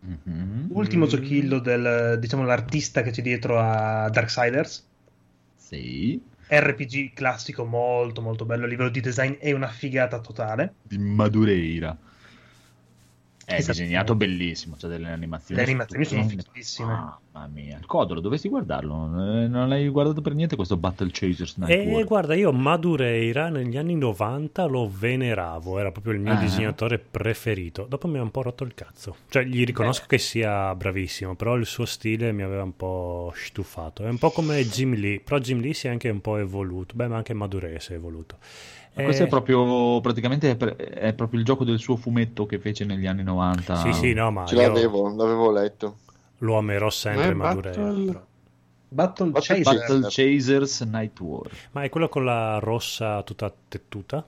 Mhm. 0.00 0.66
ultimo 0.70 1.06
Mm. 1.06 1.08
giochillo 1.08 1.58
del, 1.58 2.18
diciamo, 2.20 2.44
l'artista 2.44 3.02
che 3.02 3.10
c'è 3.10 3.22
dietro 3.22 3.58
a 3.58 4.08
Darksiders. 4.10 4.86
Sì. 5.56 6.20
RPG 6.46 7.14
classico 7.14 7.64
molto 7.64 8.20
molto 8.20 8.44
bello, 8.44 8.66
a 8.66 8.68
livello 8.68 8.90
di 8.90 9.00
design 9.00 9.32
è 9.38 9.50
una 9.52 9.68
figata 9.68 10.20
totale. 10.20 10.74
Di 10.82 10.98
Madureira. 10.98 11.96
È 13.46 13.54
Esatto. 13.54 13.78
disegnato 13.78 14.14
bellissimo, 14.14 14.76
c'è 14.76 14.88
delle 14.88 15.10
animazioni. 15.10 15.60
Le 15.60 15.66
animazioni 15.66 16.04
sono 16.04 16.22
fighissime. 16.24 16.92
Mamma 17.32 17.46
mia, 17.52 17.76
il 17.78 17.84
Codolo, 17.86 18.20
dovresti 18.20 18.48
guardarlo. 18.48 19.42
Eh, 19.42 19.48
Non 19.48 19.68
l'hai 19.68 19.88
guardato 19.88 20.20
per 20.22 20.34
niente 20.34 20.56
questo 20.56 20.76
Battle 20.76 21.10
Chasers 21.12 21.56
Night 21.58 21.70
E 21.70 21.86
War? 21.92 22.04
guarda, 22.04 22.34
io 22.34 22.52
Madureira 22.52 23.48
negli 23.48 23.76
anni 23.76 23.96
90 23.96 24.64
lo 24.64 24.88
veneravo, 24.90 25.78
era 25.78 25.90
proprio 25.92 26.12
il 26.14 26.20
mio 26.20 26.32
Ah. 26.32 26.36
disegnatore 26.36 26.98
preferito. 26.98 27.86
Dopo 27.88 28.08
mi 28.08 28.18
ha 28.18 28.22
un 28.22 28.30
po' 28.30 28.42
rotto 28.42 28.64
il 28.64 28.74
cazzo. 28.74 29.16
Cioè, 29.28 29.44
gli 29.44 29.64
riconosco 29.64 30.04
che 30.06 30.18
sia 30.18 30.74
bravissimo, 30.74 31.34
però 31.34 31.56
il 31.56 31.66
suo 31.66 31.84
stile 31.84 32.32
mi 32.32 32.42
aveva 32.42 32.62
un 32.62 32.74
po' 32.76 33.32
stufato. 33.36 34.04
È 34.04 34.08
un 34.08 34.18
po' 34.18 34.30
come 34.30 34.64
Jim 34.66 34.94
Lee, 34.94 35.20
però 35.20 35.38
Jim 35.38 35.60
Lee 35.60 35.74
si 35.74 35.86
è 35.86 35.90
anche 35.90 36.08
un 36.08 36.20
po' 36.20 36.36
evoluto. 36.38 36.94
Beh, 36.94 37.08
ma 37.08 37.16
anche 37.16 37.34
Madureira 37.34 37.78
si 37.80 37.92
è 37.92 37.96
evoluto. 37.96 38.38
Ma 38.96 39.02
Questo 39.02 39.22
Eh, 39.22 39.26
è 39.26 39.28
proprio 39.28 40.00
praticamente 40.00 40.50
è, 40.52 40.56
per- 40.56 40.76
è 40.76 41.12
proprio 41.14 41.38
il 41.40 41.44
gioco 41.44 41.64
del 41.64 41.78
suo 41.80 41.96
fumetto 41.96 42.46
che 42.46 42.58
fece 42.60 42.84
negli 42.84 43.06
anni 43.06 43.22
90. 43.24 43.74
Sì, 43.74 43.92
sì, 43.92 44.12
no, 44.12 44.30
ma 44.30 44.44
Ce 44.46 44.54
io 44.54 44.62
l'avevo, 44.68 45.14
l'avevo 45.14 45.50
letto. 45.50 45.98
lo 46.38 46.56
amerò 46.56 46.90
sempre 46.90 47.26
Ma 47.26 47.30
è 47.32 47.34
Madureira. 47.34 47.86
Battle-. 47.88 48.26
Battle 48.88 49.30
Battle 49.30 49.62
Chasers. 49.62 49.64
Battle 49.64 50.04
Chasers 50.06 50.80
Night 50.82 51.18
War. 51.20 51.50
Ma 51.72 51.82
è 51.82 51.88
quello 51.88 52.08
con 52.08 52.24
la 52.24 52.58
rossa 52.60 53.22
tutta 53.24 53.52
tettuta? 53.68 54.24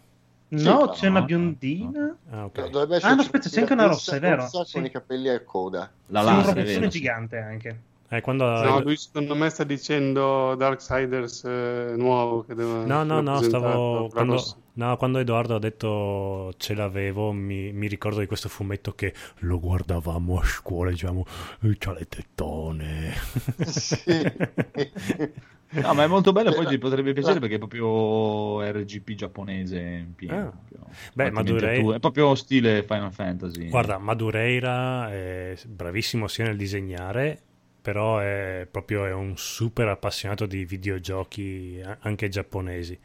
No, 0.49 0.93
Sì, 0.93 1.01
c'è 1.01 1.09
una 1.09 1.21
no, 1.21 1.27
biondina. 1.27 2.17
Ah, 2.31 2.45
ok. 2.47 2.59
No, 2.59 2.69
dovrebbe 2.69 2.97
essere 2.97 3.13
Ah, 3.13 3.15
no, 3.17 3.21
aspetta, 3.23 3.49
c'è 3.49 3.61
anche 3.61 3.73
una 3.73 3.87
rossa, 3.87 4.17
è 4.17 4.21
vero? 4.21 4.37
rossa 4.43 4.65
Sì. 4.65 4.73
Con 4.73 4.85
i 4.85 4.91
capelli 4.91 5.29
a 5.29 5.41
coda. 5.45 5.91
La 6.07 6.21
Sì, 6.23 6.27
un 6.27 6.43
robottone 6.43 6.89
gigante 6.89 7.39
anche. 7.39 7.81
Eh, 8.09 8.21
quando... 8.21 8.45
No, 8.45 8.81
lui 8.81 8.97
secondo 8.97 9.35
me 9.35 9.49
sta 9.51 9.65
dicendo 9.65 10.55
Darksiders 10.55 11.45
eh, 11.45 11.95
nuovo 11.97 12.45
che 12.45 12.55
deve 12.55 12.85
No, 12.85 13.03
no, 13.03 13.21
no, 13.21 13.43
stavo... 13.43 14.09
Quando, 14.13 14.41
no, 14.75 14.97
quando 14.97 15.19
Edoardo 15.19 15.57
ha 15.57 15.59
detto 15.59 16.53
ce 16.57 16.75
l'avevo, 16.75 17.33
mi, 17.33 17.73
mi 17.73 17.89
ricordo 17.89 18.21
di 18.21 18.27
questo 18.27 18.49
fumetto 18.49 18.93
che 18.95 19.13
lo 19.39 19.59
guardavamo 19.59 20.39
a 20.39 20.45
scuola, 20.45 20.91
diciamo, 20.91 21.25
"Eh, 21.63 21.77
c'ha 21.79 21.93
le 21.93 22.07
tettone. 22.09 23.13
No, 25.69 25.95
ma 25.95 26.05
è 26.05 26.07
molto 26.07 26.31
bello, 26.33 26.53
poi 26.53 26.65
Eh, 26.65 26.69
ti 26.69 26.79
potrebbe 26.79 27.13
piacere 27.13 27.35
la- 27.35 27.41
perché 27.41 27.57
è 27.57 27.59
proprio 27.59 28.63
RGP 28.63 29.15
giapponese 29.15 29.79
in 29.79 30.15
pieno. 30.15 30.37
Ah. 30.37 30.43
proprio. 30.51 30.95
Beh, 31.13 31.31
Madureira- 31.33 31.95
È 31.97 31.99
proprio 31.99 32.35
stile 32.37 32.85
Final 32.85 33.13
Fantasy. 33.13 33.69
Guarda, 33.69 33.99
Madureira 33.99 35.11
è 35.13 35.57
bravissimo 35.67 36.29
sia 36.29 36.45
nel 36.45 36.57
disegnare, 36.57 37.43
però 37.87 38.19
è 38.19 38.67
proprio 38.69 39.07
è 39.07 39.13
un 39.13 39.37
super 39.37 39.87
appassionato 39.87 40.45
di 40.47 40.65
videogiochi 40.65 41.81
anche 42.01 42.29
giapponesi, 42.29 42.99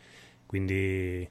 quindi 0.48 1.30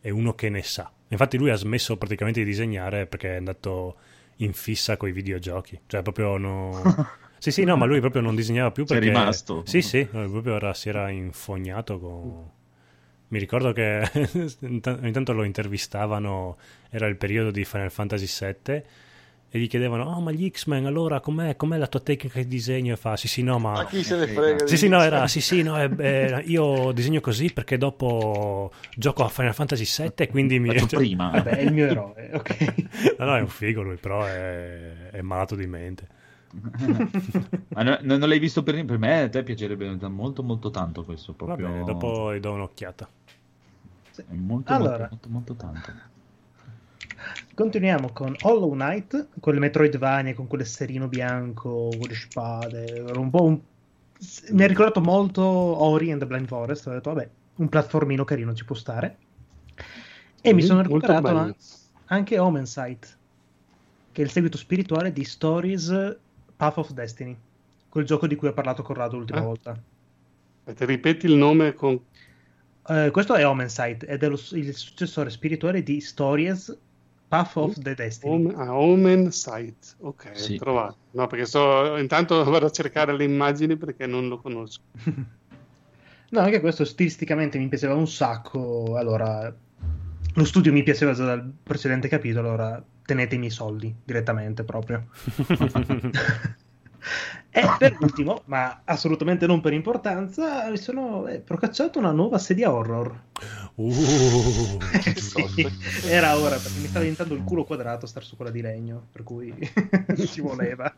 è 0.00 0.08
uno 0.10 0.36
che 0.36 0.48
ne 0.48 0.62
sa. 0.62 0.88
Infatti 1.08 1.36
lui 1.36 1.50
ha 1.50 1.56
smesso 1.56 1.96
praticamente 1.96 2.38
di 2.38 2.46
disegnare 2.46 3.06
perché 3.06 3.32
è 3.32 3.36
andato 3.38 3.96
in 4.36 4.52
fissa 4.52 4.96
con 4.96 5.08
i 5.08 5.12
videogiochi, 5.12 5.80
cioè 5.88 6.02
proprio 6.02 6.36
no... 6.36 6.80
Sì, 7.42 7.50
sì, 7.50 7.64
no, 7.64 7.76
ma 7.76 7.86
lui 7.86 7.98
proprio 7.98 8.22
non 8.22 8.36
disegnava 8.36 8.70
più 8.70 8.84
C'è 8.84 8.94
perché... 8.94 9.08
rimasto. 9.08 9.64
Sì, 9.66 9.82
sì, 9.82 10.04
proprio 10.04 10.54
era- 10.54 10.72
si 10.72 10.88
era 10.88 11.10
infognato 11.10 11.98
con... 11.98 12.50
Mi 13.26 13.38
ricordo 13.40 13.72
che 13.72 14.08
ogni 14.62 15.10
tanto 15.10 15.32
lo 15.32 15.42
intervistavano, 15.42 16.56
era 16.88 17.08
il 17.08 17.16
periodo 17.16 17.50
di 17.50 17.64
Final 17.64 17.90
Fantasy 17.90 18.28
VII, 18.28 18.82
e 19.54 19.58
gli 19.58 19.68
chiedevano, 19.68 20.04
oh 20.04 20.20
ma 20.20 20.30
gli 20.32 20.50
X-Men 20.50 20.86
allora 20.86 21.20
com'è, 21.20 21.56
com'è 21.56 21.76
la 21.76 21.86
tua 21.86 22.00
tecnica 22.00 22.38
di 22.38 22.46
disegno? 22.46 22.94
E 22.94 22.96
fa, 22.96 23.18
sì 23.18 23.28
sì 23.28 23.42
no 23.42 23.58
ma... 23.58 23.72
Ma 23.72 23.84
chi 23.84 24.02
se 24.02 24.16
ne 24.16 24.26
frega? 24.26 24.66
Sì 24.66 24.78
sì 24.78 24.88
no, 24.88 25.02
era, 25.02 25.26
sì 25.26 25.42
sì 25.42 25.60
no, 25.60 25.78
eh, 25.78 25.90
eh, 25.98 26.42
io 26.46 26.90
disegno 26.92 27.20
così 27.20 27.52
perché 27.52 27.76
dopo 27.76 28.72
gioco 28.96 29.24
a 29.24 29.28
Final 29.28 29.52
Fantasy 29.52 29.84
VII 29.84 30.12
e 30.16 30.28
quindi 30.28 30.58
mi... 30.58 30.68
Faccio 30.74 30.96
prima. 30.96 31.28
Vabbè, 31.36 31.50
è 31.50 31.60
il 31.60 31.72
mio 31.74 31.84
eroe, 31.84 32.30
ok. 32.32 32.74
No, 33.18 33.26
no, 33.26 33.36
è 33.36 33.40
un 33.40 33.48
figo 33.48 33.82
lui, 33.82 33.96
però 33.96 34.24
è, 34.24 35.10
è 35.10 35.20
malato 35.20 35.54
di 35.54 35.66
mente. 35.66 36.08
Ma 37.74 37.82
no- 37.82 37.98
non 38.00 38.20
l'hai 38.20 38.38
visto 38.38 38.62
per, 38.62 38.82
per 38.86 38.96
me? 38.96 39.20
A 39.20 39.28
te 39.28 39.42
piacerebbe 39.42 39.94
molto, 40.08 40.42
molto 40.42 40.70
tanto 40.70 41.04
questo. 41.04 41.34
Va 41.36 41.44
Proprio... 41.44 41.68
bene, 41.68 41.84
dopo 41.84 42.34
gli 42.34 42.40
do 42.40 42.52
un'occhiata. 42.52 43.06
È 44.16 44.22
molto, 44.32 44.72
Allora. 44.72 45.08
molto, 45.10 45.28
molto, 45.28 45.28
molto 45.28 45.54
tanto. 45.56 46.10
Continuiamo 47.54 48.10
con 48.12 48.34
Hollow 48.42 48.72
Knight, 48.72 49.28
con 49.40 49.54
le 49.54 49.60
Metroidvania, 49.60 50.34
con 50.34 50.46
quell'esserino 50.46 51.06
bianco, 51.08 51.88
con 51.98 52.08
le 52.08 52.14
spade. 52.14 53.00
Un 53.14 53.30
po' 53.30 53.42
un... 53.44 53.60
Mi 54.50 54.62
ha 54.62 54.66
ricordato 54.66 55.00
molto 55.00 55.42
Ori 55.44 56.10
and 56.12 56.20
the 56.20 56.26
Blind 56.26 56.46
Forest. 56.46 56.86
Ho 56.86 56.92
detto, 56.92 57.12
vabbè, 57.12 57.28
un 57.56 57.68
platformino 57.68 58.24
carino 58.24 58.54
ci 58.54 58.64
può 58.64 58.74
stare. 58.74 59.16
E 60.40 60.52
mi 60.54 60.62
Mm, 60.62 60.66
sono 60.66 60.82
molto 60.82 61.06
recuperato 61.06 61.28
an- 61.38 61.54
anche 62.06 62.38
Omen 62.38 62.66
Sight, 62.66 63.18
che 64.12 64.22
è 64.22 64.24
il 64.24 64.30
seguito 64.30 64.56
spirituale 64.56 65.12
di 65.12 65.24
Stories 65.24 66.16
Path 66.56 66.76
of 66.78 66.90
Destiny, 66.92 67.36
quel 67.88 68.04
gioco 68.04 68.26
di 68.26 68.34
cui 68.36 68.48
ho 68.48 68.52
parlato 68.52 68.82
Corrado 68.82 69.16
l'ultima 69.16 69.38
Ah. 69.40 69.42
volta. 69.42 69.82
Aspetta, 70.64 70.84
ripeti 70.86 71.26
il 71.26 71.34
nome 71.34 71.74
con... 71.74 72.00
Eh, 72.88 73.10
questo 73.12 73.34
è 73.34 73.46
Omen 73.46 73.68
Sight 73.68 74.04
ed 74.08 74.22
è 74.22 74.28
lo- 74.28 74.40
il 74.52 74.74
successore 74.74 75.30
spirituale 75.30 75.82
di 75.82 76.00
Stories 76.00 76.76
Path 77.32 77.56
of 77.56 77.78
the 77.78 77.94
Destiny. 77.94 78.30
Omen, 78.30 78.54
ah, 78.60 78.76
Omen 78.76 79.32
Sight. 79.32 79.96
Ok, 80.00 80.32
Sì. 80.34 80.58
trovato. 80.58 80.96
No, 81.12 81.26
perché 81.28 81.46
sto... 81.46 81.96
intanto 81.96 82.44
vado 82.44 82.66
a 82.66 82.70
cercare 82.70 83.16
le 83.16 83.24
immagini 83.24 83.78
perché 83.78 84.06
non 84.06 84.28
lo 84.28 84.38
conosco. 84.38 84.82
No, 86.32 86.40
anche 86.40 86.60
questo 86.60 86.86
stilisticamente 86.86 87.58
mi 87.58 87.68
piaceva 87.68 87.92
un 87.92 88.08
sacco. 88.08 88.96
Allora, 88.96 89.54
lo 90.34 90.44
studio 90.46 90.72
mi 90.72 90.82
piaceva 90.82 91.12
già 91.12 91.26
dal 91.26 91.52
precedente 91.62 92.08
capitolo, 92.08 92.48
allora 92.48 92.82
tenete 93.04 93.34
i 93.34 93.38
miei 93.38 93.50
soldi 93.50 93.94
direttamente 94.02 94.64
proprio. 94.64 95.08
e 97.50 97.62
per 97.78 97.96
ultimo, 98.00 98.42
ma 98.46 98.80
assolutamente 98.84 99.46
non 99.46 99.60
per 99.60 99.72
importanza, 99.72 100.68
mi 100.70 100.78
sono 100.78 101.26
eh, 101.26 101.38
procacciato 101.38 101.98
una 101.98 102.12
nuova 102.12 102.38
sedia 102.38 102.72
horror. 102.72 103.20
Uh, 103.74 103.92
Sì, 105.16 105.68
era 106.06 106.36
ora 106.38 106.56
perché 106.56 106.78
mi 106.78 106.86
stava 106.86 107.00
diventando 107.00 107.34
il 107.34 107.42
culo 107.44 107.64
quadrato 107.64 108.06
star 108.06 108.24
su 108.24 108.36
quella 108.36 108.50
di 108.50 108.60
legno, 108.60 109.06
per 109.12 109.22
cui 109.22 109.52
ci 110.26 110.40
voleva. 110.40 110.92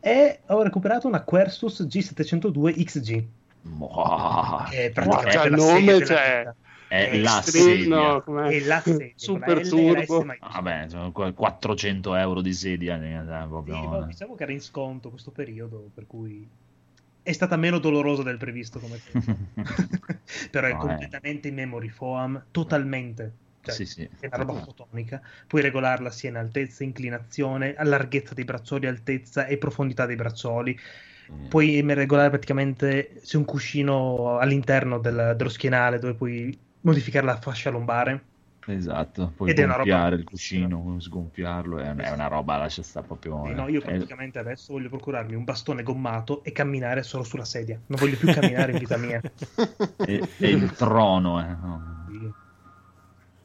E 0.00 0.40
ho 0.46 0.62
recuperato 0.62 1.06
una 1.06 1.22
Quersus 1.22 1.82
G702 1.82 2.84
XG. 2.84 3.24
Che 4.70 4.84
è 4.86 4.90
praticamente 4.90 5.48
il 5.48 5.50
la 5.50 5.56
nome, 5.56 5.78
sedia 5.78 5.92
della 5.92 6.06
cioè. 6.06 6.54
È 6.88 7.18
la 7.18 7.40
Extreme, 7.42 7.72
sedia. 7.72 8.12
no, 8.12 8.22
com'è? 8.22 8.48
È 8.48 8.60
la 8.60 8.80
sedia, 8.80 9.12
Super 9.16 9.68
turbo. 9.68 10.24
Vabbè, 10.40 10.88
sono 10.88 11.12
qua- 11.12 11.32
400 11.32 12.14
euro 12.14 12.40
di 12.40 12.52
sedia. 12.52 12.96
eh, 12.96 13.24
Sì, 13.42 13.48
proprio, 13.48 14.02
eh. 14.02 14.06
diciamo 14.06 14.34
che 14.36 14.42
era 14.44 14.52
in 14.52 14.60
sconto 14.60 15.10
questo 15.10 15.32
periodo, 15.32 15.90
per 15.92 16.06
cui 16.06 16.48
è 17.22 17.32
stata 17.32 17.56
meno 17.56 17.78
dolorosa 17.78 18.22
del 18.22 18.36
previsto 18.36 18.78
come. 18.78 18.98
Però 20.50 20.66
è 20.66 20.70
No, 20.72 20.76
eh. 20.82 20.86
completamente 20.86 21.48
in 21.48 21.54
memory 21.54 21.88
foam, 21.88 22.46
totalmente. 22.52 23.34
Cioè, 23.62 23.74
Sì, 23.74 23.84
sì. 23.86 24.08
È 24.20 24.26
una 24.26 24.36
roba 24.36 24.60
fotonica. 24.62 25.20
Puoi 25.46 25.62
regolarla 25.62 26.10
sia 26.10 26.30
in 26.30 26.36
altezza, 26.36 26.84
inclinazione, 26.84 27.74
larghezza 27.82 28.34
dei 28.34 28.44
braccioli, 28.44 28.86
altezza 28.86 29.46
e 29.46 29.58
profondità 29.58 30.06
dei 30.06 30.16
braccioli. 30.16 30.78
Mm. 31.32 31.48
Puoi 31.48 31.80
regolare 31.94 32.30
praticamente 32.30 33.20
se 33.24 33.36
un 33.36 33.44
cuscino 33.44 34.38
all'interno 34.38 34.98
del- 34.98 35.34
dello 35.36 35.48
schienale 35.48 35.98
dove 35.98 36.14
puoi 36.14 36.56
modificare 36.86 37.26
la 37.26 37.40
fascia 37.40 37.70
lombare. 37.70 38.24
Esatto, 38.68 39.32
puoi 39.36 39.50
Ed 39.50 39.60
è 39.60 39.64
una 39.64 39.76
roba 39.76 39.84
gonfiare 39.84 40.16
il 40.16 40.24
cuscino, 40.24 40.96
sgonfiarlo, 40.98 41.78
è, 41.78 41.94
è 41.94 42.10
una 42.10 42.26
roba, 42.26 42.56
lascia 42.56 42.82
stare 42.82 43.06
proprio... 43.06 43.46
Eh, 43.46 43.54
no, 43.54 43.68
io 43.68 43.80
è- 43.80 43.84
praticamente 43.84 44.40
adesso 44.40 44.72
voglio 44.72 44.88
procurarmi 44.88 45.36
un 45.36 45.44
bastone 45.44 45.84
gommato 45.84 46.42
e 46.42 46.50
camminare 46.50 47.04
solo 47.04 47.22
sulla 47.22 47.44
sedia. 47.44 47.80
Non 47.86 47.98
voglio 48.00 48.16
più 48.16 48.32
camminare 48.32 48.72
in 48.72 48.78
vita 48.78 48.96
mia. 48.96 49.20
è, 49.20 50.18
è 50.38 50.46
il 50.46 50.72
trono, 50.72 51.40
eh, 51.40 51.56
no. 51.60 52.04
Sì. 52.10 52.34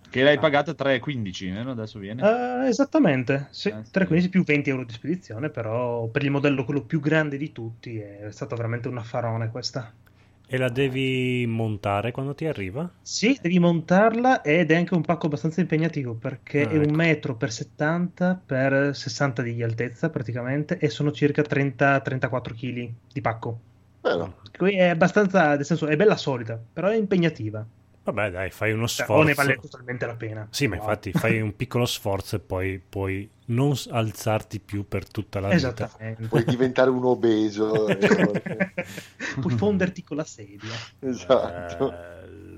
Che 0.10 0.24
l'hai 0.24 0.40
pagata 0.40 0.74
3,15, 0.74 1.54
eh, 1.56 1.70
adesso 1.70 2.00
viene. 2.00 2.22
Eh, 2.64 2.68
esattamente, 2.68 3.48
sì, 3.52 3.70
Eh, 3.70 3.84
sì. 3.84 3.92
3,15 3.92 4.30
più 4.30 4.44
20 4.44 4.70
euro 4.72 4.84
di 4.84 4.94
spedizione, 4.94 5.50
però 5.50 6.08
per 6.08 6.24
il 6.24 6.32
modello 6.32 6.66
quello 6.66 6.82
più 6.84 7.00
grande 7.00 7.38
di 7.38 7.52
tutti 7.52 7.98
è 8.00 8.32
stata 8.32 8.56
veramente 8.56 8.88
un 8.88 8.98
affarone 8.98 9.52
questa. 9.52 9.94
E 10.54 10.58
la 10.58 10.70
devi 10.70 11.46
montare 11.48 12.12
quando 12.12 12.36
ti 12.36 12.46
arriva? 12.46 12.88
Sì, 13.04 13.38
devi 13.42 13.60
montarla 13.60 14.42
ed 14.42 14.72
è 14.72 14.76
anche 14.76 14.94
un 14.96 15.04
pacco 15.04 15.26
abbastanza 15.28 15.60
impegnativo 15.62 16.16
perché 16.18 16.68
Ah, 16.68 16.68
è 16.68 16.78
un 16.78 16.90
ecco. 16.90 16.96
metro 16.96 17.36
per 17.38 17.52
70 17.52 18.36
per 18.44 18.96
60 18.96 19.42
di 19.44 19.62
altezza 19.64 20.10
praticamente 20.10 20.78
e 20.80 20.90
sono 20.90 21.12
circa 21.12 21.42
30-34 21.44 22.54
kg 22.56 22.96
di 23.12 23.22
pacco. 23.22 23.66
Bello. 24.02 24.42
Qui 24.58 24.76
è 24.76 24.88
abbastanza, 24.90 25.56
nel 25.56 25.66
senso, 25.66 25.88
è 25.88 25.96
bella 25.96 26.16
solida, 26.18 26.58
però 26.72 26.90
è 26.90 26.96
impegnativa. 26.96 27.68
Vabbè, 28.12 28.32
dai, 28.32 28.50
fai 28.52 28.72
uno 28.74 28.88
Cioè, 28.88 29.06
o 29.10 29.24
ne 29.24 29.34
sforzo. 29.34 29.42
vale 29.42 29.56
totalmente 29.60 30.06
la 30.06 30.16
pena. 30.16 30.48
Sì, 30.52 30.68
ma 30.68 30.76
No. 30.76 30.82
infatti 30.82 31.14
fai 31.14 31.40
un 31.42 31.56
piccolo 31.56 31.86
sforzo 31.86 32.36
e 32.36 32.40
poi 32.40 32.80
puoi 32.80 33.30
non 33.46 33.74
alzarti 33.90 34.60
più 34.60 34.88
per 34.88 35.08
tutta 35.10 35.40
la 35.40 35.50
vita. 35.50 35.90
Puoi 36.28 36.44
diventare 36.46 36.90
un 36.90 37.04
obeso. 37.06 37.88
eh, 37.88 37.98
Puoi 39.40 39.56
fonderti 39.58 40.04
con 40.04 40.18
la 40.18 40.26
sedia. 40.26 40.84
esatto. 41.00 41.90
Bello. 41.90 42.51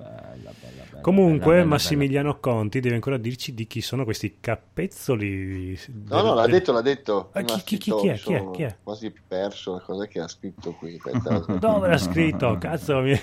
Bella, 0.00 0.52
bella, 0.58 0.84
bella, 0.90 1.00
Comunque, 1.02 1.38
bella, 1.38 1.52
bella, 1.52 1.64
Massimiliano 1.66 2.40
Conti 2.40 2.80
deve 2.80 2.94
ancora 2.94 3.18
dirci 3.18 3.52
di 3.52 3.66
chi 3.66 3.82
sono 3.82 4.04
questi 4.04 4.36
capezzoli. 4.40 5.78
No, 6.08 6.22
no, 6.22 6.34
l'ha 6.34 6.46
detto, 6.46 6.72
l'ha 6.72 6.80
detto. 6.80 7.30
Ah, 7.32 7.42
chi- 7.42 7.62
chi- 7.64 7.78
chi- 7.78 7.94
chi 7.94 8.08
è? 8.08 8.14
Chi 8.14 8.32
è? 8.32 8.50
Chi 8.52 8.62
è? 8.62 8.76
Quasi 8.82 9.12
perso 9.28 9.74
la 9.74 9.80
cosa 9.80 10.06
che 10.06 10.20
ha 10.20 10.28
scritto 10.28 10.72
qui. 10.72 10.98
Dove 11.60 11.88
l'ha 11.88 11.98
scritto? 11.98 12.56
Cazzo, 12.58 13.00
mi- 13.00 13.12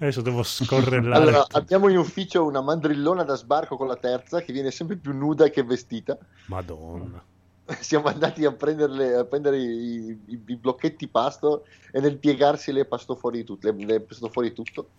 adesso 0.00 0.20
devo 0.20 0.42
scorrellare. 0.42 1.14
Allora, 1.14 1.46
abbiamo 1.52 1.88
in 1.88 1.98
ufficio 1.98 2.44
una 2.44 2.60
mandrillona 2.60 3.22
da 3.22 3.36
sbarco 3.36 3.76
con 3.76 3.86
la 3.86 3.96
terza 3.96 4.42
che 4.42 4.52
viene 4.52 4.70
sempre 4.72 4.96
più 4.96 5.12
nuda 5.12 5.48
che 5.48 5.62
vestita. 5.62 6.18
Madonna. 6.46 7.22
Siamo 7.80 8.06
andati 8.06 8.44
a, 8.44 8.52
prenderle, 8.52 9.14
a 9.14 9.24
prendere 9.24 9.58
i, 9.58 10.20
i- 10.28 10.42
i 10.46 10.56
blocchetti 10.56 11.08
pasto 11.08 11.64
e 11.90 12.00
nel 12.00 12.18
piegarsi 12.18 12.72
le 12.72 12.84
pasto 12.84 13.16
fuori 13.16 13.42
tutto. 13.44 13.70
Le, 13.70 13.84
le 13.84 14.00
pasto 14.00 14.28
fuori 14.28 14.52
tutto. 14.52 14.90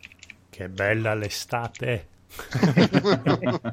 Che 0.58 0.70
bella 0.70 1.14
l'estate. 1.14 2.08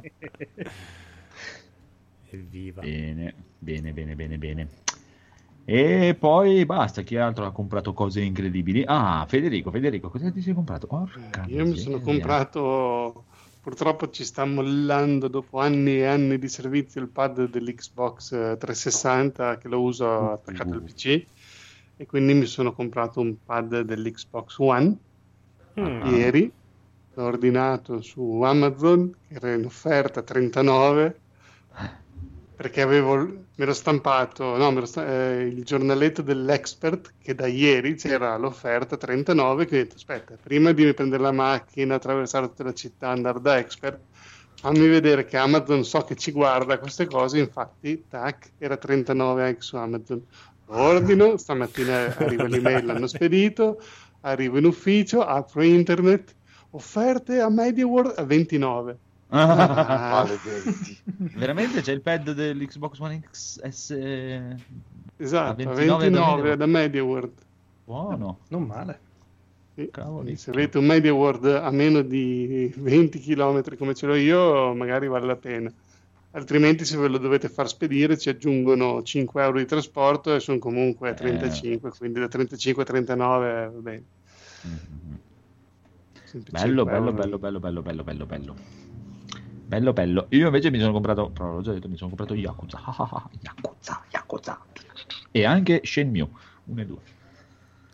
Evviva. 2.31 2.83
Bene, 2.83 3.35
bene, 3.57 3.93
bene, 3.93 4.15
bene, 4.15 4.37
bene. 4.37 4.69
E 5.65 6.15
poi 6.21 6.67
basta, 6.67 7.01
chi 7.01 7.17
altro 7.17 7.47
ha 7.47 7.53
comprato 7.53 7.95
cose 7.95 8.21
incredibili? 8.21 8.85
Ah, 8.87 9.25
Federico, 9.27 9.71
Federico, 9.71 10.11
cosa 10.11 10.31
ti 10.31 10.43
sei 10.43 10.53
comprato? 10.53 10.87
Porca 10.87 11.47
Io 11.49 11.65
mi 11.65 11.75
sono 11.75 12.01
comprato, 12.03 13.25
purtroppo 13.63 14.11
ci 14.11 14.23
sta 14.23 14.45
mollando 14.45 15.29
dopo 15.29 15.61
anni 15.61 16.01
e 16.01 16.05
anni 16.05 16.37
di 16.39 16.49
servizio 16.51 17.01
il 17.01 17.09
pad 17.09 17.49
dell'Xbox 17.49 18.33
eh, 18.33 18.57
360 18.59 19.57
che 19.57 19.69
lo 19.69 19.81
uso 19.81 20.33
attaccato 20.33 20.75
al 20.75 20.83
PC 20.83 21.27
e 21.97 22.05
quindi 22.05 22.35
mi 22.35 22.45
sono 22.45 22.75
comprato 22.75 23.21
un 23.21 23.43
pad 23.43 23.81
dell'Xbox 23.81 24.59
One 24.59 24.99
Mm. 25.81 26.07
ieri, 26.07 26.53
l'ho 27.15 27.25
ordinato 27.25 28.01
su 28.03 28.43
Amazon, 28.43 29.15
che 29.29 29.35
era 29.35 29.53
in 29.53 29.65
offerta 29.65 30.23
39 30.23 31.19
perché 32.57 32.83
avevo, 32.83 33.17
mi 33.17 33.47
ero 33.57 33.73
stampato 33.73 34.57
no, 34.57 34.71
ero 34.71 34.87
sta- 34.87 35.07
eh, 35.07 35.43
il 35.43 35.65
giornaletto 35.65 36.23
dell'Expert 36.23 37.15
che 37.21 37.35
da 37.35 37.47
ieri 37.47 37.97
c'era 37.97 38.37
l'offerta 38.37 38.97
39 38.97 39.67
che 39.67 39.75
ho 39.75 39.83
detto 39.83 39.97
aspetta 39.97 40.37
prima 40.41 40.71
di 40.71 40.95
prendere 40.95 41.23
la 41.23 41.33
macchina 41.33 41.97
attraversare 41.97 42.47
tutta 42.47 42.63
la 42.63 42.73
città 42.73 43.09
andare 43.09 43.41
da 43.41 43.59
Expert 43.59 44.01
fammi 44.65 44.87
vedere 44.87 45.25
che 45.25 45.37
Amazon 45.37 45.85
so 45.85 46.05
che 46.05 46.15
ci 46.15 46.31
guarda 46.31 46.79
queste 46.79 47.07
cose. 47.07 47.39
Infatti 47.39 48.05
tac 48.09 48.53
era 48.57 48.79
39 48.79 49.45
anche 49.45 49.61
su 49.61 49.77
Amazon. 49.77 50.25
Ordino 50.67 51.37
stamattina 51.37 52.17
arriva 52.17 52.47
l'email 52.47 52.87
l'hanno 52.87 53.07
spedito 53.07 53.79
arrivo 54.23 54.57
in 54.57 54.65
ufficio 54.65 55.23
apro 55.23 55.63
internet 55.63 56.35
offerte 56.75 57.41
a 57.41 57.49
MediaWorld 57.49 58.15
a 58.17 58.25
29 58.25 58.99
Ah. 59.35 60.25
Veramente 61.35 61.81
c'è 61.81 61.93
il 61.93 62.01
pad 62.03 62.33
dell'Xbox 62.33 62.99
One 63.01 63.21
XS 63.31 63.91
Esatto, 65.17 65.63
A 65.69 65.71
a 65.71 65.75
29 65.75 65.99
29 66.11 66.57
da 66.57 66.67
MediaWorld. 66.67 67.33
buono. 67.85 68.39
Non 68.49 68.63
male. 68.65 68.99
Sì. 69.75 69.89
Cavoli. 69.91 70.37
Se 70.37 70.51
avete 70.51 70.79
un 70.79 70.85
MediaWorld 70.87 71.47
a 71.47 71.71
meno 71.71 72.03
di 72.03 72.73
20 72.77 73.19
km 73.19 73.77
come 73.77 73.95
ce 73.95 74.07
l'ho 74.07 74.15
io, 74.15 74.73
magari 74.75 75.09
vale 75.09 75.27
la 75.27 75.37
pena. 75.37 75.73
Altrimenti, 76.33 76.85
se 76.85 76.97
ve 76.97 77.09
lo 77.09 77.19
dovete 77.19 77.49
far 77.49 77.69
spedire, 77.69 78.19
ci 78.19 78.29
aggiungono 78.29 79.03
5 79.03 79.43
euro 79.43 79.59
di 79.59 79.67
trasporto 79.67 80.35
e 80.35 80.41
sono 80.41 80.59
comunque 80.59 81.11
Eh. 81.11 81.15
35, 81.15 81.91
quindi 81.97 82.21
da 82.21 82.29
35 82.29 82.83
a 82.83 82.87
39 82.87 83.71
va 83.73 83.81
bene. 83.81 84.03
Mhm. 84.63 85.19
Bello, 86.41 86.85
5 86.85 86.85
bello, 86.85 87.13
bello, 87.13 87.39
bello, 87.39 87.61
bello, 87.61 87.83
bello, 87.83 88.03
bello, 88.03 88.27
bello. 88.27 88.57
Bello, 89.67 89.93
bello. 89.93 90.27
Io 90.31 90.47
invece 90.47 90.71
mi 90.71 90.79
sono 90.79 90.93
comprato, 90.93 91.31
però 91.31 91.55
l'ho 91.55 91.63
già 91.63 91.73
detto, 91.73 91.89
mi 91.89 91.97
sono 91.97 92.09
comprato 92.11 92.35
Yakuza. 92.35 92.81
Yakuza, 93.41 94.03
Yakuza. 94.11 94.61
E 95.31 95.45
anche 95.45 95.81
Shenmue 95.85 96.29
1 96.65 96.81
e 96.81 96.87
2. 96.87 96.99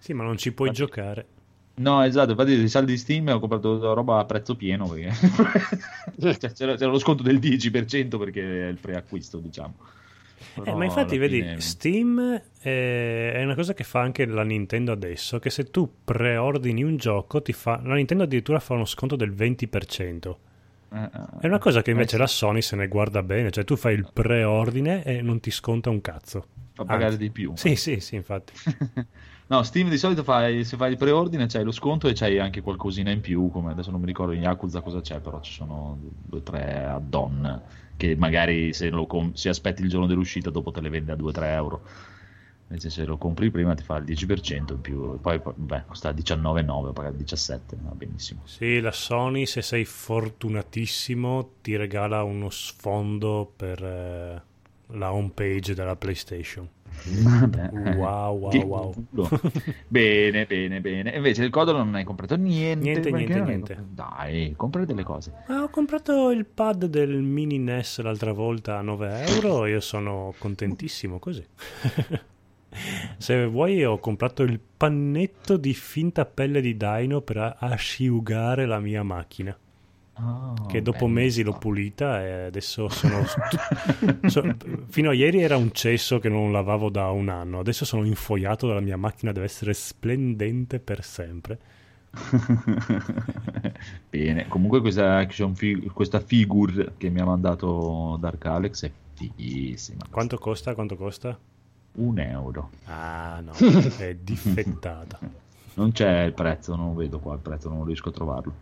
Sì, 0.01 0.13
ma 0.15 0.25
non 0.25 0.37
ci 0.39 0.53
puoi 0.53 0.69
Infatti- 0.69 0.87
giocare. 0.87 1.27
No, 1.81 2.03
esatto, 2.03 2.33
infatti 2.33 2.53
i 2.53 2.69
saldi 2.69 2.93
di 2.93 2.99
Steam 2.99 3.29
ho 3.29 3.39
comprato 3.39 3.95
roba 3.95 4.19
a 4.19 4.27
prezzo 4.27 4.55
pieno 4.55 4.87
perché 4.87 5.15
cioè, 6.21 6.53
c'era, 6.53 6.75
c'era 6.77 6.91
lo 6.91 6.99
sconto 6.99 7.23
del 7.23 7.39
10% 7.39 8.19
perché 8.19 8.67
è 8.67 8.69
il 8.69 8.77
preacquisto, 8.77 9.39
diciamo. 9.39 9.77
Eh, 10.65 10.75
ma 10.75 10.85
infatti, 10.85 11.19
vedi, 11.19 11.41
fine- 11.41 11.61
Steam 11.61 12.43
è, 12.61 13.33
è 13.35 13.43
una 13.45 13.55
cosa 13.55 13.75
che 13.75 13.85
fa 13.85 14.01
anche 14.01 14.27
la 14.27 14.43
Nintendo 14.43 14.93
adesso, 14.93 15.39
che 15.39 15.51
se 15.51 15.71
tu 15.71 15.91
preordini 16.05 16.83
un 16.83 16.97
gioco, 16.97 17.43
ti 17.43 17.53
fa... 17.53 17.81
la 17.83 17.95
Nintendo 17.95 18.25
addirittura 18.25 18.59
fa 18.59 18.75
uno 18.75 18.85
sconto 18.85 19.17
del 19.17 19.33
20%. 19.33 20.35
Eh, 20.93 20.99
eh, 20.99 21.11
È 21.41 21.47
una 21.47 21.59
cosa 21.59 21.83
che 21.83 21.91
invece 21.93 22.17
eh, 22.17 22.19
la 22.19 22.27
Sony 22.27 22.63
se 22.63 22.77
ne 22.77 22.89
guarda 22.89 23.23
bene, 23.23 23.51
cioè 23.51 23.65
tu 23.65 23.77
fai 23.77 23.95
il 23.95 24.09
preordine 24.13 25.05
e 25.05 25.23
non 25.23 25.41
ti 25.41 25.51
sconta 25.51 25.89
un 25.91 26.01
cazzo. 26.01 26.47
fa 26.75 26.85
pagare 26.85 27.13
Anzi. 27.13 27.19
di 27.19 27.31
più. 27.31 27.53
Sì, 27.55 27.77
sì, 27.77 28.01
sì, 28.01 28.17
infatti. 28.17 28.53
No, 29.51 29.65
Steam 29.65 29.89
di 29.89 29.99
solito 29.99 30.23
fai, 30.23 30.63
se 30.63 30.77
fai 30.77 30.93
il 30.93 30.97
preordine 30.97 31.47
c'hai 31.47 31.65
lo 31.65 31.73
sconto 31.73 32.07
e 32.07 32.13
c'hai 32.13 32.39
anche 32.39 32.61
qualcosina 32.61 33.11
in 33.11 33.21
più, 33.21 33.51
come 33.51 33.73
adesso 33.73 33.91
non 33.91 33.99
mi 33.99 34.07
ricordo 34.07 34.31
in 34.31 34.43
Yakuza 34.43 34.81
cosa 34.81 35.01
c'è, 35.01 35.19
però 35.19 35.41
ci 35.41 35.53
sono 35.53 35.99
due 36.25 36.39
o 36.39 36.43
tre 36.43 36.85
add-on 36.85 37.61
che 38.01 38.17
magari 38.17 38.73
se, 38.73 38.89
lo 38.89 39.05
com- 39.05 39.35
se 39.35 39.51
aspetti 39.51 39.83
il 39.83 39.91
giorno 39.91 40.07
dell'uscita 40.07 40.49
dopo 40.49 40.71
te 40.71 40.81
le 40.81 40.89
vende 40.89 41.13
a 41.13 41.17
2-3 41.17 41.45
euro. 41.53 41.83
Invece 42.69 42.89
se 42.89 43.05
lo 43.05 43.19
compri 43.19 43.51
prima 43.51 43.75
ti 43.75 43.83
fa 43.83 43.97
il 43.99 44.05
10% 44.05 44.73
in 44.73 44.81
più, 44.81 45.21
poi 45.21 45.41
beh, 45.55 45.85
costa 45.87 46.11
19,9, 46.13 46.93
paga 46.93 47.11
17, 47.11 47.77
va 47.83 47.91
benissimo. 47.91 48.43
Sì, 48.45 48.81
la 48.81 48.93
Sony, 48.93 49.45
se 49.45 49.61
sei 49.61 49.85
fortunatissimo, 49.85 51.57
ti 51.61 51.77
regala 51.77 52.23
uno 52.23 52.49
sfondo 52.49 53.53
per 53.55 53.83
eh, 53.83 54.43
la 54.87 55.13
home 55.13 55.33
page 55.35 55.75
della 55.75 55.97
PlayStation. 55.97 56.67
Vabbè. 57.05 57.71
Wow, 57.97 58.39
wow, 58.39 58.51
Che 58.51 58.59
wow. 58.59 58.93
culo. 59.11 59.29
bene, 59.89 60.45
bene, 60.47 60.81
bene. 60.81 61.11
Invece 61.17 61.45
il 61.45 61.51
codolo 61.51 61.79
non 61.79 61.95
hai 61.95 62.05
comprato 62.05 62.37
niente. 62.37 62.83
Niente, 62.85 63.11
niente, 63.11 63.41
niente. 63.41 63.75
comprato- 63.75 64.15
Dai, 64.17 64.55
compra 64.57 64.85
delle 64.85 65.03
cose. 65.03 65.33
Ah, 65.47 65.63
ho 65.63 65.69
comprato 65.69 66.31
il 66.31 66.45
pad 66.47 66.85
del 66.87 67.11
mini 67.23 67.59
NES 67.59 68.01
l'altra 68.01 68.33
volta 68.33 68.79
a 68.79 68.83
9 68.83 69.25
euro 69.27 69.67
io 69.67 69.81
sono 69.81 70.35
contentissimo 70.39 71.19
così. 71.19 71.45
Se 73.19 73.47
vuoi 73.47 73.85
ho 73.85 73.99
comprato 73.99 74.43
il 74.45 74.61
pannetto 74.77 75.57
di 75.57 75.75
finta 75.75 76.25
pelle 76.25 76.61
di 76.61 76.77
dino 76.77 77.21
per 77.21 77.57
asciugare 77.59 78.65
la 78.67 78.79
mia 78.79 79.03
macchina. 79.03 79.57
Ah, 80.23 80.55
che 80.69 80.83
dopo 80.83 81.07
bello. 81.07 81.21
mesi 81.21 81.43
l'ho 81.43 81.57
pulita 81.57 82.23
e 82.23 82.33
adesso 82.45 82.89
sono... 82.91 83.25
so- 84.27 84.55
fino 84.89 85.11
a 85.11 85.15
ieri 85.15 85.41
era 85.41 85.57
un 85.57 85.73
cesso 85.73 86.19
che 86.19 86.29
non 86.29 86.53
lavavo 86.53 86.91
da 86.91 87.11
un 87.11 87.29
anno, 87.31 87.61
adesso 87.61 87.85
sono 87.85 88.05
infoiato 88.05 88.67
dalla 88.67 88.81
mia 88.81 88.97
macchina, 88.99 89.33
deve 89.33 89.47
essere 89.47 89.73
splendente 89.73 90.79
per 90.79 91.03
sempre. 91.03 91.59
Bene, 94.11 94.49
comunque 94.49 94.81
questa 94.81 95.17
action 95.17 95.55
fi- 95.55 95.89
questa 95.93 96.21
figure 96.21 96.95
che 96.97 97.09
mi 97.09 97.21
ha 97.21 97.25
mandato 97.25 98.17
Dark 98.21 98.45
Alex 98.47 98.85
è 98.85 98.91
fighissima. 99.15 100.05
Quanto 100.11 100.39
costa? 100.39 100.75
Quanto 100.75 100.97
costa? 100.97 101.39
Un 101.93 102.19
euro. 102.19 102.71
Ah 102.87 103.41
no, 103.41 103.53
è 103.99 104.17
difettata. 104.21 105.19
Non 105.75 105.93
c'è 105.93 106.23
il 106.23 106.33
prezzo, 106.33 106.75
non 106.77 106.89
lo 106.89 106.95
vedo 106.95 107.19
qua 107.21 107.35
il 107.35 107.41
prezzo, 107.41 107.69
non 107.69 107.85
riesco 107.85 108.09
a 108.09 108.13
trovarlo. 108.13 108.53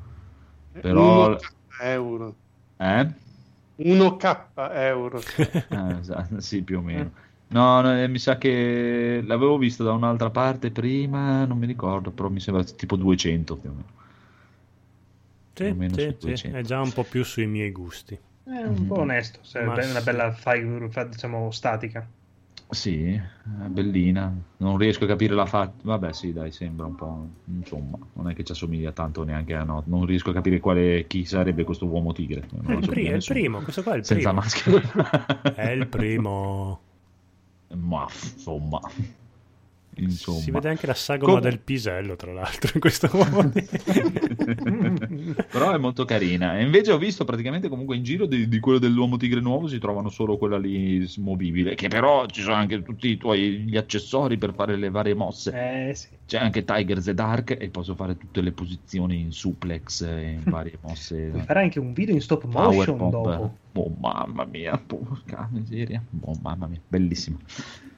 Però... 0.80 1.38
1K 1.38 1.44
euro. 1.80 2.36
Eh? 2.80 3.06
1K 3.78 4.24
euro. 4.90 5.20
Eh, 5.70 5.98
esatto, 5.98 6.40
sì, 6.40 6.62
più 6.62 6.78
o 6.78 6.82
meno. 6.82 7.12
No, 7.48 7.80
no, 7.80 7.98
eh, 7.98 8.08
mi 8.08 8.18
sa 8.18 8.36
che 8.38 9.22
l'avevo 9.24 9.56
visto 9.58 9.82
da 9.84 9.92
un'altra 9.92 10.30
parte 10.30 10.70
prima, 10.70 11.44
non 11.46 11.58
mi 11.58 11.66
ricordo, 11.66 12.10
però 12.10 12.28
mi 12.28 12.40
sembra 12.40 12.62
tipo 12.64 12.96
200 12.96 13.56
più 13.56 13.70
o 13.70 13.72
meno. 13.72 13.86
Sì, 15.54 15.64
Più 15.64 15.72
o 15.72 15.74
meno 15.74 15.94
sì, 15.94 15.98
su 15.98 16.16
sì, 16.18 16.28
200. 16.30 16.56
è 16.56 16.62
già 16.62 16.80
un 16.80 16.92
po' 16.92 17.04
più 17.04 17.22
sui 17.22 17.46
miei 17.46 17.70
gusti. 17.70 18.18
È 18.42 18.64
un 18.64 18.84
po' 18.84 18.96
onesto, 18.96 19.40
è 19.56 19.64
una 19.66 20.00
bella 20.02 20.32
figure, 20.32 20.90
fa- 20.90 21.04
diciamo, 21.04 21.50
statica. 21.52 22.10
Sì, 22.70 23.12
è 23.14 23.66
bellina. 23.68 24.30
Non 24.58 24.76
riesco 24.76 25.04
a 25.04 25.06
capire 25.06 25.34
la 25.34 25.46
faccia. 25.46 25.72
Vabbè, 25.82 26.12
sì, 26.12 26.32
dai, 26.34 26.52
sembra 26.52 26.84
un 26.86 26.94
po'. 26.94 27.26
Insomma, 27.46 27.96
non 28.12 28.28
è 28.28 28.34
che 28.34 28.44
ci 28.44 28.52
assomiglia 28.52 28.92
tanto 28.92 29.24
neanche 29.24 29.54
a 29.54 29.64
no. 29.64 29.82
Non 29.86 30.04
riesco 30.04 30.30
a 30.30 30.34
capire 30.34 30.60
quale 30.60 31.06
chi 31.06 31.24
sarebbe 31.24 31.64
questo 31.64 31.86
uomo 31.86 32.12
tigre. 32.12 32.46
Non 32.50 32.72
È 32.72 32.78
il, 32.78 32.88
pri- 32.88 33.04
è 33.06 33.14
il 33.14 33.24
primo, 33.26 33.60
questo 33.62 33.82
qua 33.82 33.94
è 33.94 33.96
il 33.96 34.04
Senza 34.04 34.28
primo. 34.32 34.42
maschera. 34.42 35.54
È 35.54 35.70
il 35.70 35.86
primo. 35.86 36.80
Ma 37.74 38.02
insomma. 38.02 38.80
Insomma. 39.98 40.40
Si 40.40 40.50
vede 40.50 40.68
anche 40.68 40.86
la 40.86 40.94
sagoma 40.94 41.32
Com- 41.32 41.42
del 41.42 41.58
pisello, 41.60 42.16
tra 42.16 42.32
l'altro, 42.32 42.70
in 42.74 42.80
questo 42.80 43.08
momento. 43.12 43.60
Però 45.50 45.72
è 45.72 45.78
molto 45.78 46.04
carina. 46.04 46.58
E 46.58 46.62
invece 46.62 46.92
ho 46.92 46.98
visto 46.98 47.24
praticamente 47.24 47.68
comunque 47.68 47.96
in 47.96 48.02
giro 48.02 48.26
di, 48.26 48.48
di 48.48 48.60
quello 48.60 48.78
dell'uomo 48.78 49.16
tigre 49.16 49.40
nuovo 49.40 49.66
si 49.66 49.78
trovano 49.78 50.08
solo 50.08 50.36
quella 50.36 50.58
lì 50.58 51.04
smovibile, 51.06 51.74
che 51.74 51.88
però 51.88 52.26
ci 52.26 52.42
sono 52.42 52.54
anche 52.54 52.82
tutti 52.82 53.08
i 53.08 53.16
tuoi 53.16 53.60
gli 53.60 53.76
accessori 53.76 54.38
per 54.38 54.54
fare 54.54 54.76
le 54.76 54.90
varie 54.90 55.14
mosse. 55.14 55.88
Eh 55.88 55.94
sì. 55.94 56.08
C'è 56.28 56.36
anche 56.36 56.62
Tiger 56.62 57.02
the 57.02 57.14
Dark 57.14 57.56
e 57.58 57.70
posso 57.70 57.94
fare 57.94 58.14
tutte 58.18 58.42
le 58.42 58.52
posizioni 58.52 59.18
in 59.18 59.32
suplex 59.32 60.02
e 60.02 60.32
in 60.32 60.42
varie 60.52 60.78
mosse. 60.82 61.28
Puoi 61.30 61.40
fare 61.42 61.62
anche 61.62 61.78
un 61.78 61.94
video 61.94 62.14
in 62.14 62.20
stop 62.20 62.44
motion 62.44 62.98
pop. 62.98 63.10
dopo. 63.10 63.56
Oh 63.72 63.94
mamma 63.98 64.44
mia, 64.44 64.76
porca 64.76 65.48
miseria. 65.50 66.04
Oh 66.20 66.38
mamma 66.42 66.66
mia, 66.66 66.82
bellissimo. 66.86 67.38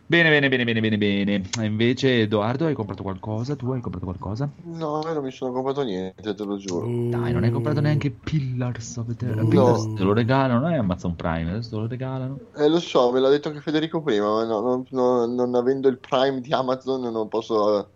Bene, 0.06 0.28
bene, 0.28 0.48
bene, 0.48 0.62
bene, 0.64 0.80
bene, 0.80 0.96
bene. 0.98 1.42
Invece, 1.66 2.20
Edoardo, 2.20 2.66
hai 2.66 2.74
comprato 2.74 3.02
qualcosa? 3.02 3.56
Tu 3.56 3.68
hai 3.72 3.80
comprato 3.80 4.06
qualcosa? 4.06 4.48
No, 4.62 5.00
io 5.04 5.12
non 5.12 5.24
mi 5.24 5.32
sono 5.32 5.50
comprato 5.50 5.82
niente, 5.82 6.32
te 6.32 6.44
lo 6.44 6.56
giuro. 6.56 6.86
Dai, 6.86 7.32
non 7.32 7.42
hai 7.42 7.50
comprato 7.50 7.80
neanche 7.80 8.12
Pillars 8.12 8.96
of 8.96 9.08
Eternity. 9.08 9.42
No. 9.42 9.48
Pillars 9.48 9.94
te 9.94 10.02
lo 10.04 10.12
regalano, 10.12 10.60
non 10.60 10.72
è 10.72 10.76
Amazon 10.76 11.16
Prime, 11.16 11.50
adesso 11.50 11.70
te 11.70 11.76
lo 11.76 11.86
regalano. 11.88 12.38
Eh, 12.56 12.68
lo 12.68 12.78
so, 12.78 13.10
me 13.10 13.18
l'ha 13.18 13.28
detto 13.28 13.48
anche 13.48 13.60
Federico 13.60 14.00
prima, 14.02 14.26
ma 14.34 14.44
no, 14.44 14.60
non, 14.60 14.84
non- 14.90 15.34
non 15.34 15.54
avendo 15.56 15.88
il 15.88 15.98
Prime 15.98 16.40
di 16.40 16.52
Amazon 16.52 17.10
non 17.12 17.28
posso 17.28 17.90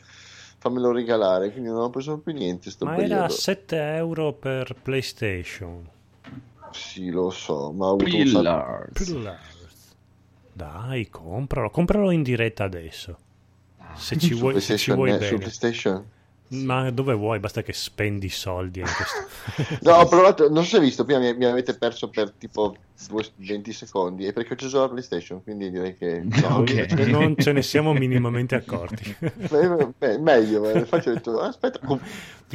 farmelo 0.65 0.93
regalare, 0.93 1.51
quindi 1.51 1.69
non 1.69 1.83
ho 1.83 1.91
preso 1.91 2.17
più 2.19 2.33
niente 2.33 2.71
sto 2.71 2.87
Ma 2.87 2.95
periodo. 2.95 3.15
era 3.15 3.29
7 3.29 3.77
euro 3.97 4.33
per 4.33 4.75
PlayStation. 4.81 5.87
Sì, 6.73 7.11
lo 7.11 7.29
so, 7.31 7.71
ma 7.73 7.87
ho 7.87 7.93
avuto. 7.93 8.05
Pillars. 8.05 9.05
Pillars. 9.05 9.97
Dai, 10.53 11.09
compralo. 11.11 11.69
Compralo 11.71 12.11
in 12.11 12.23
diretta 12.23 12.65
adesso. 12.65 13.19
Se 13.95 14.19
ci 14.19 14.35
vuoi, 14.35 14.61
se 14.61 14.79
ci 14.79 14.91
vuoi 14.93 15.11
eh, 15.11 15.15
su 15.15 15.19
bene. 15.21 15.37
PlayStation. 15.37 16.05
Ma 16.49 16.91
dove 16.91 17.15
vuoi, 17.15 17.39
basta 17.41 17.63
che 17.63 17.73
spendi 17.73 18.29
soldi 18.29 18.81
in 18.81 18.87
questo. 18.87 19.79
No, 19.83 19.97
ho 19.97 20.07
provato, 20.07 20.49
non 20.49 20.63
so 20.65 20.71
se 20.71 20.77
hai 20.77 20.83
visto, 20.83 21.05
prima 21.05 21.21
mi, 21.21 21.37
mi 21.37 21.45
avete 21.45 21.77
perso 21.77 22.09
per 22.09 22.33
tipo 22.33 22.77
20 23.37 23.73
secondi, 23.73 24.27
e 24.27 24.33
perché 24.33 24.51
ho 24.51 24.55
acceso 24.55 24.81
la 24.81 24.89
PlayStation, 24.89 25.43
quindi 25.43 25.71
direi 25.71 25.97
che... 25.97 26.23
no, 26.25 26.59
Ok. 26.59 26.87
Cioè, 26.87 27.07
non 27.07 27.37
ce 27.37 27.53
ne 27.53 27.63
siamo 27.63 27.93
minimamente 27.93 28.55
accorti. 28.55 29.15
Beh, 29.21 29.89
beh, 29.99 30.19
meglio, 30.19 30.69
eh. 30.71 30.79
infatti 30.79 31.09
ho 31.09 31.13
detto, 31.13 31.41
aspetta, 31.41 31.79
com- 31.85 32.01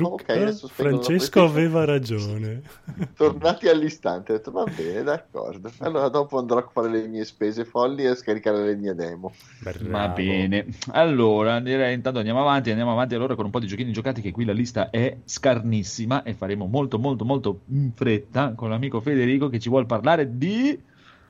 ok, 0.02 0.30
adesso 0.30 0.68
spengo 0.68 0.98
la 0.98 1.04
Francesco 1.04 1.44
aveva 1.44 1.86
ragione. 1.86 2.62
Tornati 3.16 3.68
all'istante, 3.68 4.32
ho 4.32 4.36
detto 4.38 4.52
va 4.52 4.64
bene, 4.64 5.04
d'accordo. 5.04 5.72
Allora 5.80 6.10
dopo 6.10 6.38
andrò 6.38 6.58
a 6.58 6.70
fare 6.72 6.90
le 6.90 7.08
mie 7.08 7.26
spese 7.26 7.66
folli 7.66 8.04
e 8.04 8.08
a 8.08 8.16
scaricare 8.16 8.64
le 8.64 8.76
mie 8.76 8.96
demo. 8.96 9.34
Va 9.64 9.72
Bravo. 9.80 10.14
bene, 10.14 10.68
allora 10.92 11.60
direi 11.60 11.94
intanto 11.94 12.20
andiamo 12.20 12.42
avanti, 12.42 12.70
andiamo 12.70 12.92
avanti 12.92 13.16
allora 13.16 13.36
con 13.36 13.46
un 13.46 13.52
po' 13.52 13.60
di 13.60 13.68
giochini 13.68 13.92
giocati 13.92 14.22
che 14.22 14.32
qui 14.32 14.46
la 14.46 14.54
lista 14.54 14.90
è 14.90 15.18
scarnissima 15.24 16.24
e 16.24 16.34
faremo 16.34 16.66
molto 16.66 17.00
molto 17.00 17.26
molto 17.26 17.62
in 17.68 17.92
fretta 17.94 18.54
con 18.56 18.70
l'amico 18.70 19.02
Federico 19.02 19.50
che 19.50 19.60
ci 19.60 19.70
vuole 19.70 19.86
parlare 19.86 20.29
di... 20.30 20.82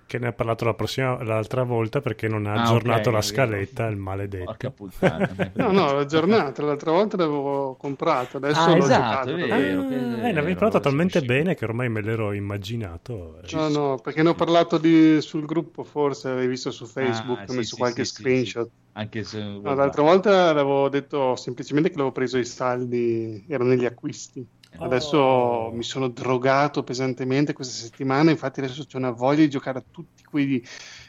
Che 0.06 0.18
ne 0.18 0.28
ha 0.28 0.34
parlato 0.34 0.66
la 0.66 0.74
prossima, 0.74 1.22
l'altra 1.24 1.64
volta 1.64 2.02
perché 2.02 2.28
non 2.28 2.48
ha 2.48 2.54
Ah, 2.54 2.74
aggiornato 2.74 3.12
ok, 3.12 3.12
la 3.12 3.22
scaletta, 3.22 3.86
il 3.88 3.98
maledetto. 3.98 4.46
Porca 4.46 4.72
puttana. 4.72 5.28
No, 5.56 5.72
no, 5.72 5.92
la 5.94 6.06
giornata, 6.06 6.64
l'altra 6.64 6.92
volta 6.92 7.18
l'avevo 7.18 7.76
comprato, 7.76 8.38
adesso 8.38 8.72
Ah, 8.72 8.76
l'ho 8.76 8.86
esatto, 8.86 9.30
Ah, 9.48 9.60
vero, 9.60 9.84
che- 9.84 9.96
eh, 9.96 10.32
ne 10.32 10.32
vero, 10.32 10.40
avevi 10.40 10.56
parlato 10.56 10.80
sì, 10.82 10.90
talmente 10.90 11.22
bene 11.24 11.56
che 11.56 11.66
ormai 11.66 11.90
me 11.90 12.02
l'ero 12.02 12.32
immaginato. 12.34 13.40
No, 13.52 13.68
no, 13.70 14.00
perché 14.00 14.22
ne 14.22 14.30
ho 14.30 14.36
parlato 14.36 14.78
di- 14.78 15.20
sul 15.22 15.46
gruppo, 15.46 15.84
forse 15.84 16.30
avevi 16.30 16.48
visto 16.48 16.70
su 16.72 16.86
Facebook, 16.86 17.42
Ah, 17.42 17.48
ho 17.48 17.54
sì, 17.54 17.54
messo 17.54 17.76
sì, 17.76 17.78
qualche 17.78 18.04
sì, 18.06 18.06
sì, 18.06 18.28
screenshot. 18.28 18.70
sì. 18.70 18.72
Anche 18.94 19.24
se... 19.24 19.40
No, 19.62 19.74
l'altra 19.74 20.04
volta 20.04 20.54
l'avevo 20.54 20.88
detto 20.90 21.36
semplicemente 21.36 21.90
che 21.90 21.96
l'avevo 21.96 22.14
preso 22.14 22.38
i 22.38 22.46
saldi, 22.46 23.46
erano 23.50 23.70
negli 23.72 23.86
acquisti. 23.86 24.48
Adesso 24.78 25.18
Oh. 25.18 25.72
mi 25.72 25.84
sono 25.84 26.10
drogato 26.10 26.84
pesantemente 26.84 27.54
questa 27.54 27.74
settimana, 27.74 28.32
infatti 28.32 28.60
adesso 28.60 28.86
c'è 28.86 28.98
una 28.98 29.12
voglia 29.12 29.42
di 29.42 29.50
giocare 29.50 29.80
a 29.80 29.86
tutti 29.90 30.24
quei 30.24 30.64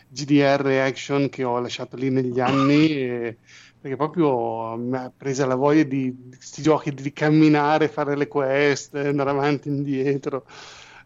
GDR 0.08 0.66
action 0.84 1.28
che 1.28 1.44
ho 1.44 1.58
lasciato 1.60 1.96
lì 1.96 2.10
negli 2.10 2.40
anni, 2.40 2.90
e- 2.90 3.38
perché 3.78 3.96
proprio 3.96 4.76
mi 4.76 4.96
ha 4.96 5.12
presa 5.16 5.46
la 5.46 5.54
voglia 5.54 5.82
di, 5.84 6.14
questi 6.36 6.62
giochi 6.62 6.92
di 6.92 7.12
camminare, 7.12 7.88
fare 7.88 8.16
le 8.16 8.28
quest, 8.28 8.94
andare 8.94 9.30
avanti 9.30 9.68
e 9.68 9.72
indietro. 9.72 10.46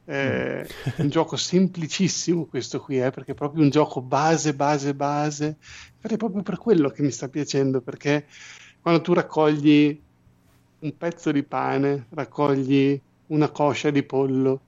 È 0.04 0.66
un 0.98 1.08
gioco 1.08 1.36
semplicissimo 1.36 2.46
questo 2.46 2.80
qui, 2.80 3.00
eh, 3.00 3.10
perché 3.10 3.32
è 3.32 3.34
proprio 3.34 3.62
un 3.62 3.70
gioco 3.70 4.02
base, 4.02 4.54
base, 4.54 4.94
base. 4.94 5.56
Infatti 5.94 6.14
è 6.14 6.16
proprio 6.18 6.42
per 6.42 6.58
quello 6.58 6.90
che 6.90 7.02
mi 7.02 7.10
sta 7.10 7.28
piacendo, 7.28 7.80
perché 7.80 8.26
quando 8.80 9.00
tu 9.00 9.12
raccogli 9.14 10.02
un 10.84 10.96
pezzo 10.98 11.32
di 11.32 11.42
pane, 11.42 12.06
raccogli 12.10 13.00
una 13.28 13.48
coscia 13.48 13.90
di 13.90 14.02
pollo, 14.02 14.60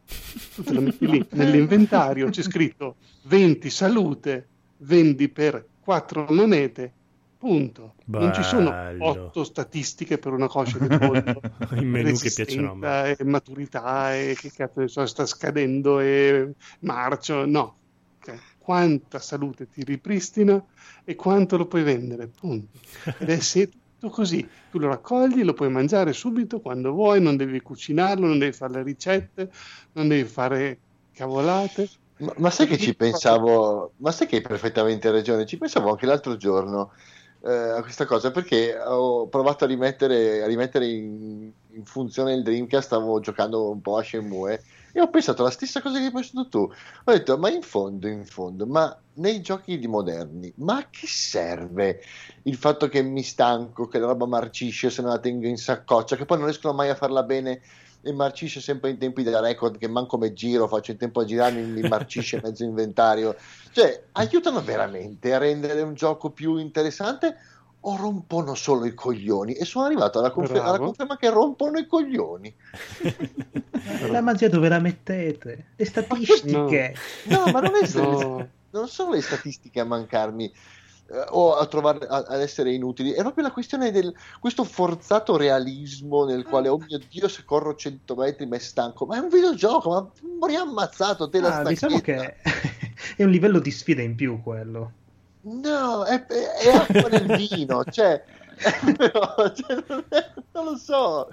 tu 0.54 0.62
te 0.62 0.72
la 0.72 0.80
metti 0.80 1.06
lì 1.06 1.24
nell'inventario, 1.32 2.30
c'è 2.30 2.42
scritto 2.42 2.96
20 3.24 3.68
salute, 3.68 4.46
vendi 4.78 5.28
per 5.28 5.64
4 5.80 6.26
monete, 6.30 6.92
punto. 7.38 7.94
Non 8.06 8.32
ci 8.32 8.42
sono 8.42 8.70
Bello. 8.70 9.04
8 9.04 9.44
statistiche 9.44 10.16
per 10.16 10.32
una 10.32 10.48
coscia 10.48 10.78
di 10.78 10.96
pollo. 10.96 11.40
I 11.76 11.84
menu 11.84 12.16
che 12.16 12.32
piacciono 12.34 12.78
a 12.80 13.08
e 13.08 13.16
maturità 13.24 14.16
e 14.16 14.34
che 14.38 14.50
cazzo 14.50 14.80
ne 14.80 14.88
so, 14.88 15.04
sta 15.04 15.26
scadendo 15.26 16.00
e 16.00 16.52
marcio, 16.80 17.44
no. 17.44 17.76
Ok. 18.20 18.38
Quanta 18.58 19.18
salute 19.18 19.68
ti 19.68 19.84
ripristina 19.84 20.64
e 21.04 21.14
quanto 21.14 21.56
lo 21.58 21.66
puoi 21.66 21.82
vendere, 21.82 22.26
punto. 22.26 22.78
Ed 23.18 23.28
è 23.28 23.38
se- 23.38 23.70
tutto 23.98 24.10
così, 24.10 24.46
tu 24.70 24.78
lo 24.78 24.88
raccogli, 24.88 25.42
lo 25.42 25.54
puoi 25.54 25.70
mangiare 25.70 26.12
subito 26.12 26.60
quando 26.60 26.92
vuoi, 26.92 27.20
non 27.20 27.36
devi 27.36 27.60
cucinarlo, 27.60 28.26
non 28.26 28.38
devi 28.38 28.52
fare 28.52 28.74
le 28.74 28.82
ricette, 28.82 29.50
non 29.92 30.08
devi 30.08 30.28
fare 30.28 30.78
cavolate. 31.12 31.88
Ma, 32.18 32.32
ma 32.36 32.50
sai 32.50 32.66
che 32.66 32.78
ci 32.78 32.94
pensavo, 32.94 33.92
ma 33.96 34.10
sai 34.10 34.26
che 34.26 34.36
hai 34.36 34.42
perfettamente 34.42 35.10
ragione, 35.10 35.46
ci 35.46 35.58
pensavo 35.58 35.90
anche 35.90 36.06
l'altro 36.06 36.36
giorno 36.36 36.92
eh, 37.44 37.52
a 37.52 37.82
questa 37.82 38.06
cosa 38.06 38.30
perché 38.30 38.78
ho 38.78 39.26
provato 39.28 39.64
a 39.64 39.66
rimettere, 39.66 40.42
a 40.42 40.46
rimettere 40.46 40.86
in, 40.86 41.50
in 41.72 41.84
funzione 41.84 42.34
il 42.34 42.42
Dreamcast, 42.42 42.86
stavo 42.86 43.20
giocando 43.20 43.70
un 43.70 43.80
po' 43.80 43.98
a 43.98 44.02
Shenmue 44.02 44.62
e 44.96 45.00
ho 45.02 45.10
pensato 45.10 45.42
la 45.42 45.50
stessa 45.50 45.82
cosa 45.82 45.98
che 45.98 46.06
hai 46.06 46.10
pensato 46.10 46.48
tu. 46.48 46.58
Ho 46.60 47.12
detto, 47.12 47.36
ma 47.36 47.50
in 47.50 47.60
fondo, 47.60 48.08
in 48.08 48.24
fondo, 48.24 48.64
ma 48.64 48.98
nei 49.16 49.42
giochi 49.42 49.78
di 49.78 49.86
moderni, 49.86 50.50
ma 50.56 50.78
a 50.78 50.86
che 50.88 51.06
serve 51.06 52.00
il 52.44 52.56
fatto 52.56 52.88
che 52.88 53.02
mi 53.02 53.22
stanco, 53.22 53.88
che 53.88 53.98
la 53.98 54.06
roba 54.06 54.24
marcisce 54.24 54.88
se 54.88 55.02
non 55.02 55.10
la 55.10 55.18
tengo 55.18 55.46
in 55.46 55.58
saccoccia, 55.58 56.16
che 56.16 56.24
poi 56.24 56.38
non 56.38 56.46
riescono 56.46 56.72
mai 56.72 56.88
a 56.88 56.94
farla 56.94 57.24
bene 57.24 57.60
e 58.00 58.12
marcisce 58.12 58.62
sempre 58.62 58.88
in 58.88 58.96
tempi 58.96 59.22
da 59.22 59.40
record 59.40 59.76
che 59.76 59.86
manco 59.86 60.16
me 60.16 60.32
giro, 60.32 60.66
faccio 60.66 60.92
in 60.92 60.96
tempo 60.96 61.20
a 61.20 61.24
girarmi, 61.26 61.60
mi 61.60 61.86
marcisce 61.86 62.40
mezzo 62.42 62.64
inventario. 62.64 63.36
Cioè, 63.72 64.04
aiutano 64.12 64.62
veramente 64.62 65.34
a 65.34 65.38
rendere 65.38 65.82
un 65.82 65.92
gioco 65.92 66.30
più 66.30 66.56
interessante 66.56 67.36
o 67.80 67.96
rompono 67.96 68.54
solo 68.54 68.84
i 68.84 68.94
coglioni? 68.94 69.52
E 69.54 69.64
sono 69.64 69.84
arrivato 69.84 70.18
alla, 70.18 70.30
confer- 70.30 70.60
alla 70.62 70.78
conferma 70.78 71.16
che 71.16 71.30
rompono 71.30 71.78
i 71.78 71.86
coglioni. 71.86 72.54
La 74.10 74.20
magia 74.20 74.48
dove 74.48 74.68
la 74.68 74.80
mettete? 74.80 75.66
Le 75.76 75.84
statistiche. 75.84 76.94
No, 77.26 77.44
ma 77.52 77.60
non, 77.60 77.72
è 77.76 77.86
No. 77.96 78.48
non 78.70 78.88
sono 78.88 79.12
le 79.12 79.20
statistiche 79.20 79.78
a 79.80 79.84
mancarmi 79.84 80.46
eh, 80.46 81.24
o 81.30 81.54
a 81.54 81.64
trovare 81.66 82.04
a- 82.06 82.24
ad 82.26 82.40
essere 82.40 82.72
inutili, 82.72 83.12
è 83.12 83.20
proprio 83.20 83.44
la 83.44 83.52
questione 83.52 83.92
del 83.92 84.12
questo 84.40 84.64
forzato 84.64 85.36
realismo 85.36 86.24
nel 86.24 86.42
quale, 86.44 86.68
oh 86.68 86.78
mio 86.78 86.98
dio, 87.08 87.28
se 87.28 87.44
corro 87.44 87.76
100 87.76 88.14
metri 88.16 88.46
mi 88.46 88.56
è 88.56 88.58
stanco. 88.60 89.06
Ma 89.06 89.16
è 89.16 89.20
un 89.20 89.28
videogioco, 89.28 89.88
ma 89.90 90.10
mori 90.38 90.56
ammazzato 90.56 91.28
te 91.28 91.40
la 91.40 91.58
Ah, 91.58 91.64
diciamo 91.64 92.00
che 92.00 92.36
è 93.16 93.22
un 93.22 93.30
livello 93.30 93.60
di 93.60 93.70
sfida 93.70 94.02
in 94.02 94.16
più 94.16 94.42
quello. 94.42 94.92
No, 95.46 96.04
è, 96.04 96.26
è- 96.26 96.68
acqua 96.74 97.08
nel 97.08 97.36
vino, 97.36 97.84
cioè, 97.90 98.22
però, 98.96 99.34
cioè, 99.54 99.84
non, 99.88 100.04
è- 100.08 100.32
non 100.52 100.64
lo 100.64 100.76
so. 100.76 101.28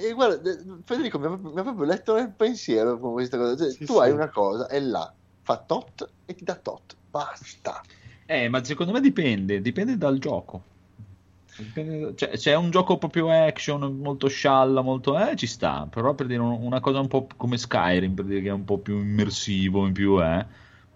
E 0.00 0.12
guarda, 0.12 0.50
Federico 0.84 1.18
mi 1.18 1.26
ha, 1.26 1.28
proprio- 1.30 1.52
mi 1.52 1.58
ha 1.60 1.62
proprio 1.62 1.84
letto 1.86 2.14
nel 2.14 2.32
pensiero 2.32 2.98
con 3.00 3.12
questa 3.12 3.36
cosa. 3.36 3.56
Cioè, 3.56 3.70
Sì, 3.72 3.84
tu 3.84 3.94
sì. 3.94 3.98
hai 3.98 4.12
una 4.12 4.28
cosa, 4.30 4.68
è 4.68 4.78
là, 4.78 5.12
fa 5.42 5.58
tot 5.58 6.08
e 6.24 6.34
ti 6.34 6.44
dà 6.44 6.54
tot, 6.54 6.96
basta. 7.10 7.80
Eh, 8.26 8.48
ma 8.48 8.62
secondo 8.62 8.92
me 8.92 9.00
dipende, 9.00 9.60
dipende 9.60 9.96
dal 9.96 10.18
gioco. 10.18 10.62
Dipende- 11.56 12.14
cioè, 12.16 12.36
se 12.36 12.52
è 12.52 12.54
un 12.56 12.70
gioco 12.70 12.96
proprio 12.98 13.28
action, 13.30 13.96
molto 13.98 14.28
scialla, 14.28 14.82
molto 14.82 15.18
eh, 15.18 15.34
ci 15.36 15.46
sta. 15.46 15.86
Però 15.90 16.14
per 16.14 16.26
dire 16.26 16.40
un- 16.40 16.62
una 16.62 16.80
cosa 16.80 17.00
un 17.00 17.08
po' 17.08 17.26
come 17.36 17.56
Skyrim, 17.58 18.14
per 18.14 18.24
dire 18.26 18.40
che 18.42 18.48
è 18.48 18.52
un 18.52 18.64
po' 18.64 18.78
più 18.78 18.98
immersivo, 18.98 19.86
in 19.86 19.92
più 19.92 20.22
eh. 20.22 20.46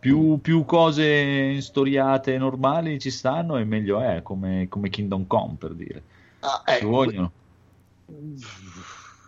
Più, 0.01 0.41
più 0.41 0.65
cose 0.65 1.05
instoriate 1.55 2.39
normali 2.39 2.99
ci 2.99 3.11
stanno 3.11 3.59
e 3.59 3.65
meglio 3.65 4.01
è, 4.01 4.23
come, 4.23 4.67
come 4.69 4.89
Kingdom 4.89 5.27
Come, 5.27 5.57
per 5.59 5.75
dire. 5.75 6.03
Ah, 6.41 6.63
ecco, 6.67 6.89
vogliono. 6.89 7.33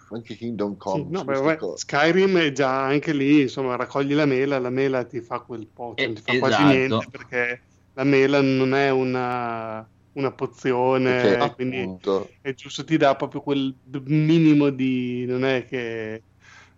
anche 0.08 0.34
Kingdom 0.34 0.76
Come 0.76 1.04
Sì, 1.04 1.10
no, 1.10 1.24
beh. 1.24 1.58
Skyrim 1.76 2.38
è 2.38 2.52
già 2.52 2.84
anche 2.84 3.12
lì, 3.12 3.42
insomma, 3.42 3.76
raccogli 3.76 4.14
la 4.14 4.24
mela, 4.24 4.58
la 4.58 4.70
mela 4.70 5.04
ti 5.04 5.20
fa 5.20 5.40
quel 5.40 5.68
po', 5.68 5.94
Eh, 5.98 6.06
non 6.06 6.14
ti 6.14 6.22
fa 6.22 6.32
quasi 6.38 6.62
esatto. 6.62 6.64
niente 6.64 7.06
perché 7.10 7.62
la 7.92 8.04
mela 8.04 8.40
non 8.40 8.74
è 8.74 8.90
una 8.90 9.86
una 10.14 10.30
pozione, 10.32 11.22
Perché, 11.22 11.54
quindi 11.54 11.76
appunto, 11.78 12.30
è 12.42 12.52
giusto, 12.52 12.84
ti 12.84 12.98
dà 12.98 13.16
proprio 13.16 13.40
quel 13.40 13.74
minimo 14.04 14.68
di... 14.68 15.24
non 15.26 15.42
è 15.44 15.64
che 15.64 16.24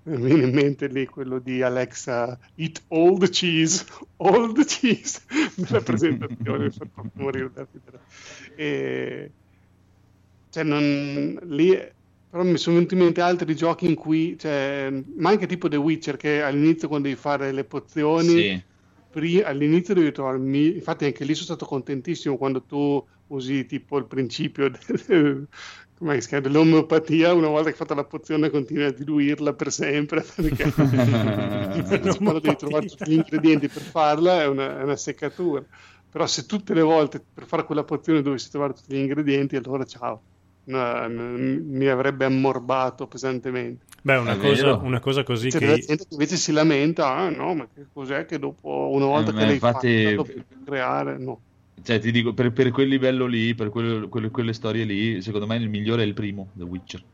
mi 0.05 0.17
viene 0.27 0.45
in 0.45 0.55
mente 0.55 0.87
lì 0.89 1.07
quello 1.07 1.39
di 1.39 1.63
Alexa, 1.63 2.39
eat 2.55 2.85
all 2.89 3.19
the 3.19 3.29
cheese, 3.29 3.85
all 4.17 4.53
the 4.53 4.65
cheese, 4.65 5.21
nella 5.57 5.81
presentazione, 5.83 6.65
mi 6.65 6.71
fa 6.71 6.85
proprio 6.87 7.23
morire 7.25 7.51
da 7.51 7.67
ridere. 7.71 8.01
E... 8.57 9.33
Cioè, 10.51 10.63
non... 10.63 11.39
lì... 11.45 11.77
Però 12.35 12.43
mi 12.43 12.59
sono 12.59 12.75
venuti 12.77 12.95
in 12.95 13.01
mente 13.01 13.21
altri 13.21 13.55
giochi 13.55 13.87
in 13.87 13.95
cui, 13.95 14.37
cioè, 14.37 14.91
ma 15.17 15.31
anche 15.31 15.47
tipo 15.47 15.69
The 15.69 15.77
Witcher, 15.77 16.17
che 16.17 16.43
all'inizio 16.43 16.89
quando 16.89 17.07
devi 17.07 17.21
fare 17.21 17.53
le 17.53 17.65
pozioni, 17.65 18.25
Sì. 18.27 18.65
pri- 19.09 19.41
all'inizio 19.41 19.95
devi 19.95 20.11
trovarmi, 20.11 20.75
infatti 20.75 21.05
anche 21.05 21.25
lì 21.25 21.33
sono 21.35 21.47
stato 21.47 21.65
contentissimo 21.65 22.37
quando 22.37 22.65
tu 22.65 23.01
usi 23.27 23.67
tipo 23.67 23.99
il 23.99 24.09
principio 24.09 24.69
del- 24.69 25.49
come 25.97 26.21
si 26.21 26.29
chiama, 26.29 26.43
dell'omeopatia, 26.43 27.33
una 27.33 27.49
volta 27.49 27.65
che 27.65 27.71
hai 27.71 27.77
fatto 27.77 27.95
la 27.95 28.05
pozione 28.05 28.51
continui 28.51 28.85
a 28.85 28.93
diluirla 28.93 29.53
per 29.55 29.71
sempre, 29.73 30.25
perché 30.35 30.65
insomma 32.03 32.33
devi 32.39 32.57
trovare 32.57 32.87
tutti 32.87 33.11
gli 33.11 33.15
ingredienti 33.15 33.69
per 33.69 33.83
farla, 33.83 34.43
è 34.43 34.47
una, 34.47 34.81
è 34.81 34.83
una 34.83 34.97
seccatura. 34.97 35.65
Però 36.11 36.27
se 36.27 36.47
tutte 36.47 36.75
le 36.75 36.83
volte 36.83 37.25
per 37.33 37.45
fare 37.47 37.65
quella 37.65 37.83
pozione 37.85 38.23
dovessi 38.23 38.51
trovare 38.51 38.75
tutti 38.75 38.95
gli 38.95 38.99
ingredienti, 38.99 39.57
allora 39.57 39.85
ciao, 39.85 40.23
No, 40.67 41.07
mi 41.11 41.87
avrebbe 41.89 42.25
ammorbato 42.25 43.07
pesantemente. 43.07 43.85
Beh, 44.01 44.17
una 44.17 44.39
cosa, 44.39 44.77
una 44.77 44.99
cosa 44.99 45.23
così 45.23 45.51
C'è 45.51 45.59
che... 45.59 45.67
della 45.67 45.79
gente 45.79 46.07
invece 46.09 46.37
si 46.37 46.53
lamenta, 46.53 47.15
ah 47.15 47.29
no, 47.29 47.55
ma 47.55 47.69
che 47.73 47.87
cos'è 47.93 48.25
che 48.25 48.39
dopo 48.39 48.89
una 48.93 49.05
volta 49.05 49.31
Eh, 49.31 49.35
che 49.35 49.41
l'hai 49.45 49.53
infatti- 49.55 50.05
fatta, 50.05 50.15
dopo 50.15 50.33
creare, 50.65 51.19
no. 51.19 51.41
Cioè, 51.85 52.01
ti 52.01 52.11
dico, 52.11 52.35
per, 52.35 52.53
per 52.53 52.71
quel 52.73 52.89
livello 52.89 53.27
lì, 53.27 53.55
per 53.55 53.69
quelle, 53.71 54.09
quelle- 54.09 54.31
quelle 54.31 54.53
storie 54.53 54.85
lì, 54.85 55.21
secondo 55.23 55.47
me 55.47 55.57
il 55.57 55.69
migliore 55.69 56.03
è 56.03 56.07
il 56.07 56.15
primo, 56.15 56.51
The 56.55 56.65
Witcher. 56.65 57.05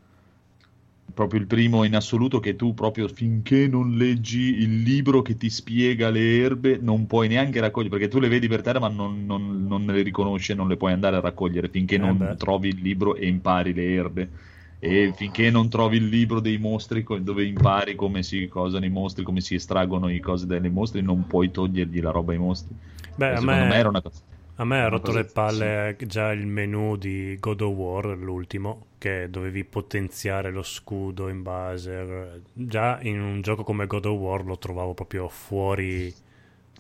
Proprio 1.13 1.41
il 1.41 1.47
primo 1.49 1.83
in 1.85 1.97
assoluto 1.97 2.39
che 2.39 2.55
tu 2.55 2.73
proprio 2.73 3.09
finché 3.09 3.67
non 3.67 3.97
leggi 3.97 4.61
il 4.61 4.83
libro 4.83 5.23
che 5.23 5.37
ti 5.37 5.51
spiega 5.51 6.09
le 6.09 6.39
erbe 6.41 6.79
non 6.81 7.07
puoi 7.07 7.27
neanche 7.29 7.59
raccogliere, 7.61 7.91
perché 7.97 8.09
tu 8.09 8.21
le 8.21 8.29
vedi 8.29 8.47
per 8.47 8.63
terra 8.63 8.79
ma 8.79 8.89
non, 8.89 9.27
non- 9.27 9.67
non 9.67 9.85
le 9.87 10.03
riconosci 10.03 10.53
e 10.53 10.55
non 10.55 10.69
le 10.69 10.77
puoi 10.77 10.93
andare 10.93 11.17
a 11.17 11.21
raccogliere 11.21 11.69
finché 11.69 11.99
Eh 11.99 12.13
non 12.15 12.19
beh. 12.19 12.37
trovi 12.39 12.69
il 12.69 12.81
libro 12.81 13.17
e 13.17 13.27
impari 13.27 13.75
le 13.75 13.93
erbe. 13.93 14.31
E 14.79 15.13
finché 15.13 15.51
non 15.51 15.69
trovi 15.69 15.97
il 15.97 16.07
libro 16.09 16.39
dei 16.41 16.59
mostri 16.59 17.05
dove 17.23 17.45
impari 17.45 17.97
come 17.97 18.23
si 18.23 18.47
cosano 18.49 18.85
i 18.85 18.89
mostri, 18.91 19.25
come 19.25 19.41
si 19.41 19.55
estraggono 19.57 20.09
i 20.09 20.21
cose 20.21 20.47
dai 20.47 20.71
mostri, 20.71 21.03
non 21.03 21.27
puoi 21.27 21.51
togliergli 21.51 22.01
la 22.01 22.11
roba 22.13 22.33
ai 22.33 22.39
mostri. 22.39 22.75
Beh, 23.17 23.37
a 23.37 23.41
secondo 23.41 23.67
me... 23.67 23.67
me, 23.67 23.77
era 23.77 23.89
una 23.89 24.01
cosa. 24.01 24.21
A 24.61 24.65
me 24.65 24.83
ha 24.83 24.89
rotto 24.89 25.11
le 25.13 25.25
palle 25.25 25.97
già 26.07 26.33
il 26.33 26.47
menu 26.47 26.97
di 26.97 27.35
God 27.41 27.63
of 27.63 27.75
War, 27.75 28.07
l'ultimo, 28.19 28.89
che 28.99 29.29
dovevi 29.31 29.65
potenziare 29.65 30.51
lo 30.51 30.63
scudo 30.63 31.29
in 31.29 31.43
base. 31.43 32.43
Già 32.53 32.99
in 33.01 33.21
un 33.23 33.41
gioco 33.41 33.65
come 33.65 33.87
God 33.87 34.05
of 34.05 34.19
War 34.19 34.45
lo 34.45 34.59
trovavo 34.59 34.93
proprio 34.93 35.29
fuori, 35.29 36.15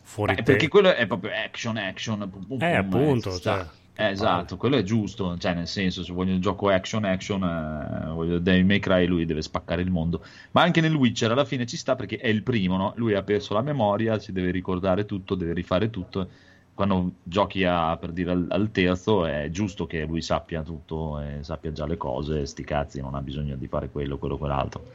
fuori 0.02 0.34
Beh, 0.34 0.42
perché 0.42 0.68
quello 0.68 0.94
è 0.94 1.06
proprio 1.06 1.32
action, 1.32 1.78
action. 1.78 2.28
pum, 2.30 2.44
pum, 2.44 2.58
Eh, 2.60 2.84
pum, 2.84 3.00
appunto, 3.00 3.38
cioè, 3.38 3.66
Eh, 3.94 4.08
esatto, 4.10 4.56
quello 4.56 4.76
è 4.76 4.82
giusto, 4.82 5.36
cioè 5.38 5.54
nel 5.54 5.66
senso 5.66 6.02
se 6.04 6.12
voglio 6.12 6.32
il 6.34 6.40
gioco 6.40 6.68
action, 6.68 7.04
action, 7.04 7.42
eh, 7.42 8.10
voglio 8.10 8.38
Devil 8.38 8.64
May 8.64 8.78
Cry, 8.78 9.06
lui 9.06 9.26
deve 9.26 9.42
spaccare 9.42 9.82
il 9.82 9.90
mondo, 9.90 10.24
ma 10.52 10.62
anche 10.62 10.80
nel 10.80 10.94
Witcher 10.94 11.30
alla 11.32 11.44
fine 11.44 11.66
ci 11.66 11.76
sta 11.76 11.96
perché 11.96 12.16
è 12.18 12.28
il 12.28 12.42
primo, 12.42 12.76
no? 12.76 12.92
Lui 12.96 13.14
ha 13.14 13.22
perso 13.22 13.52
la 13.54 13.62
memoria, 13.62 14.18
si 14.18 14.32
deve 14.32 14.50
ricordare 14.52 15.04
tutto, 15.06 15.34
deve 15.34 15.52
rifare 15.52 15.90
tutto, 15.90 16.28
quando 16.74 17.18
giochi 17.22 17.64
a, 17.64 17.96
per 17.98 18.12
dire 18.12 18.30
al, 18.32 18.46
al 18.48 18.70
terzo 18.70 19.26
è 19.26 19.48
giusto 19.50 19.86
che 19.86 20.04
lui 20.04 20.22
sappia 20.22 20.62
tutto 20.62 21.20
e 21.20 21.42
sappia 21.42 21.72
già 21.72 21.86
le 21.86 21.96
cose, 21.96 22.46
sti 22.46 22.64
cazzi, 22.64 23.00
non 23.00 23.14
ha 23.14 23.22
bisogno 23.22 23.56
di 23.56 23.68
fare 23.68 23.90
quello, 23.90 24.18
quello, 24.18 24.38
quell'altro. 24.38 24.86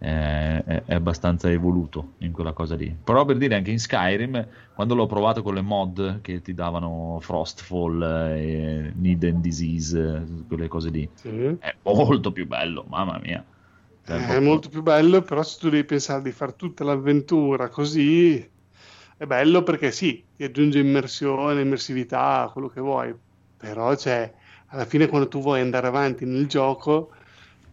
Eh, 0.00 0.62
È, 0.64 0.84
è 0.84 0.94
abbastanza 0.94 1.50
evoluto 1.50 2.14
in 2.18 2.30
quella 2.32 2.52
cosa 2.52 2.76
lì. 2.76 2.96
Però 3.02 3.24
per 3.24 3.36
dire 3.36 3.56
anche 3.56 3.72
in 3.72 3.80
Skyrim, 3.80 4.46
quando 4.72 4.94
l'ho 4.94 5.06
provato 5.06 5.42
con 5.42 5.54
le 5.54 5.60
mod 5.60 6.20
che 6.20 6.40
ti 6.40 6.54
davano 6.54 7.18
Frostfall 7.20 8.02
e 8.02 8.92
Need 8.94 9.24
and 9.24 9.40
Disease, 9.40 9.98
eh, 9.98 10.46
quelle 10.46 10.68
cose 10.68 10.90
lì, 10.90 11.10
Sì. 11.14 11.28
è 11.58 11.76
molto 11.82 12.30
più 12.30 12.46
bello, 12.46 12.84
mamma 12.88 13.18
mia. 13.18 13.44
È 14.02 14.12
proprio- 14.24 14.40
molto 14.40 14.68
più 14.68 14.82
bello, 14.82 15.22
però 15.22 15.42
se 15.42 15.58
tu 15.58 15.68
devi 15.68 15.84
pensare 15.84 16.22
di 16.22 16.32
fare 16.32 16.54
tutta 16.56 16.84
l'avventura 16.84 17.68
così, 17.68 18.48
è 19.18 19.26
bello 19.26 19.62
perché 19.64 19.92
sì, 19.92 20.26
ti 20.34 20.44
aggiunge 20.44 20.78
immersione, 20.80 21.60
immersività, 21.62 22.48
quello 22.52 22.68
che 22.68 22.80
vuoi, 22.80 23.14
però 23.56 23.94
cioè, 23.96 24.32
alla 24.68 24.86
fine 24.86 25.08
quando 25.08 25.28
tu 25.28 25.40
vuoi 25.40 25.60
andare 25.60 25.88
avanti 25.88 26.24
nel 26.24 26.46
gioco 26.48 27.12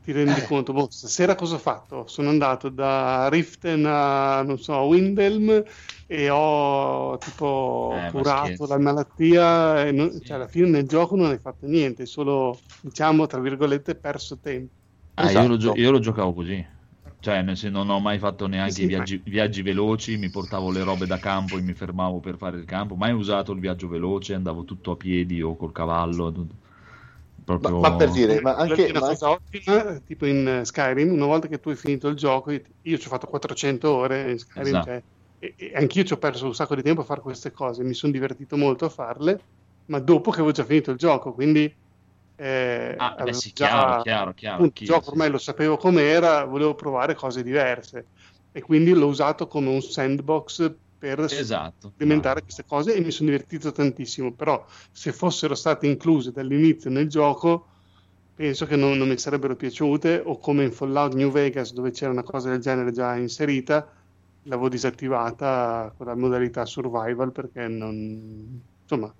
ti 0.02 0.12
rendi 0.12 0.42
Eh. 0.42 0.44
conto, 0.44 0.74
boh, 0.74 0.90
stasera 0.90 1.36
cosa 1.36 1.56
ho 1.56 1.58
fatto? 1.60 2.08
Sono 2.08 2.30
andato 2.30 2.70
da 2.70 3.28
Riften 3.30 3.86
a, 3.86 4.44
non 4.44 4.58
so, 4.60 4.76
Windhelm 4.82 5.64
e 6.08 6.30
ho 6.30 7.20
tipo 7.22 8.04
Eh, 8.04 8.12
curato 8.12 8.66
la 8.68 8.78
malattia, 8.80 9.86
e 9.86 9.92
non- 9.92 10.22
Sì. 10.22 10.24
cioè 10.24 10.38
alla 10.38 10.48
fine 10.48 10.70
nel 10.70 10.88
gioco 10.88 11.16
non 11.16 11.30
hai 11.32 11.40
fatto 11.40 11.66
niente, 11.68 12.06
solo, 12.06 12.66
diciamo, 12.80 13.26
tra 13.28 13.40
virgolette, 13.40 13.96
perso 13.98 14.40
tempo. 14.40 14.74
Ah, 15.18 15.30
io, 15.32 15.48
lo 15.48 15.58
gio- 15.58 15.74
Esatto. 15.74 15.76
io 15.76 15.92
lo 15.92 16.00
giocavo 16.00 16.34
così. 16.34 16.66
Cioè, 17.26 17.42
nel 17.42 17.58
senso, 17.58 17.76
non 17.78 17.90
ho 17.90 18.00
mai 18.00 18.20
fatto 18.20 18.46
neanche 18.46 18.82
Sì, 18.82 18.84
i 18.84 18.86
ma- 18.90 18.90
viaggi, 18.90 19.18
viaggi 19.26 19.64
veloci, 19.64 20.16
mi 20.18 20.30
portavo 20.30 20.70
le 20.70 20.84
robe 20.84 21.08
da 21.08 21.18
campo 21.18 21.58
e 21.58 21.62
mi 21.62 21.74
fermavo 21.74 22.20
per 22.20 22.38
fare 22.38 22.58
il 22.60 22.66
campo. 22.66 22.96
Mai 22.96 23.14
usato 23.14 23.52
il 23.52 23.60
viaggio 23.60 23.88
veloce, 23.88 24.36
andavo 24.36 24.64
tutto 24.64 24.92
a 24.92 24.96
piedi 24.96 25.42
o 25.42 25.56
col 25.56 25.72
cavallo. 25.72 26.32
tutto. 26.32 26.56
Ma, 27.58 27.74
Proprio... 27.74 27.80
ma 27.80 27.96
per 27.96 28.12
dire, 28.12 28.42
ma 28.42 28.56
anche, 28.56 28.90
una 28.90 29.00
ma 29.00 29.08
cosa 29.08 29.30
ottima, 29.32 30.00
tipo 30.02 30.26
in 30.26 30.62
Skyrim, 30.66 31.12
una 31.14 31.26
volta 31.26 31.48
che 31.48 31.60
tu 31.60 31.70
hai 31.70 31.76
finito 31.78 32.10
il 32.10 32.16
gioco, 32.16 32.52
io 32.52 32.62
io 32.82 32.98
ci 32.98 33.08
ho 33.08 33.10
fatto 33.10 33.28
400 33.28 33.92
ore 33.96 34.32
in 34.32 34.38
Skyrim, 34.40 34.74
Esatto. 34.74 34.82
cioè, 34.82 35.02
e, 35.38 35.56
e 35.58 35.72
anch'io 35.76 36.04
ci 36.04 36.12
ho 36.14 36.18
perso 36.18 36.46
un 36.46 36.54
sacco 36.54 36.76
di 36.76 36.82
tempo 36.82 37.02
a 37.02 37.04
fare 37.06 37.22
queste 37.22 37.52
cose, 37.52 37.84
mi 37.84 37.94
sono 37.94 38.12
divertito 38.12 38.58
molto 38.58 38.86
a 38.86 38.90
farle, 38.90 39.48
ma 39.86 40.00
dopo 40.00 40.32
che 40.32 40.38
avevo 40.38 40.52
già 40.52 40.66
finito 40.66 40.92
il 40.92 40.98
gioco, 40.98 41.34
quindi 41.34 41.74
eh, 42.36 42.96
Ah, 42.98 43.16
beh, 43.24 43.34
sì, 43.34 43.52
già- 43.54 43.68
chiaro, 43.68 44.02
chiaro, 44.02 44.34
chiaro. 44.34 44.64
anch'io, 44.64 44.88
gioco 44.88 45.04
sì, 45.04 45.10
ormai 45.12 45.30
lo 45.30 45.38
sapevo 45.38 45.78
com'era, 45.78 46.44
volevo 46.46 46.76
provare 46.76 47.14
cose 47.16 47.44
diverse 47.44 48.08
e 48.52 48.62
quindi 48.62 48.92
l'ho 48.94 49.08
usato 49.08 49.48
come 49.48 49.70
un 49.70 49.82
sandbox 49.82 50.76
per 50.98 51.20
Esatto. 51.24 51.90
sperimentare 51.90 52.42
queste 52.42 52.64
cose 52.66 52.94
e 52.96 53.02
mi 53.02 53.12
sono 53.12 53.30
divertito 53.30 53.72
tantissimo, 53.72 54.34
però 54.34 54.66
se 54.92 55.12
fossero 55.12 55.56
state 55.56 55.88
incluse 55.88 56.32
dall'inizio 56.32 56.90
nel 56.90 57.08
gioco 57.10 57.68
penso 58.34 58.66
che 58.66 58.76
non, 58.76 58.98
non 58.98 59.08
mi 59.08 59.18
sarebbero 59.18 59.56
piaciute 59.56 60.22
o 60.26 60.38
come 60.38 60.64
in 60.66 60.72
Fallout 60.72 61.14
New 61.14 61.32
Vegas 61.32 61.74
dove 61.74 61.92
c'era 61.92 62.12
una 62.12 62.24
cosa 62.24 62.50
del 62.50 62.60
genere 62.60 62.92
già 62.92 63.16
inserita 63.16 63.90
l'avevo 64.44 64.70
disattivata 64.70 65.94
con 65.96 66.06
la 66.08 66.16
modalità 66.16 66.66
survival 66.66 67.32
perché 67.32 67.68
non 67.68 68.62
insomma 68.82 69.16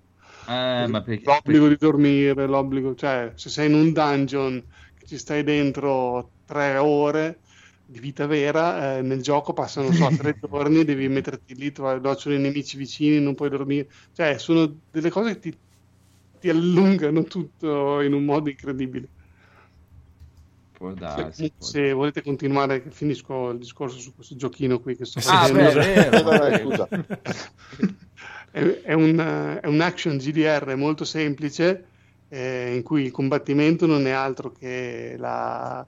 Eh, 0.48 0.86
ma 0.88 1.02
perché, 1.02 1.26
l'obbligo 1.26 1.68
di 1.68 1.76
dormire 1.76 2.46
l'obbligo 2.46 2.94
cioè 2.94 3.32
se 3.34 3.48
sei 3.50 3.68
in 3.68 3.74
un 3.74 3.92
dungeon 3.92 4.64
che 4.94 5.06
ci 5.06 5.18
stai 5.18 5.42
dentro 5.42 6.34
tre 6.44 6.76
ore 6.76 7.40
di 7.84 7.98
vita 8.00 8.26
vera 8.26 8.98
eh, 8.98 9.02
nel 9.02 9.22
gioco 9.22 9.52
passano 9.52 9.90
so 9.92 10.12
tre 10.14 10.36
giorni 10.40 10.84
devi 10.84 11.08
metterti 11.08 11.54
lì 11.54 11.72
trovare 11.72 12.00
doccio 12.00 12.30
i 12.32 12.38
nemici 12.38 12.76
vicini 12.76 13.20
non 13.20 13.34
puoi 13.34 13.48
dormire 13.50 13.88
cioè 14.12 14.38
sono 14.38 14.80
delle 14.90 15.10
cose 15.10 15.34
che 15.34 15.38
ti, 15.50 15.60
ti 16.40 16.48
allungano 16.48 17.24
tutto 17.24 18.00
in 18.02 18.12
un 18.12 18.24
modo 18.24 18.48
incredibile 18.50 19.10
può 20.72 20.92
darsi, 20.92 21.50
può 21.56 21.66
se 21.66 21.92
volete 21.92 22.22
continuare 22.22 22.90
finisco 22.90 23.50
il 23.50 23.58
discorso 23.58 23.98
su 23.98 24.14
questo 24.14 24.36
giochino 24.36 24.78
qui 24.80 24.94
che 24.96 25.04
sto 25.04 25.20
Ah, 25.20 25.48
facendo 25.48 25.72
beh, 25.72 25.72
vero, 25.72 26.16
Eh, 26.18 26.22
vabbè. 26.22 26.58
scusa. 26.58 26.88
È, 28.50 28.92
un, 28.92 29.58
è 29.62 29.66
un 29.66 29.80
action 29.80 30.16
GDR 30.16 30.74
molto 30.76 31.04
semplice 31.04 31.86
eh, 32.28 32.74
in 32.74 32.82
cui 32.82 33.02
il 33.04 33.10
combattimento 33.10 33.86
non 33.86 34.06
è 34.06 34.10
altro 34.10 34.50
che 34.50 35.16
la, 35.18 35.86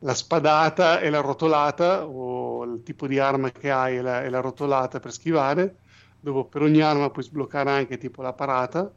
la 0.00 0.14
spadata 0.14 1.00
e 1.00 1.10
la 1.10 1.20
rotolata 1.20 2.06
o 2.06 2.64
il 2.64 2.82
tipo 2.82 3.06
di 3.06 3.18
arma 3.18 3.50
che 3.50 3.70
hai 3.70 3.96
e 3.98 4.00
la, 4.02 4.22
e 4.24 4.30
la 4.30 4.40
rotolata 4.40 5.00
per 5.00 5.12
schivare, 5.12 5.76
dove 6.20 6.46
per 6.48 6.62
ogni 6.62 6.80
arma 6.80 7.10
puoi 7.10 7.24
sbloccare 7.24 7.70
anche 7.70 7.98
tipo 7.98 8.22
la 8.22 8.32
parata 8.32 8.90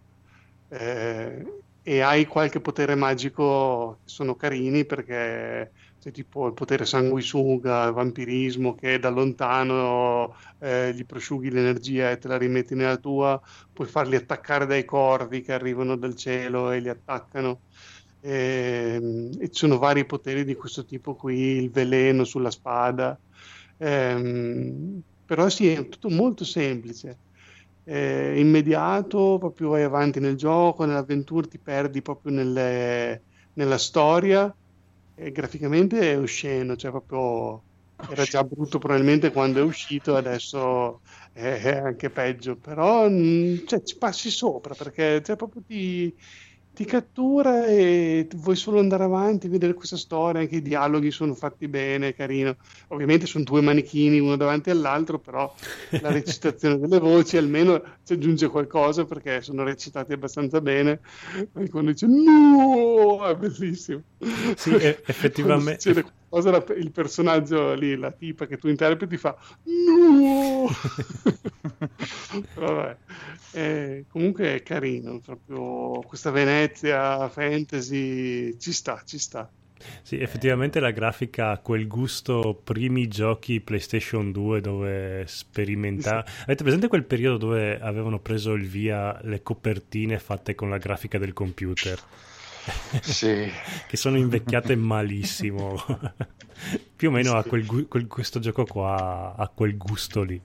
eh, 0.70 1.62
e 1.82 2.02
hai 2.02 2.26
qualche 2.26 2.60
potere 2.60 2.96
magico 2.96 4.00
che 4.04 4.10
sono 4.10 4.36
carini 4.36 4.86
perché 4.86 5.72
c'è 6.00 6.12
tipo 6.12 6.48
il 6.48 6.54
potere 6.54 6.86
sanguisuga, 6.86 7.86
il 7.88 7.94
vampirismo 7.94 8.74
che 8.76 9.00
da 9.00 9.10
lontano 9.10 10.36
eh, 10.60 10.94
gli 10.94 11.06
prosciughi 11.06 11.52
l'energia 11.52 12.10
e 12.12 12.18
te 12.18 12.28
la 12.28 12.38
rimetti 12.38 12.74
nella 12.76 12.98
tua, 12.98 13.40
puoi 13.74 13.88
farli 13.88 14.16
attaccare 14.16 14.66
dai 14.66 14.86
corvi 14.86 15.42
che 15.42 15.54
arrivano 15.54 15.98
dal 15.98 16.16
cielo 16.16 16.72
e 16.72 16.80
li 16.80 16.90
attaccano. 16.90 17.64
E, 18.22 19.00
e 19.40 19.50
ci 19.50 19.60
sono 19.60 19.78
vari 19.78 20.06
poteri 20.06 20.44
di 20.44 20.56
questo 20.56 20.84
tipo 20.86 21.16
qui, 21.16 21.38
il 21.64 21.70
veleno 21.72 22.24
sulla 22.24 22.52
spada. 22.52 23.20
Ehm, 23.78 25.02
però 25.26 25.50
sì, 25.50 25.68
è 25.70 25.88
tutto 25.88 26.10
molto 26.10 26.44
semplice. 26.46 27.22
è 27.84 28.34
immediato, 28.38 29.38
proprio 29.40 29.70
vai 29.70 29.84
avanti 29.84 30.20
nel 30.20 30.36
gioco, 30.36 30.86
nell'avventura, 30.86 31.48
ti 31.48 31.60
perdi 31.60 32.02
proprio 32.02 32.32
nelle- 32.34 33.26
nella 33.54 33.78
storia 33.78 34.54
graficamente 35.32 36.00
è 36.12 36.18
osceno, 36.18 36.76
cioè 36.76 36.92
proprio 36.92 37.66
era 38.06 38.26
già 38.26 38.44
brutto 38.44 38.80
probabilmente 38.80 39.32
quando 39.32 39.60
è 39.60 39.64
uscito, 39.64 40.16
adesso 40.16 41.02
è, 41.32 41.42
è 41.62 41.78
anche 41.78 42.10
peggio, 42.12 42.58
però 42.58 43.08
mh, 43.10 43.66
cioè, 43.66 43.82
ci 43.84 43.98
passi 43.98 44.30
sopra 44.32 44.74
perché 44.76 45.22
cioè, 45.24 45.36
proprio 45.36 45.64
ti, 45.66 46.16
ti 46.80 46.86
cattura 46.86 47.66
e 47.66 48.26
vuoi 48.38 48.56
solo 48.56 48.80
andare 48.80 49.04
avanti, 49.04 49.50
vedere 49.50 49.74
questa 49.74 49.98
storia, 49.98 50.40
anche 50.40 50.56
i 50.56 50.62
dialoghi 50.62 51.12
sono 51.12 51.36
fatti 51.36 51.68
bene, 51.68 52.14
carino. 52.14 52.56
Ovviamente 52.88 53.26
sono 53.26 53.44
due 53.44 53.60
manichini 53.60 54.18
uno 54.20 54.38
davanti 54.38 54.70
all'altro, 54.70 55.20
però 55.20 55.54
la 56.00 56.10
recitazione 56.10 56.80
delle 56.80 57.00
voci 57.00 57.36
almeno 57.36 57.84
ci 58.06 58.14
aggiunge 58.14 58.48
qualcosa 58.48 59.04
perché 59.04 59.42
sono 59.42 59.64
recitati 59.64 60.14
abbastanza 60.14 60.62
bene. 60.62 61.02
E 61.54 61.68
quando 61.68 61.92
dice 61.92 62.08
no, 62.08 63.26
è 63.26 63.36
bellissimo. 63.36 64.02
Sì, 64.56 64.74
effettivamente- 64.76 66.06
Qualcosa, 66.30 66.52
la- 66.52 66.80
il 66.80 66.92
personaggio 66.92 67.74
lì, 67.74 67.96
la 67.96 68.12
tipa 68.12 68.46
che 68.46 68.58
tu 68.58 68.68
interpreti, 68.68 69.18
fa 69.18 69.36
no. 69.64 70.68
Vabbè. 72.56 72.98
Eh, 73.54 74.06
comunque 74.08 74.56
è 74.56 74.64
carino, 74.64 75.20
proprio 75.20 76.02
questa 76.02 76.30
Venezia 76.32 77.28
fantasy 77.30 78.58
ci 78.60 78.72
sta, 78.72 79.02
ci 79.06 79.18
sta. 79.18 79.52
Sì, 80.04 80.20
effettivamente 80.20 80.80
la 80.80 80.92
grafica 80.92 81.52
ha 81.52 81.60
quel 81.60 81.88
gusto 81.88 82.62
primi 82.64 83.08
giochi 83.08 83.62
PlayStation 83.62 84.32
2 84.32 84.60
dove 84.62 85.24
sperimenta... 85.26 86.24
Avete 86.44 86.64
presente 86.64 86.88
quel 86.88 87.06
periodo 87.06 87.38
dove 87.38 87.80
avevano 87.80 88.20
preso 88.20 88.54
il 88.54 88.68
via 88.68 89.18
le 89.24 89.42
copertine 89.42 90.20
fatte 90.20 90.54
con 90.54 90.70
la 90.70 90.78
grafica 90.78 91.18
del 91.18 91.34
computer? 91.34 91.98
Sì. 93.02 93.52
che 93.88 93.98
sono 93.98 94.18
invecchiate 94.18 94.76
malissimo. 94.76 95.76
Più 96.96 97.10
o 97.10 97.12
meno 97.12 97.38
ha 97.38 97.44
quel, 97.44 97.66
gu- 97.66 97.88
quel- 97.88 98.08
questo 98.08 98.40
gioco 98.40 98.66
qua 98.66 99.36
ha 99.38 99.48
quel 99.48 99.78
gusto 99.78 100.24
lì. 100.24 100.42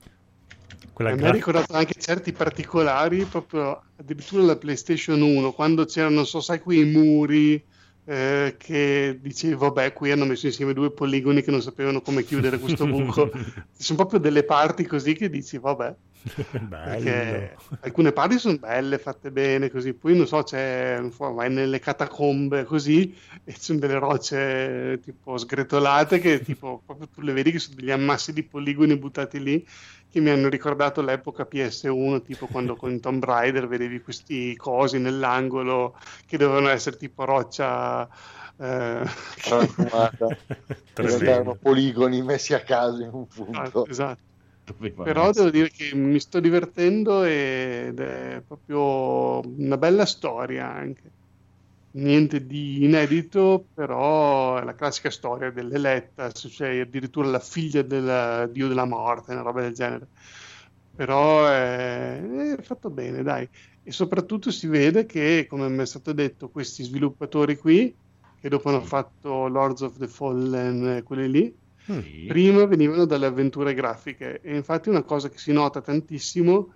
Quella 0.92 1.10
A 1.10 1.14
me 1.16 1.28
ha 1.28 1.32
ricordato 1.32 1.72
anche 1.72 1.94
certi 1.98 2.32
particolari, 2.32 3.24
proprio 3.24 3.82
addirittura 3.96 4.44
la 4.44 4.56
PlayStation 4.56 5.20
1, 5.20 5.52
quando 5.52 5.84
c'erano, 5.86 6.14
non 6.16 6.26
so, 6.26 6.40
sai, 6.40 6.60
quei 6.60 6.84
muri 6.84 7.60
eh, 8.05 8.55
che 8.59 9.18
dicevi, 9.20 9.55
vabbè, 9.55 9.92
qui 9.92 10.10
hanno 10.12 10.24
messo 10.24 10.46
insieme 10.46 10.72
due 10.72 10.92
poligoni 10.92 11.42
che 11.42 11.51
non 11.51 11.62
sapevano 11.62 12.01
come 12.01 12.22
chiudere 12.22 12.59
questo 12.59 12.86
buco. 12.86 13.30
Ci 13.76 13.82
sono 13.82 13.98
proprio 13.98 14.20
delle 14.20 14.44
parti 14.44 14.86
così 14.86 15.14
che 15.14 15.28
dici, 15.28 15.59
vabbè. 15.59 15.94
perché 16.68 17.56
alcune 17.80 18.12
parti 18.12 18.38
sono 18.38 18.56
belle, 18.59 18.98
fatte 18.98 19.30
bene, 19.30 19.70
così. 19.70 19.92
Poi, 19.92 20.16
non 20.16 20.26
so, 20.26 20.42
c'è, 20.42 20.96
non 20.98 21.12
so, 21.12 21.32
vai 21.32 21.51
nelle 21.51 21.78
catacombe 21.78 22.64
così 22.64 23.14
e 23.44 23.52
ci 23.52 23.60
sono 23.60 23.78
delle 23.78 23.98
rocce 23.98 25.01
tipo 25.02 25.36
sgretolate 25.36 26.18
che 26.18 26.40
tipo 26.40 26.82
proprio 26.84 27.09
tu 27.09 27.20
le 27.20 27.32
vedi 27.32 27.52
che 27.52 27.59
sono 27.59 27.76
degli 27.76 27.90
ammassi 27.90 28.32
di 28.32 28.42
poligoni 28.42 28.96
buttati 28.96 29.42
lì 29.42 29.66
che 30.09 30.20
mi 30.20 30.30
hanno 30.30 30.48
ricordato 30.48 31.02
l'epoca 31.02 31.46
PS1 31.51 32.22
tipo 32.22 32.46
quando 32.46 32.76
con 32.76 33.01
Tomb 33.01 33.22
Raider 33.22 33.66
vedevi 33.66 34.01
questi 34.01 34.56
cosi 34.56 34.98
nell'angolo 34.98 35.98
che 36.26 36.38
dovevano 36.38 36.68
essere 36.68 36.96
tipo 36.96 37.24
roccia 37.24 38.09
eh, 38.56 39.02
Tremendo. 40.94 41.24
erano 41.24 41.55
poligoni 41.56 42.22
messi 42.22 42.55
a 42.55 42.60
caso 42.60 43.02
in 43.02 43.10
un 43.12 43.26
punto. 43.26 43.60
esatto, 43.60 43.86
esatto. 43.88 44.22
Però 45.03 45.31
devo 45.31 45.51
dire 45.51 45.69
che 45.70 45.95
mi 45.95 46.19
sto 46.19 46.41
divertendo 46.41 47.23
ed 47.24 48.01
è 48.01 48.43
proprio 48.47 49.41
una 49.41 49.77
bella 49.77 50.07
storia 50.07 50.73
anche. 50.73 51.12
Niente 51.95 52.45
di 52.45 52.85
inedito, 52.85 53.69
però 53.73 54.59
è 54.59 54.65
la 54.65 54.74
classica 54.74 55.11
storia 55.11 55.51
dell'eletta, 55.51 56.35
se 56.35 56.49
c'è 56.49 56.81
addirittura 56.81 57.28
la 57.28 57.39
figlia 57.39 57.82
del 57.82 58.51
dio 58.51 58.66
della 58.66 58.85
morte, 58.85 59.32
una 59.32 59.43
roba 59.43 59.61
del 59.61 59.74
genere. 59.74 60.09
Però 60.95 61.47
è, 61.47 62.20
è 62.57 62.62
fatto 62.62 62.91
bene, 62.91 63.23
dai. 63.23 63.49
E 63.82 63.93
soprattutto 63.93 64.51
si 64.51 64.66
vede 64.66 65.05
che, 65.07 65.47
come 65.49 65.69
mi 65.69 65.82
è 65.82 65.86
stato 65.86 66.12
detto, 66.12 66.51
questi 66.51 66.82
sviluppatori 66.82 67.57
qui, 67.57 67.97
che 68.41 68.49
dopo 68.49 68.69
hanno 68.70 68.81
fatto 68.82 69.47
Lords 69.49 69.82
of 69.82 69.99
the 69.99 70.09
Fallen, 70.09 70.97
eh, 70.97 71.03
quelli 71.03 71.31
lì, 71.31 71.57
Sì. 71.86 72.24
prima 72.24 72.65
venivano 72.66 73.05
dalle 73.05 73.27
avventure 73.27 73.74
grafiche 73.74 74.40
e 74.40 74.56
infatti 74.56 74.89
una 74.89 75.02
cosa 75.05 75.28
che 75.28 75.36
si 75.39 75.52
nota 75.52 75.81
tantissimo 75.82 76.73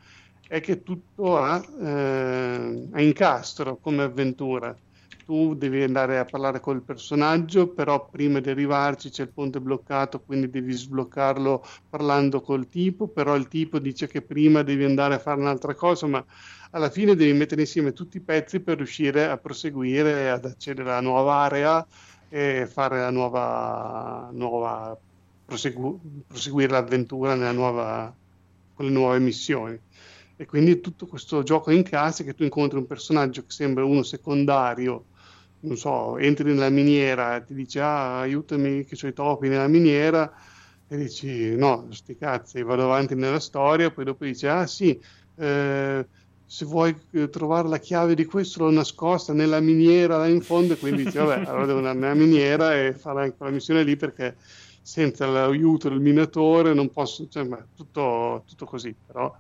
è 0.46 0.60
che 0.60 0.82
tutto 0.82 1.36
ha, 1.38 1.62
eh, 1.80 2.88
incastro 3.02 3.78
come 3.78 4.02
avventura. 4.02 4.78
Tu 5.24 5.54
devi 5.54 5.82
andare 5.82 6.18
a 6.18 6.26
parlare 6.26 6.58
col 6.60 6.82
personaggio, 6.84 7.72
però 7.74 8.08
prima 8.08 8.40
di 8.40 8.48
arrivarci 8.48 9.10
c'è 9.10 9.24
il 9.24 9.32
ponte 9.32 9.60
bloccato, 9.60 10.22
quindi 10.22 10.48
devi 10.48 10.72
sbloccarlo 10.72 11.62
parlando 11.88 12.40
col 12.40 12.66
tipo, 12.66 13.08
però 13.08 13.36
il 13.36 13.46
tipo 13.48 13.78
dice 13.78 14.06
che 14.08 14.24
prima 14.24 14.62
devi 14.62 14.84
andare 14.84 15.14
a 15.14 15.18
fare 15.18 15.38
un'altra 15.40 15.74
cosa, 15.74 16.06
ma 16.06 16.24
alla 16.70 16.90
fine 16.90 17.14
devi 17.14 17.32
mettere 17.36 17.62
insieme 17.62 17.92
tutti 17.92 18.16
i 18.18 18.22
pezzi 18.24 18.62
per 18.62 18.76
riuscire 18.78 19.26
a 19.28 19.36
proseguire, 19.38 20.30
ad 20.30 20.44
accedere 20.46 20.88
alla 20.90 21.00
nuova 21.00 21.34
area 21.42 21.86
e 22.28 22.66
fare 22.66 23.00
la 23.00 23.10
nuova, 23.10 24.30
nuova 24.32 25.00
prosegu- 25.44 26.24
proseguire 26.26 26.72
l'avventura 26.72 27.34
nuova, 27.52 28.16
con 28.72 28.86
le 28.86 28.92
nuove 28.92 29.18
missioni. 29.18 29.80
E 30.36 30.46
quindi 30.46 30.80
tutto 30.80 31.06
questo 31.06 31.42
gioco 31.42 31.70
in 31.72 31.82
classe 31.82 32.24
che 32.24 32.34
tu 32.34 32.44
incontri 32.44 32.78
un 32.78 32.86
personaggio 32.86 33.42
che 33.42 33.50
sembra 33.50 33.84
uno 33.84 34.02
secondario, 34.02 35.08
non 35.60 35.76
so, 35.76 36.16
entri 36.18 36.44
nella 36.52 36.68
miniera, 36.70 37.42
ti 37.42 37.54
dice 37.54 37.80
ah, 37.80 38.20
aiutami 38.20 38.84
che 38.84 38.96
ho 39.04 39.08
i 39.08 39.12
topi 39.12 39.48
nella 39.48 39.66
miniera 39.66 40.32
e 40.86 40.96
dici 40.96 41.54
no, 41.56 41.90
sti 41.90 42.16
cazzi, 42.16 42.62
vado 42.62 42.84
avanti 42.84 43.14
nella 43.14 43.40
storia, 43.40 43.90
poi 43.90 44.04
dopo 44.04 44.24
dici 44.24 44.46
ah 44.46 44.66
sì, 44.66 44.98
eh, 45.36 46.08
se 46.50 46.64
vuoi 46.64 46.98
eh, 47.10 47.28
trovare 47.28 47.68
la 47.68 47.78
chiave 47.78 48.14
di 48.14 48.24
questo 48.24 48.64
l'ho 48.64 48.70
nascosta 48.70 49.34
nella 49.34 49.60
miniera 49.60 50.16
là 50.16 50.26
in 50.28 50.40
fondo 50.40 50.72
e 50.72 50.78
quindi 50.78 51.04
dici 51.04 51.18
vabbè, 51.18 51.44
allora 51.46 51.66
devo 51.66 51.78
andare 51.78 51.98
nella 51.98 52.14
miniera 52.14 52.74
e 52.74 52.94
fare 52.94 53.24
anche 53.24 53.36
quella 53.36 53.52
missione 53.52 53.82
lì 53.82 53.96
perché 53.96 54.34
senza 54.80 55.26
l'aiuto 55.26 55.90
del 55.90 56.00
minatore 56.00 56.72
non 56.72 56.90
posso, 56.90 57.28
cioè, 57.28 57.44
ma 57.44 57.62
tutto, 57.76 58.44
tutto 58.46 58.64
così, 58.64 58.94
però 59.06 59.30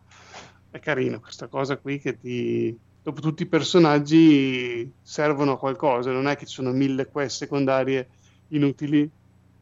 è 0.70 0.78
carino 0.80 1.18
questa 1.20 1.46
cosa 1.46 1.78
qui 1.78 1.98
che 1.98 2.20
ti... 2.20 2.78
Dopo 3.02 3.22
tutti 3.22 3.44
i 3.44 3.46
personaggi 3.46 4.92
servono 5.00 5.52
a 5.52 5.58
qualcosa, 5.58 6.12
non 6.12 6.28
è 6.28 6.36
che 6.36 6.44
ci 6.44 6.52
sono 6.52 6.72
mille 6.72 7.06
quest 7.06 7.38
secondarie 7.38 8.06
inutili 8.48 9.10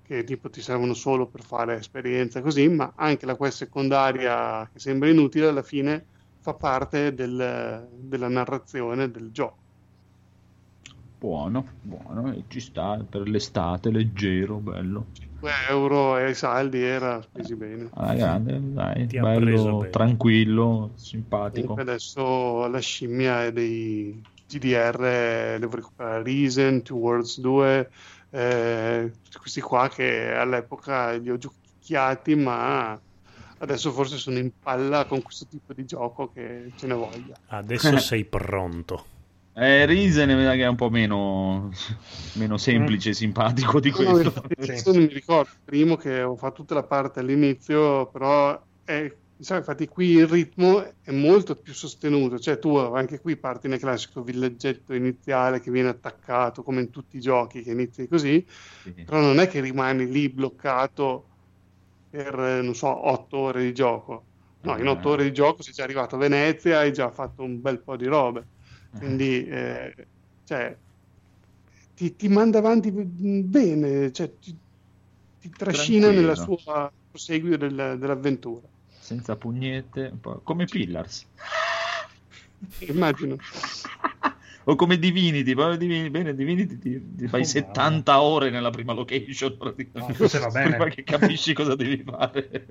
che 0.03 0.25
tipo 0.25 0.51
ti 0.51 0.61
servono 0.61 0.95
solo 0.95 1.27
per 1.27 1.45
fare 1.45 1.77
esperienza 1.77 2.41
così, 2.41 2.67
ma 2.67 2.95
anche 2.97 3.25
la 3.25 3.37
quest 3.37 3.59
secondaria 3.59 4.69
che 4.73 4.81
sembra 4.81 5.09
inutile 5.09 5.47
alla 5.47 5.63
fine 5.63 6.07
fa 6.47 6.55
parte 6.55 7.13
del- 7.13 7.89
della 7.91 8.29
narrazione 8.29 9.11
del 9.11 9.33
gioco. 9.33 9.65
Buono, 11.19 11.67
buono, 11.81 12.33
e 12.33 12.45
ci 12.47 12.61
sta 12.61 12.99
per 13.09 13.27
l'estate, 13.29 13.91
leggero, 13.91 14.59
bello. 14.59 15.07
2 15.41 15.51
euro 15.69 16.15
ai 16.15 16.35
saldi 16.35 16.81
era 16.81 17.21
spesi 17.21 17.57
bene. 17.57 17.91
Alla 17.95 18.15
grande, 18.15 18.61
dai, 18.63 19.07
Ti 19.07 19.19
bello, 19.19 19.79
bene. 19.79 19.91
tranquillo, 19.91 20.93
simpatico. 20.97 21.69
Comunque 21.69 21.83
adesso 21.83 22.67
la 22.69 22.79
scimmia 22.81 23.45
è 23.45 23.53
dei 23.53 24.21
GDR, 24.47 25.59
devo 25.59 25.75
recuperare 25.75 26.23
Risen, 26.23 26.83
Two 26.83 26.99
Worlds 26.99 27.41
2, 27.41 27.91
eh, 28.31 29.13
questi 29.41 29.61
qua 29.61 29.89
che 29.89 30.33
all'epoca 30.33 31.13
li 31.13 31.31
ho 31.31 31.37
giochiati, 31.39 32.35
ma 32.37 33.01
adesso 33.59 33.93
forse 33.93 34.17
sono 34.19 34.39
in 34.39 34.51
palla 34.61 35.07
con 35.07 35.23
questo 35.23 35.47
tipo 35.47 35.73
di 35.73 35.85
gioco 35.85 36.31
che 36.31 36.73
ce 36.75 36.87
ne 36.87 36.95
voglia. 36.95 37.35
Adesso 37.47 37.97
sei 37.99 38.25
pronto. 38.27 39.07
Eh, 39.59 39.87
Risen 39.87 40.37
mi 40.37 40.45
sa 40.45 40.53
che 40.53 40.63
è 40.65 40.67
un 40.69 40.77
po' 40.77 40.91
meno, 40.91 41.71
meno 42.35 42.59
semplice 42.59 43.11
e 43.11 43.15
simpatico 43.15 43.81
di 43.81 43.91
No, 43.91 44.03
no, 44.03 44.11
questo. 44.13 44.29
infatti, 44.29 44.55
adesso 44.61 44.93
non 44.93 45.03
mi 45.05 45.13
ricordo, 45.15 45.51
il 45.55 45.61
primo 45.65 45.97
che 45.97 46.23
ho 46.23 46.37
fatto 46.37 46.57
tutta 46.57 46.75
la 46.75 46.85
parte 46.87 47.21
all'inizio, 47.21 48.11
però 48.11 48.63
è, 48.85 49.17
sai, 49.39 49.59
infatti 49.59 49.89
qui 49.89 50.11
il 50.11 50.27
ritmo 50.27 50.83
è 51.01 51.11
molto 51.13 51.57
più 51.59 51.73
sostenuto, 51.73 52.39
cioè 52.39 52.59
tu 52.59 52.77
anche 52.77 53.19
qui 53.21 53.39
parti 53.39 53.67
nel 53.69 53.79
classico 53.79 54.23
villaggetto 54.23 54.93
iniziale 54.93 55.61
che 55.61 55.71
viene 55.71 55.89
attaccato 55.89 56.63
come 56.63 56.83
in 56.83 56.91
tutti 56.91 57.17
i 57.17 57.21
giochi 57.21 57.63
che 57.63 57.71
inizi 57.71 58.07
così, 58.09 58.47
Sì. 58.83 58.93
però 59.05 59.21
non 59.21 59.39
è 59.41 59.49
che 59.49 59.61
rimani 59.61 60.07
lì 60.07 60.31
bloccato 60.31 61.31
per, 62.17 62.39
eh, 62.39 62.63
non 62.63 62.75
so, 62.75 63.09
otto 63.09 63.37
ore 63.39 63.63
di 63.63 63.75
gioco. 63.75 64.25
No, 64.63 64.77
in 64.79 64.89
otto 64.89 65.11
ore 65.11 65.25
di 65.25 65.33
gioco 65.33 65.63
sei 65.63 65.73
già 65.73 65.85
arrivato 65.85 66.17
a 66.17 66.19
Venezia, 66.19 66.79
hai 66.79 66.93
già 66.93 67.11
fatto 67.11 67.43
un 67.43 67.61
bel 67.61 67.83
po' 67.83 67.97
di 67.97 68.07
robe. 68.07 68.49
Quindi, 68.91 69.47
eh, 69.47 69.95
cioè, 70.45 70.77
ti, 71.95 72.17
ti 72.17 72.29
manda 72.29 72.59
avanti 72.59 72.91
bene, 72.91 74.11
cioè, 74.13 74.39
ti, 74.39 74.59
ti 75.39 75.51
trascina 75.51 76.07
Tranquillo. 76.07 76.35
nella 76.35 76.35
sua 76.35 76.93
proseguio 77.11 77.57
del- 77.59 77.97
dell'avventura. 77.99 78.67
senza 78.99 79.37
pugnette, 79.37 80.09
un 80.13 80.21
po' 80.21 80.41
come 80.43 80.65
Pillars. 80.65 81.27
Immagino. 82.89 83.37
o 84.69 84.75
come 84.75 84.99
Divinity, 84.99 85.55
proprio 85.55 85.77
Divinity, 85.79 86.11
bene, 86.11 86.35
Divinity 86.35 86.79
ti, 86.79 87.15
ti 87.15 87.29
fai 87.29 87.43
Oh, 87.43 87.45
70 87.45 88.21
ore 88.21 88.51
nella 88.51 88.71
prima 88.71 88.93
location. 88.93 89.57
No, 89.93 90.13
forse 90.13 90.39
va 90.41 90.51
bene. 90.51 90.71
prima 90.77 90.89
che 90.89 91.05
capisci 91.05 91.53
cosa 91.55 91.77
devi 91.77 92.03
fare. 92.03 92.67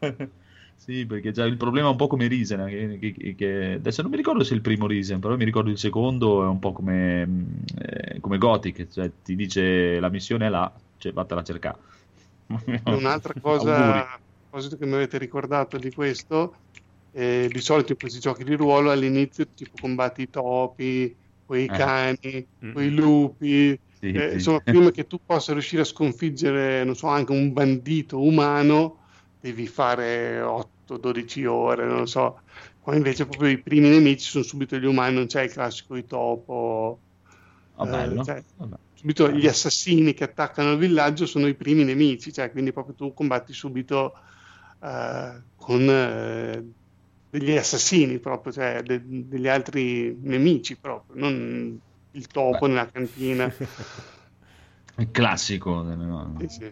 sì, 0.76 1.06
perché 1.06 1.32
già 1.32 1.44
il 1.44 1.56
problema 1.56 1.88
è 1.88 1.90
un 1.90 1.96
po' 1.96 2.06
come 2.06 2.26
Risen, 2.26 2.66
che, 2.68 2.98
che- 3.14 3.34
che- 3.34 3.72
adesso 3.74 4.02
non 4.02 4.10
mi 4.10 4.16
ricordo 4.18 4.44
se 4.44 4.52
è 4.52 4.56
il 4.56 4.60
primo 4.60 4.86
Risen, 4.86 5.18
però 5.18 5.34
mi 5.36 5.44
ricordo 5.44 5.70
il 5.70 5.78
secondo 5.78 6.42
è 6.44 6.46
un 6.46 6.58
po' 6.58 6.72
come, 6.72 7.54
eh, 7.78 8.20
come 8.20 8.38
Gothic, 8.38 8.86
cioè 8.88 9.10
ti 9.22 9.34
dice 9.34 9.98
la 9.98 10.10
missione 10.10 10.46
è 10.46 10.48
là, 10.50 10.70
cioè 10.98 11.12
vattela 11.12 11.40
a 11.40 11.44
cercare. 11.44 11.78
Un'altra 12.88 13.34
cosa, 13.40 13.70
Auguri. 13.70 13.98
a 14.00 14.20
proposito 14.48 14.76
che 14.76 14.86
mi 14.86 14.94
avete 14.94 15.18
ricordato 15.18 15.78
di 15.78 15.92
questo, 15.92 16.62
eh, 17.16 17.48
di 17.50 17.60
solito 17.60 17.92
in 17.92 17.98
questi 17.98 18.18
giochi 18.20 18.44
di 18.44 18.54
ruolo 18.54 18.90
all'inizio 18.90 19.46
tipo 19.54 19.78
combatti 19.80 20.22
i 20.22 20.28
topi, 20.30 21.16
poi 21.44 21.64
i 21.64 21.66
Eh. 21.66 21.76
cani, 21.76 22.48
poi 22.70 22.86
i 22.86 22.90
lupi, 22.94 23.78
Sì, 24.00 24.08
eh, 24.14 24.28
sì. 24.28 24.34
insomma 24.34 24.60
prima 24.60 24.90
che 24.90 25.06
tu 25.06 25.18
possa 25.24 25.52
riuscire 25.52 25.82
a 25.82 25.84
sconfiggere, 25.84 26.84
non 26.84 26.94
so, 26.94 27.06
anche 27.08 27.32
un 27.32 27.52
bandito 27.52 28.20
umano, 28.20 29.00
devi 29.38 29.66
fare 29.66 30.40
8-12 30.40 31.44
ore, 31.46 31.86
non 31.86 31.98
lo 32.00 32.06
so. 32.06 32.40
Qua 32.78 32.94
invece 32.94 33.24
proprio 33.26 33.48
i 33.50 33.62
primi 33.62 33.88
nemici 33.88 34.28
sono 34.28 34.44
subito 34.44 34.76
gli 34.76 34.84
umani, 34.84 35.14
non 35.14 35.26
c'è 35.26 35.42
il 35.42 35.50
classico 35.52 35.94
di 35.94 36.04
topo. 36.04 37.00
Ah, 37.78 37.84
eh, 37.84 37.88
bello. 37.90 38.24
cioè, 38.24 38.44
Vabbè. 38.56 38.76
subito 38.94 39.30
gli 39.30 39.46
assassini 39.46 40.12
che 40.14 40.24
attaccano 40.24 40.72
il 40.72 40.78
villaggio 40.78 41.26
sono 41.26 41.46
i 41.46 41.54
primi 41.56 41.84
nemici, 41.84 42.32
cioè 42.32 42.50
quindi 42.50 42.72
proprio 42.72 42.94
tu 42.94 43.12
combatti 43.12 43.52
subito 43.52 44.12
eh, 44.80 45.44
con 45.54 45.88
eh, 45.88 46.64
degli 47.38 47.56
assassini 47.56 48.18
proprio, 48.18 48.52
cioè 48.52 48.82
de- 48.82 49.02
degli 49.04 49.48
altri 49.48 50.16
nemici 50.20 50.78
proprio, 50.78 51.18
non 51.18 51.78
il 52.12 52.26
topo 52.28 52.66
Beh. 52.66 52.68
nella 52.68 52.90
cantina. 52.90 53.52
Il 54.98 55.10
classico, 55.10 55.90
eh, 55.90 55.94
no, 55.94 56.36
Sì, 56.40 56.48
sì. 56.48 56.70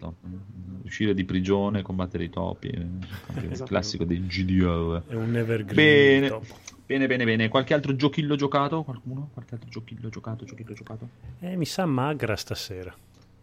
uscire 0.83 1.13
di 1.13 1.25
prigione, 1.25 1.83
combattere 1.83 2.23
i 2.23 2.29
topi, 2.29 2.69
eh, 2.69 2.79
il 2.79 3.51
Esatto. 3.51 3.65
classico 3.65 4.03
dei 4.03 4.25
GDO. 4.25 5.03
È 5.07 5.13
un 5.13 5.35
evergreen. 5.35 5.75
Bene. 5.75 6.39
Bene, 6.87 7.07
bene, 7.07 7.25
bene. 7.25 7.47
Qualche 7.49 7.73
altro 7.73 7.95
giochillo 7.95 8.35
giocato? 8.35 8.83
Qualcuno? 8.83 9.29
Qualche 9.33 9.55
altro 9.55 9.69
giochillo 9.69 10.09
giocato? 10.09 10.45
Giochillo 10.45 10.73
giocato? 10.73 11.07
Eh, 11.41 11.55
mi 11.55 11.65
sa 11.65 11.85
magra 11.85 12.35
stasera. 12.35 12.95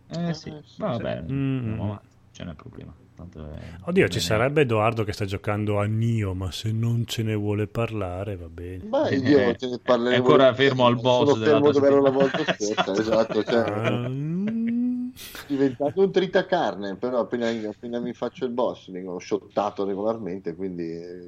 Eh 0.09 0.35
sì, 0.35 0.49
Eh, 0.49 0.63
sì, 0.65 0.81
vabbè, 0.81 1.25
sì. 1.27 1.33
Mm. 1.33 1.59
andiamo 1.59 1.85
avanti, 1.85 2.09
ce 2.33 2.45
n'è 2.45 2.55
problema. 2.55 2.95
Tanto 3.31 3.53
è- 3.53 3.59
Oddio, 3.85 4.09
ci 4.09 4.21
sarebbe 4.21 4.63
Edoardo 4.63 5.05
che 5.05 5.13
sta 5.13 5.25
giocando 5.25 5.79
a 5.79 5.85
Nio, 5.85 6.35
ma 6.35 6.51
se 6.51 6.73
non 6.73 7.05
ce 7.07 7.23
ne 7.23 7.35
vuole 7.35 7.67
parlare 7.67 8.37
va 8.37 8.49
bene. 8.49 8.85
Beh, 8.85 9.09
Eh, 9.11 9.17
io 9.17 9.55
te 9.57 9.69
ne 9.69 9.79
parleremo. 9.79 10.15
è 10.15 10.17
ancora 10.17 10.55
fermo 10.55 10.87
al 10.87 11.01
boss 11.01 11.31
Sono 11.31 11.45
fermo 11.45 11.71
dove 11.71 11.87
ero 11.87 12.01
la 12.03 12.11
volta 12.11 12.39
scorsa, 12.45 12.93
esatto. 13.01 13.43
Cioè, 13.45 13.71
Ah, 13.71 14.09
mm. 14.09 15.09
diventato 15.47 16.01
un 16.01 16.11
tritacarne, 16.11 16.97
però 16.97 17.21
appena, 17.21 17.49
appena 17.69 18.01
mi 18.01 18.13
faccio 18.13 18.45
il 18.45 18.53
boss 18.53 18.91
vengo 18.91 19.19
shottato 19.19 19.85
regolarmente, 19.85 20.55
quindi 20.55 20.91
eh, 20.91 21.25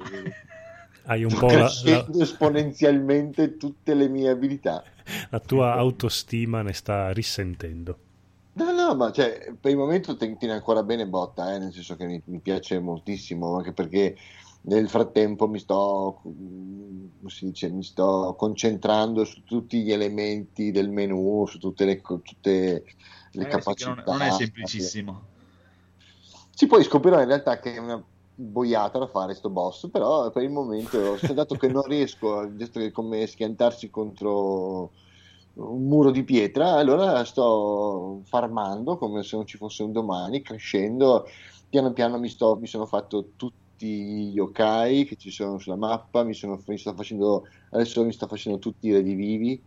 hai 1.05 1.23
un 1.23 1.33
po' 1.37 1.47
la, 1.47 1.69
la- 1.83 2.07
esponenzialmente 2.19 3.57
tutte 3.57 3.93
le 3.93 4.07
mie 4.09 4.29
abilità. 4.29 4.83
la 5.29 5.39
tua 5.39 5.73
autostima 5.73 6.61
ne 6.63 6.73
sta 6.73 7.11
risentendo. 7.11 7.99
No, 8.55 8.71
no, 8.71 8.95
ma 8.95 9.11
cioè, 9.11 9.53
per 9.59 9.71
il 9.71 9.77
momento 9.77 10.15
tiene 10.15 10.53
ancora 10.53 10.81
bene 10.83 11.05
botta, 11.05 11.53
eh, 11.53 11.59
nel 11.59 11.73
senso 11.73 11.97
che 11.97 12.05
mi, 12.05 12.21
mi 12.27 12.39
piace 12.39 12.79
moltissimo, 12.79 13.57
anche 13.57 13.73
perché 13.73 14.15
nel 14.61 14.87
frattempo 14.87 15.47
mi 15.49 15.59
sto, 15.59 16.21
si 17.27 17.47
dice, 17.47 17.69
mi 17.69 17.83
sto 17.83 18.33
concentrando 18.37 19.25
su 19.25 19.43
tutti 19.43 19.83
gli 19.83 19.91
elementi 19.91 20.71
del 20.71 20.89
menu, 20.89 21.45
su 21.47 21.57
tutte 21.59 21.83
le, 21.83 21.99
tutte 21.99 22.85
le 23.31 23.43
Eh, 23.43 23.47
capacità. 23.47 23.93
non, 23.93 24.03
non 24.05 24.21
è 24.21 24.31
semplicissimo. 24.31 25.33
Sì, 26.55 26.67
poi 26.67 26.83
scoprirò 26.83 27.19
in 27.19 27.27
realtà 27.27 27.59
che 27.59 27.73
è 27.73 27.77
una 27.77 28.01
boiata 28.33 28.99
da 28.99 29.07
fare 29.07 29.33
sto 29.33 29.49
boss, 29.49 29.89
però 29.89 30.31
per 30.31 30.43
il 30.43 30.49
momento, 30.51 31.19
dato 31.33 31.55
che 31.57 31.67
non 31.67 31.83
riesco, 31.83 32.47
visto 32.47 32.79
che 32.79 32.85
è 32.87 32.91
come 32.91 33.27
schiantarsi 33.27 33.89
contro 33.89 34.93
un 35.55 35.87
muro 35.87 36.11
di 36.11 36.23
pietra, 36.23 36.73
allora 36.75 37.23
sto 37.25 38.21
farmando 38.25 38.97
come 38.97 39.23
se 39.23 39.35
non 39.35 39.45
ci 39.45 39.57
fosse 39.57 39.83
un 39.83 39.91
domani, 39.91 40.41
crescendo, 40.41 41.25
piano 41.69 41.93
piano 41.93 42.19
mi, 42.19 42.29
sto, 42.29 42.57
mi 42.57 42.67
sono 42.67 42.85
fatto 42.85 43.33
tutti 43.35 43.55
gli 43.77 44.33
yokai 44.33 45.05
che 45.05 45.15
ci 45.15 45.31
sono 45.31 45.57
sulla 45.59 45.75
mappa, 45.77 46.23
mi, 46.23 46.33
sono, 46.33 46.61
mi 46.67 46.77
facendo, 46.77 47.43
adesso 47.71 48.03
mi 48.03 48.13
sto 48.13 48.27
facendo 48.27 48.59
tutti 48.59 48.87
i 48.87 48.93
redivivi, 48.93 49.63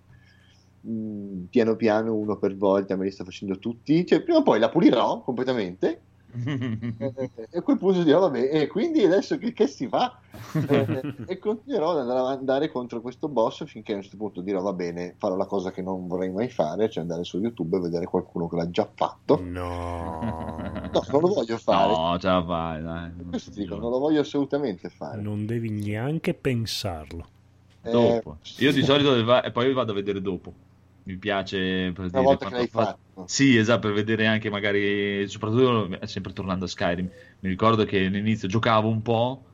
Mm, 0.86 1.47
piano 1.47 1.74
piano 1.77 2.15
uno 2.15 2.39
per 2.39 2.56
volta 2.56 2.94
me 2.97 3.05
li 3.05 3.10
sto 3.10 3.24
facendo 3.24 3.59
tutti, 3.59 4.06
cioè 4.06 4.23
prima 4.23 4.39
o 4.39 4.43
poi 4.43 4.60
la 4.60 4.69
pulirò 4.70 5.23
completamente 5.23 6.07
eh, 6.98 7.30
e 7.50 7.59
a 7.59 7.62
quel 7.62 7.78
punto 7.78 8.02
dirò 8.02 8.20
vabbè 8.20 8.50
e 8.52 8.66
quindi 8.66 9.02
adesso 9.05 9.38
che, 9.38 9.52
che 9.52 9.66
si 9.66 9.88
fa 9.88 10.18
Eh, 10.68 11.14
e 11.26 11.38
continuerò 11.38 11.92
ad 11.92 11.98
andare, 11.98 12.36
andare 12.36 12.70
contro 12.70 13.00
questo 13.00 13.28
boss 13.28 13.64
finché 13.64 13.92
a 13.92 13.96
un 13.96 14.02
certo 14.02 14.16
punto 14.18 14.40
dirò 14.40 14.60
va 14.60 14.72
bene 14.72 15.14
farò 15.18 15.36
la 15.36 15.46
cosa 15.46 15.70
che 15.70 15.82
non 15.82 16.06
vorrei 16.06 16.30
mai 16.30 16.48
fare 16.48 16.88
cioè 16.90 17.02
andare 17.02 17.24
su 17.24 17.38
youtube 17.40 17.78
e 17.78 17.80
vedere 17.80 18.05
qualcuno 18.05 18.46
che 18.46 18.56
l'ha 18.56 18.70
già 18.70 18.88
fatto 18.94 19.40
No, 19.40 20.20
no 20.20 21.02
non 21.10 21.20
lo 21.20 21.28
voglio 21.28 21.56
fare 21.56 21.92
No, 21.92 22.18
ce 22.18 22.26
la 22.28 22.44
fai, 22.44 22.82
dai. 22.82 23.10
questo 23.30 23.50
ti 23.50 23.60
dico 23.60 23.76
non 23.76 23.90
lo 23.90 23.98
voglio 23.98 24.20
assolutamente 24.20 24.88
fare 24.90 25.20
non 25.20 25.46
devi 25.46 25.70
neanche 25.70 26.34
pensarlo. 26.34 27.26
Eh, 27.82 27.90
Dopo. 27.90 28.36
Io 28.59 28.72
di 28.72 28.82
solito 28.82 29.24
va- 29.24 29.42
e 29.42 29.50
poi 29.50 29.72
vado 29.72 29.92
a 29.92 29.94
vedere 29.94 30.20
dopo. 30.20 30.52
Mi 31.09 31.16
piace 31.18 31.93
per 31.93 32.10
una 32.10 32.20
dire 32.20 32.22
volta 32.22 32.47
che 32.47 32.55
l'hai 32.55 32.68
fatto. 32.68 32.98
fatto 32.98 33.24
Sì, 33.24 33.56
esatto, 33.56 33.80
per 33.80 33.93
vedere 33.93 34.26
anche 34.26 34.51
magari, 34.51 35.26
soprattutto 35.28 35.89
sempre 36.06 36.32
tornando 36.32 36.64
a 36.66 36.68
Skyrim, 36.68 37.06
mi 37.40 37.48
ricordo 37.48 37.85
che 37.85 38.06
all'inizio 38.06 38.48
giocavo 38.48 38.89
un 38.89 39.02
po' 39.02 39.44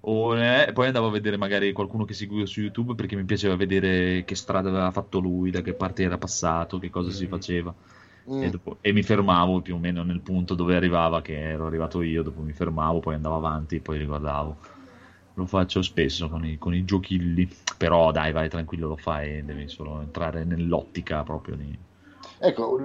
o, 0.00 0.36
eh, 0.36 0.66
e 0.68 0.72
poi 0.72 0.86
andavo 0.86 1.08
a 1.08 1.10
vedere 1.10 1.36
magari 1.36 1.72
qualcuno 1.72 2.04
che 2.04 2.14
seguivo 2.14 2.46
su 2.46 2.60
YouTube 2.60 2.94
perché 2.94 3.16
mi 3.16 3.24
piaceva 3.24 3.56
vedere 3.56 4.24
che 4.24 4.34
strada 4.36 4.68
aveva 4.70 4.90
fatto 4.92 5.18
lui, 5.20 5.50
da 5.50 5.60
che 5.62 5.74
parte 5.74 6.02
era 6.04 6.18
passato, 6.18 6.78
che 6.78 6.90
cosa 6.90 7.10
si 7.10 7.26
Mm. 7.26 7.28
faceva. 7.28 7.74
Mm. 8.26 8.42
E, 8.44 8.50
dopo- 8.50 8.78
e 8.80 8.92
mi 8.92 9.02
fermavo 9.02 9.60
più 9.62 9.74
o 9.76 9.78
meno 9.78 10.02
nel 10.02 10.22
punto 10.22 10.54
dove 10.54 10.74
arrivava, 10.76 11.20
che 11.22 11.34
ero 11.38 11.66
arrivato 11.66 12.02
io, 12.02 12.22
dopo 12.22 12.42
mi 12.42 12.52
fermavo, 12.52 12.98
poi 13.00 13.14
andavo 13.14 13.36
avanti, 13.36 13.80
poi 13.80 13.98
riguardavo. 13.98 14.58
Lo 15.34 15.46
faccio 15.46 15.82
spesso 15.82 16.28
con 16.28 16.44
i, 16.44 16.58
con 16.58 16.74
i 16.74 16.84
giochilli, 16.84 17.48
però 17.76 18.10
dai, 18.12 18.32
vai 18.32 18.48
tranquillo, 18.48 18.88
lo 18.88 18.96
fai, 18.96 19.44
devi 19.44 19.68
solo 19.68 20.00
entrare 20.00 20.44
nell'ottica 20.44 21.22
proprio 21.22 21.56
di... 21.56 21.78
Ecco, 22.38 22.78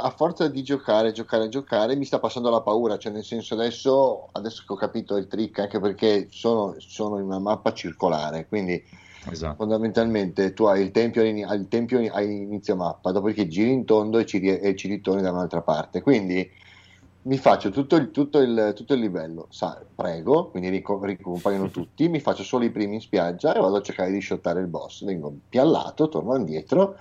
a 0.00 0.10
forza 0.10 0.48
di 0.48 0.62
giocare, 0.64 1.12
giocare, 1.12 1.48
giocare, 1.48 1.94
mi 1.94 2.04
sta 2.04 2.18
passando 2.18 2.50
la 2.50 2.60
paura, 2.60 2.98
cioè 2.98 3.12
nel 3.12 3.24
senso 3.24 3.54
adesso, 3.54 4.28
adesso 4.32 4.64
che 4.66 4.72
ho 4.72 4.76
capito 4.76 5.16
il 5.16 5.28
trick, 5.28 5.60
anche 5.60 5.78
perché 5.78 6.26
sono, 6.30 6.74
sono 6.78 7.18
in 7.18 7.24
una 7.24 7.38
mappa 7.38 7.72
circolare, 7.72 8.46
quindi 8.48 8.82
Esatto. 9.30 9.56
fondamentalmente 9.56 10.52
tu 10.52 10.64
hai 10.64 10.82
il 10.82 10.90
tempio, 10.90 11.22
hai 11.22 11.58
il 11.58 11.68
tempio 11.68 11.98
hai 12.12 12.42
inizio 12.42 12.76
mappa, 12.76 13.12
dopodiché 13.12 13.48
giri 13.48 13.72
in 13.72 13.84
tondo 13.84 14.18
e 14.18 14.26
ci, 14.26 14.40
e 14.40 14.76
ci 14.76 14.88
ritorni 14.88 15.22
da 15.22 15.30
un'altra 15.30 15.62
parte, 15.62 16.02
quindi 16.02 16.48
mi 17.26 17.38
faccio 17.38 17.70
tutto 17.70 17.96
il, 17.96 18.10
tutto 18.10 18.38
il, 18.38 18.72
tutto 18.74 18.94
il 18.94 19.00
livello, 19.00 19.46
sa- 19.50 19.84
prego, 19.94 20.50
quindi 20.50 20.68
rico- 20.68 21.02
ricompaiono 21.04 21.70
tutti, 21.70 22.08
mi 22.08 22.20
faccio 22.20 22.42
solo 22.42 22.64
i 22.64 22.70
primi 22.70 22.94
in 22.94 23.00
spiaggia 23.00 23.54
e 23.54 23.60
vado 23.60 23.76
a 23.76 23.82
cercare 23.82 24.10
di 24.10 24.20
shottare 24.20 24.60
il 24.60 24.68
boss, 24.68 25.04
vengo 25.04 25.34
piallato, 25.48 26.08
torno 26.08 26.36
indietro, 26.36 26.96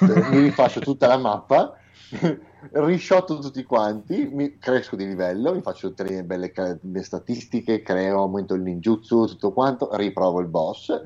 eh, 0.00 0.28
mi 0.28 0.40
rifaccio 0.40 0.80
tutta 0.80 1.06
la 1.06 1.18
mappa, 1.18 1.76
risciotto 2.72 3.38
tutti 3.38 3.62
quanti, 3.62 4.28
mi 4.32 4.58
cresco 4.58 4.96
di 4.96 5.06
livello, 5.06 5.54
mi 5.54 5.62
faccio 5.62 5.88
tutte 5.88 6.02
le 6.02 6.24
belle, 6.24 6.52
le 6.82 7.02
statistiche, 7.02 7.82
creo, 7.82 8.18
aumento 8.22 8.54
il 8.54 8.62
ninjutsu, 8.62 9.26
tutto 9.26 9.52
quanto, 9.52 9.88
riprovo 9.92 10.40
il 10.40 10.48
boss. 10.48 11.00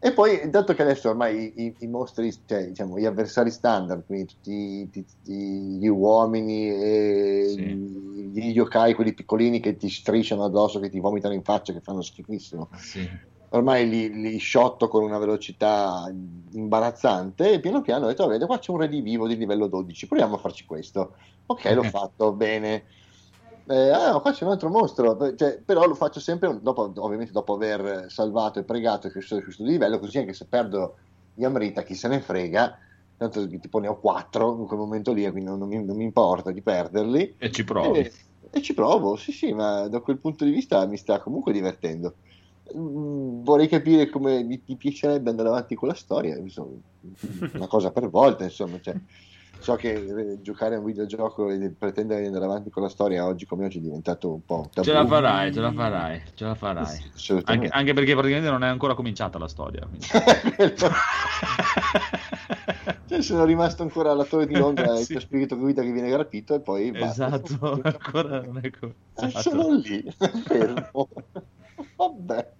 E 0.00 0.12
poi, 0.12 0.48
dato 0.48 0.74
che 0.74 0.82
adesso 0.82 1.08
ormai 1.10 1.52
i, 1.56 1.74
i 1.80 1.86
mostri, 1.88 2.30
cioè 2.46 2.68
diciamo 2.68 2.98
gli 2.98 3.04
avversari 3.04 3.50
standard, 3.50 4.04
quindi 4.06 4.26
tutti, 4.26 4.88
tutti 4.90 5.32
gli 5.32 5.88
uomini 5.88 6.70
e 6.70 7.52
Sì. 7.56 7.62
gli, 7.66 8.30
gli 8.30 8.52
yokai, 8.52 8.94
quelli 8.94 9.12
piccolini 9.14 9.58
che 9.58 9.76
ti 9.76 9.88
strisciano 9.88 10.44
addosso, 10.44 10.78
che 10.78 10.88
ti 10.88 11.00
vomitano 11.00 11.34
in 11.34 11.42
faccia, 11.42 11.72
che 11.72 11.80
fanno 11.80 12.00
schifissimo, 12.02 12.70
Sì. 12.76 13.10
ormai 13.48 13.88
li, 13.88 14.10
li 14.20 14.38
sciotto 14.38 14.86
con 14.86 15.02
una 15.02 15.18
velocità 15.18 16.04
imbarazzante 16.52 17.52
e 17.54 17.60
piano 17.60 17.80
piano 17.80 18.04
ho 18.04 18.08
detto, 18.08 18.26
vedi, 18.28 18.46
qua 18.46 18.58
c'è 18.58 18.70
un 18.70 18.78
redivivo 18.78 19.26
di 19.26 19.36
livello 19.36 19.66
12, 19.66 20.06
proviamo 20.06 20.36
a 20.36 20.38
farci 20.38 20.64
questo. 20.64 21.16
Ok, 21.46 21.64
l'ho 21.74 21.82
fatto, 21.84 22.32
bene. 22.34 22.84
Eh, 23.70 23.90
ah, 23.90 24.18
qua 24.20 24.32
c'è 24.32 24.44
un 24.44 24.50
altro 24.52 24.70
mostro, 24.70 25.16
cioè, 25.36 25.60
però 25.62 25.86
lo 25.86 25.94
faccio 25.94 26.20
sempre, 26.20 26.58
dopo, 26.62 26.90
ovviamente 26.96 27.32
dopo 27.32 27.54
aver 27.54 28.06
salvato 28.10 28.58
e 28.58 28.64
pregato 28.64 29.06
e 29.08 29.12
questo, 29.12 29.40
questo 29.42 29.62
di 29.62 29.70
livello, 29.70 29.98
così 29.98 30.18
anche 30.18 30.32
se 30.32 30.46
perdo 30.46 30.96
gli 31.34 31.44
Amrita, 31.44 31.82
chi 31.82 31.94
se 31.94 32.08
ne 32.08 32.20
frega, 32.20 32.78
tanto 33.16 33.46
tipo 33.46 33.78
ne 33.78 33.88
ho 33.88 33.98
4 33.98 34.56
in 34.58 34.66
quel 34.66 34.78
momento 34.78 35.12
lì, 35.12 35.22
quindi 35.30 35.50
non, 35.50 35.58
non 35.58 35.68
mi, 35.68 35.84
non 35.84 35.96
mi 35.96 36.04
importa 36.04 36.50
di 36.50 36.62
perderli. 36.62 37.34
E 37.38 37.50
ci 37.50 37.64
provi. 37.64 37.98
E, 37.98 38.12
E 38.50 38.62
ci 38.62 38.72
provo, 38.72 39.16
sì, 39.16 39.32
sì, 39.32 39.52
ma 39.52 39.86
da 39.88 40.00
quel 40.00 40.18
punto 40.18 40.44
di 40.44 40.50
vista 40.50 40.86
mi 40.86 40.96
sta 40.96 41.20
comunque 41.20 41.52
divertendo. 41.52 42.14
Mm, 42.74 43.42
Vorrei 43.42 43.68
capire 43.68 44.08
come 44.08 44.42
mi, 44.42 44.62
mi 44.66 44.76
piacerebbe 44.76 45.30
andare 45.30 45.48
avanti 45.48 45.74
con 45.74 45.88
la 45.88 45.94
storia, 45.94 46.36
insomma, 46.36 46.76
una 47.52 47.66
cosa 47.66 47.90
per 47.90 48.08
volta, 48.08 48.44
insomma. 48.44 48.80
Cioè, 48.80 48.94
so 49.60 49.74
che 49.76 49.92
eh, 49.92 50.40
giocare 50.40 50.76
a 50.76 50.78
un 50.78 50.84
videogioco 50.84 51.50
e 51.50 51.70
pretendere 51.76 52.20
di 52.20 52.26
andare 52.26 52.44
avanti 52.44 52.70
con 52.70 52.82
la 52.82 52.88
storia 52.88 53.26
oggi 53.26 53.44
come 53.46 53.64
oggi 53.64 53.78
è 53.78 53.80
diventato 53.80 54.32
un 54.32 54.44
po' 54.44 54.70
tabù. 54.72 54.86
Ce 54.86 54.92
la 54.92 55.06
farai, 55.06 55.52
ce 55.52 55.60
la 55.60 55.72
farai, 55.72 56.22
ce 56.34 56.44
la 56.44 56.54
farai. 56.54 56.86
Sì, 57.14 57.40
Anche, 57.44 57.68
anche 57.68 57.92
perché 57.92 58.12
praticamente 58.14 58.50
non 58.50 58.62
è 58.64 58.68
ancora 58.68 58.94
cominciata 58.94 59.38
la 59.38 59.48
storia. 59.48 59.86
Cioè, 63.08 63.22
sono 63.22 63.44
rimasto 63.44 63.82
ancora 63.82 64.10
alla 64.10 64.24
Torre 64.24 64.46
di 64.46 64.54
Londra, 64.54 64.92
il 64.98 65.04
Sì. 65.04 65.12
tuo 65.12 65.20
spirito 65.20 65.56
guida 65.56 65.82
che 65.82 65.90
viene 65.92 66.14
rapito 66.14 66.54
e 66.54 66.60
poi 66.60 66.90
basta. 66.92 67.26
esatto, 67.40 67.80
ancora 67.82 68.42
non 68.42 68.58
è 68.62 68.70
cominciato. 68.70 69.40
sono 69.50 69.74
lì, 69.78 70.04
fermo. 70.44 71.08
Vabbè. 71.96 72.52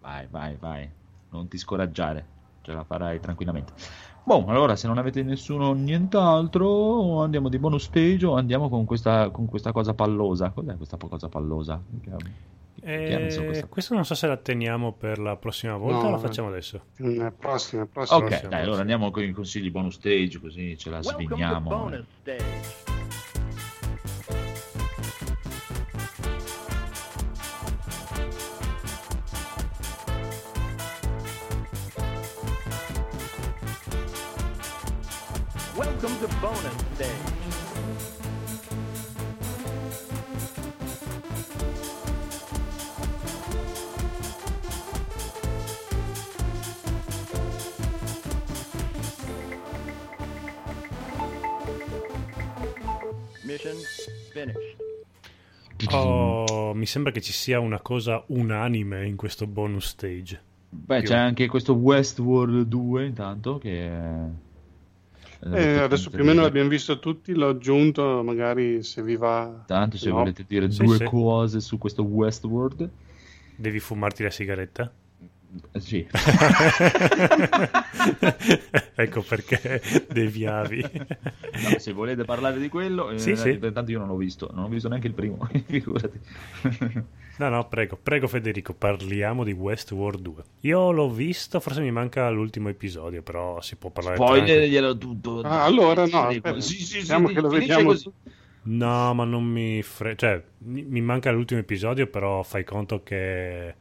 Vai, 0.00 0.26
vai, 0.30 0.56
vai. 0.60 0.90
Non 1.30 1.48
ti 1.48 1.56
scoraggiare. 1.56 2.26
Ce 2.60 2.72
la 2.72 2.84
farai 2.84 3.20
tranquillamente. 3.20 3.72
Boh, 4.26 4.44
allora 4.46 4.74
se 4.74 4.86
non 4.86 4.96
avete 4.96 5.22
nessuno 5.22 5.72
nient'altro, 5.74 7.20
andiamo 7.22 7.50
di 7.50 7.58
bonus 7.58 7.84
stage 7.84 8.24
o 8.24 8.36
andiamo 8.36 8.70
con 8.70 8.86
questa, 8.86 9.28
con 9.30 9.44
questa 9.46 9.70
cosa 9.72 9.92
pallosa. 9.92 10.48
Cos'è 10.50 10.76
questa 10.76 10.96
cosa 10.96 11.28
pallosa? 11.28 11.80
Eh, 12.86 13.30
questa- 13.44 13.66
questo 13.66 13.94
non 13.94 14.04
so 14.04 14.14
se 14.14 14.26
la 14.26 14.36
teniamo 14.36 14.92
per 14.92 15.18
la 15.18 15.36
prossima 15.36 15.76
volta 15.76 15.96
No, 15.96 16.00
o 16.00 16.10
la 16.10 16.16
no. 16.16 16.18
facciamo 16.18 16.48
adesso. 16.48 16.80
Mm, 17.02 17.26
Prossima, 17.38 17.86
prossima. 17.86 18.18
Ok, 18.18 18.26
prossima, 18.28 18.48
dai, 18.48 18.60
allora 18.62 18.76
prossima. 18.76 18.80
andiamo 18.80 19.10
con 19.10 19.22
i 19.24 19.30
consigli 19.32 19.70
bonus 19.70 19.94
stage 19.94 20.40
così 20.40 20.76
ce 20.78 20.90
la 20.90 21.00
Welcome 21.02 21.24
svigniamo. 21.26 22.93
To 36.24 36.30
bonus 36.40 36.72
stage. 36.94 37.10
Mission 53.42 53.76
finished. 54.32 54.76
Oh, 55.92 56.72
mi 56.72 56.86
sembra 56.86 57.12
che 57.12 57.20
ci 57.20 57.32
sia 57.32 57.60
una 57.60 57.82
cosa 57.82 58.24
unanime 58.28 59.06
in 59.06 59.16
questo 59.16 59.46
bonus 59.46 59.88
stage. 59.88 60.40
Beh, 60.70 61.00
Più. 61.00 61.08
c'è 61.08 61.16
anche 61.16 61.48
questo 61.48 61.74
Westworld 61.74 62.66
2 62.66 63.04
intanto 63.04 63.58
che... 63.58 64.43
è- 65.52 65.76
Eh, 65.76 65.78
adesso 65.80 66.10
più 66.10 66.20
o 66.22 66.24
meno 66.24 66.42
l'abbiamo 66.42 66.68
visto 66.68 66.98
tutti, 66.98 67.32
l'ho 67.34 67.48
aggiunto, 67.48 68.22
magari 68.24 68.82
se 68.82 69.02
vi 69.02 69.16
va. 69.16 69.64
Tanto 69.66 69.96
se 69.98 70.08
No. 70.08 70.16
volete 70.16 70.44
dire 70.46 70.70
Sì, 70.70 70.84
due 70.84 70.96
sì. 70.98 71.04
cose 71.04 71.60
su 71.60 71.78
questo 71.78 72.02
Westworld, 72.02 72.88
Devi 73.56 73.78
fumarti 73.78 74.22
la 74.24 74.30
sigaretta? 74.30 74.90
Eh, 75.72 75.80
sì. 75.80 76.06
ecco 78.94 79.22
perché 79.22 79.80
deviavi. 80.10 80.84
No, 81.62 81.78
se 81.78 81.92
volete 81.92 82.24
parlare 82.24 82.58
di 82.58 82.68
quello, 82.68 83.10
eh, 83.10 83.18
Sì, 83.18 83.36
sì. 83.36 83.58
tanto 83.58 83.90
io 83.90 83.98
non 83.98 84.08
l'ho 84.08 84.16
visto, 84.16 84.50
non 84.52 84.64
ho 84.64 84.68
visto 84.68 84.88
neanche 84.88 85.06
il 85.06 85.14
primo, 85.14 85.48
figurati. 85.66 86.20
No, 87.36 87.48
no, 87.48 87.66
prego, 87.66 87.98
prego 88.00 88.28
Federico, 88.28 88.74
parliamo 88.74 89.42
di 89.42 89.52
Westworld 89.52 90.20
2. 90.20 90.42
Io 90.60 90.92
l'ho 90.92 91.10
visto, 91.10 91.58
forse 91.58 91.80
mi 91.80 91.90
manca 91.90 92.28
l'ultimo 92.30 92.68
episodio, 92.68 93.22
però 93.22 93.60
si 93.60 93.76
può 93.76 93.90
parlare 93.90 94.16
tranquillo. 94.16 94.44
Spoilerglielo 94.46 94.98
tutto. 94.98 95.40
Ah, 95.40 95.64
allora 95.64 96.02
no, 96.02 96.06
Sì, 96.06 96.16
aspetta, 96.16 96.60
sì, 96.60 96.76
sì, 96.76 96.84
sì, 96.84 96.98
diciamo 97.00 97.28
che 97.28 97.40
lo 97.40 97.48
vediamo 97.48 97.86
così. 97.86 98.10
No, 98.66 99.12
ma 99.14 99.24
non 99.24 99.44
mi 99.44 99.82
frega, 99.82 100.16
cioè, 100.16 100.42
mi 100.58 101.00
manca 101.02 101.30
l'ultimo 101.32 101.60
episodio, 101.60 102.06
però 102.06 102.42
fai 102.42 102.64
conto 102.64 103.02
che 103.02 103.74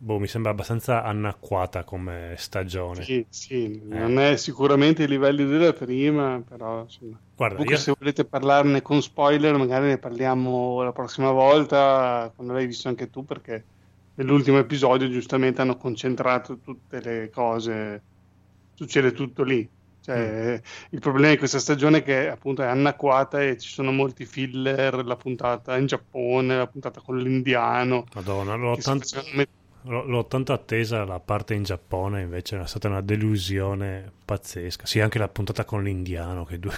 boh, 0.00 0.18
mi 0.18 0.26
sembra 0.26 0.50
abbastanza 0.52 1.02
anacquata 1.04 1.84
come 1.84 2.34
stagione. 2.38 3.04
Sì, 3.04 3.26
sì, 3.28 3.80
non 3.84 4.18
è 4.18 4.36
sicuramente 4.36 5.02
ai 5.02 5.08
livelli 5.08 5.44
della 5.46 5.72
prima, 5.72 6.42
però 6.46 6.82
insomma. 6.82 7.20
Guarda, 7.36 7.56
Comunque, 7.56 7.76
io- 7.76 7.82
se 7.82 7.92
volete 7.98 8.24
parlarne 8.24 8.82
con 8.82 9.02
spoiler, 9.02 9.56
magari 9.56 9.86
ne 9.86 9.98
parliamo 9.98 10.82
la 10.82 10.92
prossima 10.92 11.30
volta, 11.30 12.32
quando 12.34 12.52
l'hai 12.52 12.66
visto 12.66 12.88
anche 12.88 13.10
tu, 13.10 13.24
perché 13.24 13.66
nell'ultimo 14.14 14.58
episodio 14.58 15.08
giustamente 15.10 15.60
hanno 15.60 15.76
concentrato 15.76 16.58
tutte 16.58 17.00
le 17.00 17.30
cose, 17.30 18.04
succede 18.74 19.12
tutto 19.12 19.42
lì. 19.42 19.68
Cioè, 20.00 20.60
Il 20.90 21.00
problema 21.00 21.30
di 21.32 21.38
questa 21.38 21.58
stagione 21.58 21.98
è 21.98 22.02
che 22.02 22.28
appunto 22.28 22.62
è 22.62 22.66
anacquata 22.66 23.42
e 23.42 23.58
ci 23.58 23.68
sono 23.68 23.92
molti 23.92 24.24
filler, 24.24 25.04
la 25.04 25.16
puntata 25.16 25.76
in 25.76 25.86
Giappone, 25.86 26.56
la 26.56 26.66
puntata 26.66 27.00
con 27.02 27.18
l'indiano. 27.18 28.06
Madonna, 28.14 28.74
si 28.74 28.82
tanto, 28.82 29.06
met- 29.34 29.50
l'ho- 29.82 30.04
l'ho 30.04 30.26
tanto 30.26 30.52
attesa 30.52 31.04
la 31.04 31.20
parte 31.20 31.54
in 31.54 31.62
Giappone, 31.62 32.22
invece 32.22 32.60
è 32.60 32.66
stata 32.66 32.88
una 32.88 33.00
delusione 33.00 34.10
pazzesca. 34.24 34.86
Sì, 34.86 35.00
anche 35.00 35.18
la 35.18 35.28
puntata 35.28 35.64
con 35.64 35.82
l'indiano, 35.82 36.44
che 36.44 36.58
due 36.58 36.74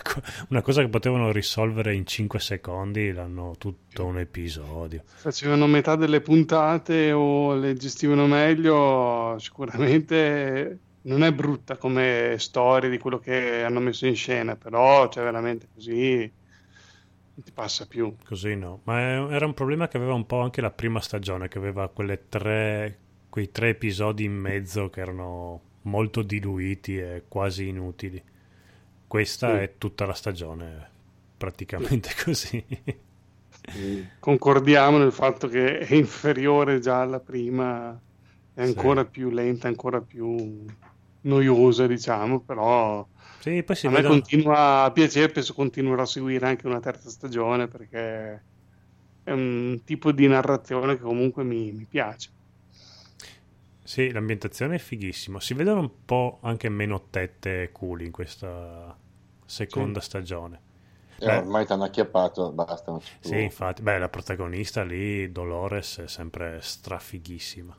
una 0.50 0.62
cosa 0.62 0.82
che 0.82 0.88
potevano 0.88 1.32
risolvere 1.32 1.94
in 1.94 2.06
5 2.06 2.38
secondi, 2.40 3.12
l'hanno 3.12 3.54
tutto 3.58 4.04
un 4.04 4.18
episodio. 4.18 5.02
facevano 5.04 5.66
metà 5.66 5.96
delle 5.96 6.20
puntate 6.20 7.12
o 7.12 7.54
le 7.54 7.74
gestivano 7.74 8.26
meglio, 8.26 9.36
sicuramente 9.38 10.78
non 11.02 11.22
è 11.24 11.32
brutta 11.32 11.76
come 11.76 12.36
storia 12.38 12.88
di 12.88 12.98
quello 12.98 13.18
che 13.18 13.62
hanno 13.64 13.80
messo 13.80 14.06
in 14.06 14.14
scena, 14.16 14.56
però 14.56 15.08
cioè 15.08 15.24
veramente 15.24 15.66
così 15.74 16.30
non 17.34 17.44
ti 17.44 17.52
passa 17.52 17.86
più. 17.86 18.16
Così 18.24 18.54
no, 18.56 18.80
ma 18.84 19.00
era 19.30 19.46
un 19.46 19.52
problema 19.54 19.88
che 19.88 19.96
aveva 19.96 20.14
un 20.14 20.26
po' 20.26 20.40
anche 20.40 20.60
la 20.60 20.70
prima 20.70 21.00
stagione, 21.00 21.48
che 21.48 21.58
aveva 21.58 21.88
quelle 21.88 22.28
tre, 22.28 22.98
quei 23.28 23.50
tre 23.50 23.70
episodi 23.70 24.24
in 24.24 24.32
mezzo 24.34 24.88
che 24.90 25.00
erano 25.00 25.60
molto 25.82 26.22
diluiti 26.22 26.98
e 26.98 27.24
quasi 27.28 27.68
inutili. 27.68 28.22
Questa 29.06 29.60
Sì. 29.60 29.62
è 29.62 29.74
tutta 29.78 30.06
la 30.06 30.14
stagione, 30.14 30.90
praticamente 31.36 32.10
così. 32.24 32.64
Concordiamo 34.18 34.98
nel 34.98 35.12
fatto 35.12 35.48
che 35.48 35.78
è 35.78 35.94
inferiore 35.94 36.78
già 36.80 37.00
alla 37.00 37.20
prima, 37.20 38.00
è 38.54 38.62
ancora 38.62 39.04
più 39.04 39.30
lenta, 39.30 39.68
ancora 39.68 40.00
più 40.00 40.72
noiosa, 41.22 41.86
diciamo, 41.86 42.40
però 42.44 43.06
Sì, 43.42 43.62
poi 43.62 43.76
si 43.76 43.88
a 43.88 43.90
me 43.90 44.02
vedono... 44.02 44.04
continua 44.04 44.84
a 44.84 44.92
piacere, 44.92 45.32
penso 45.32 45.54
continuerò 45.54 46.02
a 46.02 46.06
seguire 46.06 46.46
anche 46.46 46.66
una 46.66 46.80
terza 46.80 47.10
stagione 47.10 47.68
perché 47.68 48.46
è 49.22 49.30
un 49.32 49.82
tipo 49.84 50.12
di 50.12 50.26
narrazione 50.28 50.96
che 50.96 51.02
comunque 51.02 51.44
mi, 51.44 51.72
mi 51.72 51.86
piace. 51.86 52.32
Sì, 53.84 54.10
l'ambientazione 54.12 54.76
è 54.76 54.78
fighissima. 54.78 55.40
Si 55.40 55.54
vedono 55.54 55.80
un 55.80 55.90
po' 56.04 56.38
anche 56.42 56.68
meno 56.68 57.08
tette 57.10 57.62
e 57.64 57.72
culi 57.72 58.06
in 58.06 58.12
questa 58.12 58.96
seconda 59.44 60.00
stagione. 60.00 60.60
Eh, 61.18 61.26
Beh. 61.26 61.36
ormai 61.36 61.64
ti 61.66 61.72
hanno 61.72 61.84
acchiappato, 61.84 62.52
basta. 62.52 63.02
Sì, 63.20 63.40
infatti, 63.40 63.80
beh, 63.80 63.98
la 63.98 64.10
protagonista 64.10 64.82
lì, 64.84 65.32
Dolores, 65.32 65.98
è 66.00 66.08
sempre 66.08 66.58
strafighissima. 66.60 67.74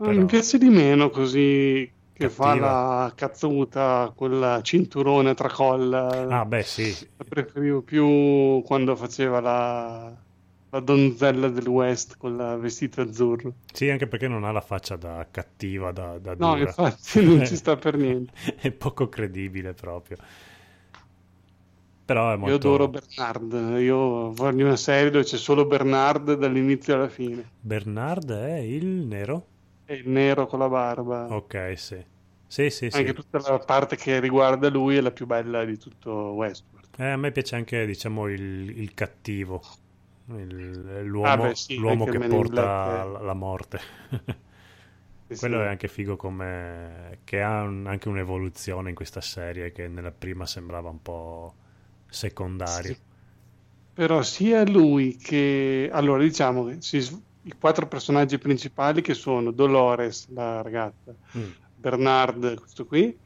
Però- 0.00 0.12
Mi 0.12 0.24
piace 0.24 0.58
di 0.58 0.68
meno 0.70 1.10
così 1.10 1.92
che 2.18 2.28
fa 2.30 2.56
Cattiva. 2.56 2.58
la 2.58 3.12
cazzuta, 3.14 4.12
quella 4.14 4.60
cinturone 4.62 5.34
tracolla. 5.34 6.06
Ah, 6.26 6.44
beh, 6.46 6.62
sì, 6.64 6.96
La 7.16 7.24
preferivo 7.24 7.82
più 7.82 8.62
quando 8.64 8.96
faceva 8.96 9.40
la, 9.40 10.24
la 10.70 10.80
donzella 10.80 11.48
del 11.48 11.68
West 11.68 12.16
con 12.16 12.36
la 12.36 12.56
vestito 12.56 13.00
azzurro. 13.02 13.54
sì, 13.72 13.88
anche 13.90 14.06
perché 14.06 14.28
non 14.28 14.44
ha 14.44 14.50
la 14.52 14.60
faccia 14.60 14.96
da 14.96 15.26
cattiva, 15.30 15.92
da, 15.92 16.18
da 16.18 16.34
No, 16.38 16.56
dura. 16.56 16.58
infatti 16.58 17.22
non 17.24 17.44
ci 17.44 17.54
sta 17.56 17.76
per 17.76 17.96
niente. 17.96 18.32
è 18.60 18.70
poco 18.72 19.08
credibile 19.08 19.74
proprio. 19.74 20.16
Però 22.04 22.32
è 22.32 22.36
molto... 22.36 22.50
Io 22.50 22.54
adoro 22.56 22.88
Bernard, 22.88 23.52
io 23.78 24.32
voglio 24.32 24.64
una 24.66 24.74
serie 24.74 25.10
dove 25.12 25.22
c'è 25.22 25.36
solo 25.36 25.66
Bernard 25.66 26.34
dall'inizio 26.34 26.94
alla 26.94 27.08
fine. 27.08 27.52
Bernard 27.60 28.32
è 28.32 28.56
il 28.58 28.84
nero? 28.86 29.46
E 29.88 29.94
il 29.96 30.08
nero 30.08 30.46
con 30.46 30.60
la 30.60 30.68
barba. 30.68 31.20
Ok, 31.28 31.74
sì. 31.76 32.04
Sì, 32.46 32.70
sì, 32.70 32.90
sì. 32.90 32.98
Anche 32.98 33.14
tutta 33.14 33.38
la 33.38 33.58
parte 33.60 33.96
che 33.96 34.20
riguarda 34.20 34.68
lui 34.68 34.96
è 34.96 35.00
la 35.00 35.10
più 35.10 35.24
bella 35.24 35.64
di 35.64 35.78
tutto 35.78 36.10
Westworld. 36.32 36.98
Eh, 36.98 37.04
a 37.10 37.16
me 37.16 37.30
piace 37.32 37.54
anche, 37.56 37.86
diciamo, 37.86 38.26
il, 38.28 38.70
il 38.78 38.92
cattivo. 38.94 39.62
Il- 40.26 41.02
l'uomo, 41.04 41.32
Ah, 41.32 41.36
beh, 41.36 41.54
sì, 41.54 41.76
l'uomo 41.76 42.06
che 42.08 42.20
porta 42.20 43.04
Black 43.04 43.04
la, 43.04 43.32
morte. 43.34 43.80
Sì, 45.30 45.34
Quello 45.34 45.62
è 45.62 45.66
anche 45.68 45.88
figo 45.88 46.16
come... 46.16 47.20
che 47.24 47.40
ha 47.42 47.62
un- 47.62 47.86
anche 47.86 48.08
un'evoluzione 48.08 48.88
in 48.90 48.94
questa 48.96 49.20
serie 49.20 49.72
che 49.72 49.88
nella 49.88 50.10
prima 50.12 50.46
sembrava 50.46 50.90
un 50.90 51.00
po' 51.02 51.54
secondario. 52.08 52.98
Però 53.92 54.22
sia 54.22 54.64
lui 54.64 55.16
che... 55.16 55.90
Allora, 55.92 56.22
diciamo 56.22 56.64
che 56.64 56.80
si 56.80 57.00
i 57.48 57.54
quattro 57.58 57.88
personaggi 57.88 58.36
principali 58.38 59.00
che 59.00 59.14
sono 59.14 59.50
Dolores, 59.50 60.28
la 60.32 60.60
ragazza, 60.62 61.14
Mm. 61.36 61.50
Bernard, 61.74 62.58
questo 62.58 62.84
qui, 62.84 63.16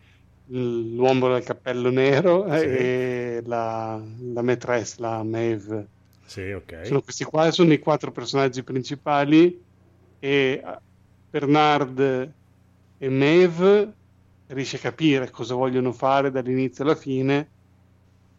l'uomo 0.45 1.29
dal 1.29 1.43
cappello 1.43 1.91
nero 1.91 2.47
eh, 2.47 2.59
Sì. 2.59 2.67
e 2.67 3.43
la, 3.47 4.01
la 4.35 4.43
maîtresse, 4.43 5.01
la 5.01 5.23
Maeve. 5.25 5.89
Sì, 6.25 6.51
ok. 6.51 6.87
Sono 6.87 7.01
questi 7.01 7.25
qua 7.25 7.51
sono 7.51 7.73
i 7.73 7.79
quattro 7.79 8.13
personaggi 8.13 8.63
principali 8.63 9.61
e 10.19 10.63
eh, 10.65 10.79
Bernard 11.29 11.99
e 12.99 13.09
Maeve 13.09 13.97
riesce 14.47 14.77
a 14.77 14.81
capire 14.81 15.31
cosa 15.31 15.55
vogliono 15.55 15.93
fare 15.93 16.31
dall'inizio 16.31 16.85
alla 16.85 16.95
fine. 16.95 17.51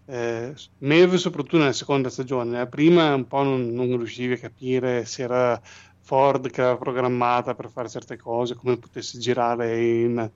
Eh, 0.05 0.53
Maeve 0.79 1.17
soprattutto 1.17 1.57
nella 1.57 1.73
seconda 1.73 2.09
stagione, 2.09 2.51
nella 2.51 2.67
prima 2.67 3.13
un 3.13 3.25
po' 3.25 3.43
non, 3.43 3.71
non 3.73 3.87
riuscivi 3.97 4.33
a 4.33 4.37
capire 4.37 5.05
se 5.05 5.23
era 5.23 5.61
Ford 6.01 6.49
che 6.49 6.61
aveva 6.61 6.77
programmata 6.77 7.55
per 7.55 7.69
fare 7.69 7.87
certe 7.87 8.17
cose, 8.17 8.55
come 8.55 8.77
potesse 8.77 9.17
girare 9.17 9.81
in 9.81 10.29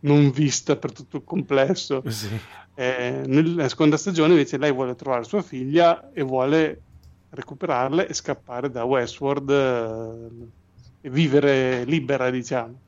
non 0.00 0.30
vista 0.30 0.76
per 0.76 0.92
tutto 0.92 1.16
il 1.18 1.24
complesso. 1.24 2.02
Sì. 2.06 2.28
Eh, 2.74 3.22
nella 3.26 3.68
seconda 3.68 3.96
stagione 3.96 4.32
invece 4.32 4.58
lei 4.58 4.72
vuole 4.72 4.94
trovare 4.94 5.24
sua 5.24 5.42
figlia 5.42 6.10
e 6.12 6.22
vuole 6.22 6.82
recuperarla 7.30 8.06
e 8.06 8.14
scappare 8.14 8.70
da 8.70 8.84
Westworld 8.84 9.50
eh, 9.50 11.06
e 11.06 11.10
vivere 11.10 11.84
libera, 11.84 12.30
diciamo. 12.30 12.80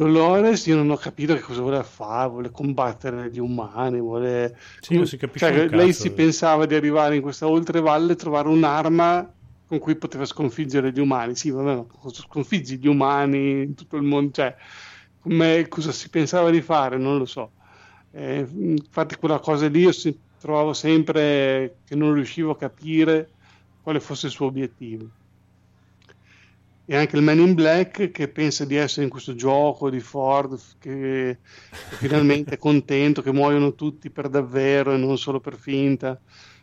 Dolores, 0.00 0.64
io 0.64 0.76
non 0.76 0.88
ho 0.88 0.96
capito 0.96 1.34
che 1.34 1.40
cosa 1.40 1.60
vuole 1.60 1.82
fare, 1.82 2.30
vuole 2.30 2.50
combattere 2.50 3.30
gli 3.30 3.38
umani, 3.38 4.00
vuole... 4.00 4.56
Sì, 4.80 4.96
non 4.96 5.06
si 5.06 5.18
capisce 5.18 5.46
Cioè, 5.46 5.68
lei 5.68 5.88
cazzo. 5.88 6.00
si 6.00 6.12
pensava 6.12 6.64
di 6.64 6.74
arrivare 6.74 7.16
in 7.16 7.20
questa 7.20 7.46
oltrevalle 7.46 8.12
e 8.12 8.16
trovare 8.16 8.48
un'arma 8.48 9.30
con 9.66 9.78
cui 9.78 9.96
poteva 9.96 10.24
sconfiggere 10.24 10.90
gli 10.90 11.00
umani. 11.00 11.36
Sì, 11.36 11.50
vabbè, 11.50 11.74
ma 11.74 11.86
sconfiggi 12.10 12.78
gli 12.78 12.86
umani 12.86 13.60
in 13.60 13.74
tutto 13.74 13.96
il 13.96 14.02
mondo? 14.02 14.30
Cioè, 14.32 14.56
come, 15.18 15.68
cosa 15.68 15.92
si 15.92 16.08
pensava 16.08 16.48
di 16.48 16.62
fare? 16.62 16.96
Non 16.96 17.18
lo 17.18 17.26
so. 17.26 17.52
Eh, 18.10 18.48
infatti 18.56 19.16
quella 19.16 19.38
cosa 19.38 19.68
lì 19.68 19.80
io 19.80 19.92
si- 19.92 20.18
trovavo 20.38 20.72
sempre 20.72 21.80
che 21.84 21.94
non 21.94 22.14
riuscivo 22.14 22.52
a 22.52 22.56
capire 22.56 23.32
quale 23.82 24.00
fosse 24.00 24.26
il 24.26 24.32
suo 24.32 24.46
obiettivo. 24.46 25.19
E 26.90 26.96
anche 26.96 27.16
il 27.16 27.22
Man 27.22 27.38
in 27.38 27.54
Black 27.54 28.10
che 28.10 28.28
pensa 28.32 28.64
di 28.64 28.74
essere 28.74 29.04
in 29.04 29.10
questo 29.10 29.34
gioco 29.36 29.90
di 29.90 30.00
Ford, 30.00 30.58
che, 30.80 31.38
finalmente 31.94 32.56
è 32.56 32.58
contento 32.58 33.22
che 33.22 33.32
muoiono 33.32 33.74
tutti 33.74 34.10
per 34.10 34.28
davvero 34.28 34.92
e 34.92 34.96
non 34.96 35.16
solo 35.16 35.38
per 35.40 35.56
finta. 35.56 36.20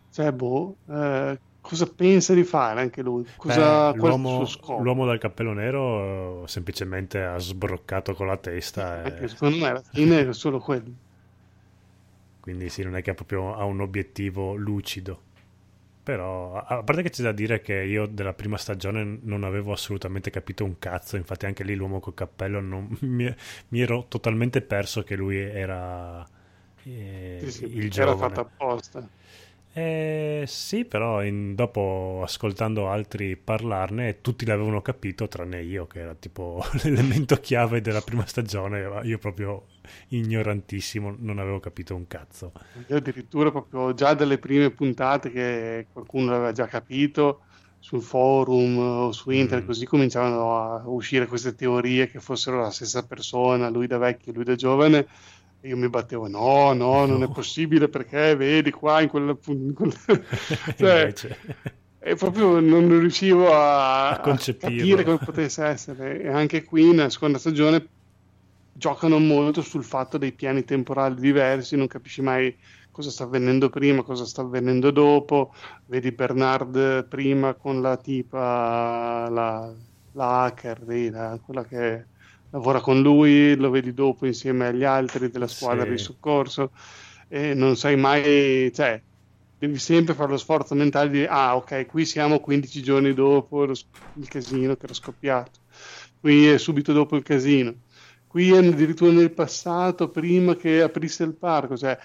Cioè, 0.10 0.34
boh, 0.34 0.80
eh, 0.90 1.42
cosa 1.62 1.94
pensa 1.94 2.34
di 2.34 2.44
fare 2.44 2.82
anche 2.82 3.02
lui? 3.02 3.26
Cosa, 3.36 3.94
Beh, 3.94 3.98
l'uomo, 4.00 4.28
suo 4.28 4.46
scopo? 4.46 4.82
l'uomo 4.82 5.06
dal 5.06 5.18
cappello 5.20 5.54
nero 5.54 6.44
eh, 6.44 6.48
semplicemente 6.48 7.24
ha 7.24 7.38
sbroccato 7.38 8.14
con 8.14 8.28
la 8.28 8.38
testa. 8.38 9.04
e- 9.04 9.04
Anche 9.06 9.28
secondo 9.30 9.58
me 9.58 9.70
alla 9.70 9.84
fine 9.84 10.28
è 10.28 10.34
solo 10.34 10.60
quello. 10.60 10.94
Quindi 12.40 12.70
sì, 12.70 12.84
non 12.84 12.96
è 12.96 13.02
che 13.02 13.14
proprio 13.14 13.54
ha 13.56 13.64
un 13.66 13.82
obiettivo 13.82 14.56
lucido. 14.56 15.27
Però, 16.08 16.54
a 16.56 16.84
parte 16.84 17.02
che 17.02 17.10
c'è 17.10 17.22
da 17.22 17.34
dire 17.34 17.60
che 17.62 17.74
io 17.74 18.06
della 18.08 18.34
prima 18.34 18.56
stagione 18.58 19.20
non 19.24 19.44
avevo 19.44 19.74
assolutamente 19.74 20.30
capito 20.30 20.64
un 20.64 20.80
cazzo, 20.80 21.18
infatti 21.18 21.46
anche 21.46 21.66
lì 21.66 21.76
l'uomo 21.76 22.00
col 22.00 22.14
cappello 22.14 22.62
non- 22.62 22.96
mi, 23.02 23.34
mi 23.70 23.82
ero 23.82 24.06
totalmente 24.08 24.62
perso 24.62 25.04
che 25.04 25.16
lui 25.18 25.38
era 25.38 26.26
eh, 26.84 27.50
Sì, 27.52 27.52
sì, 27.52 27.66
il 27.66 27.90
era 27.94 28.16
giovane. 28.16 28.18
fatto 28.18 28.42
apposta. 28.42 29.10
Eh, 29.80 30.44
sì, 30.48 30.86
però 30.86 31.24
in- 31.24 31.54
dopo 31.54 32.22
ascoltando 32.24 32.90
altri 32.90 33.38
parlarne, 33.38 34.22
tutti 34.22 34.44
l'avevano 34.46 34.82
capito, 34.82 35.28
tranne 35.28 35.62
io, 35.62 35.86
che 35.86 36.00
era 36.00 36.16
tipo 36.16 36.64
l'elemento 36.84 37.36
chiave 37.36 37.80
della 37.82 38.02
prima 38.02 38.26
stagione. 38.26 39.02
Io 39.04 39.20
proprio 39.20 39.68
ignorantissimo, 40.10 41.16
non 41.20 41.38
avevo 41.38 41.60
capito 41.60 41.94
un 41.96 42.08
cazzo. 42.08 42.54
Io 42.90 42.96
addirittura 42.98 43.50
proprio 43.52 43.94
già 43.94 44.14
dalle 44.14 44.38
prime 44.38 44.72
puntate 44.72 45.32
che 45.32 45.88
qualcuno 45.92 46.30
l'aveva 46.32 46.52
già 46.52 46.68
capito 46.68 47.44
sul 47.80 48.02
forum 48.02 48.78
o 48.78 49.12
su 49.12 49.30
internet, 49.32 49.66
Mm. 49.66 49.68
così 49.68 49.86
cominciavano 49.86 50.58
a 50.60 50.88
uscire 50.88 51.26
queste 51.28 51.56
teorie 51.56 52.08
che 52.08 52.20
fossero 52.20 52.60
la 52.62 52.70
stessa 52.70 53.06
persona, 53.06 53.70
lui 53.70 53.88
da 53.88 53.98
vecchio 53.98 54.32
e 54.32 54.36
lui 54.36 54.44
da 54.44 54.56
giovane. 54.56 55.08
E 55.60 55.70
io 55.70 55.78
mi 55.78 55.90
battevo, 55.90 56.28
no, 56.28 56.74
no, 56.74 57.06
non 57.06 57.24
è 57.24 57.30
possibile 57.30 57.90
perché 57.90 58.36
vedi 58.36 58.72
qua 58.72 59.02
in 59.02 59.10
quella... 59.10 59.38
in 59.48 59.74
quella- 59.74 59.94
cioè, 60.78 61.14
e 62.00 62.16
proprio 62.16 62.60
non 62.60 62.88
riuscivo 63.00 63.52
a, 63.54 64.12
A 64.12 64.20
concepirlo. 64.20 64.78
capire 64.78 65.04
come 65.04 65.20
potesse 65.20 65.64
essere. 65.66 66.22
E 66.22 66.28
anche 66.30 66.64
qui 66.64 66.92
nella 66.92 67.10
seconda 67.10 67.38
stagione 67.38 67.90
giocano 68.72 69.20
molto 69.20 69.62
sul 69.62 69.84
fatto 69.84 70.18
dei 70.18 70.34
piani 70.34 70.64
temporali 70.64 71.20
diversi, 71.20 71.76
non 71.76 71.88
capisci 71.88 72.22
mai 72.22 72.56
cosa 72.92 73.10
sta 73.10 73.24
avvenendo 73.24 73.70
prima, 73.70 74.04
cosa 74.04 74.26
sta 74.26 74.42
avvenendo 74.42 74.92
dopo. 74.92 75.54
Vedi 75.86 76.12
Bernard 76.12 77.08
prima 77.08 77.56
con 77.56 77.82
la 77.82 77.98
tipa, 77.98 79.28
la, 79.30 79.74
la 80.12 80.42
hacker, 80.44 80.84
lì, 80.88 81.10
la- 81.10 81.40
quella 81.44 81.66
che 81.66 82.08
lavora 82.58 82.82
con 82.82 83.02
lui, 83.02 83.56
lo 83.56 83.70
vedi 83.70 83.94
dopo 83.94 84.26
insieme 84.26 84.68
agli 84.68 84.84
altri 84.84 85.30
della 85.30 85.48
squadra 85.48 85.86
Sì. 85.86 85.92
di 85.92 85.98
soccorso 85.98 86.72
e 87.28 87.54
non 87.54 87.76
sai 87.76 87.96
mai, 87.98 88.72
cioè, 88.74 89.04
devi 89.58 89.78
sempre 89.80 90.14
fare 90.14 90.32
lo 90.32 90.38
sforzo 90.38 90.76
mentale 90.76 91.10
di 91.10 91.26
ah 91.26 91.56
ok 91.56 91.86
qui 91.88 92.06
siamo 92.06 92.40
15 92.40 92.82
giorni 92.82 93.14
dopo 93.14 93.66
lo 93.66 93.74
il 94.14 94.28
casino 94.28 94.76
che 94.76 94.86
era 94.86 94.94
scoppiato 94.94 95.60
qui 96.20 96.48
è 96.48 96.58
subito 96.58 96.94
dopo 96.94 97.16
il 97.16 97.24
casino 97.24 97.82
qui 98.26 98.52
è 98.52 98.58
addirittura 98.58 99.12
nel 99.12 99.34
passato 99.34 100.10
prima 100.10 100.56
che 100.56 100.82
aprisse 100.82 101.24
il 101.24 101.38
parco 101.38 101.78
cioè 101.78 101.98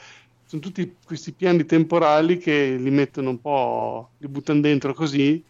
sono 0.44 0.60
tutti 0.62 0.98
questi 1.02 1.34
piani 1.34 1.64
temporali 1.64 2.36
che 2.38 2.76
li 2.76 2.90
mettono 2.90 3.30
un 3.30 3.40
po' 3.40 4.12
li 4.18 4.28
buttano 4.28 4.60
dentro 4.60 4.92
così 4.94 5.44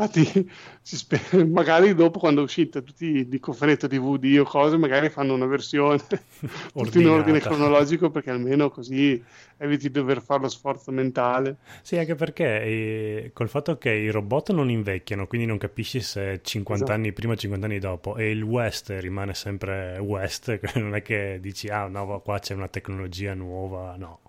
infatti 0.00 0.50
si 0.80 0.96
spe- 0.96 1.44
magari 1.44 1.94
dopo 1.94 2.18
quando 2.18 2.40
è 2.40 2.44
uscita 2.44 2.80
tutti 2.80 3.28
di 3.28 3.38
conferenza 3.38 3.86
DVD 3.86 4.38
o 4.40 4.44
cose 4.44 4.76
magari 4.76 5.10
fanno 5.10 5.34
una 5.34 5.46
versione 5.46 5.98
tutto 6.72 6.98
in 6.98 7.08
ordine 7.08 7.40
cronologico 7.40 8.10
perché 8.10 8.30
almeno 8.30 8.70
così 8.70 9.22
eviti 9.58 9.88
di 9.88 9.92
dover 9.92 10.22
fare 10.22 10.40
lo 10.40 10.48
sforzo 10.48 10.90
mentale. 10.90 11.56
Sì, 11.82 11.98
anche 11.98 12.14
perché 12.14 12.62
eh, 12.62 13.30
col 13.34 13.50
fatto 13.50 13.76
che 13.76 13.90
i 13.90 14.10
robot 14.10 14.52
non 14.52 14.70
invecchiano, 14.70 15.26
quindi 15.26 15.46
non 15.46 15.58
capisci 15.58 16.00
se 16.00 16.32
è 16.32 16.40
50 16.40 16.84
Esatto. 16.84 16.98
anni 16.98 17.12
prima 17.12 17.34
o 17.34 17.36
50 17.36 17.66
anni 17.66 17.78
dopo, 17.78 18.16
e 18.16 18.30
il 18.30 18.42
West 18.42 18.90
rimane 18.98 19.34
sempre 19.34 19.98
West, 19.98 20.58
non 20.76 20.94
è 20.94 21.02
che 21.02 21.38
dici, 21.42 21.68
ah 21.68 21.88
no, 21.88 22.20
qua 22.20 22.38
c'è 22.38 22.54
una 22.54 22.68
tecnologia 22.68 23.34
nuova, 23.34 23.96
no, 23.98 24.20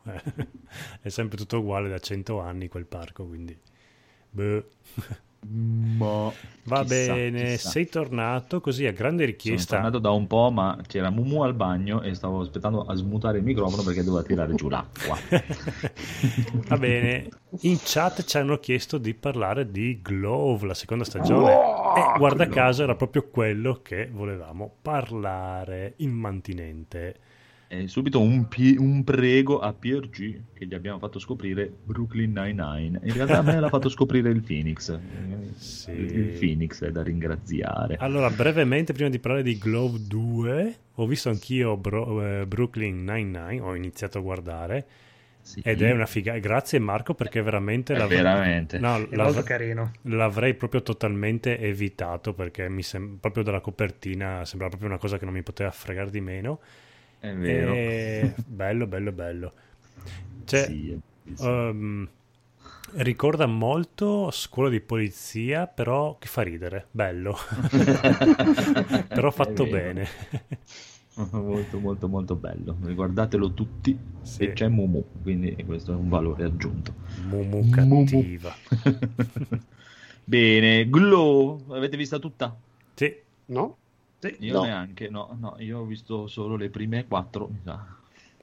è 1.02 1.08
sempre 1.08 1.38
tutto 1.38 1.60
uguale 1.60 1.88
da 1.88 2.00
100 2.00 2.40
anni 2.42 2.68
quel 2.68 2.86
parco, 2.86 3.26
quindi... 3.26 3.58
boh. 5.44 6.34
Va 6.64 6.84
chissà, 6.84 7.16
bene, 7.16 7.58
chissà. 7.58 7.70
sei 7.70 7.88
tornato 7.90 8.62
così 8.62 8.86
a 8.86 8.92
grande 8.92 9.26
Sono 9.26 9.32
richiesta. 9.32 9.76
tornato 9.76 10.00
da 10.00 10.12
un 10.12 10.28
po', 10.28 10.52
ma 10.52 10.80
c'era 10.88 11.10
Mumu 11.10 11.42
al 11.44 11.54
bagno 11.56 12.02
e 12.02 12.14
stavo 12.14 12.42
aspettando 12.42 12.84
a 12.86 12.94
smutare 12.96 13.40
il 13.40 13.44
microfono 13.44 13.82
perché 13.84 14.04
doveva 14.04 14.24
tirare 14.24 14.54
giù 14.56 14.70
l'acqua. 14.70 15.18
Va 16.68 16.78
bene, 16.78 17.28
in 17.62 17.78
chat 17.84 18.24
ci 18.24 18.38
hanno 18.38 18.58
chiesto 18.60 18.98
di 18.98 19.14
parlare 19.14 19.72
di 19.72 20.02
Glove, 20.02 20.68
la 20.68 20.74
seconda 20.74 21.04
stagione. 21.04 21.74
e 21.94 22.12
guarda 22.18 22.46
Glove. 22.46 22.50
caso 22.50 22.84
era 22.84 22.96
proprio 22.96 23.28
quello 23.30 23.80
che 23.82 24.08
volevamo 24.12 24.72
parlare 24.82 25.94
immantinente. 25.98 27.16
E 27.74 27.88
subito 27.88 28.20
un, 28.20 28.50
pi- 28.50 28.76
un 28.78 29.02
prego 29.06 29.60
a 29.60 29.72
PRG 29.72 30.42
che 30.54 30.66
gli 30.66 30.74
abbiamo 30.74 31.00
fatto 31.00 31.20
scoprire 31.20 31.72
Brooklyn 31.86 32.34
Nine-Nine. 32.34 33.00
In 33.04 33.14
realtà 33.14 33.38
a 33.38 33.42
me 33.42 33.58
l'ha 33.62 33.70
fatto 33.70 33.88
scoprire 33.88 34.30
il 34.30 34.42
Phoenix. 34.42 35.00
Sì. 35.56 35.92
Il 35.92 36.38
Phoenix 36.38 36.84
è 36.84 36.92
da 36.92 37.02
ringraziare. 37.02 37.96
Allora, 38.00 38.30
brevemente, 38.30 38.92
prima 38.92 39.08
di 39.10 39.20
parlare 39.20 39.44
di 39.44 39.58
Glove 39.58 40.00
2, 40.06 40.76
ho 40.96 41.06
visto 41.06 41.30
anch'io 41.30 41.78
Bro- 41.78 42.42
eh, 42.42 42.46
Brooklyn 42.46 43.06
Nine-Nine, 43.06 43.62
ho 43.62 43.74
iniziato 43.74 44.18
a 44.18 44.22
guardare, 44.22 44.86
Sì. 45.40 45.62
ed 45.64 45.82
è 45.82 45.92
una 45.94 46.06
figa. 46.08 46.38
Grazie 46.40 46.78
Marco 46.80 47.14
perché 47.14 47.42
veramente... 47.42 47.94
È 47.94 47.98
l'av- 47.98 48.10
veramente. 48.10 48.80
No, 48.80 48.98
È 48.98 49.16
l'av- 49.16 49.28
molto 49.32 49.44
carino. 49.44 49.92
L'avrei 50.04 50.56
proprio 50.56 50.82
totalmente 50.84 51.58
evitato 51.58 52.34
perché 52.34 52.68
mi 52.68 52.84
sem- 52.84 53.16
proprio 53.18 53.44
dalla 53.44 53.62
copertina 53.62 54.44
sembrava 54.44 54.72
proprio 54.76 54.90
una 54.90 55.00
cosa 55.00 55.18
che 55.18 55.24
non 55.24 55.34
mi 55.34 55.42
poteva 55.42 55.72
fregare 55.72 56.10
di 56.10 56.20
meno. 56.20 56.60
È 57.22 57.32
vero. 57.34 57.72
E- 57.74 58.34
bello, 58.48 58.88
bello, 58.88 59.12
bello. 59.12 59.54
Cioè, 60.46 60.66
Sì, 60.66 60.92
è 60.92 60.98
bellissimo. 61.24 61.50
ehm, 61.70 62.10
ricorda 62.96 63.46
molto 63.46 64.32
scuola 64.32 64.70
di 64.70 64.82
polizia, 64.82 65.68
però 65.68 66.18
che 66.18 66.28
fa 66.28 66.42
ridere, 66.42 66.88
bello. 66.92 67.38
però 69.08 69.30
fatto 69.30 69.66
bene. 69.66 70.08
molto 71.14 71.78
molto 71.80 72.08
molto 72.08 72.36
bello 72.36 72.76
guardatelo 72.80 73.52
tutti 73.52 73.96
Sì. 74.22 74.44
e 74.44 74.54
c'è 74.54 74.70
Mumu 74.70 75.04
quindi 75.22 75.54
questo 75.66 75.92
è 75.92 75.96
un 75.96 76.08
valore 76.10 76.46
aggiunto 76.46 76.94
Mumu 77.30 77.62
Mumu. 77.62 78.06
cattiva. 78.06 78.56
bene 80.24 80.90
Glow 80.90 81.64
l'avete 81.68 81.98
vista 81.98 82.18
tutta? 82.18 82.56
Sì, 82.96 83.14
No? 83.48 83.78
Sì. 84.22 84.36
io 84.40 84.54
No. 84.54 84.64
neanche 84.64 85.10
no, 85.10 85.36
no 85.40 85.56
io 85.58 85.80
ho 85.80 85.84
visto 85.86 86.28
solo 86.28 86.56
le 86.56 86.70
prime 86.70 87.08
quattro 87.08 87.48
mi 87.48 87.60
sa 87.64 87.84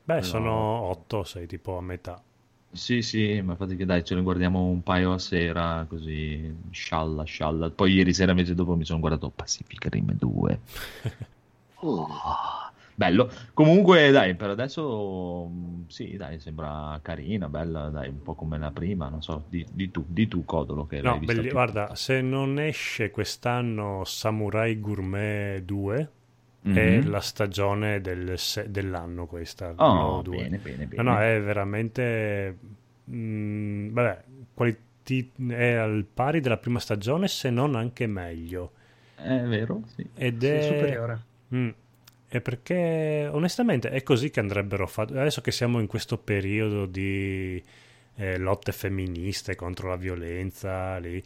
beh, 0.04 0.16
No. 0.16 0.22
sono 0.22 0.50
8, 0.50 1.22
sei 1.22 1.46
tipo 1.46 1.78
a 1.78 1.80
metà. 1.82 2.20
Sì, 2.70 3.00
sì, 3.00 3.40
ma 3.40 3.52
infatti 3.52 3.76
che 3.76 3.86
dai, 3.86 4.04
ce 4.04 4.14
ne 4.14 4.20
guardiamo 4.22 4.64
un 4.64 4.82
paio 4.82 5.12
a 5.12 5.18
sera, 5.18 5.86
così 5.88 6.54
scialla, 6.70 7.24
scialla. 7.24 7.70
Poi 7.70 7.92
ieri 7.94 8.12
sera 8.12 8.32
invece 8.32 8.54
dopo 8.54 8.74
mi 8.76 8.84
sono 8.84 9.00
guardato 9.00 9.30
Pacific 9.30 9.86
Rim 9.86 10.12
2. 10.12 10.60
Mm. 11.84 12.04
Bello. 12.98 13.30
Comunque, 13.54 14.10
dai, 14.10 14.34
per 14.34 14.50
adesso 14.50 15.46
mh, 15.46 15.86
sì, 15.86 16.16
dai, 16.16 16.40
sembra 16.40 16.98
carina, 17.00 17.48
bella, 17.48 17.90
dai, 17.90 18.08
un 18.08 18.20
po' 18.24 18.34
come 18.34 18.58
la 18.58 18.72
prima, 18.72 19.08
non 19.08 19.22
so, 19.22 19.44
di, 19.48 19.64
di 19.70 19.88
tu, 19.92 20.04
di 20.08 20.26
tu 20.26 20.44
Codolo 20.44 20.84
che 20.84 21.00
No, 21.00 21.16
belli- 21.20 21.48
guarda, 21.48 21.94
se 21.94 22.20
non 22.20 22.58
esce 22.58 23.12
quest'anno 23.12 24.02
Samurai 24.04 24.80
Gourmet 24.80 25.62
2, 25.62 26.10
Mhm. 26.62 26.74
è 26.74 27.02
la 27.02 27.20
stagione 27.20 28.00
del 28.00 28.36
se- 28.36 28.68
dell'anno 28.68 29.26
questa. 29.26 29.72
Oh, 29.76 30.16
no, 30.16 30.22
2. 30.22 30.36
bene, 30.38 30.58
bene, 30.58 30.86
bene. 30.86 31.02
No, 31.04 31.12
no, 31.12 31.20
è 31.20 31.40
veramente... 31.40 32.58
mm, 33.12 33.92
vabbè, 33.92 34.24
qualiti- 34.54 35.30
è 35.50 35.72
al 35.74 36.04
pari 36.12 36.40
della 36.40 36.56
prima 36.56 36.80
stagione, 36.80 37.28
se 37.28 37.48
non 37.50 37.76
anche 37.76 38.08
meglio. 38.08 38.72
È 39.14 39.40
vero, 39.46 39.82
sì. 39.94 40.04
Ed 40.16 40.40
Sì, 40.40 40.46
è... 40.48 40.62
superiore. 40.62 41.18
Mm. 41.54 41.68
È 42.28 42.40
perché 42.42 43.26
onestamente 43.32 43.88
è 43.88 44.02
così 44.02 44.30
che 44.30 44.40
andrebbero 44.40 44.86
fatti. 44.86 45.12
Adesso 45.12 45.40
che 45.40 45.50
siamo 45.50 45.80
in 45.80 45.86
questo 45.86 46.18
periodo 46.18 46.84
di 46.84 47.62
eh, 48.16 48.36
lotte 48.36 48.72
femministe 48.72 49.54
contro 49.54 49.88
la 49.88 49.96
violenza 49.96 50.98
lì, 50.98 51.22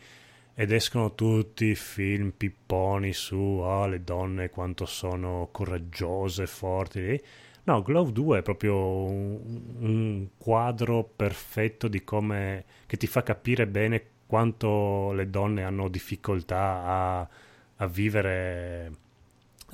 ed 0.54 0.70
escono 0.70 1.14
tutti 1.14 1.66
i 1.66 1.74
film 1.74 2.30
pipponi 2.36 3.12
su 3.12 3.60
ah, 3.64 3.86
le 3.88 4.04
donne 4.04 4.50
quanto 4.50 4.86
sono 4.86 5.48
coraggiose, 5.50 6.46
forti. 6.46 7.02
lì. 7.02 7.22
No, 7.64 7.82
Glove 7.82 8.12
2 8.12 8.38
è 8.38 8.42
proprio 8.42 9.04
un, 9.04 9.62
un 9.78 10.28
quadro 10.36 11.04
perfetto 11.04 11.88
di 11.88 12.04
come 12.04 12.64
che 12.86 12.96
ti 12.96 13.06
fa 13.06 13.22
capire 13.22 13.66
bene 13.66 14.04
quanto 14.26 15.12
le 15.12 15.30
donne 15.30 15.64
hanno 15.64 15.88
difficoltà 15.88 16.82
a, 16.84 17.28
a 17.76 17.86
vivere 17.86 18.90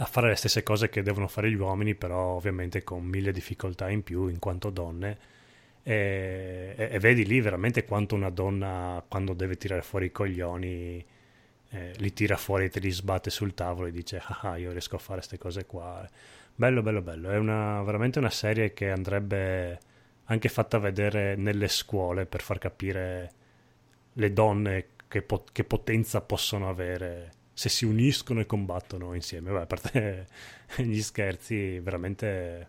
a 0.01 0.05
fare 0.05 0.29
le 0.29 0.37
stesse 0.37 0.62
cose 0.62 0.89
che 0.89 1.03
devono 1.03 1.27
fare 1.29 1.51
gli 1.51 1.55
uomini, 1.57 1.95
però 1.95 2.35
ovviamente 2.37 2.85
con 2.85 3.05
mille 3.05 3.33
difficoltà 3.33 3.89
in 3.91 4.03
più 4.03 4.29
in 4.29 4.39
quanto 4.39 4.70
donne. 4.70 5.19
E, 5.83 6.75
e- 6.77 6.89
e 6.93 6.99
vedi 6.99 7.25
lì 7.27 7.41
veramente 7.41 7.85
quanto 7.85 8.15
una 8.15 8.31
donna, 8.31 9.03
quando 9.09 9.33
deve 9.35 9.57
tirare 9.57 9.83
fuori 9.83 10.07
i 10.07 10.12
coglioni, 10.12 11.05
eh, 11.70 11.93
li 11.99 12.12
tira 12.12 12.37
fuori 12.37 12.65
e 12.66 12.70
te 12.70 12.81
li 12.81 12.91
sbatte 12.91 13.31
sul 13.31 13.55
tavolo 13.55 13.89
e 13.89 13.91
dice: 13.93 14.23
Ah, 14.43 14.57
io 14.57 14.70
riesco 14.73 14.97
a 14.97 14.99
fare 14.99 15.19
queste 15.19 15.39
cose 15.39 15.66
qua. 15.66 16.07
Bello, 16.55 16.83
bello, 16.83 17.03
bello. 17.03 17.31
È 17.31 17.37
una, 17.39 17.83
veramente 17.83 18.19
una 18.19 18.31
serie 18.31 18.73
che 18.73 18.91
andrebbe 18.91 19.79
anche 20.27 20.49
fatta 20.49 20.79
vedere 20.79 21.37
nelle 21.37 21.69
scuole 21.69 22.27
per 22.27 22.43
far 22.43 22.59
capire 22.59 23.33
le 24.15 24.33
donne 24.33 24.87
che, 25.09 25.23
po- 25.23 25.45
che 25.53 25.65
potenza 25.65 26.20
possono 26.20 26.69
avere 26.69 27.31
se 27.59 27.68
si 27.68 27.85
uniscono 27.85 28.39
e 28.39 28.47
combattono 28.47 29.14
insieme. 29.14 29.51
Beh, 29.51 29.62
a 29.62 29.66
parte 29.66 30.26
gli 30.78 31.01
scherzi, 31.01 31.80
veramente 31.80 32.68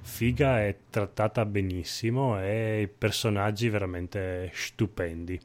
figa 0.00 0.60
è 0.60 0.76
trattata 0.90 1.44
benissimo 1.44 2.40
e 2.40 2.82
i 2.82 2.88
personaggi 2.88 3.68
veramente 3.68 4.50
stupendi. 4.52 5.40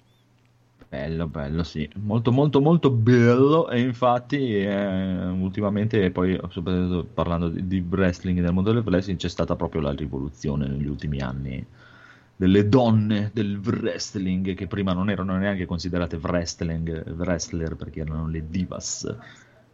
Bello, 0.90 1.28
bello, 1.28 1.62
sì, 1.62 1.88
molto, 1.98 2.32
molto, 2.32 2.60
molto 2.60 2.90
bello. 2.90 3.70
E 3.70 3.80
infatti, 3.80 4.58
eh, 4.58 5.28
ultimamente, 5.28 6.10
poi 6.10 6.40
soprattutto 6.50 7.08
parlando 7.14 7.50
di, 7.50 7.68
di 7.68 7.86
wrestling, 7.88 8.42
del 8.42 8.54
mondo 8.54 8.74
del 8.74 8.82
wrestling, 8.84 9.20
c'è 9.20 9.30
stata 9.30 9.56
proprio 9.56 9.82
la 9.82 9.92
rivoluzione 9.92 10.68
negli 10.68 10.88
ultimi 10.88 11.20
anni 11.20 11.64
delle 12.38 12.70
donne 12.70 13.32
del 13.34 13.60
wrestling, 13.62 14.54
che 14.54 14.68
prima 14.68 14.94
non 14.94 15.10
erano 15.10 15.36
neanche 15.36 15.66
considerate 15.66 16.18
wrestling, 16.22 17.16
wrestler 17.18 17.76
perché 17.76 18.02
erano 18.02 18.28
le 18.28 18.44
divas 18.48 19.16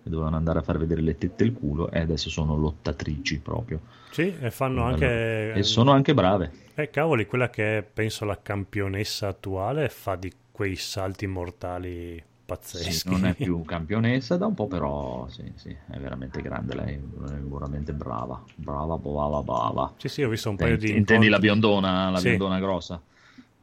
che 0.03 0.09
dovevano 0.09 0.35
andare 0.35 0.59
a 0.59 0.61
far 0.61 0.77
vedere 0.77 1.01
le 1.01 1.17
tette 1.17 1.43
e 1.43 1.47
il 1.47 1.53
culo, 1.53 1.89
e 1.89 1.99
adesso 1.99 2.29
sono 2.29 2.57
lottatrici 2.57 3.39
proprio. 3.39 3.79
Sì, 4.11 4.35
e 4.37 4.51
fanno 4.51 4.83
anche... 4.83 5.53
E 5.53 5.63
sono 5.63 5.91
anche 5.91 6.13
brave. 6.13 6.51
Eh, 6.75 6.89
cavoli, 6.89 7.25
quella 7.25 7.49
che 7.49 7.77
è, 7.77 7.83
penso, 7.83 8.25
la 8.25 8.37
campionessa 8.41 9.29
attuale 9.29 9.87
fa 9.87 10.15
di 10.15 10.31
quei 10.51 10.75
salti 10.75 11.25
mortali 11.25 12.21
pazzeschi. 12.45 13.15
Sì, 13.15 13.19
non 13.19 13.25
è 13.25 13.35
più 13.35 13.63
campionessa 13.65 14.35
da 14.35 14.47
un 14.47 14.53
po', 14.55 14.67
però 14.67 15.27
sì, 15.29 15.51
sì, 15.55 15.69
è 15.69 15.97
veramente 15.99 16.41
grande 16.41 16.73
lei, 16.75 16.95
è 16.95 16.99
veramente 16.99 17.93
brava, 17.93 18.43
brava, 18.55 18.97
brava, 18.97 19.41
brava. 19.43 19.93
Sì, 19.97 20.09
sì, 20.09 20.23
ho 20.23 20.29
visto 20.29 20.49
un 20.49 20.57
paio 20.57 20.77
di 20.77 20.91
Intendi 20.95 21.29
la 21.29 21.39
biondona, 21.39 22.09
la 22.09 22.19
Sì. 22.19 22.29
biondona 22.29 22.59
grossa? 22.59 23.01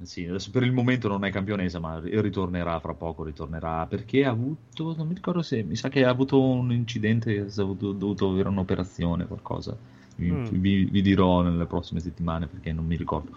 Sì, 0.02 0.24
adesso 0.24 0.50
per 0.50 0.62
il 0.62 0.72
momento 0.72 1.08
non 1.08 1.24
è 1.24 1.30
campionessa, 1.30 1.78
ma 1.78 2.00
ritornerà 2.02 2.80
fra 2.80 2.94
poco, 2.94 3.22
ritornerà 3.22 3.86
perché 3.86 4.24
ha 4.24 4.30
avuto, 4.30 4.94
non 4.96 5.06
mi 5.06 5.14
ricordo 5.14 5.42
se, 5.42 5.62
mi 5.62 5.76
sa 5.76 5.90
che 5.90 6.04
ha 6.04 6.08
avuto 6.08 6.40
un 6.42 6.72
incidente, 6.72 7.38
ha 7.40 7.60
avuto- 7.62 7.92
dovuto 7.92 8.30
avere 8.30 8.48
un'operazione, 8.48 9.26
qualcosa. 9.26 9.78
Vi, 10.16 10.30
Mm. 10.30 10.46
vi- 10.48 10.84
vi 10.86 11.02
dirò 11.02 11.42
nelle 11.42 11.66
prossime 11.66 12.00
settimane 12.00 12.46
perché 12.46 12.72
non 12.72 12.86
mi 12.86 12.96
ricordo. 12.96 13.30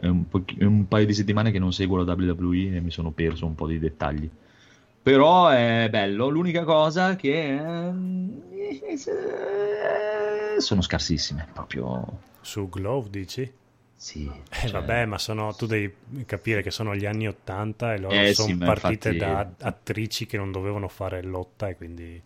È 0.00 0.06
un, 0.06 0.28
po- 0.28 0.44
è 0.56 0.62
un 0.64 0.86
paio 0.86 1.04
di 1.04 1.12
settimane 1.14 1.50
che 1.50 1.58
non 1.58 1.72
seguo 1.72 2.00
la 2.02 2.12
WWE 2.14 2.76
e 2.76 2.80
mi 2.80 2.90
sono 2.92 3.10
perso 3.10 3.44
un 3.46 3.54
po' 3.56 3.66
di 3.66 3.78
dettagli. 3.80 4.30
Però 5.02 5.48
è 5.48 5.88
bello. 5.90 6.28
L'unica 6.28 6.62
cosa 6.64 7.16
che 7.16 7.54
eh, 7.54 7.92
sono 10.60 10.80
scarsissime, 10.80 11.48
proprio 11.52 12.20
Su 12.40 12.68
Glove, 12.68 13.10
dici? 13.10 13.52
sì. 13.96 14.30
Eh, 14.50 14.68
cioè- 14.68 14.70
vabbè, 14.70 15.06
ma 15.06 15.18
sono, 15.18 15.52
tu 15.54 15.66
devi 15.66 15.92
capire 16.26 16.62
che 16.62 16.70
sono 16.70 16.94
gli 16.94 17.06
anni 17.06 17.26
80 17.26 17.94
e 17.94 17.98
loro 17.98 18.14
Eh, 18.14 18.34
sono 18.34 18.48
sì, 18.48 18.56
partite 18.56 19.10
infatti- 19.12 19.16
da 19.18 19.50
attrici 19.66 20.26
che 20.26 20.36
non 20.36 20.52
dovevano 20.52 20.88
fare 20.88 21.22
lotta 21.22 21.68
e 21.68 21.76
quindi... 21.76 22.20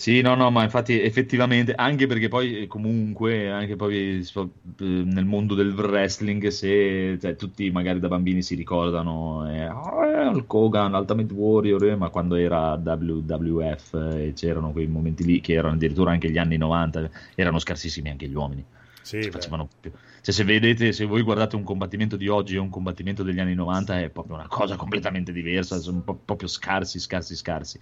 Sì, 0.00 0.22
no, 0.22 0.34
no, 0.34 0.50
ma 0.50 0.62
infatti 0.62 0.98
effettivamente, 0.98 1.74
anche 1.74 2.06
perché 2.06 2.28
poi 2.28 2.62
eh, 2.62 2.66
comunque, 2.66 3.50
anche 3.50 3.76
poi 3.76 4.20
eh, 4.20 4.48
nel 4.78 5.26
mondo 5.26 5.54
del 5.54 5.74
wrestling, 5.74 6.46
se 6.46 7.18
cioè, 7.20 7.36
tutti 7.36 7.70
magari 7.70 7.98
da 8.00 8.08
bambini 8.08 8.40
si 8.40 8.54
ricordano 8.54 9.46
eh, 9.52 9.60
"Ah, 9.64 10.30
Hulk 10.30 10.54
Hogan, 10.54 10.94
Ultimate 10.94 11.34
Warrior, 11.34 11.84
eh", 11.84 11.96
ma 11.96 12.08
quando 12.08 12.36
era 12.36 12.76
WWF 12.76 13.92
eh, 14.16 14.32
c'erano 14.34 14.72
quei 14.72 14.86
momenti 14.86 15.22
lì 15.22 15.38
che 15.42 15.52
erano 15.52 15.74
addirittura 15.74 16.12
anche 16.12 16.30
gli 16.30 16.38
anni 16.38 16.56
90, 16.56 17.10
erano 17.34 17.58
scarsissimi 17.58 18.08
anche 18.08 18.26
gli 18.26 18.34
uomini. 18.34 18.64
Sì, 19.02 19.28
facevano 19.30 19.68
più. 19.80 19.90
Cioè, 20.22 20.34
se 20.34 20.44
vedete, 20.44 20.92
se 20.92 21.04
voi 21.04 21.20
guardate 21.22 21.56
un 21.56 21.62
combattimento 21.62 22.16
di 22.16 22.28
oggi 22.28 22.54
e 22.54 22.58
un 22.58 22.70
combattimento 22.70 23.22
degli 23.22 23.40
anni 23.40 23.54
90 23.54 24.00
è 24.00 24.08
proprio 24.08 24.36
una 24.36 24.46
cosa 24.48 24.76
completamente 24.76 25.30
diversa, 25.32 25.78
sono 25.78 26.00
proprio 26.00 26.48
scarsi, 26.48 26.98
scarsi, 26.98 27.34
scarsi. 27.36 27.80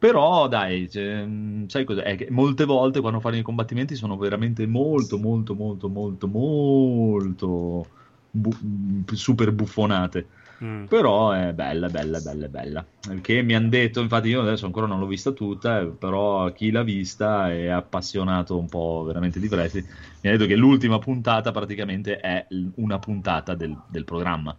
Però 0.00 0.48
dai, 0.48 0.88
cioè, 0.88 1.24
mh, 1.26 1.66
sai 1.68 1.84
cosa? 1.84 2.02
È 2.02 2.16
che 2.16 2.30
molte 2.30 2.64
volte 2.64 3.00
quando 3.00 3.20
fanno 3.20 3.36
i 3.36 3.42
combattimenti 3.42 3.94
sono 3.96 4.16
veramente 4.16 4.66
molto, 4.66 5.18
molto, 5.18 5.54
molto, 5.54 5.88
molto, 5.90 6.26
molto 6.26 7.92
bu- 8.30 8.50
mh, 8.58 9.12
super 9.12 9.52
buffonate. 9.52 10.30
Mm. 10.64 10.86
Però 10.86 11.32
è 11.32 11.52
bella, 11.52 11.90
bella, 11.90 12.20
bella, 12.20 12.48
bella. 12.48 12.90
Che 13.20 13.42
mi 13.42 13.54
hanno 13.54 13.68
detto, 13.68 14.00
infatti 14.00 14.28
io 14.28 14.40
adesso 14.40 14.64
ancora 14.66 14.86
non 14.86 14.98
l'ho 15.00 15.06
vista 15.06 15.32
tutta, 15.32 15.80
eh, 15.80 15.94
però 15.96 16.50
chi 16.52 16.70
l'ha 16.70 16.82
vista 16.82 17.50
è 17.52 17.66
appassionato 17.68 18.58
un 18.58 18.68
po' 18.70 19.04
veramente 19.06 19.38
di 19.38 19.48
wrestling. 19.48 19.86
Mi 20.20 20.30
ha 20.30 20.32
detto 20.32 20.46
che 20.46 20.56
l'ultima 20.56 20.98
puntata 20.98 21.50
praticamente 21.52 22.18
è 22.20 22.46
una 22.76 22.98
puntata 22.98 23.54
del, 23.54 23.78
del 23.86 24.04
programma. 24.04 24.58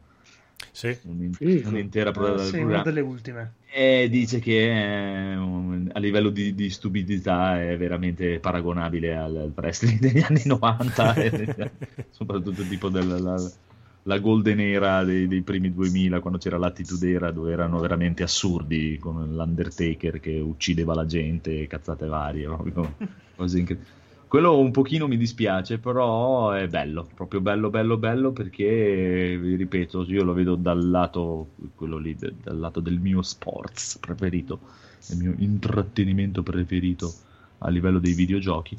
Sì, 0.72 0.98
Un- 1.04 1.32
Figo. 1.34 1.70
Un'intera 1.70 2.12
puntata 2.12 2.44
del 2.44 2.52
Sì, 2.52 2.58
una 2.60 2.82
delle 2.82 3.02
ultime. 3.02 3.54
E 3.74 4.08
dice 4.10 4.40
che 4.40 4.70
un- 5.38 5.90
a 5.94 6.00
livello 6.00 6.30
di, 6.30 6.54
di 6.54 6.70
stupidità 6.70 7.62
è 7.62 7.78
veramente 7.78 8.40
paragonabile 8.40 9.16
al, 9.16 9.36
al 9.38 9.54
wrestling 9.56 10.00
degli 10.00 10.20
anni 10.22 10.42
90, 10.46 11.16
e- 11.16 11.72
soprattutto 12.10 12.66
tipo 12.66 12.90
della 12.90 13.18
la, 13.18 13.52
la 14.04 14.20
golden 14.20 14.60
era 14.60 15.04
dei, 15.04 15.28
dei 15.28 15.42
primi 15.42 15.72
2000, 15.72 16.20
quando 16.20 16.38
c'era 16.40 16.58
l'attitude 16.58 17.10
era, 17.12 17.32
dove 17.32 17.52
erano 17.52 17.80
veramente 17.80 18.24
assurdi, 18.24 18.98
con 19.00 19.34
l'Undertaker 19.34 20.20
che 20.20 20.40
uccideva 20.40 20.94
la 20.94 21.06
gente, 21.06 21.68
cazzate 21.68 22.08
varie, 22.08 22.46
proprio 22.46 22.96
cose 23.36 23.60
incredibili. 23.60 24.00
Quello 24.32 24.58
un 24.58 24.72
pochino 24.72 25.10
mi 25.10 25.18
dispiace, 25.18 25.78
però 25.78 26.52
è 26.52 26.66
bello, 26.70 27.06
proprio 27.14 27.42
bello, 27.42 27.70
bello, 27.70 27.98
bello 27.98 28.32
perché, 28.32 29.38
vi 29.38 29.58
ripeto, 29.58 30.06
io 30.08 30.24
lo 30.24 30.32
vedo 30.32 30.56
dal 30.56 30.90
lato, 30.90 31.50
quello 31.76 31.98
lì, 31.98 32.16
dal 32.16 32.58
lato 32.58 32.80
del 32.80 32.98
mio 32.98 33.22
sports 33.24 33.98
preferito, 34.00 34.58
del 35.10 35.18
mio 35.18 35.34
intrattenimento 35.38 36.44
preferito, 36.44 37.12
a 37.58 37.70
livello 37.70 38.00
dei 38.00 38.14
videogiochi. 38.14 38.78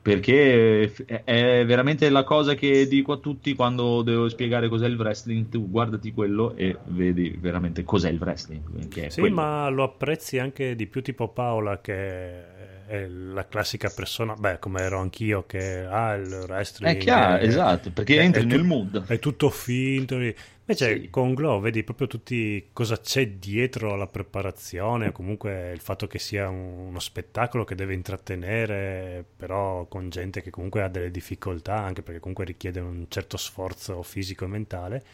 Perché 0.00 0.84
è- 1.06 1.24
è 1.24 1.66
veramente 1.66 2.08
la 2.08 2.22
cosa 2.22 2.54
che 2.54 2.86
dico 2.86 3.14
a 3.14 3.16
tutti 3.16 3.52
quando 3.56 4.02
devo 4.02 4.28
spiegare 4.28 4.68
cos'è 4.68 4.86
il 4.86 4.96
wrestling. 4.96 5.48
Tu 5.48 5.68
guardati 5.68 6.12
quello 6.12 6.54
e 6.54 6.76
vedi 6.84 7.36
veramente 7.40 7.82
cos'è 7.82 8.10
il 8.10 8.20
wrestling. 8.20 8.94
È 8.94 9.10
Sì, 9.10 9.18
quello. 9.18 9.34
ma 9.34 9.68
lo 9.70 9.82
apprezzi 9.82 10.38
anche 10.38 10.76
di 10.76 10.86
più 10.86 11.02
tipo 11.02 11.30
Paola 11.30 11.80
che 11.80 12.73
è 12.86 13.06
la 13.06 13.46
classica 13.46 13.90
persona, 13.90 14.34
beh, 14.34 14.58
come 14.58 14.80
ero 14.82 14.98
anch'io 15.00 15.44
che 15.46 15.84
ha 15.84 16.14
il 16.14 16.44
wrestling. 16.48 16.94
È 16.94 16.98
chiaro, 16.98 17.38
è- 17.42 17.46
esatto, 17.46 17.90
perché 17.90 18.16
è- 18.18 18.22
entri 18.22 18.42
è 18.42 18.44
nel 18.46 18.60
tu- 18.60 18.66
mood. 18.66 19.06
È 19.06 19.18
tutto 19.18 19.50
finto. 19.50 20.14
Invece 20.14 21.00
Sì. 21.02 21.10
con 21.10 21.34
Glow 21.34 21.60
vedi 21.60 21.82
proprio 21.84 22.06
tutti 22.06 22.68
cosa 22.72 22.98
c'è 22.98 23.28
dietro 23.28 23.92
alla 23.92 24.06
preparazione, 24.06 25.08
o 25.08 25.12
comunque 25.12 25.72
il 25.72 25.80
fatto 25.80 26.06
che 26.06 26.18
sia 26.18 26.48
un- 26.48 26.86
uno 26.88 27.00
spettacolo 27.00 27.64
che 27.64 27.74
deve 27.74 27.92
intrattenere, 27.94 29.24
però 29.36 29.86
con 29.86 30.08
gente 30.10 30.40
che 30.42 30.50
comunque 30.50 30.82
ha 30.82 30.88
delle 30.88 31.10
difficoltà, 31.10 31.76
anche 31.76 32.02
perché 32.02 32.20
comunque 32.20 32.44
richiede 32.44 32.80
un 32.80 33.06
certo 33.08 33.36
sforzo 33.36 34.02
fisico 34.02 34.44
e 34.44 34.48
mentale, 34.48 35.04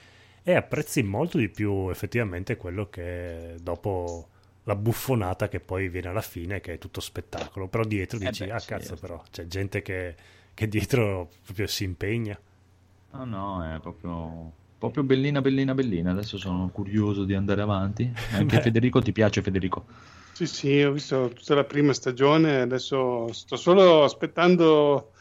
e 0.42 0.54
apprezzi 0.54 1.02
molto 1.02 1.36
di 1.38 1.48
più 1.48 1.90
effettivamente 1.90 2.56
quello 2.56 2.88
che 2.88 3.56
dopo 3.60 4.28
la 4.64 4.74
buffonata 4.76 5.48
che 5.48 5.60
poi 5.60 5.88
viene 5.88 6.08
alla 6.08 6.20
fine, 6.20 6.60
che 6.60 6.74
è 6.74 6.78
tutto 6.78 7.00
spettacolo, 7.00 7.68
però 7.68 7.84
dietro 7.84 8.18
Eh 8.18 8.26
dici, 8.26 8.44
beh, 8.44 8.52
ah 8.52 8.58
sì, 8.58 8.68
cazzo 8.68 8.94
eh. 8.94 8.96
però, 8.98 9.22
c'è 9.30 9.46
gente 9.46 9.82
che, 9.82 10.14
che 10.54 10.68
dietro 10.68 11.30
proprio 11.44 11.66
si 11.66 11.84
impegna. 11.84 12.38
No, 13.12 13.24
no, 13.24 13.74
è 13.74 13.80
proprio, 13.80 14.52
proprio 14.78 15.02
bellina, 15.02 15.40
bellina, 15.40 15.74
bellina. 15.74 16.12
Adesso 16.12 16.38
sono 16.38 16.68
curioso 16.68 17.24
di 17.24 17.34
andare 17.34 17.62
avanti. 17.62 18.12
Anche. 18.32 18.60
Federico, 18.62 19.00
ti 19.00 19.12
piace 19.12 19.42
Federico? 19.42 19.84
Sì, 20.32 20.46
sì, 20.46 20.82
ho 20.82 20.92
visto 20.92 21.30
tutta 21.34 21.54
la 21.54 21.64
prima 21.64 21.92
stagione, 21.92 22.60
adesso 22.60 23.30
sto 23.32 23.56
solo 23.56 24.04
aspettando 24.04 25.12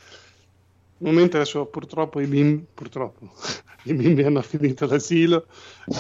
momento, 1.00 1.38
adesso 1.38 1.66
purtroppo 1.68 2.20
i 2.20 2.28
bimbi, 2.28 2.68
purtroppo, 2.74 3.32
i 3.86 3.94
bimbi 3.94 4.24
hanno 4.24 4.42
finito 4.42 4.86
l'asilo, 4.86 5.48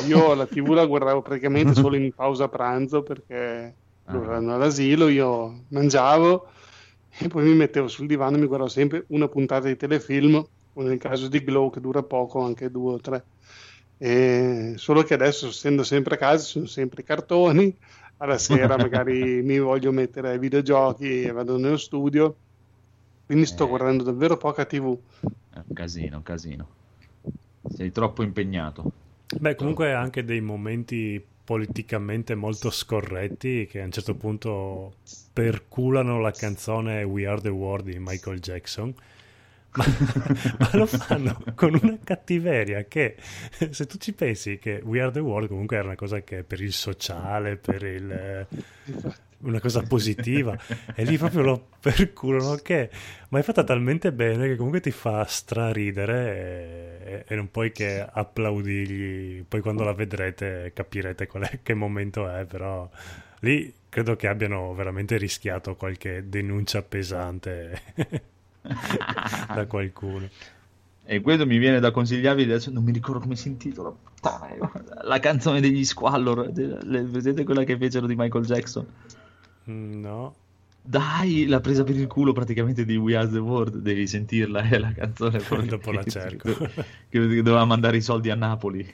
io 0.07 0.33
la 0.33 0.45
tv 0.47 0.69
la 0.73 0.85
guardavo 0.85 1.21
praticamente 1.21 1.73
solo 1.73 1.95
in 1.95 2.13
pausa 2.13 2.49
pranzo 2.49 3.03
perché 3.03 3.77
loro 4.05 4.25
Ah. 4.25 4.33
erano 4.35 4.55
all'asilo, 4.55 5.07
io 5.07 5.65
mangiavo 5.69 6.47
e 7.07 7.27
poi 7.27 7.43
mi 7.43 7.53
mettevo 7.55 7.87
sul 7.87 8.07
divano 8.07 8.37
e 8.37 8.39
mi 8.39 8.45
guardavo 8.47 8.69
sempre 8.69 9.05
una 9.09 9.27
puntata 9.27 9.67
di 9.67 9.75
telefilm, 9.75 10.35
o 10.73 10.81
nel 10.81 10.97
caso 10.97 11.27
di 11.27 11.43
Glow 11.43 11.69
che 11.71 11.79
dura 11.79 12.03
poco, 12.03 12.41
anche 12.41 12.69
due 12.69 12.93
o 12.93 12.99
tre. 12.99 13.27
E 13.97 14.73
solo 14.77 15.03
che 15.03 15.13
adesso, 15.15 15.47
essendo 15.47 15.83
sempre 15.83 16.15
a 16.15 16.17
casa, 16.17 16.43
sono 16.45 16.65
sempre 16.65 17.01
i 17.01 17.05
cartoni. 17.05 17.77
Alla 18.17 18.37
sera 18.37 18.77
magari 18.77 19.41
mi 19.43 19.59
voglio 19.59 19.91
mettere 19.91 20.29
ai 20.31 20.39
videogiochi 20.39 21.23
e 21.23 21.31
vado 21.31 21.57
nello 21.57 21.77
studio. 21.77 22.39
Quindi 23.29 23.45
sto 23.45 23.65
Eh. 23.65 23.67
guardando 23.67 24.01
davvero 24.01 24.37
poca 24.37 24.65
TV. 24.65 24.97
È 25.53 25.61
un 25.63 25.73
casino, 25.75 26.17
un 26.17 26.23
casino. 26.23 26.67
Sei 27.69 27.91
troppo 27.91 28.23
impegnato. 28.23 28.91
Beh, 29.39 29.53
comunque 29.53 29.93
anche 29.93 30.25
dei 30.25 30.41
momenti 30.41 31.23
politicamente 31.43 32.33
molto 32.33 32.71
scorretti 32.71 33.67
che 33.69 33.81
a 33.81 33.85
un 33.85 33.91
certo 33.91 34.15
punto 34.15 34.95
perculano 35.31 36.19
la 36.19 36.31
canzone 36.31 37.03
We 37.03 37.27
Are 37.27 37.39
the 37.39 37.49
World 37.49 37.85
di 37.91 37.99
Michael 37.99 38.39
Jackson. 38.39 38.91
Ma, 39.75 39.85
ma 40.57 40.69
lo 40.73 40.87
fanno 40.87 41.37
con 41.53 41.77
una 41.79 41.99
cattiveria 42.03 42.85
che 42.85 43.15
se 43.69 43.85
tu 43.85 43.99
ci 43.99 44.13
pensi 44.13 44.57
che 44.57 44.81
We 44.83 45.01
Are 45.01 45.11
the 45.11 45.19
World 45.19 45.49
comunque 45.49 45.77
era 45.77 45.85
una 45.85 45.95
cosa 45.95 46.21
che 46.21 46.43
per 46.43 46.61
il 46.61 46.73
sociale, 46.73 47.57
per 47.57 47.83
il, 47.83 48.11
eh, 48.11 48.47
una 49.41 49.59
cosa 49.59 49.81
positiva. 49.83 50.57
E 50.95 51.05
lì 51.05 51.17
proprio 51.17 51.41
lo 51.41 51.67
perculano 51.79 52.55
che 52.55 52.89
ma 53.29 53.39
è 53.39 53.41
fatta 53.41 53.63
talmente 53.63 54.11
bene 54.11 54.47
che 54.47 54.55
comunque 54.55 54.81
ti 54.81 54.91
fa 54.91 55.23
straridere 55.23 56.99
e, 57.05 57.23
e 57.27 57.35
non 57.35 57.49
puoi 57.49 57.71
che 57.71 58.05
applaudirgli. 58.09 59.43
Poi 59.47 59.61
quando 59.61 59.83
la 59.83 59.93
vedrete 59.93 60.71
capirete 60.73 61.27
qual 61.27 61.43
è, 61.43 61.59
che 61.63 61.73
momento 61.73 62.29
è 62.29 62.45
però 62.45 62.89
lì 63.41 63.73
credo 63.87 64.15
che 64.15 64.27
abbiano 64.27 64.73
veramente 64.73 65.17
rischiato 65.17 65.75
qualche 65.75 66.27
denuncia 66.27 66.81
pesante 66.81 67.81
da 68.61 69.65
qualcuno. 69.65 70.27
E 71.05 71.21
quello 71.21 71.47
mi 71.47 71.57
viene 71.57 71.79
da 71.79 71.89
consigliarvi, 71.89 72.43
adesso 72.43 72.69
non 72.69 72.83
mi 72.83 72.91
ricordo 72.91 73.21
come 73.21 73.35
si 73.35 73.47
intitola, 73.47 73.89
eh, 73.89 74.59
la 75.03 75.19
canzone 75.19 75.59
degli 75.59 75.83
Squallor, 75.83 76.51
vedete 76.51 77.43
quella 77.43 77.63
che 77.63 77.77
fecero 77.77 78.05
di 78.05 78.13
Michael 78.15 78.45
Jackson? 78.45 78.85
Mm, 79.69 79.99
no 80.01 80.35
Dai, 80.81 81.45
l'ha 81.45 81.59
presa 81.59 81.83
per 81.83 81.95
il 81.95 82.07
culo 82.07 82.31
praticamente 82.33 82.83
di 82.85 82.95
We 82.95 83.15
Are 83.15 83.29
The 83.29 83.37
World, 83.37 83.75
devi 83.77 84.07
sentirla, 84.07 84.61
è 84.61 84.79
la 84.79 84.91
canzone 84.93 85.39
Dopo 85.67 85.91
la 85.91 86.01
che- 86.01 86.09
cerco. 86.09 86.51
che 87.09 87.19
doveva 87.19 87.65
mandare 87.65 87.97
i 87.97 88.01
soldi 88.01 88.29
a 88.31 88.35
Napoli. 88.35 88.87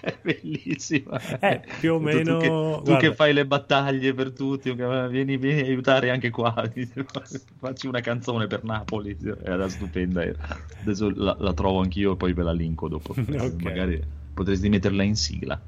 È 0.00 0.16
bellissima. 0.22 1.20
Eh, 1.40 1.60
più 1.80 1.94
o 1.94 1.98
Tu- 1.98 2.04
meno- 2.04 2.38
Tu, 2.38 2.82
che, 2.84 2.90
tu 2.92 2.96
che 2.98 3.14
fai 3.14 3.32
le 3.32 3.44
battaglie 3.46 4.14
per 4.14 4.32
tutti, 4.32 4.74
che- 4.74 5.08
vieni, 5.08 5.36
vieni 5.36 5.60
a 5.60 5.64
aiutare 5.64 6.10
anche 6.10 6.30
qua. 6.30 6.54
Facci 7.58 7.86
una 7.88 8.00
canzone 8.00 8.46
per 8.46 8.62
Napoli. 8.64 9.16
Era 9.42 9.68
stupenda. 9.68 10.22
Adesso 10.80 11.10
la, 11.14 11.36
la 11.40 11.52
trovo 11.52 11.80
anch'io 11.80 12.12
e 12.12 12.16
poi 12.16 12.32
ve 12.32 12.42
la 12.44 12.52
linko 12.52 12.88
dopo. 12.88 13.12
Ok. 13.12 13.54
Magari 13.62 14.00
potresti 14.32 14.68
metterla 14.68 15.02
in 15.02 15.16
sigla. 15.16 15.60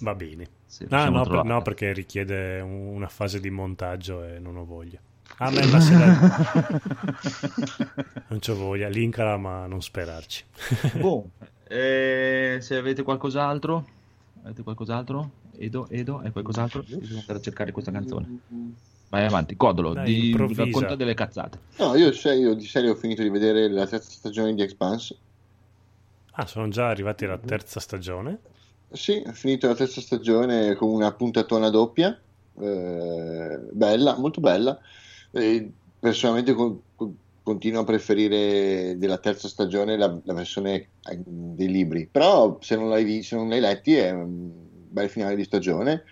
Va 0.00 0.14
bene 0.14 0.46
Ah, 0.90 1.08
no, 1.08 1.22
a 1.22 1.24
per- 1.24 1.44
no, 1.44 1.62
perché 1.62 1.92
richiede 1.92 2.60
un- 2.60 2.94
una 2.94 3.08
fase 3.08 3.40
di 3.40 3.50
montaggio 3.50 4.22
e 4.22 4.38
non 4.38 4.56
ho 4.56 4.64
voglia. 4.64 5.00
Ah, 5.38 5.50
beh, 5.50 5.66
ma 5.66 5.80
se 5.80 5.94
la... 5.94 6.06
non 8.28 8.38
c'ho 8.38 8.54
voglia, 8.54 8.88
linkala, 8.88 9.36
ma 9.36 9.66
non 9.66 9.82
sperarci. 9.82 10.44
Boh, 11.00 11.30
eh, 11.68 12.58
se 12.60 12.76
avete 12.76 13.02
qualcos'altro, 13.02 13.86
avete 14.44 14.62
qualcos'altro? 14.62 15.30
Edo, 15.58 15.88
Edo, 15.90 16.18
hai 16.18 16.30
qualcos'altro? 16.30 16.84
Io 16.88 16.98
devo 17.00 17.18
andare 17.20 17.38
a 17.38 17.42
cercare 17.42 17.72
questa 17.72 17.90
canzone. 17.90 18.40
Vai 19.08 19.24
avanti, 19.24 19.56
Codolo, 19.56 19.94
Dai, 19.94 20.12
di, 20.12 20.30
improvvisa. 20.30 20.64
racconta 20.64 20.94
delle 20.94 21.14
cazzate. 21.14 21.58
No, 21.78 21.94
io, 21.96 22.12
cioè, 22.12 22.34
io 22.34 22.54
di 22.54 22.66
serie 22.66 22.90
ho 22.90 22.94
finito 22.94 23.22
di 23.22 23.30
vedere 23.30 23.68
la 23.68 23.86
terza 23.86 24.10
stagione 24.10 24.54
di 24.54 24.62
Expanse. 24.62 25.16
Ah, 26.32 26.46
sono 26.46 26.68
già 26.68 26.88
arrivati 26.88 27.24
alla 27.24 27.38
terza 27.38 27.80
stagione. 27.80 28.38
Sì, 28.90 29.22
ho 29.26 29.32
finito 29.32 29.66
la 29.66 29.74
terza 29.74 30.00
stagione 30.00 30.74
con 30.74 30.88
una 30.88 31.14
puntatona 31.14 31.68
doppia, 31.68 32.10
eh, 32.58 33.58
bella, 33.72 34.16
molto 34.18 34.40
bella. 34.40 34.78
E 35.30 35.74
personalmente 35.98 36.54
con- 36.54 36.82
con- 36.94 37.18
continuo 37.42 37.82
a 37.82 37.84
preferire 37.84 38.96
della 38.96 39.18
terza 39.18 39.46
stagione 39.48 39.96
la, 39.98 40.18
la 40.24 40.32
versione 40.34 40.92
eh, 41.10 41.22
dei 41.26 41.68
libri, 41.68 42.08
però 42.08 42.58
se 42.60 42.76
non 42.76 42.88
l'hai, 42.88 43.22
se 43.22 43.36
non 43.36 43.48
l'hai 43.50 43.60
letti 43.60 43.94
è 43.94 44.10
un 44.10 44.50
bel 44.90 45.08
finale 45.10 45.36
di 45.36 45.44
stagione, 45.44 46.04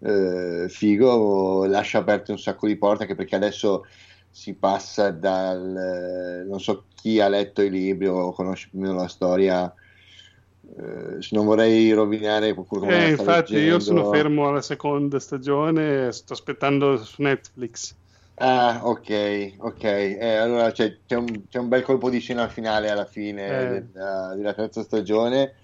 eh, 0.00 0.66
figo, 0.68 1.66
lascia 1.66 1.98
aperte 1.98 2.30
un 2.32 2.38
sacco 2.38 2.66
di 2.66 2.76
porte, 2.78 3.02
anche 3.02 3.14
perché 3.14 3.36
adesso 3.36 3.84
si 4.30 4.54
passa 4.56 5.10
dal... 5.10 6.44
non 6.48 6.60
so 6.60 6.86
chi 6.94 7.20
ha 7.20 7.28
letto 7.28 7.60
i 7.62 7.70
libri 7.70 8.06
o 8.06 8.32
conosce 8.32 8.68
più 8.70 8.78
o 8.78 8.82
meno 8.82 8.94
la 8.96 9.08
storia. 9.08 9.72
Eh, 10.78 11.22
se 11.22 11.34
non 11.36 11.44
vorrei 11.46 11.92
rovinare 11.92 12.54
qualcuno 12.54 12.88
Eh, 12.88 13.10
infatti, 13.10 13.58
io 13.58 13.78
leggendo. 13.78 13.94
sono 14.02 14.02
fermo 14.04 14.48
alla 14.48 14.62
seconda 14.62 15.18
stagione, 15.20 16.10
sto 16.12 16.32
aspettando 16.32 16.96
su 17.04 17.20
Netflix. 17.22 17.94
Ah, 18.38 18.80
ok, 18.84 19.54
ok. 19.58 19.82
Eh, 19.84 20.34
allora 20.36 20.70
c'è, 20.70 21.00
c'è 21.06 21.14
un, 21.16 21.48
c'è 21.48 21.58
un 21.58 21.68
bel 21.68 21.82
colpo 21.82 22.10
di 22.10 22.18
scena 22.20 22.48
finale 22.48 22.90
alla 22.90 23.06
fine 23.06 23.64
Eh. 23.64 23.86
della, 23.92 24.34
della 24.36 24.52
terza 24.52 24.82
stagione 24.82 25.54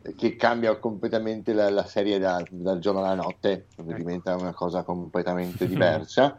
eh, 0.00 0.14
che 0.14 0.36
cambia 0.36 0.78
completamente 0.78 1.52
la, 1.52 1.68
la 1.70 1.84
serie 1.84 2.18
da- 2.20 2.46
dal 2.48 2.78
giorno 2.78 3.00
alla 3.00 3.14
notte, 3.14 3.70
Ecco. 3.88 3.94
diventa 3.94 4.36
una 4.36 4.52
cosa 4.54 4.84
completamente 4.84 5.66
diversa. 5.66 6.38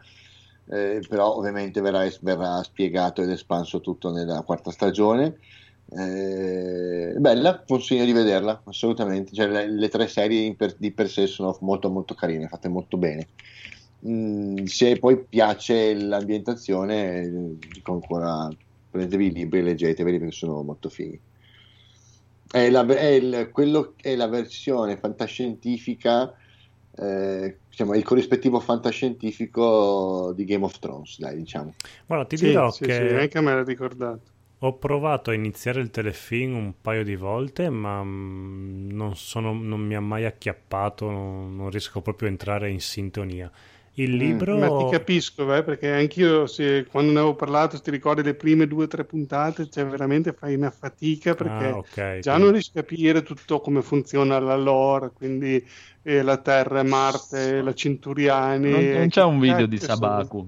Eh, 0.65 1.03
però 1.05 1.35
ovviamente 1.35 1.81
verrà, 1.81 2.07
verrà 2.21 2.63
spiegato 2.63 3.21
ed 3.21 3.29
espanso 3.29 3.81
tutto 3.81 4.09
nella 4.11 4.41
quarta 4.43 4.71
stagione. 4.71 5.39
Eh, 5.85 7.13
bella, 7.19 7.63
consiglio 7.65 8.05
di 8.05 8.11
vederla 8.13 8.61
assolutamente. 8.65 9.33
Cioè, 9.35 9.47
le, 9.47 9.69
le 9.69 9.89
tre 9.89 10.07
serie 10.07 10.55
per- 10.55 10.75
di 10.77 10.93
per 10.93 11.09
sé 11.09 11.27
sono 11.27 11.55
molto 11.61 11.89
molto 11.89 12.13
carine, 12.15 12.47
fatte 12.47 12.67
molto 12.69 12.97
bene. 12.97 13.29
Mm, 14.07 14.63
se 14.65 14.97
poi 14.99 15.25
piace 15.27 15.93
l'ambientazione, 15.93 17.29
dico 17.71 17.93
ancora 17.93 18.53
prendetevi 18.89 19.27
i 19.27 19.31
libri 19.33 19.59
e 19.59 19.61
leggeteveli 19.63 20.17
perché 20.19 20.33
sono 20.33 20.61
molto 20.63 20.89
fighi. 20.89 21.21
È 22.49 22.69
la, 22.69 22.85
è 22.85 23.05
il- 23.07 23.49
quello, 23.51 23.95
è 23.99 24.15
la 24.15 24.27
versione 24.27 24.97
fantascientifica, 24.97 26.33
eh, 26.91 27.61
diciamo, 27.67 27.95
il 27.95 28.03
corrispettivo 28.03 28.59
fantascientifico 28.59 30.33
di 30.35 30.43
Game 30.45 30.63
of 30.65 30.77
Thrones, 30.79 31.17
dai, 31.19 31.37
diciamo. 31.37 31.73
Guarda, 32.07 32.25
ti 32.27 32.37
Sì, 32.37 32.45
dirò 32.45 32.69
sì, 32.69 32.89
che 32.89 32.91
sì, 32.91 33.03
anche 33.13 33.41
me 33.41 33.53
l'ha 33.55 33.63
ricordato. 33.63 34.32
Ho 34.65 34.77
provato 34.77 35.29
a 35.29 35.33
iniziare 35.33 35.81
il 35.81 35.89
telefilm 35.91 36.55
un 36.55 36.73
paio 36.81 37.03
di 37.03 37.15
volte, 37.15 37.69
ma 37.69 38.01
mm, 38.03 38.91
non, 38.91 39.15
sono- 39.15 39.53
non 39.53 39.81
mi 39.81 39.95
ha 39.95 39.99
mai 39.99 40.25
acchiappato, 40.25 41.09
non, 41.09 41.55
non 41.55 41.69
riesco 41.69 42.01
proprio 42.01 42.27
a 42.29 42.31
entrare 42.31 42.69
in 42.69 42.79
sintonia. 42.79 43.51
Il 43.95 44.15
libro... 44.15 44.57
Ma 44.57 44.67
ti 44.69 44.89
capisco, 44.89 45.53
eh, 45.53 45.61
perché 45.63 45.91
anch'io 45.91 46.47
se, 46.47 46.87
quando 46.89 47.11
ne 47.11 47.19
avevo 47.19 47.35
parlato, 47.35 47.75
se 47.75 47.83
ti 47.83 47.91
ricordi 47.91 48.23
le 48.23 48.33
prime 48.33 48.65
due 48.67 48.85
o 48.85 48.87
tre 48.87 49.03
puntate, 49.03 49.69
cioè 49.69 49.85
veramente 49.85 50.33
fai 50.33 50.55
una 50.55 50.71
fatica 50.71 51.35
perché 51.35 51.65
Ah, 51.65 51.77
ok, 51.77 51.93
già 51.93 52.19
quindi- 52.21 52.41
non 52.41 52.51
riesci 52.53 52.71
a 52.73 52.81
capire 52.81 53.21
tutto 53.21 53.59
come 53.59 53.83
funziona 53.83 54.39
la 54.39 54.55
lore, 54.57 55.11
quindi 55.13 55.63
eh, 56.05 56.21
la 56.23 56.37
Terra, 56.37 56.81
Marte, 56.83 57.61
la 57.61 57.73
Cinturiani. 57.73 58.69
Non, 58.71 58.83
non 58.83 59.07
c'è 59.09 59.23
un 59.23 59.39
video 59.39 59.67
di 59.67 59.77
sono- 59.77 59.93
Sabaku. 59.93 60.47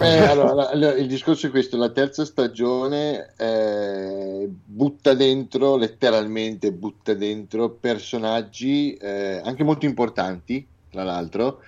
Eh, 0.00 0.18
allora, 0.26 0.74
la- 0.74 0.94
il 0.94 1.06
discorso 1.06 1.46
è 1.46 1.50
questo: 1.50 1.76
la 1.76 1.90
terza 1.90 2.24
stagione 2.24 3.34
eh, 3.36 4.48
butta 4.64 5.12
dentro, 5.14 5.76
letteralmente 5.76 6.72
butta 6.72 7.12
dentro 7.14 7.68
personaggi 7.70 8.94
eh, 8.94 9.40
anche 9.44 9.62
molto 9.64 9.84
importanti, 9.84 10.66
tra 10.90 11.04
l'altro, 11.04 11.60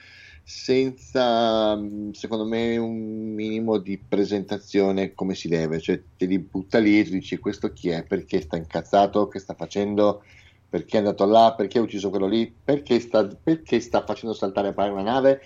senza 0.48 1.74
mh, 1.76 2.12
secondo 2.12 2.44
me 2.46 2.76
un 2.76 3.34
minimo 3.34 3.78
di 3.78 3.98
presentazione 3.98 5.12
come 5.14 5.34
si 5.34 5.48
deve, 5.48 5.80
cioè 5.80 6.02
te 6.16 6.26
li 6.26 6.38
butta 6.38 6.78
lì 6.78 6.98
e 7.00 7.04
tu 7.04 7.10
dici 7.10 7.38
questo 7.38 7.72
chi 7.72 7.88
è, 7.90 8.04
perché 8.06 8.40
sta 8.40 8.56
incazzato, 8.56 9.26
che 9.28 9.40
sta 9.40 9.54
facendo, 9.54 10.22
perché 10.68 10.96
è 10.96 10.98
andato 11.00 11.24
là, 11.26 11.54
perché 11.56 11.78
ha 11.78 11.82
ucciso 11.82 12.10
quello 12.10 12.26
lì, 12.28 12.48
perché 12.62 13.00
sta, 13.00 13.26
perché 13.26 13.80
sta 13.80 14.04
facendo 14.04 14.34
saltare 14.34 14.72
a 14.74 14.84
una 14.92 15.02
nave. 15.02 15.40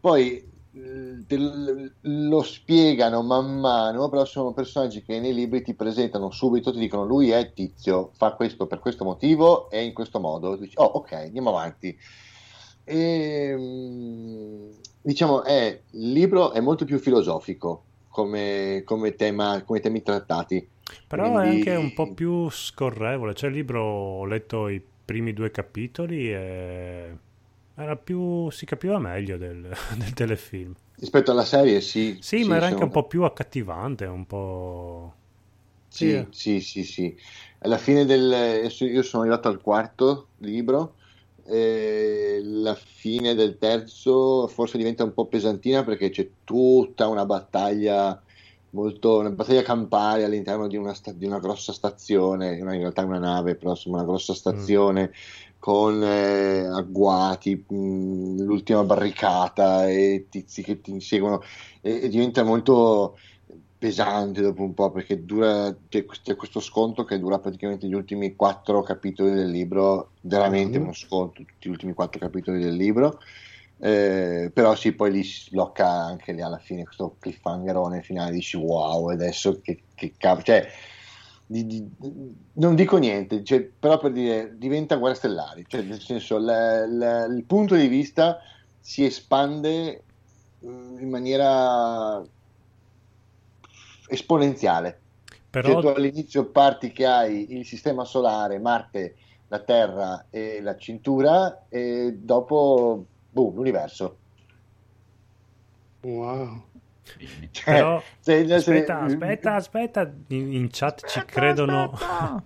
Poi 0.00 0.48
l- 0.72 1.86
lo 2.00 2.42
spiegano 2.42 3.22
man 3.22 3.58
mano, 3.58 4.08
però 4.08 4.24
sono 4.24 4.52
personaggi 4.52 5.02
che 5.02 5.18
nei 5.20 5.34
libri 5.34 5.62
ti 5.62 5.74
presentano 5.74 6.30
subito, 6.30 6.72
ti 6.72 6.78
dicono 6.78 7.04
lui 7.04 7.30
è 7.30 7.52
tizio, 7.52 8.10
fa 8.14 8.34
questo 8.34 8.66
per 8.66 8.78
questo 8.78 9.04
motivo 9.04 9.68
e 9.70 9.84
in 9.84 9.92
questo 9.92 10.20
modo. 10.20 10.56
Dici, 10.56 10.74
oh 10.78 10.84
ok, 10.84 11.12
andiamo 11.12 11.50
avanti. 11.50 11.96
E, 12.84 13.54
mm, 13.56 14.70
diciamo, 15.02 15.44
è, 15.44 15.80
il 15.90 16.12
libro 16.12 16.52
è 16.52 16.60
molto 16.60 16.84
più 16.84 16.98
filosofico 16.98 17.84
come, 18.08 18.82
come 18.84 19.14
tema, 19.14 19.62
come 19.64 19.80
temi 19.80 20.02
trattati. 20.02 20.68
Però 21.06 21.26
è 21.26 21.30
Quindi- 21.30 21.48
anche 21.48 21.74
un 21.76 21.92
po' 21.92 22.12
più 22.12 22.48
scorrevole. 22.50 23.34
Cioè, 23.34 23.50
il 23.50 23.56
libro 23.56 23.82
ho 23.82 24.24
letto 24.24 24.68
i 24.68 24.82
primi 25.04 25.32
due 25.32 25.50
capitoli 25.50 26.32
e 26.32 27.16
era 27.74 27.96
più, 27.96 28.50
si 28.50 28.66
capiva 28.66 28.98
meglio 28.98 29.36
del, 29.36 29.62
del 29.96 30.12
telefilm. 30.12 30.74
Rispetto 30.96 31.30
alla 31.30 31.44
serie, 31.44 31.80
sì. 31.80 32.18
Sì, 32.20 32.44
ma 32.44 32.56
era 32.56 32.66
anche 32.66 32.82
un 32.82 32.90
po' 32.90 33.06
più 33.06 33.22
accattivante, 33.22 34.04
un 34.04 34.26
po'... 34.26 35.14
Sì, 35.88 36.12
eh. 36.12 36.26
sì, 36.30 36.60
sì, 36.60 36.84
sì. 36.84 37.16
Alla 37.60 37.78
fine 37.78 38.04
del... 38.04 38.70
Io 38.80 39.02
sono 39.02 39.22
arrivato 39.22 39.48
al 39.48 39.60
quarto 39.60 40.28
libro, 40.38 40.96
e 41.50 42.40
la 42.42 42.74
fine 42.74 43.34
del 43.34 43.58
terzo 43.58 44.46
forse 44.48 44.78
diventa 44.78 45.04
un 45.04 45.12
po' 45.14 45.26
pesantina 45.28 45.84
perché 45.84 46.10
c'è 46.10 46.30
tutta 46.44 47.08
una 47.08 47.26
battaglia 47.26 48.22
molto... 48.70 49.18
una 49.18 49.30
battaglia 49.30 49.62
campale 49.62 50.24
all'interno 50.24 50.66
di 50.68 50.76
una, 50.76 50.94
sta- 50.94 51.12
di 51.12 51.26
una 51.26 51.38
grossa 51.40 51.72
stazione, 51.72 52.60
una- 52.60 52.74
in 52.74 52.80
realtà 52.80 53.02
è 53.02 53.04
una 53.04 53.18
nave, 53.18 53.56
però 53.56 53.70
insomma 53.70 53.96
una 53.98 54.06
grossa 54.06 54.34
stazione 54.34 55.12
con 55.58 56.02
eh, 56.02 56.66
agguati, 56.66 57.64
mh, 57.68 58.42
l'ultima 58.42 58.84
barricata 58.84 59.88
e 59.88 60.26
tizi 60.30 60.62
che 60.62 60.80
ti 60.80 60.90
inseguono. 60.90 61.40
E, 61.82 62.02
e 62.04 62.08
diventa 62.08 62.42
molto 62.44 63.16
pesante 63.80 64.42
dopo 64.42 64.62
un 64.62 64.74
po' 64.74 64.90
perché 64.90 65.24
dura 65.24 65.74
c'è, 65.88 66.04
questo 66.36 66.60
sconto 66.60 67.04
che 67.04 67.18
dura 67.18 67.38
praticamente 67.38 67.86
gli 67.86 67.94
ultimi 67.94 68.36
quattro 68.36 68.82
capitoli 68.82 69.32
del 69.32 69.48
libro 69.48 70.12
veramente 70.20 70.76
Mhm. 70.76 70.84
uno 70.84 70.92
sconto 70.92 71.42
tutti 71.42 71.66
gli 71.68 71.72
ultimi 71.72 71.94
quattro 71.94 72.20
capitoli 72.20 72.60
del 72.62 72.74
libro 72.76 73.20
eh, 73.78 74.50
però 74.52 74.74
sì 74.74 74.92
poi 74.92 75.10
lì 75.10 75.24
si 75.24 75.44
sblocca 75.48 75.88
anche 75.88 76.32
lì 76.32 76.42
alla 76.42 76.58
fine 76.58 76.84
questo 76.84 77.16
cliffhangerone 77.18 78.02
finale 78.02 78.32
dici 78.32 78.58
wow 78.58 79.08
adesso 79.08 79.58
che, 79.62 79.86
che 79.94 80.14
cavolo 80.18 80.42
cioè 80.44 80.68
di- 81.46 81.64
di- 81.66 81.88
non 82.56 82.74
dico 82.74 82.98
niente 82.98 83.42
cioè, 83.42 83.62
però 83.78 83.96
per 83.98 84.12
dire 84.12 84.58
diventa 84.58 84.96
guerre 84.96 85.14
stellari 85.16 85.64
cioè 85.66 85.80
nel 85.82 86.00
senso 86.00 86.36
la- 86.38 86.86
la- 86.86 87.24
il 87.24 87.46
punto 87.46 87.74
di 87.76 87.88
vista 87.88 88.38
si 88.78 89.04
espande 89.06 90.04
mh, 90.58 90.98
in 91.00 91.08
maniera 91.08 92.22
esponenziale 94.10 95.00
cioè, 95.50 95.62
tu 95.62 95.80
Però 95.80 95.94
all'inizio 95.94 96.44
parti 96.46 96.92
che 96.92 97.06
hai 97.06 97.56
il 97.56 97.66
sistema 97.66 98.04
solare, 98.04 98.60
Marte, 98.60 99.16
la 99.48 99.58
Terra 99.58 100.26
e 100.30 100.60
la 100.62 100.76
cintura 100.76 101.66
e 101.68 102.14
dopo 102.16 103.04
boom, 103.30 103.56
l'universo. 103.56 104.18
Wow. 106.02 106.66
Cioè, 107.50 107.64
Però- 107.64 108.00
se- 108.20 108.46
se- 108.46 108.54
aspetta, 108.54 109.00
aspetta, 109.00 109.54
aspetta. 109.56 110.12
In, 110.28 110.52
in 110.52 110.68
chat 110.70 111.04
ci 111.08 111.24
credono, 111.24 111.98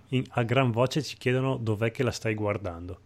in- 0.09 0.25
a 0.29 0.41
gran 0.41 0.71
voce 0.71 1.03
ci 1.03 1.15
chiedono 1.17 1.57
dov'è 1.57 1.91
che 1.91 2.01
la 2.01 2.11
stai 2.11 2.33
guardando. 2.33 2.99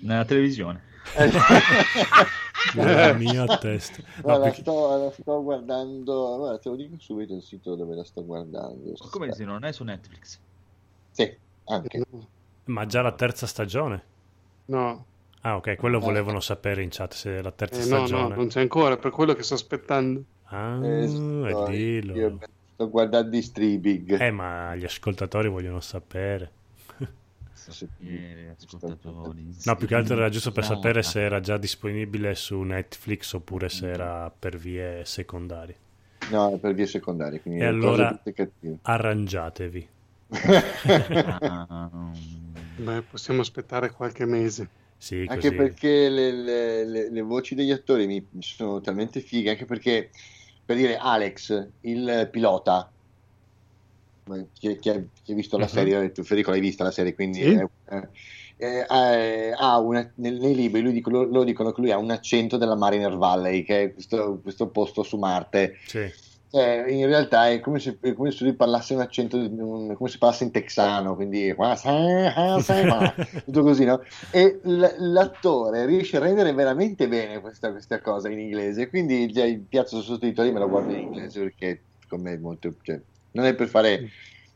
Nella 0.00 0.24
televisione. 0.24 0.90
Nella 2.70 3.12
mia 3.14 3.46
testa. 3.58 4.02
No, 4.22 4.22
Guarda, 4.22 4.44
perché- 4.44 4.60
sto, 4.60 4.96
la 5.04 5.10
sto 5.10 5.42
guardando, 5.42 6.36
guarda, 6.38 6.58
te 6.58 6.68
lo 6.68 6.76
dico 6.76 6.96
subito 6.98 7.34
il 7.34 7.42
sito 7.42 7.74
dove 7.74 7.94
la 7.94 8.04
sto 8.04 8.24
guardando. 8.24 8.92
Ma 8.98 9.08
Come 9.10 9.32
se 9.32 9.44
non 9.44 9.64
è 9.64 9.72
su 9.72 9.84
Netflix? 9.84 10.38
Sì, 11.10 11.38
anche. 11.64 12.02
Ma 12.64 12.86
già 12.86 13.02
la 13.02 13.12
terza 13.12 13.46
stagione? 13.46 14.04
No, 14.66 15.06
Ah, 15.44 15.56
ok, 15.56 15.76
quello 15.76 15.98
volevano 15.98 16.38
sapere 16.40 16.82
in 16.82 16.88
chat 16.90 17.14
se 17.14 17.38
è 17.38 17.42
la 17.42 17.50
terza 17.50 17.80
eh, 17.80 17.86
no, 17.86 18.06
no, 18.06 18.06
stagione. 18.06 18.34
non 18.36 18.46
c'è 18.48 18.60
ancora, 18.60 18.96
per 18.96 19.10
quello 19.10 19.34
che 19.34 19.42
sto 19.42 19.54
aspettando. 19.54 20.22
Ah, 20.44 20.78
Eh, 20.84 21.04
è 21.04 21.08
sto, 21.08 21.64
dillo. 21.64 22.14
io 22.14 22.38
sto 22.74 22.88
guardando 22.88 23.36
i 23.36 23.42
streaming. 23.42 24.20
Eh, 24.20 24.30
ma 24.30 24.74
gli 24.76 24.84
ascoltatori 24.84 25.48
vogliono 25.48 25.80
sapere. 25.80 26.52
No, 29.64 29.76
più 29.76 29.86
che 29.86 29.94
altro 29.94 30.16
era 30.16 30.28
giusto 30.28 30.52
per 30.52 30.64
No, 30.64 30.66
sapere 30.66 31.02
se 31.02 31.20
era 31.20 31.40
già 31.40 31.56
disponibile 31.56 32.34
su 32.34 32.60
Netflix 32.62 33.32
oppure 33.32 33.68
se 33.68 33.88
era 33.90 34.30
per 34.36 34.56
vie 34.56 35.04
secondarie. 35.04 35.76
No, 36.30 36.54
è 36.54 36.58
per 36.58 36.74
vie 36.74 36.86
secondarie, 36.86 37.40
quindi 37.40 37.60
E 37.60 37.66
allora-. 37.66 38.22
Arrangiatevi. 38.82 39.88
Beh, 42.76 43.02
possiamo 43.04 43.40
aspettare 43.42 43.90
qualche 43.92 44.24
mese. 44.26 44.72
Sì, 44.98 45.24
Anche 45.24 45.48
così. 45.48 45.56
perché 45.56 46.08
le, 46.08 46.32
le- 46.32 46.84
le- 46.84 47.10
le 47.10 47.20
voci 47.22 47.54
degli 47.54 47.70
attori 47.70 48.06
mi 48.06 48.26
sono 48.40 48.80
talmente 48.80 49.20
fighe, 49.20 49.50
anche 49.50 49.64
perché 49.66 50.10
per 50.64 50.76
dire 50.76 50.96
Alex, 50.96 51.72
il 51.80 52.28
pilota, 52.30 52.91
chi, 54.52 54.78
chi 54.78 54.88
ha, 54.88 55.02
chi 55.22 55.32
ha 55.32 55.34
visto 55.34 55.58
la 55.58 55.64
Mhm. 55.64 55.70
serie, 55.70 56.12
tu 56.12 56.22
Federico 56.22 56.50
l'hai 56.50 56.60
vista 56.60 56.84
la 56.84 56.90
serie, 56.90 57.14
quindi 57.14 57.40
Sì. 57.40 57.52
eh, 57.54 57.68
eh, 57.90 58.08
eh, 58.56 58.86
eh, 58.88 59.54
ha 59.56 59.78
una- 59.80 60.12
nel- 60.16 60.38
nei 60.38 60.54
libri 60.54 60.80
lui 60.80 60.92
dico- 60.92 61.10
lo, 61.10 61.24
lo 61.24 61.42
dicono 61.44 61.72
che 61.72 61.80
lui 61.80 61.90
ha 61.90 61.98
un 61.98 62.10
accento 62.10 62.56
della 62.56 62.76
Mariner 62.76 63.16
Valley, 63.16 63.64
che 63.64 63.82
è 63.82 63.92
questo, 63.92 64.38
questo 64.40 64.68
posto 64.70 65.02
su 65.02 65.16
Marte. 65.18 65.74
Sì. 65.84 66.06
Cioè, 66.48 66.84
in 66.88 67.06
realtà 67.06 67.48
è 67.48 67.60
come 67.60 67.78
se, 67.78 67.96
è 67.98 68.12
come 68.12 68.30
se 68.30 68.44
lui 68.44 68.54
parlasse 68.54 68.92
un 68.92 69.00
accento, 69.00 69.38
un- 69.38 69.94
come 69.96 70.10
se 70.10 70.18
parlasse 70.18 70.44
in 70.44 70.50
texano, 70.50 71.14
quindi 71.14 71.52
tutto 73.46 73.62
così, 73.62 73.84
no? 73.86 74.02
E 74.30 74.60
l'attore 74.62 75.86
riesce 75.86 76.18
a 76.18 76.20
rendere 76.20 76.52
veramente 76.52 77.08
bene 77.08 77.40
questa, 77.40 77.70
questa 77.70 78.00
cosa 78.02 78.28
in 78.28 78.38
inglese, 78.38 78.88
quindi 78.90 79.32
già 79.32 79.44
il 79.44 79.62
piazzo 79.66 80.02
sottotitoli 80.02 80.52
me 80.52 80.58
lo 80.60 80.68
guardo 80.68 80.92
in 80.92 81.00
inglese 81.00 81.40
perché 81.40 81.84
con 82.06 82.20
me 82.20 82.34
è 82.34 82.38
molto... 82.38 82.74
Cioè, 82.82 83.00
non 83.32 83.44
è 83.46 83.54
per 83.54 83.68
fare 83.68 84.04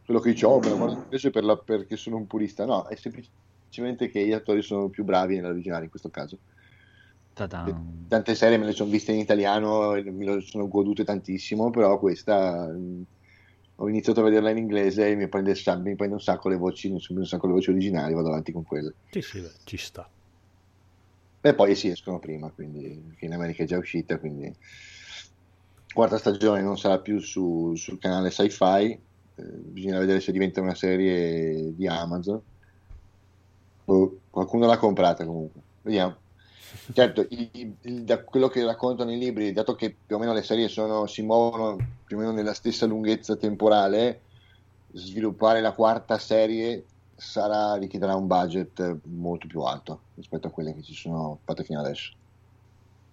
quello 0.05 0.21
che 0.21 0.31
dice, 0.33 0.47
oh, 0.47 0.61
me 0.61 0.71
lo 0.71 0.77
guardo 0.77 0.95
in 0.95 1.01
inglese 1.03 1.31
per 1.31 1.45
la- 1.45 1.59
perché 1.59 1.97
sono 1.97 2.17
un 2.17 2.27
purista, 2.27 2.65
no, 2.65 2.87
è 2.87 2.97
semplicemente 2.97 4.09
che 4.09 4.25
gli 4.27 4.33
attori 4.33 4.63
sono 4.63 4.89
più 4.91 5.05
bravi 5.05 5.37
nell'originale 5.37 5.85
in 5.85 5.91
questo 5.91 6.11
caso. 6.11 6.41
ta-dan. 7.37 7.77
Tante 8.09 8.35
serie 8.37 8.57
me 8.59 8.67
le 8.67 8.73
sono 8.73 8.91
viste 8.91 9.13
in 9.13 9.19
italiano 9.19 9.95
e 9.95 10.03
me 10.13 10.25
le 10.25 10.41
sono 10.41 10.69
godute 10.69 11.03
tantissimo, 11.05 11.71
però 11.71 11.99
questa 11.99 12.69
mh, 12.69 13.03
ho 13.77 13.89
iniziato 13.89 14.21
a 14.21 14.25
vederla 14.25 14.51
in 14.51 14.59
inglese 14.59 15.09
e 15.09 15.17
mi 15.17 15.29
prende, 15.29 15.53
mi 15.83 15.97
prende 15.97 16.15
un 16.15 16.21
sacco 16.21 16.49
le 16.49 16.57
voci, 16.57 16.89
mi 16.91 16.99
prende 17.01 17.23
un 17.23 17.29
sacco 17.29 17.47
le 17.49 17.53
voci 17.55 17.71
originali, 17.71 18.15
vado 18.15 18.29
avanti 18.29 18.53
con 18.53 18.63
quelle. 18.63 18.97
Sì, 19.11 19.21
sì, 19.23 19.41
beh, 19.41 19.61
ci 19.65 19.77
sta. 19.79 20.09
E 21.41 21.55
poi 21.55 21.75
si 21.77 21.89
escono 21.89 22.19
prima, 22.19 22.51
quindi 22.53 23.15
in 23.21 23.33
America 23.33 23.63
è 23.63 23.67
già 23.67 23.79
uscita, 23.79 24.19
quindi 24.19 24.55
quarta 25.97 26.19
stagione 26.19 26.61
non 26.61 26.77
sarà 26.77 27.01
più 27.01 27.19
su- 27.21 27.75
sul 27.75 27.99
canale 27.99 28.31
Sci-Fi, 28.31 28.93
eh, 29.35 29.43
bisogna 29.65 29.99
vedere 29.99 30.21
se 30.21 30.31
diventa 30.31 30.61
una 30.61 30.75
serie 30.75 31.75
di 31.75 31.87
Amazon. 31.89 32.43
Boh, 33.85 34.21
qualcuno 34.29 34.67
l'ha 34.67 34.77
comprata 34.77 35.25
comunque, 35.25 35.63
vediamo. 35.81 36.21
Certo, 36.93 37.27
i- 37.31 37.79
i- 37.81 38.05
da 38.05 38.23
quello 38.25 38.49
che 38.49 38.63
raccontano 38.65 39.11
i 39.11 39.19
libri, 39.19 39.53
dato 39.53 39.75
che 39.75 39.99
più 40.05 40.17
o 40.17 40.19
meno 40.19 40.35
le 40.35 40.43
serie 40.43 40.69
sono- 40.69 41.07
si 41.07 41.23
muovono 41.23 41.77
più 42.05 42.17
o 42.17 42.21
meno 42.21 42.33
nella 42.33 42.53
stessa 42.53 42.85
lunghezza 42.85 43.37
temporale, 43.37 44.25
sviluppare 44.93 45.63
la 45.63 45.73
quarta 45.73 46.19
serie 46.19 46.87
sarà, 47.15 47.77
richiederà 47.77 48.15
un 48.15 48.27
budget 48.27 49.01
molto 49.07 49.47
più 49.47 49.63
alto 49.63 50.05
rispetto 50.15 50.49
a 50.49 50.51
quelle 50.51 50.75
che 50.75 50.83
ci 50.83 50.95
sono 50.95 51.41
fatte 51.43 51.65
fino 51.65 51.81
adesso. 51.81 52.13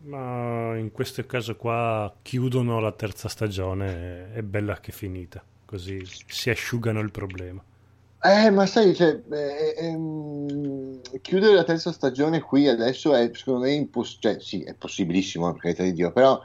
Ma 0.05 0.77
in 0.77 0.91
questo 0.91 1.25
caso 1.25 1.55
qua 1.55 2.13
chiudono 2.21 2.79
la 2.79 2.91
terza 2.91 3.27
stagione, 3.27 4.31
è 4.33 4.41
bella 4.43 4.79
che 4.79 4.91
è 4.91 4.93
finita, 4.93 5.43
così 5.65 6.05
si 6.27 6.49
asciugano 6.49 6.99
il 6.99 7.09
problema. 7.11 7.63
Eh, 8.25 8.49
ma 8.51 8.65
sai, 8.65 8.95
cioè, 8.95 9.21
eh, 9.31 9.75
ehm, 9.77 11.01
chiudere 11.19 11.55
la 11.55 11.65
terza 11.65 11.91
stagione 11.91 12.39
qui 12.39 12.69
adesso 12.69 13.13
è 13.13 13.29
secondo 13.33 13.61
me 13.65 13.73
impossibile, 13.73 14.33
cioè 14.35 14.41
sì, 14.41 14.63
è 14.63 14.73
possibilissimo, 14.75 15.51
per 15.51 15.61
carità 15.61 15.83
di 15.83 15.91
Dio, 15.91 16.13
però 16.13 16.41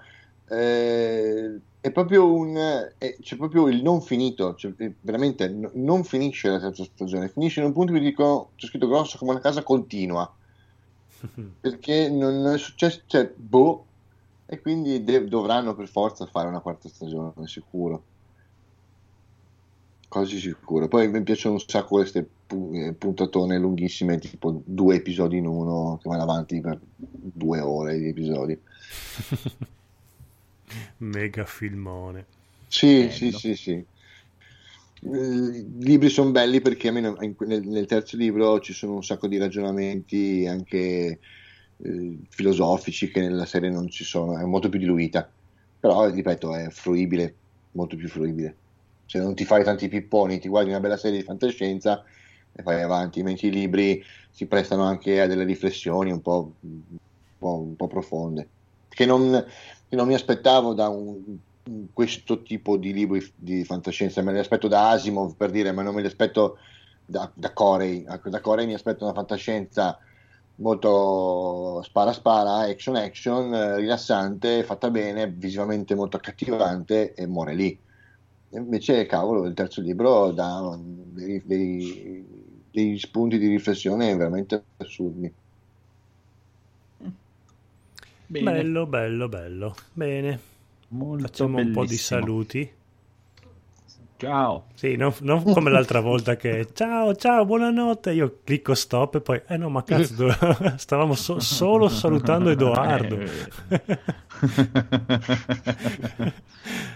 eh, 0.48 1.60
è 1.78 1.92
proprio 1.92 2.32
un, 2.34 2.56
è- 2.98 3.16
c'è 3.20 3.36
proprio 3.36 3.68
il 3.68 3.80
non 3.82 4.00
finito, 4.02 4.56
cioè, 4.56 4.72
eh, 4.76 4.94
veramente 5.02 5.48
n- 5.48 5.70
non 5.74 6.02
finisce 6.02 6.48
la 6.48 6.58
terza 6.58 6.82
stagione, 6.82 7.28
finisce 7.28 7.60
in 7.60 7.66
un 7.66 7.72
punto 7.72 7.92
in 7.92 7.98
cui 7.98 8.06
dico, 8.08 8.52
c'è 8.56 8.66
scritto 8.66 8.88
grosso 8.88 9.16
come 9.16 9.30
una 9.30 9.40
casa 9.40 9.62
continua, 9.62 10.36
perché 11.60 12.08
non 12.08 12.46
è 12.46 12.58
successo, 12.58 13.02
cioè, 13.06 13.32
boh, 13.34 13.84
e 14.46 14.60
quindi 14.60 15.02
de- 15.04 15.26
dovranno 15.26 15.74
per 15.74 15.88
forza 15.88 16.26
fare 16.26 16.48
una 16.48 16.60
quarta 16.60 16.88
stagione, 16.88 17.46
sicuro. 17.46 18.04
Quasi 20.08 20.38
sicuro. 20.38 20.88
Poi 20.88 21.08
mi 21.08 21.22
piacciono 21.22 21.54
un 21.56 21.60
sacco 21.60 21.96
queste 21.96 22.26
pu- 22.46 22.70
eh, 22.72 22.94
puntatone 22.94 23.58
lunghissime, 23.58 24.18
tipo 24.18 24.62
due 24.64 24.96
episodi 24.96 25.36
in 25.36 25.46
uno, 25.46 25.98
che 26.00 26.08
vanno 26.08 26.22
avanti 26.22 26.60
per 26.60 26.80
due 26.96 27.60
ore 27.60 27.98
di 27.98 28.08
episodi. 28.08 28.58
Mega 30.98 31.44
filmone. 31.44 32.26
Sì, 32.68 33.06
Bello. 33.06 33.10
sì, 33.10 33.32
sì, 33.32 33.54
sì. 33.54 33.86
Eh, 35.00 35.08
I 35.08 35.84
libri 35.84 36.08
sono 36.08 36.30
belli 36.32 36.60
perché 36.60 36.88
almeno 36.88 37.14
nel, 37.46 37.62
nel 37.66 37.86
terzo 37.86 38.16
libro 38.16 38.58
ci 38.60 38.72
sono 38.72 38.94
un 38.94 39.02
sacco 39.04 39.28
di 39.28 39.38
ragionamenti 39.38 40.46
anche 40.46 41.20
eh, 41.76 42.18
filosofici 42.28 43.08
che 43.10 43.20
nella 43.20 43.46
serie 43.46 43.70
non 43.70 43.88
ci 43.88 44.04
sono, 44.04 44.38
è 44.38 44.44
molto 44.44 44.68
più 44.68 44.78
diluita, 44.78 45.32
però 45.78 46.08
ripeto 46.10 46.54
è 46.54 46.68
fruibile, 46.70 47.40
molto 47.72 47.96
più 47.96 48.08
fruibile. 48.08 48.60
Se 49.04 49.18
non 49.20 49.34
ti 49.34 49.44
fai 49.44 49.62
tanti 49.64 49.88
pipponi, 49.88 50.38
ti 50.38 50.48
guardi 50.48 50.70
una 50.70 50.80
bella 50.80 50.96
serie 50.96 51.18
di 51.18 51.24
fantascienza 51.24 52.04
e 52.52 52.62
vai 52.62 52.82
avanti, 52.82 53.22
mentre 53.22 53.46
i 53.48 53.50
libri 53.50 54.02
si 54.30 54.46
prestano 54.48 54.82
anche 54.84 55.20
a 55.20 55.26
delle 55.26 55.44
riflessioni 55.44 56.10
un 56.10 56.20
po', 56.20 56.56
un 56.60 56.82
po', 57.36 57.60
un 57.62 57.76
po' 57.76 57.86
profonde, 57.86 58.52
che 58.88 59.06
non, 59.06 59.44
che 59.86 59.96
non 59.96 60.06
mi 60.08 60.14
aspettavo 60.14 60.74
da 60.74 60.88
un- 60.88 61.38
questo 61.92 62.42
tipo 62.42 62.76
di 62.76 62.92
libri 62.92 63.20
di 63.36 63.64
fantascienza, 63.64 64.22
me 64.22 64.32
li 64.32 64.38
aspetto 64.38 64.68
da 64.68 64.90
Asimov 64.90 65.36
per 65.36 65.50
dire, 65.50 65.72
ma 65.72 65.82
non 65.82 65.94
me 65.94 66.00
li 66.00 66.06
aspetto 66.06 66.58
da, 67.04 67.30
da 67.34 67.52
Corey. 67.52 68.04
Ecco, 68.08 68.30
Da 68.30 68.40
Corey 68.40 68.66
mi 68.66 68.74
aspetto 68.74 69.04
una 69.04 69.14
fantascienza 69.14 69.98
molto 70.56 71.82
spara 71.82 72.12
spara, 72.12 72.58
action 72.68 72.96
action, 72.96 73.76
rilassante, 73.76 74.64
fatta 74.64 74.90
bene, 74.90 75.30
visivamente 75.30 75.94
molto 75.94 76.16
accattivante 76.16 77.14
e 77.14 77.26
muore 77.26 77.54
lì. 77.54 77.80
Invece, 78.50 79.06
cavolo, 79.06 79.44
il 79.46 79.54
terzo 79.54 79.80
libro 79.82 80.32
dà 80.32 80.76
dei, 80.78 81.42
dei- 81.44 82.66
dei 82.70 82.98
spunti 82.98 83.38
di 83.38 83.48
riflessione 83.48 84.14
veramente 84.16 84.66
assurdi. 84.76 85.32
Bene. 88.30 88.52
Bello, 88.52 88.86
bello, 88.86 89.28
bello. 89.28 89.74
Bene, 89.92 90.40
Molto 90.88 91.26
facciamo 91.26 91.58
un 91.58 91.70
po' 91.72 91.82
di 91.82 91.86
bellissimo. 91.88 92.20
saluti. 92.20 92.72
Ciao. 94.16 94.64
Sì, 94.74 94.96
non, 94.96 95.14
non 95.20 95.44
come 95.44 95.70
l'altra 95.70 96.00
volta 96.00 96.34
che 96.36 96.68
ciao, 96.74 97.14
ciao, 97.14 97.44
buonanotte. 97.44 98.12
Io 98.12 98.38
clicco 98.42 98.74
stop 98.74 99.16
e 99.16 99.20
poi, 99.20 99.40
eh 99.46 99.56
no, 99.56 99.68
ma 99.68 99.84
cazzo, 99.84 100.14
dove- 100.14 100.74
stavamo 100.76 101.14
so- 101.14 101.38
solo 101.38 101.88
salutando 101.88 102.50
Edoardo. 102.50 103.16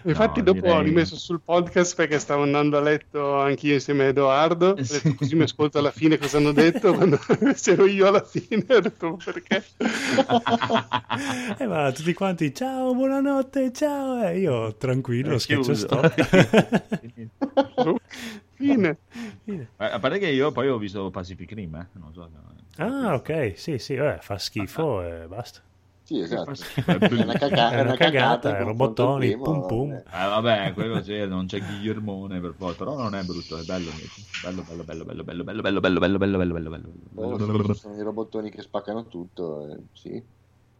Infatti, 0.04 0.40
No, 0.40 0.44
dopo 0.52 0.66
ho 0.66 0.70
direi- 0.70 0.84
rimesso 0.84 1.16
sul 1.16 1.40
podcast 1.40 1.94
perché 1.94 2.18
stavo 2.18 2.42
andando 2.42 2.76
a 2.76 2.80
letto 2.80 3.40
anch'io 3.40 3.74
insieme 3.74 4.04
a 4.04 4.08
Edoardo. 4.08 4.70
Ho 4.70 4.74
detto, 4.74 4.84
Sì. 4.94 5.14
così 5.14 5.36
mi 5.36 5.42
ascolto 5.44 5.78
alla 5.78 5.92
fine 5.92 6.18
cosa 6.18 6.38
hanno 6.38 6.50
detto. 6.52 6.92
Quando 6.94 7.18
c'ero 7.54 7.86
io 7.86 8.08
alla 8.08 8.22
fine, 8.24 8.64
ho 8.68 8.80
detto 8.80 9.18
perché. 9.24 9.62
E 11.58 11.66
va 11.66 11.92
tutti 11.92 12.12
quanti, 12.12 12.52
ciao, 12.54 12.94
buonanotte, 12.94 13.72
ciao. 13.72 14.22
E 14.26 14.38
io 14.40 14.74
tranquillo, 14.76 15.34
Eh, 15.34 15.38
schiaccio 15.38 15.74
stop. 15.74 16.12
Fine. 18.54 18.98
Eh, 19.44 19.66
A 19.76 19.98
parte 20.00 20.18
che 20.18 20.28
io 20.28 20.50
poi 20.52 20.68
ho 20.68 20.78
visto 20.78 21.08
Pacific 21.10 21.52
Rim, 21.52 21.74
eh. 21.76 21.86
non 21.98 22.12
so. 22.12 22.28
ah, 22.78 23.14
ok, 23.14 23.52
sì, 23.56 23.78
sì, 23.78 23.94
vabbè, 23.96 24.18
fa 24.20 24.36
schifo 24.38 25.02
e 25.02 25.26
basta. 25.28 25.60
Sì, 26.12 26.18
esatto. 26.20 26.68
È 27.14 27.22
una, 27.22 27.34
caga- 27.36 27.74
È 27.74 27.80
una 27.80 27.92
cagata, 27.94 28.58
è 28.58 28.64
robottoni, 28.64 29.08
primo, 29.12 29.46
pum 29.64 29.64
pum. 29.64 29.92
eh. 29.92 30.06
Eh, 30.06 30.10
vabbè, 30.10 30.72
quello 30.74 31.00
c'è, 31.00 31.26
non 31.26 31.46
c'è 31.46 31.62
Guillermone 31.64 32.40
per 32.40 32.54
forza, 32.54 32.84
però 32.84 32.96
non 32.96 33.14
è 33.14 33.24
brutto, 33.24 33.56
è 33.58 33.64
bello. 33.64 33.98
Bello, 34.34 34.62
bello, 34.62 34.84
bello, 34.84 35.04
bello, 35.04 35.24
bello, 35.24 35.44
bello, 35.44 35.62
bello, 35.62 35.80
bello, 35.80 36.18
bello, 36.18 36.18
bello, 36.18 36.38
bello, 36.38 36.70
bello, 36.70 36.70
bello, 36.70 36.92
Oh, 37.14 37.38
bello. 37.38 37.74
sono 37.74 37.96
i 37.96 38.02
robottoni 38.02 38.50
che 38.50 38.60
spaccano 38.62 39.06
tutto, 39.06 39.66
eh, 39.66 39.84
sì. 39.92 40.22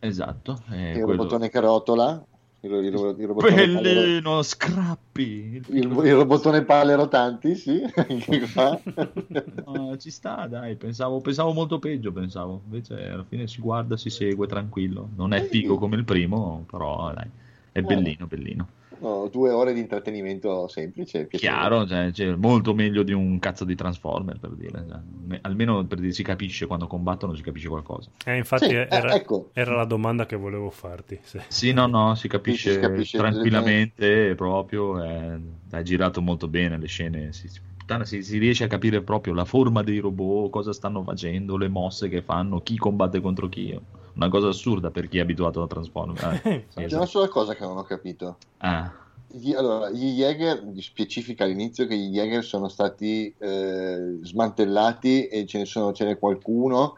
Esatto, 0.01 0.63
è 0.69 1.01
il 1.01 1.03
quello. 1.03 1.07
robottone 1.07 1.49
che 1.49 1.61
rotola, 1.61 2.25
il, 2.65 2.73
il, 2.73 3.17
il 3.19 3.27
robottone 3.27 3.67
Bellino, 3.67 4.43
scrappi. 4.43 5.63
il, 5.69 5.91
il 6.05 6.15
robottone 6.15 6.63
palle 6.63 6.95
rotanti, 6.95 7.55
sì. 7.57 7.83
No, 9.67 9.97
ci 9.97 10.11
sta, 10.11 10.47
dai, 10.47 10.77
pensavo, 10.77 11.21
pensavo 11.21 11.53
molto 11.53 11.79
peggio, 11.79 12.13
pensavo. 12.13 12.63
Invece 12.65 13.09
alla 13.09 13.25
fine 13.25 13.49
si 13.49 13.61
guarda, 13.61 13.97
si 13.97 14.11
segue 14.11 14.47
tranquillo. 14.47 15.09
Non 15.17 15.33
è 15.33 15.43
figo 15.43 15.77
come 15.77 15.97
il 15.97 16.05
primo, 16.05 16.65
però 16.71 17.13
dai, 17.13 17.29
è 17.73 17.83
bellino, 17.83 18.27
bellino. 18.27 18.69
No, 19.03 19.27
due 19.27 19.51
ore 19.51 19.73
di 19.73 19.81
intrattenimento 19.81 20.69
semplice, 20.69 21.27
piacevole. 21.27 21.59
Chiaro, 21.61 21.87
cioè, 21.89 22.13
cioè, 22.13 22.37
molto 22.37 22.73
meglio 22.73 23.03
di 23.03 23.13
un 23.13 23.41
cazzo 23.41 23.65
di 23.65 23.75
Transformer, 23.75 24.39
per 24.39 24.51
dire. 24.51 24.85
cioè, 24.89 24.99
me- 25.27 25.41
almeno 25.43 25.85
per 25.85 25.99
dire, 25.99 26.13
si 26.13 26.23
capisce 26.23 26.67
quando 26.67 26.87
combattono, 26.87 27.35
si 27.35 27.43
capisce 27.43 27.67
qualcosa. 27.67 28.11
Eh, 28.25 28.37
infatti 28.37 28.67
Sì, 28.67 28.75
eh, 28.75 28.87
era, 28.89 29.13
ecco. 29.13 29.51
era 29.55 29.75
la 29.75 29.87
domanda 29.87 30.25
che 30.25 30.37
volevo 30.37 30.71
farti. 30.71 31.19
sì. 31.25 31.41
Sì, 31.49 31.73
no, 31.73 31.87
no, 31.89 32.15
si 32.15 32.29
capisce, 32.29 32.75
si 32.75 32.79
capisce 32.79 33.19
tranquillamente 33.19 34.35
proprio, 34.37 35.03
è, 35.03 35.37
è 35.71 35.83
girato 35.83 36.23
molto 36.23 36.47
bene 36.47 36.79
le 36.79 36.87
scene, 36.87 37.33
si, 37.33 37.49
si- 37.49 38.23
si 38.23 38.39
riesce 38.39 38.63
a 38.65 38.69
capire 38.69 39.03
proprio 39.03 39.35
la 39.35 39.45
forma 39.45 39.83
dei 39.83 39.99
robot, 39.99 40.49
cosa 40.51 40.73
stanno 40.73 41.03
facendo, 41.03 41.57
le 41.57 41.67
mosse 41.69 42.09
che 42.09 42.23
fanno, 42.23 42.61
chi 42.61 42.77
combatte 42.77 43.21
contro 43.21 43.49
chi. 43.49 43.77
Una 44.15 44.29
cosa 44.29 44.49
assurda 44.49 44.91
per 44.91 45.09
chi 45.09 45.19
è 45.19 45.21
abituato 45.21 45.63
a 45.63 45.67
Transformers. 45.67 46.45
Eh, 46.45 46.67
sì, 46.69 46.85
C'è 46.87 46.97
una 46.97 47.07
sola 47.07 47.29
cosa 47.29 47.55
che 47.55 47.65
non 47.65 47.77
ho 47.79 47.83
capito. 47.83 48.37
Ah, 48.59 48.93
Gli- 49.27 49.55
allora, 49.55 49.91
gli 49.91 50.15
Jäger, 50.15 50.63
specifica 50.79 51.45
all'inizio 51.45 51.87
che 51.87 51.97
gli 51.97 52.11
Jäger 52.13 52.45
sono 52.45 52.69
stati 52.69 53.35
eh, 53.39 54.19
smantellati 54.23 55.27
e 55.27 55.47
ce 55.47 55.59
ne 55.59 55.65
sono, 55.65 55.93
ce 55.93 56.05
n'è 56.05 56.19
qualcuno, 56.19 56.97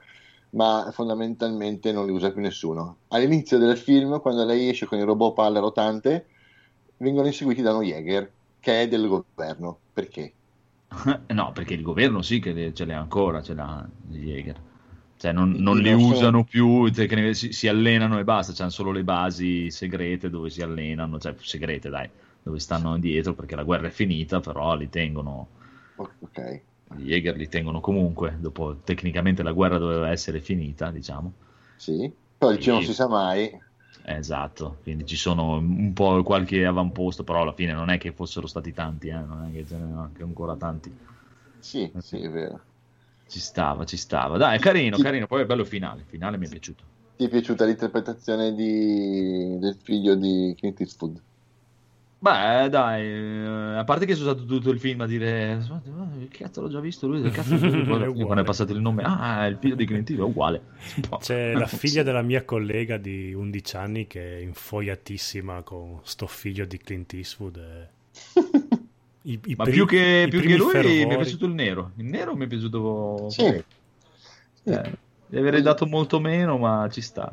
ma 0.51 0.89
fondamentalmente 0.93 1.93
non 1.93 2.07
li 2.07 2.12
usa 2.12 2.32
più 2.32 2.41
nessuno. 2.41 2.99
All'inizio 3.09 3.59
del 3.59 3.77
film, 3.77 4.20
quando 4.20 4.45
lei 4.45 4.69
esce 4.69 4.86
con 4.86 4.99
il 4.99 5.05
robot 5.05 5.35
palla 5.35 5.61
rotante, 5.61 6.27
vengono 6.99 7.27
inseguiti 7.28 7.62
da 7.62 7.73
uno 7.73 7.82
Jäger, 7.82 8.31
che 8.59 8.82
è 8.82 8.89
del 8.89 9.07
governo. 9.07 9.78
Perché? 9.93 10.32
no, 11.28 11.53
perché 11.53 11.74
il 11.74 11.82
governo 11.82 12.20
sì 12.23 12.41
che 12.41 12.73
ce 12.74 12.85
l'ha 12.85 12.99
ancora, 12.99 13.43
ce 13.43 13.55
l'ha 13.55 13.89
gli 14.09 14.24
Jäger. 14.27 14.61
Cioè 15.24 15.32
non, 15.32 15.52
non 15.52 15.78
li 15.78 15.90
usano 15.90 16.44
più, 16.44 16.86
cioè, 16.90 17.06
ne- 17.14 17.32
si, 17.32 17.51
si 17.51 17.66
allenano 17.66 18.18
e 18.18 18.24
basta, 18.24 18.52
c'hanno 18.52 18.68
solo 18.68 18.90
le 18.90 19.05
basi 19.05 19.70
segrete 19.70 20.28
dove 20.28 20.51
si 20.51 20.60
allenano, 20.60 21.18
cioè 21.18 21.34
segrete 21.38 21.88
dai, 21.88 22.10
dove 22.42 22.59
stanno 22.59 22.98
dietro 22.98 23.32
perché 23.32 23.56
la 23.56 23.62
guerra 23.62 23.86
è 23.86 23.90
finita, 23.90 24.40
però 24.40 24.76
li 24.76 24.90
tengono, 24.90 25.48
Ok. 25.96 26.60
gli 26.98 27.09
Jäger 27.09 27.36
li 27.36 27.48
tengono 27.48 27.80
comunque, 27.80 28.36
dopo 28.38 28.76
tecnicamente 28.84 29.42
la 29.42 29.52
guerra 29.52 29.78
doveva 29.78 30.10
essere 30.10 30.40
finita, 30.40 30.90
diciamo. 30.90 31.32
Sì. 31.74 32.12
Poi 32.36 32.59
dice 32.59 32.70
non 32.70 32.82
si 32.82 32.92
sa 32.92 33.09
mai. 33.09 33.62
Esatto, 34.05 34.76
quindi 34.82 35.06
ci 35.06 35.16
sono 35.16 35.56
un 35.56 35.94
po' 35.94 36.22
qualche 36.22 36.66
avamposto, 36.66 37.24
però 37.24 37.40
alla 37.40 37.55
fine 37.55 37.72
non 37.72 37.88
è 37.88 37.96
che 37.96 38.12
fossero 38.12 38.46
stati 38.46 38.74
tanti, 38.74 39.09
eh, 39.09 39.14
non 39.14 39.46
è 39.48 39.52
che 39.55 39.66
ce 39.66 39.78
n'erano 39.78 40.02
anche 40.02 40.22
ancora 40.22 40.55
tanti. 40.55 40.94
Sì, 41.60 41.90
sì, 42.01 42.20
è 42.20 42.28
vero. 42.28 42.60
Ci 43.28 43.40
stava, 43.40 43.84
ci 43.84 43.96
stava. 43.96 44.36
Dai, 44.36 44.56
è 44.56 44.60
carino, 44.60 44.96
carino. 44.98 45.26
Poi 45.26 45.42
è 45.42 45.46
bello 45.46 45.62
il 45.62 45.66
finale. 45.68 46.01
Il 46.02 46.06
finale 46.09 46.36
mi 46.36 46.46
è 46.46 46.48
piaciuto. 46.48 46.84
Ti 47.16 47.24
è 47.24 47.28
piaciuta 47.28 47.64
l'interpretazione 47.64 48.55
di- 48.55 49.56
del 49.59 49.76
figlio 49.80 50.14
di 50.14 50.55
Clint 50.59 50.80
Eastwood? 50.80 51.20
Beh, 52.18 52.70
dai, 52.70 53.02
eh, 53.06 53.76
a 53.76 53.84
parte 53.84 54.06
che 54.06 54.14
sono 54.14 54.30
stato 54.32 54.46
tutto 54.46 54.70
il 54.70 54.80
film 54.80 55.02
a 55.02 55.06
dire, 55.06 55.56
"Ma 55.68 56.09
che 56.26 56.38
cazzo 56.38 56.62
l'ho 56.62 56.70
già 56.70 56.80
visto 56.80 57.06
lui, 57.06 57.20
che 57.20 57.28
cazzo 57.30 57.51
l'ho 57.55 57.60
visto?" 57.60 57.78
Uguale. 57.80 58.12
quando 58.14 58.40
è 58.40 58.44
passato 58.44 58.72
il 58.72 58.80
nome, 58.80 59.02
ah, 59.05 59.44
è 59.44 59.48
il 59.48 59.59
figlio 59.60 59.74
di 59.74 59.84
Clint 59.84 60.09
Eastwood, 60.09 60.28
è 60.28 60.32
uguale. 60.32 60.62
C'è 61.20 61.52
la 61.52 61.66
figlia 61.68 62.02
della 62.02 62.22
mia 62.22 62.42
collega 62.44 62.96
di 62.96 63.34
11 63.34 63.76
anni 63.76 64.06
che 64.06 64.38
è 64.38 64.40
infoiatissima 64.40 65.60
con 65.62 66.01
sto 66.02 66.26
figlio 66.26 66.64
di 66.64 66.78
Clint 66.78 67.12
Eastwood. 67.12 67.56
e- 67.59 67.88
I- 69.26 69.40
i 69.46 69.55
Ma 69.56 69.64
pri- 69.64 69.72
più 69.72 69.86
che, 69.86 70.24
i 70.26 70.30
più 70.30 70.40
che 70.40 70.44
primi 70.46 70.59
lui 70.59 70.72
mi 70.74 70.78
è 70.80 70.82
fervori. 70.82 71.16
piaciuto 71.16 71.46
il 71.46 71.52
nero. 71.55 71.90
Il 71.96 72.05
nero 72.05 72.36
mi 72.36 72.44
è 72.44 72.46
piaciuto... 72.48 73.26
Sì. 73.30 73.44
Eh, 74.66 74.92
Gli 75.26 75.36
avrei 75.38 75.62
dato 75.62 75.86
molto 75.86 76.20
meno, 76.20 76.59
ma 76.59 76.88
ci 76.90 77.01
sta. 77.01 77.32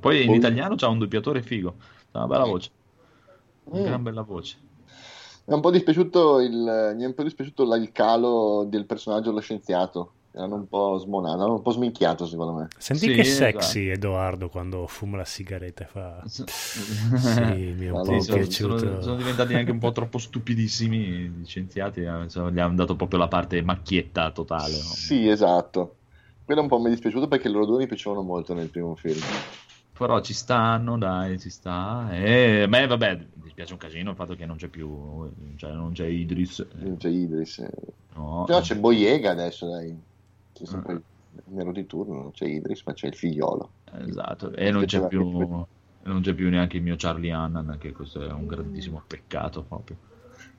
Poi 0.00 0.20
in 0.22 0.26
Poi- 0.26 0.36
italiano 0.36 0.74
c'ha 0.76 0.88
un 0.88 0.98
doppiatore 0.98 1.42
figo, 1.42 1.74
ha 2.12 2.18
una 2.18 2.26
bella 2.26 2.44
voce, 2.44 2.70
una 3.64 3.80
Mm. 3.80 3.84
gran 3.84 4.02
bella 4.02 4.22
voce. 4.22 4.56
Mi 5.44 5.52
è 5.52 5.54
un 5.54 5.60
po' 5.60 5.70
dispiaciuto 5.70 6.40
il, 6.40 6.92
mi 6.96 7.02
è 7.02 7.06
un 7.06 7.14
po' 7.14 7.22
dispiaciuto 7.22 7.64
la- 7.64 7.76
il 7.76 7.92
calo 7.92 8.66
del 8.68 8.84
personaggio 8.86 9.28
dello 9.30 9.40
scienziato. 9.40 10.12
Erano 10.32 10.54
un 10.56 10.68
po' 10.68 10.96
smonato, 10.98 11.42
hanno 11.42 11.54
un 11.54 11.62
po' 11.62 11.72
sminchiato 11.72 12.24
secondo 12.26 12.52
me. 12.52 12.68
Senti 12.78 13.06
Sì, 13.06 13.12
che 13.12 13.22
esatto. 13.22 13.56
sexy 13.58 13.88
Edoardo 13.88 14.48
quando 14.48 14.86
fuma 14.86 15.16
la 15.16 15.24
sigaretta 15.24 15.84
e 15.84 15.86
fa... 15.86 16.22
Sì, 16.28 16.44
Sì, 16.44 17.74
mi 17.76 17.86
è 17.86 17.90
un 17.90 18.00
Sì, 18.00 18.04
po' 18.04 18.22
sono, 18.22 18.44
piaciuto. 18.44 18.78
sono- 18.78 19.02
sono 19.02 19.16
diventati 19.16 19.54
anche 19.54 19.70
un 19.72 19.78
po' 19.80 19.90
troppo 19.92 20.18
stupidissimi 20.18 21.28
gli 21.28 21.44
scienziati, 21.46 22.00
eh, 22.02 22.22
insomma, 22.22 22.50
gli 22.50 22.60
hanno 22.60 22.76
dato 22.76 22.94
proprio 22.94 23.18
la 23.18 23.28
parte 23.28 23.60
macchietta 23.62 24.30
totale. 24.30 24.72
no? 24.78 24.84
Sì, 24.94 25.28
esatto. 25.28 25.96
Quello 26.44 26.62
un 26.62 26.68
po' 26.68 26.78
mi 26.78 26.86
è 26.86 26.90
dispiaciuto 26.90 27.28
perché 27.28 27.48
loro 27.48 27.66
due 27.66 27.78
mi 27.78 27.86
piacevano 27.86 28.22
molto 28.22 28.54
nel 28.54 28.68
primo 28.68 28.94
film. 28.96 29.20
Però 29.92 30.20
ci 30.22 30.32
stanno, 30.32 30.96
dai, 30.96 31.38
ci 31.38 31.50
sta. 31.50 32.08
E 32.12 32.62
a 32.62 32.66
me, 32.66 32.86
vabbè, 32.86 33.16
mi 33.16 33.28
dispiace 33.42 33.72
un 33.74 33.78
casino 33.78 34.10
il 34.10 34.16
fatto 34.16 34.34
che 34.34 34.46
non 34.46 34.56
c'è 34.56 34.68
più, 34.68 35.30
cioè 35.56 35.72
non 35.72 35.92
c'è 35.92 36.06
Idris. 36.06 36.60
eh, 36.60 36.84
Non 36.86 36.96
c'è 36.96 37.08
Idris. 37.08 37.58
eh. 37.58 37.70
no. 38.14 38.46
No, 38.48 38.60
c'è 38.60 38.76
Boyega 38.76 39.30
adesso, 39.30 39.68
dai. 39.68 39.96
C'è 40.60 40.66
sempre 40.66 40.92
il 40.92 41.02
nero 41.46 41.72
di 41.72 41.86
turno, 41.86 42.20
non 42.20 42.32
c'è 42.32 42.44
Idris, 42.44 42.82
ma 42.84 42.92
c'è 42.92 43.06
il 43.06 43.14
figliolo. 43.14 43.70
Esatto, 44.06 44.52
e 44.52 44.70
non 44.70 44.84
c'è 44.84 45.06
più, 45.06 45.38
non 46.02 46.20
c'è 46.20 46.34
più 46.34 46.50
neanche 46.50 46.76
il 46.76 46.82
mio 46.82 46.96
Charlie 46.98 47.32
Hannan, 47.32 47.78
che 47.78 47.92
questo 47.92 48.22
è 48.22 48.30
un 48.30 48.46
grandissimo 48.46 49.02
peccato 49.06 49.62
proprio. 49.62 49.96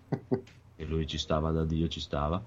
E 0.81 0.85
lui 0.85 1.05
ci 1.05 1.19
stava 1.19 1.51
da 1.51 1.63
Dio, 1.63 1.87
ci 1.87 1.99
stava. 1.99 2.41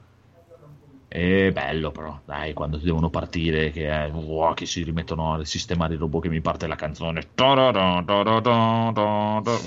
E 1.06 1.52
bello 1.52 1.92
però, 1.92 2.20
dai, 2.24 2.52
quando 2.52 2.78
devono 2.78 3.08
partire, 3.08 3.70
che, 3.70 3.88
è, 3.88 4.10
wow, 4.10 4.54
che 4.54 4.66
si 4.66 4.82
rimettono 4.82 5.34
a 5.34 5.44
sistemare 5.44 5.94
il 5.94 6.00
robot 6.00 6.22
che 6.22 6.28
mi 6.28 6.40
parte 6.40 6.66
la 6.66 6.74
canzone. 6.74 7.28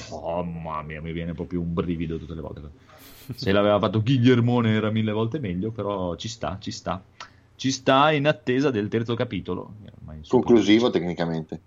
Oh, 0.09 0.43
mamma 0.43 0.81
mia, 0.81 1.01
mi 1.01 1.14
viene 1.14 1.34
proprio 1.34 1.61
un 1.61 1.73
brivido 1.73 2.18
tutte 2.18 2.34
le 2.34 2.41
volte. 2.41 2.61
Se 3.34 3.53
l'aveva 3.53 3.80
fatto 3.80 4.03
Guillermone 4.03 4.73
era 4.73 4.89
mille 4.89 5.14
volte 5.14 5.39
meglio, 5.39 5.72
però 5.72 6.18
ci 6.18 6.27
sta, 6.27 6.57
ci 6.59 6.72
sta. 6.72 7.01
Ci 7.57 7.71
sta 7.71 8.11
in 8.11 8.27
attesa 8.27 8.69
del 8.69 8.88
terzo 8.88 9.15
capitolo. 9.15 9.73
Conclusivo 10.27 10.91
tecnicamente. 10.91 11.59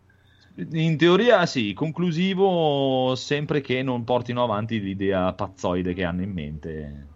in 0.71 0.97
teoria 0.97 1.45
sì, 1.47 1.73
conclusivo 1.73 3.15
sempre 3.17 3.61
che 3.61 3.83
non 3.83 4.05
portino 4.05 4.45
avanti 4.45 4.81
l'idea 4.81 5.33
pazzoide 5.33 5.93
che 5.93 6.05
hanno 6.05 6.23
in 6.23 6.31
mente, 6.31 7.07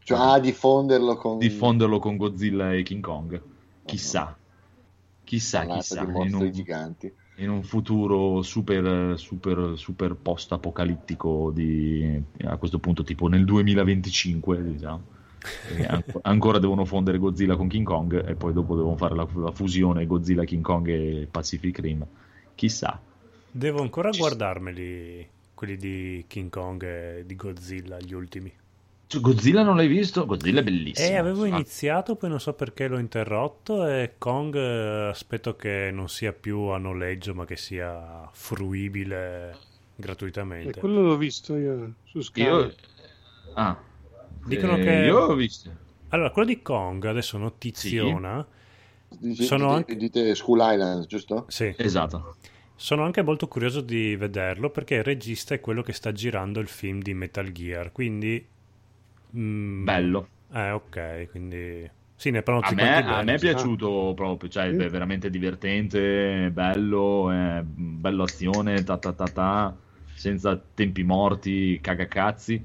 Cioè, 0.00 0.18
ah, 0.18 0.40
diffonderlo 0.40 1.14
con 1.16 1.38
diffonderlo 1.38 2.00
con 2.00 2.16
Godzilla 2.16 2.72
e 2.72 2.82
King 2.82 3.00
Kong. 3.00 3.40
Chissà, 3.84 4.36
chissà, 5.22 5.58
un'alata 5.60 5.80
chissà, 5.80 6.04
di 6.04 6.26
in 6.26 6.34
un, 6.34 6.50
giganti. 6.50 7.12
in 7.36 7.50
un 7.50 7.62
futuro 7.62 8.42
super, 8.42 9.16
super, 9.16 9.74
super 9.76 10.16
post-apocalittico 10.16 11.52
di, 11.54 12.20
a 12.42 12.56
questo 12.56 12.80
punto 12.80 13.04
tipo 13.04 13.28
nel 13.28 13.44
2025, 13.44 14.64
diciamo. 14.64 15.13
An- 15.86 16.04
ancora 16.22 16.58
devono 16.58 16.84
fondere 16.84 17.18
Godzilla 17.18 17.56
con 17.56 17.68
King 17.68 17.84
Kong 17.86 18.28
e 18.28 18.34
poi 18.34 18.52
dopo 18.52 18.76
devono 18.76 18.96
fare 18.96 19.14
la, 19.14 19.26
la 19.34 19.50
fusione 19.52 20.06
Godzilla, 20.06 20.44
King 20.44 20.62
Kong 20.62 20.88
e 20.88 21.28
Pacific 21.30 21.78
Rim. 21.78 22.06
Chissà. 22.54 23.00
Devo 23.50 23.80
ancora 23.82 24.10
Ci- 24.10 24.18
guardarmeli, 24.18 25.28
quelli 25.54 25.76
di 25.76 26.24
King 26.26 26.50
Kong 26.50 26.82
e 26.82 27.22
di 27.26 27.36
Godzilla, 27.36 27.98
gli 28.00 28.12
ultimi. 28.12 28.52
Cioè, 29.06 29.20
Godzilla 29.20 29.62
non 29.62 29.76
l'hai 29.76 29.86
visto? 29.86 30.24
Godzilla 30.24 30.60
è 30.60 30.64
bellissimo. 30.64 31.06
E 31.08 31.16
avevo 31.16 31.42
Ah, 31.44 31.48
iniziato, 31.48 32.16
poi 32.16 32.30
non 32.30 32.40
so 32.40 32.54
perché 32.54 32.88
l'ho 32.88 32.98
interrotto 32.98 33.86
e 33.86 34.14
Kong 34.18 34.54
eh, 34.56 35.08
aspetto 35.10 35.54
che 35.56 35.90
non 35.92 36.08
sia 36.08 36.32
più 36.32 36.58
a 36.68 36.78
noleggio, 36.78 37.34
ma 37.34 37.44
che 37.44 37.56
sia 37.56 38.28
fruibile 38.32 39.50
E 39.50 39.56
gratuitamente. 39.96 40.80
quello 40.80 41.02
l'ho 41.02 41.16
visto 41.16 41.54
io 41.56 41.92
su 42.04 42.20
Sky. 42.22 42.42
Io... 42.42 42.72
Ah. 43.54 43.78
Dicono 44.46 44.74
Eh, 44.74 44.82
che- 44.82 44.90
Io 45.06 45.18
ho 45.18 45.34
visto. 45.34 45.70
Allora, 46.08 46.30
quello 46.30 46.48
di 46.48 46.62
Kong, 46.62 47.04
adesso 47.04 47.38
notiziona, 47.38 48.46
Dici- 49.20 49.44
Sono 49.44 49.64
dite, 49.66 49.74
anche- 49.74 49.96
dite 49.96 50.34
School 50.34 50.58
Island, 50.60 51.06
giusto? 51.06 51.46
sì, 51.48 51.72
Esatto. 51.76 52.36
sono 52.74 53.04
anche 53.04 53.22
molto 53.22 53.48
curioso 53.48 53.80
di 53.80 54.16
vederlo 54.16 54.70
perché 54.70 54.96
il 54.96 55.04
regista 55.04 55.54
è 55.54 55.60
quello 55.60 55.82
che 55.82 55.92
sta 55.92 56.12
girando 56.12 56.60
il 56.60 56.68
film 56.68 57.00
di 57.00 57.14
Metal 57.14 57.50
Gear, 57.52 57.92
quindi... 57.92 58.44
mm, 59.36 59.84
Bello. 59.84 60.28
Eh, 60.52 60.70
ok, 60.70 61.28
quindi... 61.30 61.90
Sì, 62.16 62.30
ne 62.30 62.42
parlano 62.42 62.66
A 62.66 62.72
me, 62.72 63.04
a 63.04 63.22
me 63.22 63.34
è 63.34 63.38
sì. 63.38 63.44
piaciuto 63.46 64.12
proprio, 64.14 64.48
cioè 64.48 64.70
è 64.70 64.88
veramente 64.88 65.28
divertente, 65.28 66.50
bello, 66.50 67.30
eh, 67.32 67.62
bello 67.64 68.22
azione, 68.22 68.82
ta 68.82 68.96
ta 68.98 69.12
ta 69.12 69.28
ta, 69.28 69.76
senza 70.14 70.56
tempi 70.56 71.02
morti, 71.02 71.78
cagacazzi. 71.82 72.64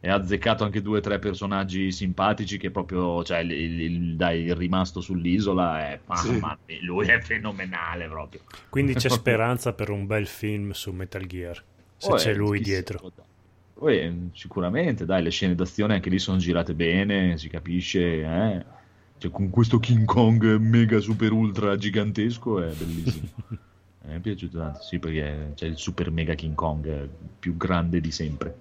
E 0.00 0.08
ha 0.08 0.14
azzeccato 0.14 0.62
anche 0.62 0.80
due 0.80 0.98
o 0.98 1.00
tre 1.00 1.18
personaggi 1.18 1.90
simpatici 1.90 2.56
che 2.56 2.70
proprio, 2.70 3.24
cioè 3.24 3.38
il, 3.38 3.50
il- 3.50 3.80
il- 3.80 4.16
dai, 4.16 4.42
il 4.44 4.54
rimasto 4.54 5.00
sull'isola 5.00 5.80
è, 5.90 6.00
mamma 6.06 6.56
mia, 6.66 6.78
lui 6.82 7.06
è 7.08 7.20
fenomenale 7.20 8.06
proprio. 8.06 8.42
Quindi 8.68 8.94
c'è 8.94 9.08
speranza 9.10 9.72
per 9.72 9.90
un 9.90 10.06
bel 10.06 10.26
film 10.28 10.70
su 10.70 10.92
Metal 10.92 11.26
Gear, 11.26 11.62
se 11.96 12.08
Poi, 12.08 12.18
c'è 12.18 12.34
lui 12.34 12.60
dietro. 12.60 13.10
Poi, 13.74 13.98
eh, 13.98 14.14
sicuramente, 14.34 15.04
dai, 15.04 15.22
le 15.22 15.30
scene 15.30 15.54
d'azione 15.56 15.94
anche 15.94 16.10
lì 16.10 16.18
sono 16.20 16.38
girate 16.38 16.74
bene, 16.74 17.36
si 17.38 17.48
capisce, 17.48 18.20
eh. 18.22 18.64
Cioè, 19.18 19.30
con 19.32 19.50
questo 19.50 19.80
King 19.80 20.04
Kong 20.04 20.58
mega 20.58 21.00
super 21.00 21.32
ultra 21.32 21.76
gigantesco 21.76 22.62
è 22.62 22.72
bellissimo. 22.72 23.28
Mi 24.08 24.14
è 24.14 24.20
piaciuto 24.20 24.58
tanto, 24.58 24.80
sì, 24.80 24.98
perché 25.00 25.52
c'è 25.56 25.66
il 25.66 25.76
super 25.76 26.10
mega 26.12 26.34
King 26.34 26.54
Kong 26.54 27.08
più 27.38 27.56
grande 27.56 28.00
di 28.00 28.10
sempre. 28.12 28.56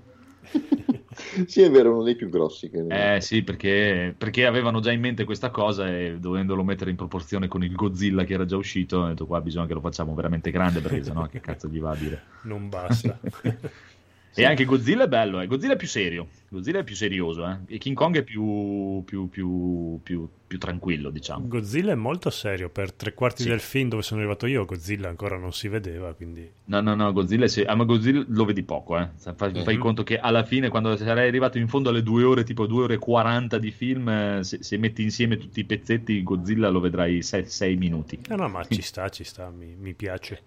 Sì, 1.47 1.61
è 1.61 1.71
vero, 1.71 1.93
uno 1.93 2.03
dei 2.03 2.15
più 2.15 2.29
grossi. 2.29 2.69
Che... 2.69 3.15
Eh 3.15 3.21
sì, 3.21 3.43
perché, 3.43 4.13
perché 4.17 4.45
avevano 4.45 4.79
già 4.79 4.91
in 4.91 4.99
mente 4.99 5.23
questa 5.23 5.49
cosa 5.49 5.87
e 5.89 6.17
dovendolo 6.19 6.63
mettere 6.63 6.89
in 6.89 6.95
proporzione 6.95 7.47
con 7.47 7.63
il 7.63 7.73
Godzilla 7.73 8.23
che 8.23 8.33
era 8.33 8.45
già 8.45 8.57
uscito, 8.57 8.99
ho 8.99 9.07
detto 9.07 9.25
qua 9.25 9.41
bisogna 9.41 9.67
che 9.67 9.73
lo 9.73 9.81
facciamo 9.81 10.13
veramente 10.13 10.51
grande 10.51 10.79
perché 10.79 11.03
sennò 11.03 11.27
che 11.27 11.39
cazzo 11.39 11.67
gli 11.67 11.79
va 11.79 11.91
a 11.91 11.95
dire. 11.95 12.23
Non 12.43 12.69
basta. 12.69 13.19
E 14.33 14.45
anche 14.45 14.65
Godzilla 14.65 15.05
è 15.05 15.07
bello, 15.07 15.41
eh. 15.41 15.47
Godzilla 15.47 15.73
è 15.73 15.77
più 15.77 15.87
serio, 15.87 16.27
Godzilla 16.49 16.79
è 16.79 16.83
più 16.83 16.93
serioso, 16.95 17.47
eh. 17.49 17.57
e 17.65 17.77
King 17.79 17.95
Kong 17.95 18.17
è 18.17 18.23
più, 18.23 19.01
più, 19.03 19.29
più, 19.29 19.99
più, 20.03 20.29
più 20.45 20.57
tranquillo, 20.59 21.09
diciamo. 21.09 21.47
Godzilla 21.47 21.93
è 21.93 21.95
molto 21.95 22.29
serio, 22.29 22.69
per 22.69 22.91
tre 22.93 23.15
quarti 23.15 23.41
Sì. 23.41 23.49
del 23.49 23.59
film 23.59 23.89
dove 23.89 24.03
sono 24.03 24.19
arrivato 24.19 24.45
io, 24.45 24.63
Godzilla 24.65 25.09
ancora 25.09 25.37
non 25.37 25.53
si 25.53 25.67
vedeva, 25.69 26.13
quindi... 26.13 26.47
No, 26.65 26.81
no, 26.81 26.93
no, 26.93 27.11
Godzilla 27.13 27.47
serio, 27.47 27.71
ah, 27.71 27.75
ma 27.75 27.83
Godzilla 27.85 28.23
lo 28.27 28.45
vedi 28.45 28.61
poco, 28.61 28.99
eh. 28.99 29.09
Fai, 29.17 29.33
fai 29.63 29.75
Mhm. 29.75 29.79
conto 29.81 30.03
che 30.03 30.19
alla 30.19 30.43
fine, 30.43 30.69
quando 30.69 30.95
sarai 30.97 31.27
arrivato 31.27 31.57
in 31.57 31.67
fondo 31.67 31.89
alle 31.89 32.03
due 32.03 32.23
ore, 32.23 32.43
tipo 32.43 32.67
due 32.67 32.83
ore 32.83 32.93
e 32.93 32.99
40 32.99 33.57
di 33.57 33.71
film, 33.71 34.07
eh, 34.07 34.39
se, 34.43 34.61
se 34.61 34.77
metti 34.77 35.01
insieme 35.01 35.37
tutti 35.37 35.61
i 35.61 35.65
pezzetti, 35.65 36.21
Godzilla 36.21 36.69
lo 36.69 36.79
vedrai 36.79 37.23
6 37.23 37.75
minuti. 37.75 38.19
No, 38.29 38.35
no, 38.35 38.47
ma 38.49 38.63
ci 38.65 38.81
sta, 38.83 39.09
ci 39.09 39.23
sta, 39.23 39.49
mi, 39.49 39.75
mi 39.79 39.95
piace. 39.95 40.41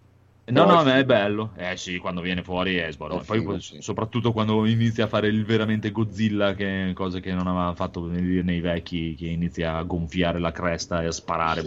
No, 0.51 0.67
No, 0.67 0.85
ma 0.85 0.99
è 0.99 1.05
bello. 1.05 1.53
Eh 1.57 1.77
sì, 1.77 1.99
quando 1.99 2.21
viene 2.21 2.43
fuori 2.43 2.77
è 2.77 2.91
sbarone. 2.91 3.23
È 3.23 3.25
Poi 3.25 3.39
figo, 3.39 3.59
sì. 3.61 3.79
soprattutto 3.81 4.33
quando 4.33 4.65
inizia 4.67 5.05
a 5.05 5.09
fare 5.09 5.29
il 5.29 5.45
veramente 5.45 5.91
Godzilla, 5.91 6.55
che 6.55 6.91
è 6.91 6.93
cosa 6.93 7.21
che 7.21 7.33
non 7.33 7.47
aveva 7.47 7.75
fatto 7.75 8.07
nei, 8.07 8.43
nei 8.43 8.61
vecchi, 8.61 9.15
che 9.15 9.27
inizia 9.27 9.77
a 9.77 9.83
gonfiare 9.83 10.39
la 10.39 10.53
cresta 10.53 11.03
e 11.03 11.07
a 11.07 11.13
sparare. 11.13 11.63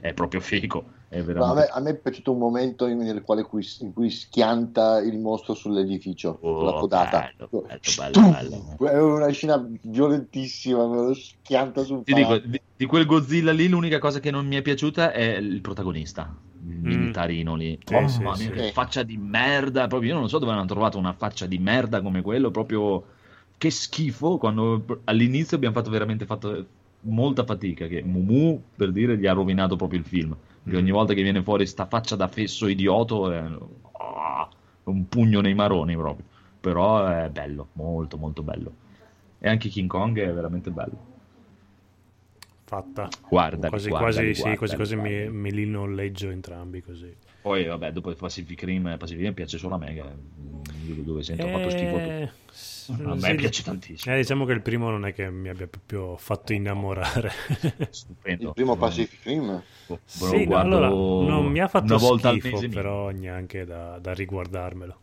È 0.00 0.12
proprio 0.14 0.40
figo. 0.40 0.92
È 1.08 1.16
No, 1.16 1.22
a, 1.22 1.24
veramente... 1.24 1.72
me, 1.72 1.78
a 1.78 1.80
me 1.80 1.90
è 1.90 1.98
piaciuto 2.00 2.32
un 2.32 2.38
momento 2.38 2.86
in, 2.86 2.98
nel 2.98 3.22
quale 3.22 3.42
cui- 3.44 3.64
in 3.80 3.92
cui 3.92 4.10
schianta 4.10 4.98
il 5.00 5.18
mostro 5.18 5.54
sull'edificio, 5.54 6.38
Oh, 6.42 6.64
la 6.64 6.72
codata. 6.72 7.20
bello, 7.20 7.48
bello, 7.62 7.92
bello, 7.96 8.20
bello. 8.32 8.90
È 8.90 9.00
una 9.00 9.28
scena 9.30 9.64
violentissima, 9.82 10.86
me 10.88 10.96
lo 10.96 11.14
schianta 11.14 11.82
sul 11.84 12.02
Ti 12.04 12.14
dico, 12.14 12.38
di, 12.38 12.60
di 12.74 12.86
quel 12.86 13.06
Godzilla 13.06 13.52
lì 13.52 13.68
l'unica 13.68 13.98
cosa 13.98 14.20
che 14.20 14.30
non 14.30 14.46
mi 14.46 14.56
è 14.56 14.62
piaciuta 14.62 15.12
è 15.12 15.36
il 15.36 15.60
protagonista, 15.60 16.34
Mm. 16.68 16.84
militarino 16.84 17.54
lì. 17.54 17.78
Sì, 17.82 17.94
Mamma 17.94 18.08
sì, 18.08 18.20
mia, 18.20 18.34
sì. 18.34 18.50
che 18.50 18.72
faccia 18.72 19.02
di 19.02 19.16
merda, 19.16 19.86
proprio 19.86 20.12
io 20.12 20.18
non 20.18 20.28
so 20.28 20.38
dove 20.38 20.52
hanno 20.52 20.66
trovato 20.66 20.98
una 20.98 21.14
faccia 21.14 21.46
di 21.46 21.58
merda 21.58 22.02
come 22.02 22.20
quello, 22.20 22.50
proprio 22.50 23.04
che 23.56 23.70
schifo, 23.70 24.36
quando 24.36 25.00
all'inizio 25.04 25.56
abbiamo 25.56 25.74
fatto 25.74 25.90
veramente 25.90 26.26
fatto 26.26 26.66
molta 27.00 27.44
fatica, 27.44 27.86
che 27.86 28.02
Mumu, 28.02 28.62
per 28.76 28.92
dire, 28.92 29.16
gli 29.16 29.26
ha 29.26 29.32
rovinato 29.32 29.76
proprio 29.76 29.98
il 29.98 30.04
film, 30.04 30.36
perché 30.62 30.78
ogni 30.78 30.90
volta 30.90 31.14
che 31.14 31.22
viene 31.22 31.42
fuori 31.42 31.66
sta 31.66 31.86
faccia 31.86 32.16
da 32.16 32.28
fesso 32.28 32.66
idioto 32.66 33.30
è 33.30 33.38
ah, 33.38 34.48
un 34.84 35.08
pugno 35.08 35.40
nei 35.40 35.54
maroni 35.54 35.96
proprio, 35.96 36.26
però 36.60 37.06
è 37.06 37.30
bello, 37.30 37.68
molto 37.72 38.16
molto 38.18 38.42
bello. 38.42 38.72
E 39.38 39.48
anche 39.48 39.68
King 39.68 39.88
Kong 39.88 40.18
è 40.20 40.32
veramente 40.32 40.70
bello. 40.70 41.07
Fatta. 42.68 43.08
Guarda, 43.30 43.70
quasi 43.70 43.88
quasi, 43.88 44.34
sì, 44.34 44.54
quasi, 44.56 44.76
quasi 44.76 44.94
mi, 44.94 45.30
me 45.30 45.48
li 45.50 45.64
noleggio 45.64 46.28
entrambi 46.28 46.82
così. 46.82 47.16
Poi, 47.40 47.64
vabbè, 47.64 47.92
dopo 47.92 48.10
il 48.10 48.16
Pacific 48.16 48.62
Rim, 48.62 48.94
Pacific 48.98 49.22
Rim 49.22 49.32
piace 49.32 49.56
solo 49.56 49.76
a 49.76 49.78
me, 49.78 49.94
che 49.94 50.02
dove 51.02 51.22
sento 51.22 51.48
fatto 51.48 51.70
schifo 51.70 51.96
tutto. 51.96 52.10
Eh, 52.10 52.30
A 53.10 53.14
me 53.14 53.20
sì, 53.20 53.34
piace 53.36 53.62
tantissimo. 53.62 54.14
eh, 54.14 54.18
diciamo 54.18 54.44
che 54.44 54.52
il 54.52 54.60
primo 54.60 54.90
non 54.90 55.06
è 55.06 55.14
che 55.14 55.30
mi 55.30 55.48
abbia 55.48 55.66
proprio 55.66 56.18
fatto 56.18 56.52
innamorare. 56.52 57.30
Stupendo. 57.88 58.48
Il 58.48 58.52
primo. 58.52 58.76
Pacific 58.76 59.24
Rim? 59.24 59.62
Sì, 60.04 60.44
no, 60.44 60.58
allora, 60.58 60.88
non 60.88 61.46
mi 61.46 61.60
ha 61.60 61.68
fatto 61.68 61.98
schifo, 61.98 62.68
però 62.68 63.08
neanche 63.08 63.64
da, 63.64 63.98
da 63.98 64.12
riguardarmelo. 64.12 65.00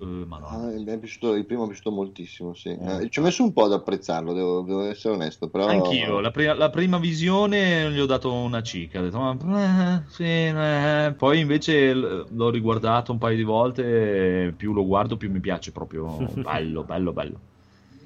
Madonna. 0.00 0.66
Ah, 0.66 0.70
mi 0.70 0.84
è 0.84 0.98
piaciuto, 0.98 1.34
il 1.34 1.46
primo 1.46 1.62
mi 1.62 1.66
è 1.66 1.70
piaciuto 1.72 1.90
moltissimo, 1.94 2.54
sì. 2.54 2.68
Eh. 2.70 3.04
Eh, 3.04 3.08
ci 3.10 3.18
ho 3.20 3.22
messo 3.22 3.42
un 3.44 3.52
po' 3.52 3.64
ad 3.64 3.72
apprezzarlo, 3.72 4.32
devo, 4.32 4.62
devo 4.62 4.82
essere 4.82 5.14
onesto, 5.14 5.48
però... 5.48 5.66
Anch'io, 5.66 6.20
la, 6.20 6.30
pri- 6.30 6.54
la 6.56 6.68
prima 6.68 6.98
visione 6.98 7.90
gli 7.90 7.98
ho 7.98 8.04
dato 8.06 8.30
una 8.32 8.62
cicca, 8.62 9.00
ho 9.00 9.02
detto, 9.02 9.18
ma 9.18 10.02
eh, 10.04 10.08
sì, 10.10 10.22
eh. 10.24 11.14
poi 11.16 11.40
invece 11.40 11.94
l- 11.94 12.26
l'ho 12.30 12.50
riguardato 12.50 13.12
un 13.12 13.18
paio 13.18 13.36
di 13.36 13.44
volte, 13.44 14.52
più 14.56 14.74
lo 14.74 14.84
guardo 14.84 15.16
più 15.16 15.30
mi 15.30 15.40
piace 15.40 15.72
proprio, 15.72 16.28
bello, 16.36 16.84
bello, 16.84 17.12
bello. 17.14 17.40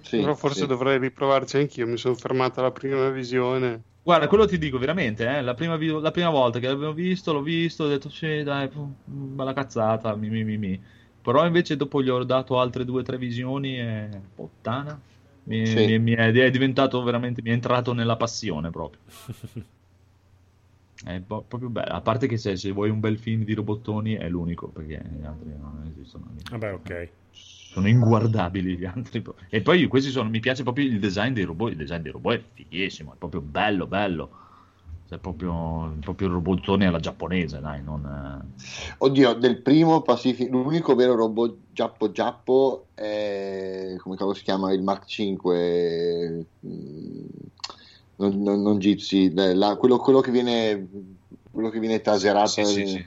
Sì, 0.01 0.21
Però 0.21 0.35
forse 0.35 0.61
sì. 0.61 0.67
dovrei 0.67 0.99
riprovarci 0.99 1.57
anch'io. 1.59 1.87
Mi 1.87 1.97
sono 1.97 2.15
fermato 2.15 2.61
alla 2.61 2.73
prima 2.73 3.09
visione. 3.11 3.85
Guarda, 4.03 4.27
quello 4.27 4.47
ti 4.47 4.57
dico 4.57 4.79
veramente, 4.79 5.27
eh, 5.27 5.43
la, 5.43 5.53
prima 5.55 5.77
vi- 5.77 5.89
la 6.01 6.11
prima 6.11 6.31
volta 6.31 6.59
che 6.59 6.67
l'avevo 6.67 6.95
visto, 6.95 7.33
l'ho 7.33 7.43
visto, 7.43 7.85
ho 7.85 7.89
detto, 7.89 8.09
sì, 8.09 8.43
dai, 8.43 8.71
bella 9.05 9.53
cazzata, 9.53 10.17
mi, 10.17 10.31
mi, 10.31 10.45
mi, 10.45 10.57
mi. 10.57 10.83
Però 11.23 11.45
invece 11.47 11.77
dopo 11.77 12.03
gli 12.03 12.09
ho 12.09 12.25
dato 12.25 12.59
altre 12.59 12.85
due 12.85 13.01
o 13.01 13.03
tre 13.05 13.19
visioni 13.19 13.79
e 13.79 14.09
puttana, 14.35 14.99
mi, 15.45 15.67
Sì. 15.67 15.87
mi- 15.87 15.99
mi 15.99 16.13
è, 16.13 16.31
è 16.33 16.51
diventato 16.51 17.03
veramente, 17.03 17.43
mi 17.43 17.51
è 17.51 17.53
entrato 17.53 17.93
nella 17.93 18.17
passione 18.17 18.71
proprio. 18.71 19.01
È 21.05 21.21
po- 21.21 21.43
proprio 21.43 21.69
bello, 21.71 21.93
a 21.93 22.01
parte 22.01 22.27
che 22.27 22.37
se, 22.37 22.57
se 22.57 22.73
vuoi 22.73 22.91
un 22.91 22.99
bel 22.99 23.19
film 23.19 23.45
di 23.45 23.55
robottoni 23.55 24.15
è 24.15 24.29
l'unico, 24.29 24.69
perché 24.69 25.01
gli 25.17 25.25
altri 25.25 25.51
non 25.57 25.87
esistono. 25.89 26.27
Vabbè, 26.51 26.73
ok. 26.73 27.09
Sono 27.71 27.87
inguardabili 27.89 28.77
gli 28.77 28.85
altri. 28.85 29.23
E 29.49 29.61
poi 29.61 29.87
questi 29.87 30.11
sono, 30.11 30.29
mi 30.29 30.41
piace 30.41 30.65
proprio 30.65 30.87
il 30.87 30.99
design 30.99 31.33
dei 31.33 31.45
robot, 31.45 31.71
il 31.71 31.77
design 31.77 32.01
dei 32.03 32.11
robot 32.11 32.35
è 32.35 32.43
fighissimo, 32.53 33.13
è 33.13 33.17
proprio 33.17 33.41
bello, 33.41 33.87
bello. 33.87 34.31
È 35.09 35.17
proprio, 35.17 35.97
proprio 36.01 36.29
il 36.29 36.35
robottone 36.35 36.87
alla 36.87 37.01
giapponese, 37.01 37.61
dai, 37.61 37.83
non... 37.83 38.05
eh. 38.05 38.97
Oddio, 38.99 39.33
del 39.35 39.63
primo 39.63 40.03
Pacific, 40.03 40.51
l'unico 40.51 40.95
vero 40.95 41.15
robot 41.15 41.57
giappo 41.73 42.11
giappo 42.11 42.89
è, 42.93 43.95
come 43.99 44.17
cavolo 44.17 44.35
si 44.35 44.43
chiama, 44.43 44.73
il 44.73 44.83
Mark 44.83 45.07
5, 45.07 46.47
mm, 46.67 47.25
non, 48.17 48.43
non, 48.43 48.61
non 48.63 48.79
Gypsy, 48.79 49.33
la- 49.33 49.77
quello, 49.77 49.97
quello 49.99 50.21
che 50.21 50.31
viene, 50.31 50.87
quello 51.51 51.71
che 51.71 51.79
viene 51.79 52.03
taserato, 52.03 52.49
Sì, 52.49 52.65
sì, 52.65 52.87
sì. 52.87 53.07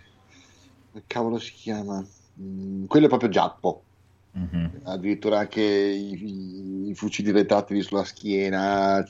cavolo 1.05 1.37
si 1.37 1.51
chiama? 1.53 2.03
Mm, 2.41 2.85
quello 2.85 3.05
è 3.05 3.09
proprio 3.09 3.29
giappo. 3.29 3.83
Mhm. 4.33 4.81
addirittura 4.83 5.39
anche 5.39 5.61
i, 5.61 6.13
i- 6.13 6.89
i 6.89 6.95
fucili 6.95 7.31
retrattili 7.31 7.81
sulla 7.81 8.05
schiena, 8.05 9.03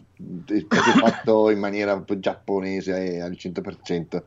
fatto 0.99 1.49
in 1.49 1.59
maniera 1.59 2.03
giapponese 2.19 3.15
eh, 3.15 3.21
al 3.21 3.37
100%. 3.37 4.23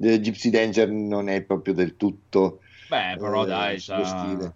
Eh, 0.00 0.20
Gypsy 0.20 0.50
Danger 0.50 0.90
non 0.90 1.28
è 1.28 1.42
proprio 1.42 1.74
del 1.74 1.96
tutto 1.96 2.60
Beh, 2.88 3.16
però 3.18 3.44
eh, 3.44 3.46
dai, 3.46 3.78
c'ha, 3.78 4.04
stile. 4.04 4.54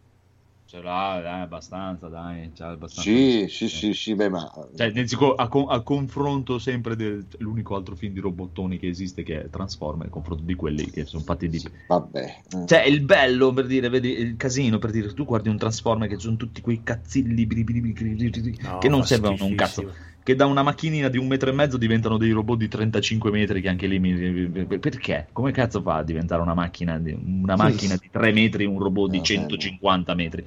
Ce 0.77 0.83
l'ha, 0.83 1.21
dai, 1.23 1.41
abbastanza, 1.43 2.09
dai, 2.09 2.53
c'ha 2.55 2.69
abbastanza. 2.69 3.11
Sì, 3.11 3.47
sì, 3.49 3.69
sì, 3.69 3.93
sì, 3.95 4.15
beh, 4.15 4.29
ma 4.29 4.51
Cioè, 4.75 4.91
nel 4.91 5.09
senso, 5.09 5.35
a, 5.35 5.49
co- 5.49 5.67
a 5.67 5.83
confronto 5.83 6.59
sempre 6.59 6.97
dell'unico 6.97 7.75
altro 7.75 7.97
film 7.97 8.13
di 8.13 8.21
robottoni 8.21 8.79
che 8.79 8.89
esiste 8.89 9.23
che 9.23 9.45
è 9.45 9.51
Transformer, 9.51 10.09
a 10.09 10.11
confronto 10.11 10.43
di 10.43 10.55
quelli 10.55 10.91
che 10.91 11.07
sono 11.07 11.23
fatti 11.23 11.49
di... 11.49 11.63
vabbè. 11.87 12.43
eh. 12.51 12.67
Cioè, 12.67 12.83
il 12.85 13.01
bello 13.01 13.53
per 13.53 13.67
dire, 13.67 13.89
vedi, 13.89 14.11
il 14.11 14.37
casino 14.37 14.79
per 14.79 14.91
dire, 14.91 15.13
tu 15.15 15.25
guardi 15.25 15.49
un 15.49 15.57
Transformer 15.57 16.09
che 16.09 16.19
sono 16.19 16.37
tutti 16.37 16.61
quei 16.61 16.83
cazzilli 16.83 17.47
No, 17.47 18.79
che 18.79 18.89
non 18.89 19.05
servono 19.05 19.37
a 19.39 19.45
un 19.45 19.55
cazzo. 19.55 19.95
Che 20.27 20.35
da 20.35 20.47
una 20.47 20.65
macchinina 20.65 21.09
di 21.09 21.19
un 21.19 21.29
metro 21.29 21.51
e 21.51 21.53
mezzo 21.53 21.77
diventano 21.77 22.19
dei 22.19 22.33
robot 22.33 22.59
di 22.59 22.67
35 22.67 23.31
metri 23.31 23.61
che 23.61 23.69
anche 23.69 23.87
lì 23.87 24.01
mi... 24.01 24.67
Perché? 24.67 25.29
Come 25.31 25.53
cazzo 25.53 25.81
fa 25.81 25.99
a 25.99 26.03
diventare 26.03 26.43
una 26.43 26.53
macchina 26.53 26.99
di, 26.99 27.13
una 27.13 27.55
macchina 27.55 27.95
di 27.95 28.11
3 28.11 28.33
metri 28.33 28.65
un 28.65 28.81
robot 28.81 29.09
di 29.09 29.21
Eh, 29.21 29.23
150 29.23 30.15
metri? 30.15 30.45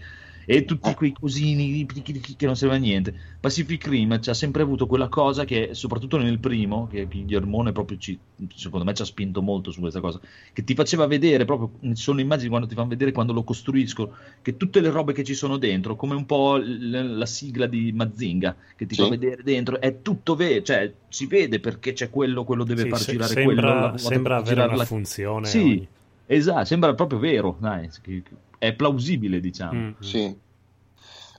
E 0.52 0.66
tutti 0.66 0.96
quei 0.96 1.12
cosini 1.14 1.86
che 1.86 2.46
non 2.48 2.56
serve 2.56 2.74
a 2.76 2.80
niente. 2.80 3.14
Pacific 3.40 3.86
Rim 3.86 4.20
ci 4.20 4.32
ha 4.32 4.34
sempre 4.34 4.64
avuto 4.64 4.88
quella 4.88 5.08
cosa 5.08 5.46
che, 5.46 5.70
soprattutto 5.74 6.18
nel 6.18 6.40
primo, 6.40 6.88
che 6.88 7.06
Guillermone 7.06 7.72
proprio 7.72 8.00
ci, 8.00 8.18
secondo 8.56 8.84
me 8.84 8.96
ci 8.96 9.04
ha 9.04 9.06
spinto 9.06 9.44
molto 9.44 9.70
su 9.70 9.80
questa 9.80 10.00
cosa, 10.00 10.20
che 10.52 10.64
ti 10.64 10.74
faceva 10.74 11.06
vedere 11.06 11.46
proprio, 11.46 11.94
sono 11.94 12.20
immagini 12.20 12.50
quando 12.50 12.66
ti 12.66 12.74
fanno 12.74 12.88
vedere 12.88 13.12
quando 13.12 13.32
lo 13.32 13.44
costruiscono, 13.44 14.12
che 14.42 14.58
tutte 14.58 14.80
le 14.82 14.90
robe 14.90 15.14
che 15.14 15.24
ci 15.24 15.36
sono 15.36 15.58
dentro, 15.58 15.96
come 15.96 16.16
un 16.16 16.26
po' 16.26 16.58
l- 16.58 17.18
la 17.18 17.26
sigla 17.28 17.68
di 17.68 17.92
Mazinga, 17.92 18.56
che 18.76 18.88
ti 18.88 18.96
Sì. 18.96 19.02
fa 19.04 19.10
vedere 19.10 19.44
dentro, 19.44 19.80
è 19.80 20.02
tutto 20.02 20.36
vero, 20.36 20.64
cioè 20.64 20.92
si 21.10 21.28
vede 21.28 21.60
perché 21.60 21.94
c'è 21.94 22.10
quello, 22.10 22.44
quello 22.44 22.64
deve 22.64 22.82
Sì, 22.84 22.90
far 22.90 23.00
se- 23.02 23.12
girare 23.12 23.34
sembra, 23.34 23.54
quello. 23.54 23.92
la- 23.92 23.98
sembra 24.00 24.38
avere 24.38 24.64
una 24.64 24.76
la- 24.76 24.86
funzione. 24.86 25.46
Sì, 25.46 25.60
ogni- 25.60 25.88
esatto, 26.26 26.66
sembra 26.66 26.96
proprio 26.96 27.20
vero, 27.20 27.56
dai, 27.60 27.88
che- 28.02 28.24
è 28.60 28.76
plausibile 28.76 29.40
diciamo. 29.40 29.74
Mm. 29.74 29.92
Sì. 30.02 30.40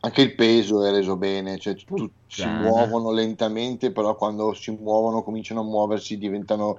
Anche 0.02 0.22
il 0.22 0.34
peso 0.34 0.82
è 0.82 0.90
reso 0.90 1.16
bene, 1.18 1.58
cioè 1.58 1.74
tu- 1.74 2.10
si 2.26 2.46
muovono 2.46 3.12
lentamente, 3.12 3.92
però 3.92 4.16
quando 4.16 4.54
si 4.54 4.70
muovono, 4.70 5.22
cominciano 5.22 5.60
a 5.60 5.64
muoversi, 5.64 6.16
diventano 6.16 6.78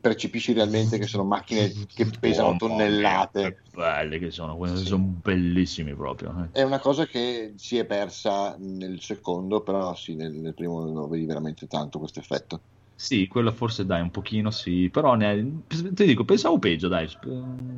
percepisci 0.00 0.52
realmente 0.52 0.98
che 0.98 1.06
sono 1.06 1.24
macchine 1.24 1.72
che 1.94 2.04
pesano 2.20 2.50
Oh, 2.50 2.56
tonnellate. 2.58 3.40
Che 3.40 3.76
belle 3.76 4.18
che 4.18 4.30
sono, 4.30 4.62
Sì. 4.76 4.84
sono 4.84 5.04
bellissimi 5.22 5.94
proprio. 5.94 6.34
eh. 6.52 6.60
È 6.60 6.62
una 6.62 6.78
cosa 6.78 7.06
che 7.06 7.54
si 7.56 7.78
è 7.78 7.86
persa 7.86 8.54
nel 8.58 9.00
secondo, 9.00 9.62
però 9.62 9.94
sì, 9.94 10.14
nel, 10.14 10.32
nel 10.34 10.52
primo 10.52 10.84
lo 10.84 11.08
vedi 11.08 11.24
veramente 11.24 11.66
tanto 11.66 11.98
questo 11.98 12.20
effetto. 12.20 12.60
Sì, 13.00 13.28
quella 13.28 13.52
forse 13.52 13.86
dai, 13.86 14.00
un 14.02 14.10
pochino 14.10 14.50
sì, 14.50 14.90
però 14.90 15.14
ne- 15.14 15.62
ti 15.68 16.04
dico, 16.04 16.24
pensavo 16.24 16.58
peggio, 16.58 16.88
dai, 16.88 17.08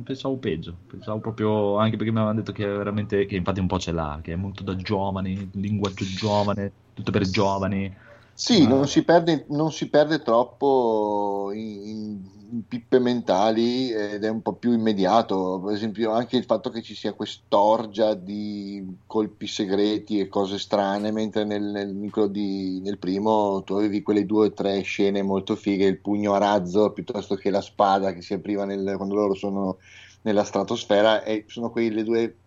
pensavo 0.03 0.39
peggio, 0.39 0.81
pensavo 0.87 1.19
proprio, 1.19 1.77
anche 1.77 1.95
perché 1.95 2.11
mi 2.11 2.17
avevano 2.17 2.39
detto 2.39 2.51
che 2.51 2.65
veramente, 2.65 3.25
che 3.27 3.35
infatti 3.35 3.59
un 3.59 3.67
po' 3.67 3.77
ce 3.77 3.91
l'ha, 3.91 4.19
che 4.23 4.33
è 4.33 4.35
molto 4.35 4.63
da 4.63 4.75
giovani, 4.75 5.47
linguaggio 5.53 6.11
giovane, 6.11 6.73
tutto 6.93 7.11
per 7.11 7.29
giovani. 7.29 7.95
Sì, 8.43 8.63
Ah. 8.63 8.67
non 8.69 8.87
si 8.87 9.03
perde, 9.03 9.45
non 9.49 9.71
si 9.71 9.87
perde 9.87 10.21
troppo 10.23 11.51
in, 11.53 11.87
in- 11.87 12.39
pippe 12.67 12.99
mentali 12.99 13.91
ed 13.91 14.23
è 14.23 14.29
un 14.29 14.41
po' 14.41 14.55
più 14.55 14.71
immediato. 14.73 15.61
Per 15.63 15.73
esempio, 15.75 16.11
anche 16.11 16.37
il 16.37 16.43
fatto 16.45 16.69
che 16.71 16.81
ci 16.81 16.95
sia 16.95 17.13
quest'orgia 17.13 18.13
di 18.15 18.83
colpi 19.05 19.45
segreti 19.47 20.19
e 20.19 20.27
cose 20.27 20.57
strane, 20.59 21.11
mentre 21.11 21.43
nel, 21.45 21.63
nel, 21.63 21.93
di- 22.31 22.79
nel 22.81 22.97
primo 22.97 23.61
tu 23.63 23.75
avevi 23.75 24.01
quelle 24.01 24.25
due 24.25 24.47
o 24.47 24.53
tre 24.53 24.81
scene 24.81 25.21
molto 25.21 25.55
fighe, 25.55 25.85
il 25.85 26.01
pugno 26.01 26.33
a 26.33 26.39
razzo 26.39 26.91
piuttosto 26.93 27.35
che 27.35 27.51
la 27.51 27.61
spada 27.61 28.11
che 28.13 28.21
si 28.21 28.33
apriva 28.33 28.65
nel- 28.65 28.95
quando 28.97 29.15
loro 29.15 29.33
sono 29.35 29.77
nella 30.23 30.43
stratosfera, 30.43 31.23
e 31.23 31.45
sono 31.47 31.69
quelle 31.71 32.03
due, 32.03 32.39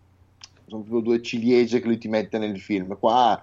sono 0.67 0.81
proprio 0.83 1.01
due 1.01 1.21
ciliegie 1.21 1.79
che 1.79 1.87
lui 1.87 1.97
ti 1.97 2.07
mette 2.09 2.37
nel 2.37 2.59
film. 2.59 2.97
Qua 2.99 3.41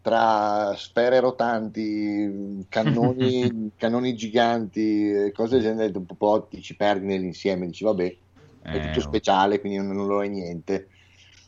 tra 0.00 0.74
sfere 0.76 1.20
rotanti, 1.20 2.64
cannoni, 2.68 3.72
cannoni 3.76 4.14
giganti, 4.16 5.30
cose 5.32 5.56
del 5.56 5.62
genere, 5.64 5.90
dopo 5.90 6.12
un 6.12 6.16
po' 6.18 6.46
ti 6.48 6.62
ci 6.62 6.76
perdi 6.76 7.06
nell'insieme, 7.06 7.66
dici 7.66 7.84
vabbè, 7.84 8.18
è 8.68 8.78
Eh, 8.78 8.80
tutto 8.80 9.00
speciale, 9.00 9.60
quindi 9.60 9.78
non, 9.78 9.88
non 9.96 10.06
lo 10.06 10.22
è 10.22 10.28
niente. 10.28 10.88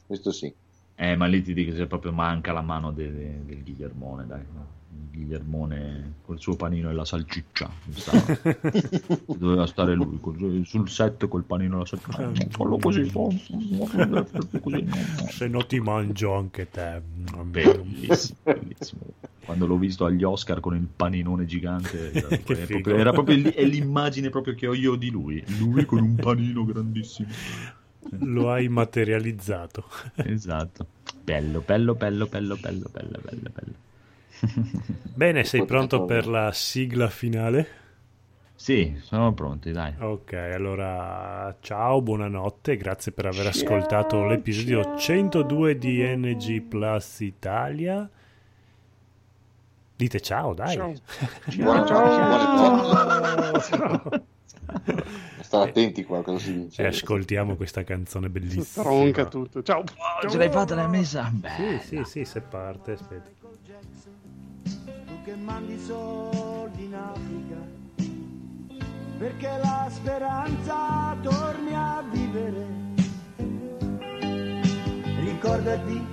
Questo 0.07 0.33
sì. 0.33 0.55
Eh, 0.95 1.17
ma 1.17 1.27
lì 1.27 1.43
ti 1.43 1.55
dico 1.55 1.73
che 1.75 1.87
proprio 1.87 2.13
manca 2.13 2.53
la 2.53 2.63
mano 2.63 2.93
de- 2.93 3.13
de- 3.13 3.41
del 3.45 3.63
Guillermone, 3.63 4.27
dai, 4.27 4.43
no? 4.53 4.67
Il 4.95 5.09
Guillermone 5.19 6.15
col 6.23 6.39
suo 6.39 6.55
panino 6.55 6.91
e 6.91 6.93
la 6.93 7.05
salciccia, 7.05 7.71
doveva 9.37 9.67
stare 9.67 9.95
lui 9.95 10.19
col- 10.21 10.63
sul 10.65 10.89
set 10.89 11.29
col 11.29 11.45
panino 11.45 11.77
e 11.77 11.79
la 11.81 11.87
salciccia, 11.87 12.31
fallo 12.51 12.77
così, 12.79 13.11
così. 13.11 14.89
Se 15.31 15.49
no 15.49 15.65
ti 15.67 15.81
mangio 15.81 16.35
anche 16.35 16.69
te. 16.69 17.01
Bellissimo, 17.43 18.39
bellissimo. 18.43 19.01
Quando 19.45 19.67
l'ho 19.67 19.77
visto 19.79 20.05
agli 20.05 20.23
Oscar 20.23 20.61
con 20.61 20.77
il 20.77 20.87
paninone 20.95 21.47
gigante, 21.47 22.13
era, 22.13 22.27
proprio- 22.67 22.97
era 22.97 23.13
proprio 23.13 23.37
lì- 23.37 23.43
è 23.51 23.65
l'immagine 23.65 24.29
proprio 24.31 24.55
che 24.55 24.67
ho 24.67 24.75
io 24.75 24.95
di 24.97 25.11
lui. 25.11 25.43
Lui 25.59 25.85
con 25.87 26.01
un 26.03 26.15
panino 26.17 26.65
grandissimo. 26.65 27.29
Lo 28.11 28.51
hai 28.53 28.69
materializzato. 28.69 29.85
Esatto. 30.17 30.87
Bello, 31.23 31.61
bello, 31.61 31.95
bello, 31.95 32.27
bello, 32.27 32.57
bello, 32.57 32.89
bello, 32.91 33.19
bello, 33.23 33.51
bello. 33.53 33.75
Bene, 35.15 35.45
sei 35.45 35.65
pronto 35.65 36.05
per 36.05 36.27
la 36.27 36.53
sigla 36.53 37.09
finale? 37.09 37.81
Sì, 38.55 38.97
sono 39.03 39.33
pronti, 39.33 39.73
dai. 39.73 39.95
Ok, 39.99 40.33
allora 40.35 41.55
ciao, 41.61 42.01
buonanotte, 42.03 42.77
grazie 42.77 43.13
per 43.13 43.27
aver 43.27 43.47
ascoltato 43.49 44.25
l'episodio 44.27 44.97
102 44.97 45.79
di 45.79 46.01
NG 46.17 46.61
Plus 46.63 47.21
Italia. 47.21 48.09
Dite 49.97 50.21
ciao, 50.21 50.55
dai. 50.55 50.75
Ciao. 50.75 50.93
Buona- 51.57 51.85
Ciao. 51.87 52.01
buone- 52.29 53.61
Ciao. 53.63 54.11
Stare 55.53 55.69
attenti 55.69 56.03
qua 56.05 56.23
cosa 56.23 56.39
si 56.39 56.63
dice. 56.65 56.81
E 56.83 56.87
ascoltiamo 56.87 57.57
questa 57.57 57.85
canzone 57.85 58.31
bellissima. 58.31 58.63
Stronca 58.65 59.27
tutto. 59.27 59.63
Ciao. 59.63 59.81
Oh, 59.81 60.27
ce 60.31 60.39
l'hai 60.39 60.49
fatta 60.49 60.75
la 60.75 60.87
messa? 60.89 61.31
Sì, 61.31 61.37
Beh, 61.41 61.81
sì, 61.85 62.03
sì, 62.07 62.25
se 62.25 62.41
parte, 62.41 62.93
aspetta. 62.93 63.29
tu 64.65 65.23
che 65.23 65.35
mandi 65.35 65.79
soldi 65.79 66.85
in 66.85 66.95
Africa, 66.95 67.57
perché 69.19 69.51
la 69.63 69.89
speranza 69.91 71.19
torni 71.21 71.75
a 71.75 72.03
vivere. 72.11 72.67
Ricordati 75.21 76.07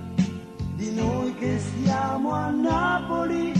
di 0.74 0.94
noi 0.94 1.34
che 1.36 1.58
stiamo 1.58 2.32
a 2.32 2.50
Napoli 2.50 3.52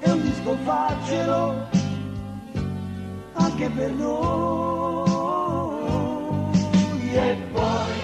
e 0.00 0.10
un 0.10 0.20
disco 0.20 0.54
faccelo 0.64 1.77
anche 3.38 3.68
per 3.70 3.90
noi. 3.92 5.06
E 7.10 7.36
poi 7.52 7.96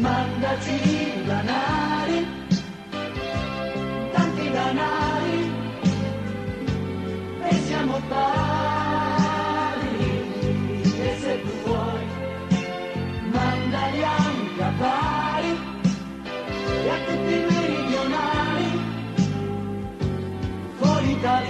mandaci 0.00 1.22
danari 1.24 2.26
tanti 4.12 4.50
danari 4.50 5.50
e 7.48 7.54
siamo 7.66 8.00
pari. 8.08 9.06
E 10.98 11.16
se 11.20 11.40
tu 11.42 11.52
vuoi 11.64 12.04
mandali 13.32 14.02
anche 14.02 14.62
a 14.62 14.72
Bari 14.78 15.52
e 16.84 16.88
a 16.90 16.98
tutti 17.06 17.34
i 17.34 17.44
meridionali 17.50 18.68
fuori 20.78 21.20
da 21.20 21.40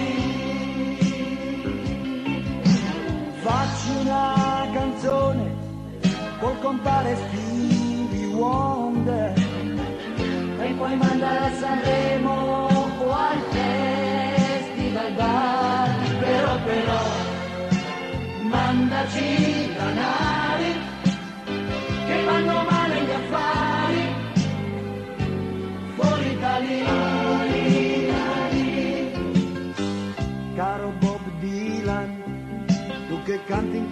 facci 3.47 3.89
una 4.01 4.67
canzone 4.73 5.55
col 6.39 6.59
compare 6.59 7.15
Stevie 7.15 8.33
Wonder. 8.33 9.33
E 10.59 10.73
poi 10.77 10.95
mandare 10.97 11.45
a 11.45 11.51
Sanremo 11.59 12.67
o 13.05 13.11
al 13.11 13.39
festival 13.51 15.11
bar. 15.13 15.89
Però 16.19 16.53
però 16.65 17.01
mandaci 18.53 19.73
danari 19.77 20.71
che 22.07 22.23
vanno 22.25 22.63
male 22.69 22.95
gli 23.05 23.11
affari. 23.21 24.03
Fuori 25.95 26.39
da 26.39 27.16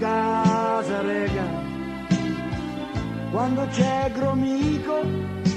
casa, 0.06 1.01
rega. 1.01 1.45
Quando 3.32 3.67
c'è 3.72 4.11
Gromico 4.14 5.01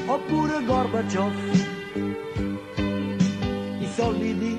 oppure 0.06 0.64
Gorbaciov. 0.64 1.34
I 3.80 3.88
soldi 3.94 4.38
di 4.38 4.52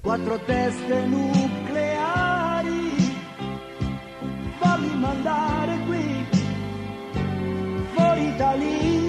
quattro 0.00 0.38
teste 0.46 0.96
nucleari. 1.06 2.86
fammi 4.60 4.94
mandare 4.96 5.78
qui, 5.86 6.26
fuori 7.94 8.36
da 8.36 8.52
lì. 8.54 9.06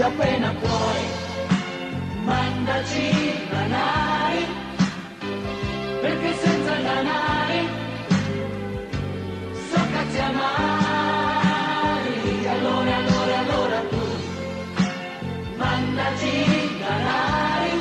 Appena 0.00 0.54
puoi, 0.62 1.02
mandaci 2.24 3.10
danari 3.50 4.46
perché 6.00 6.34
senza 6.38 6.74
danari 6.76 7.37
se 10.18 10.24
allora, 12.48 12.96
allora, 12.96 13.38
allora 13.38 13.80
tu 13.88 14.04
mandaci 15.56 16.78
danari, 16.80 17.72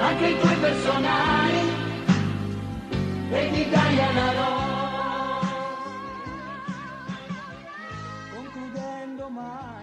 anche 0.00 0.26
i 0.28 0.38
tuoi 0.38 0.56
personali, 0.56 1.60
e 3.30 3.50
ti 3.52 3.70
taglia 3.70 4.12
la 4.12 4.32
roba, 4.32 5.48
concludendo 8.32 9.28
mai. 9.30 9.75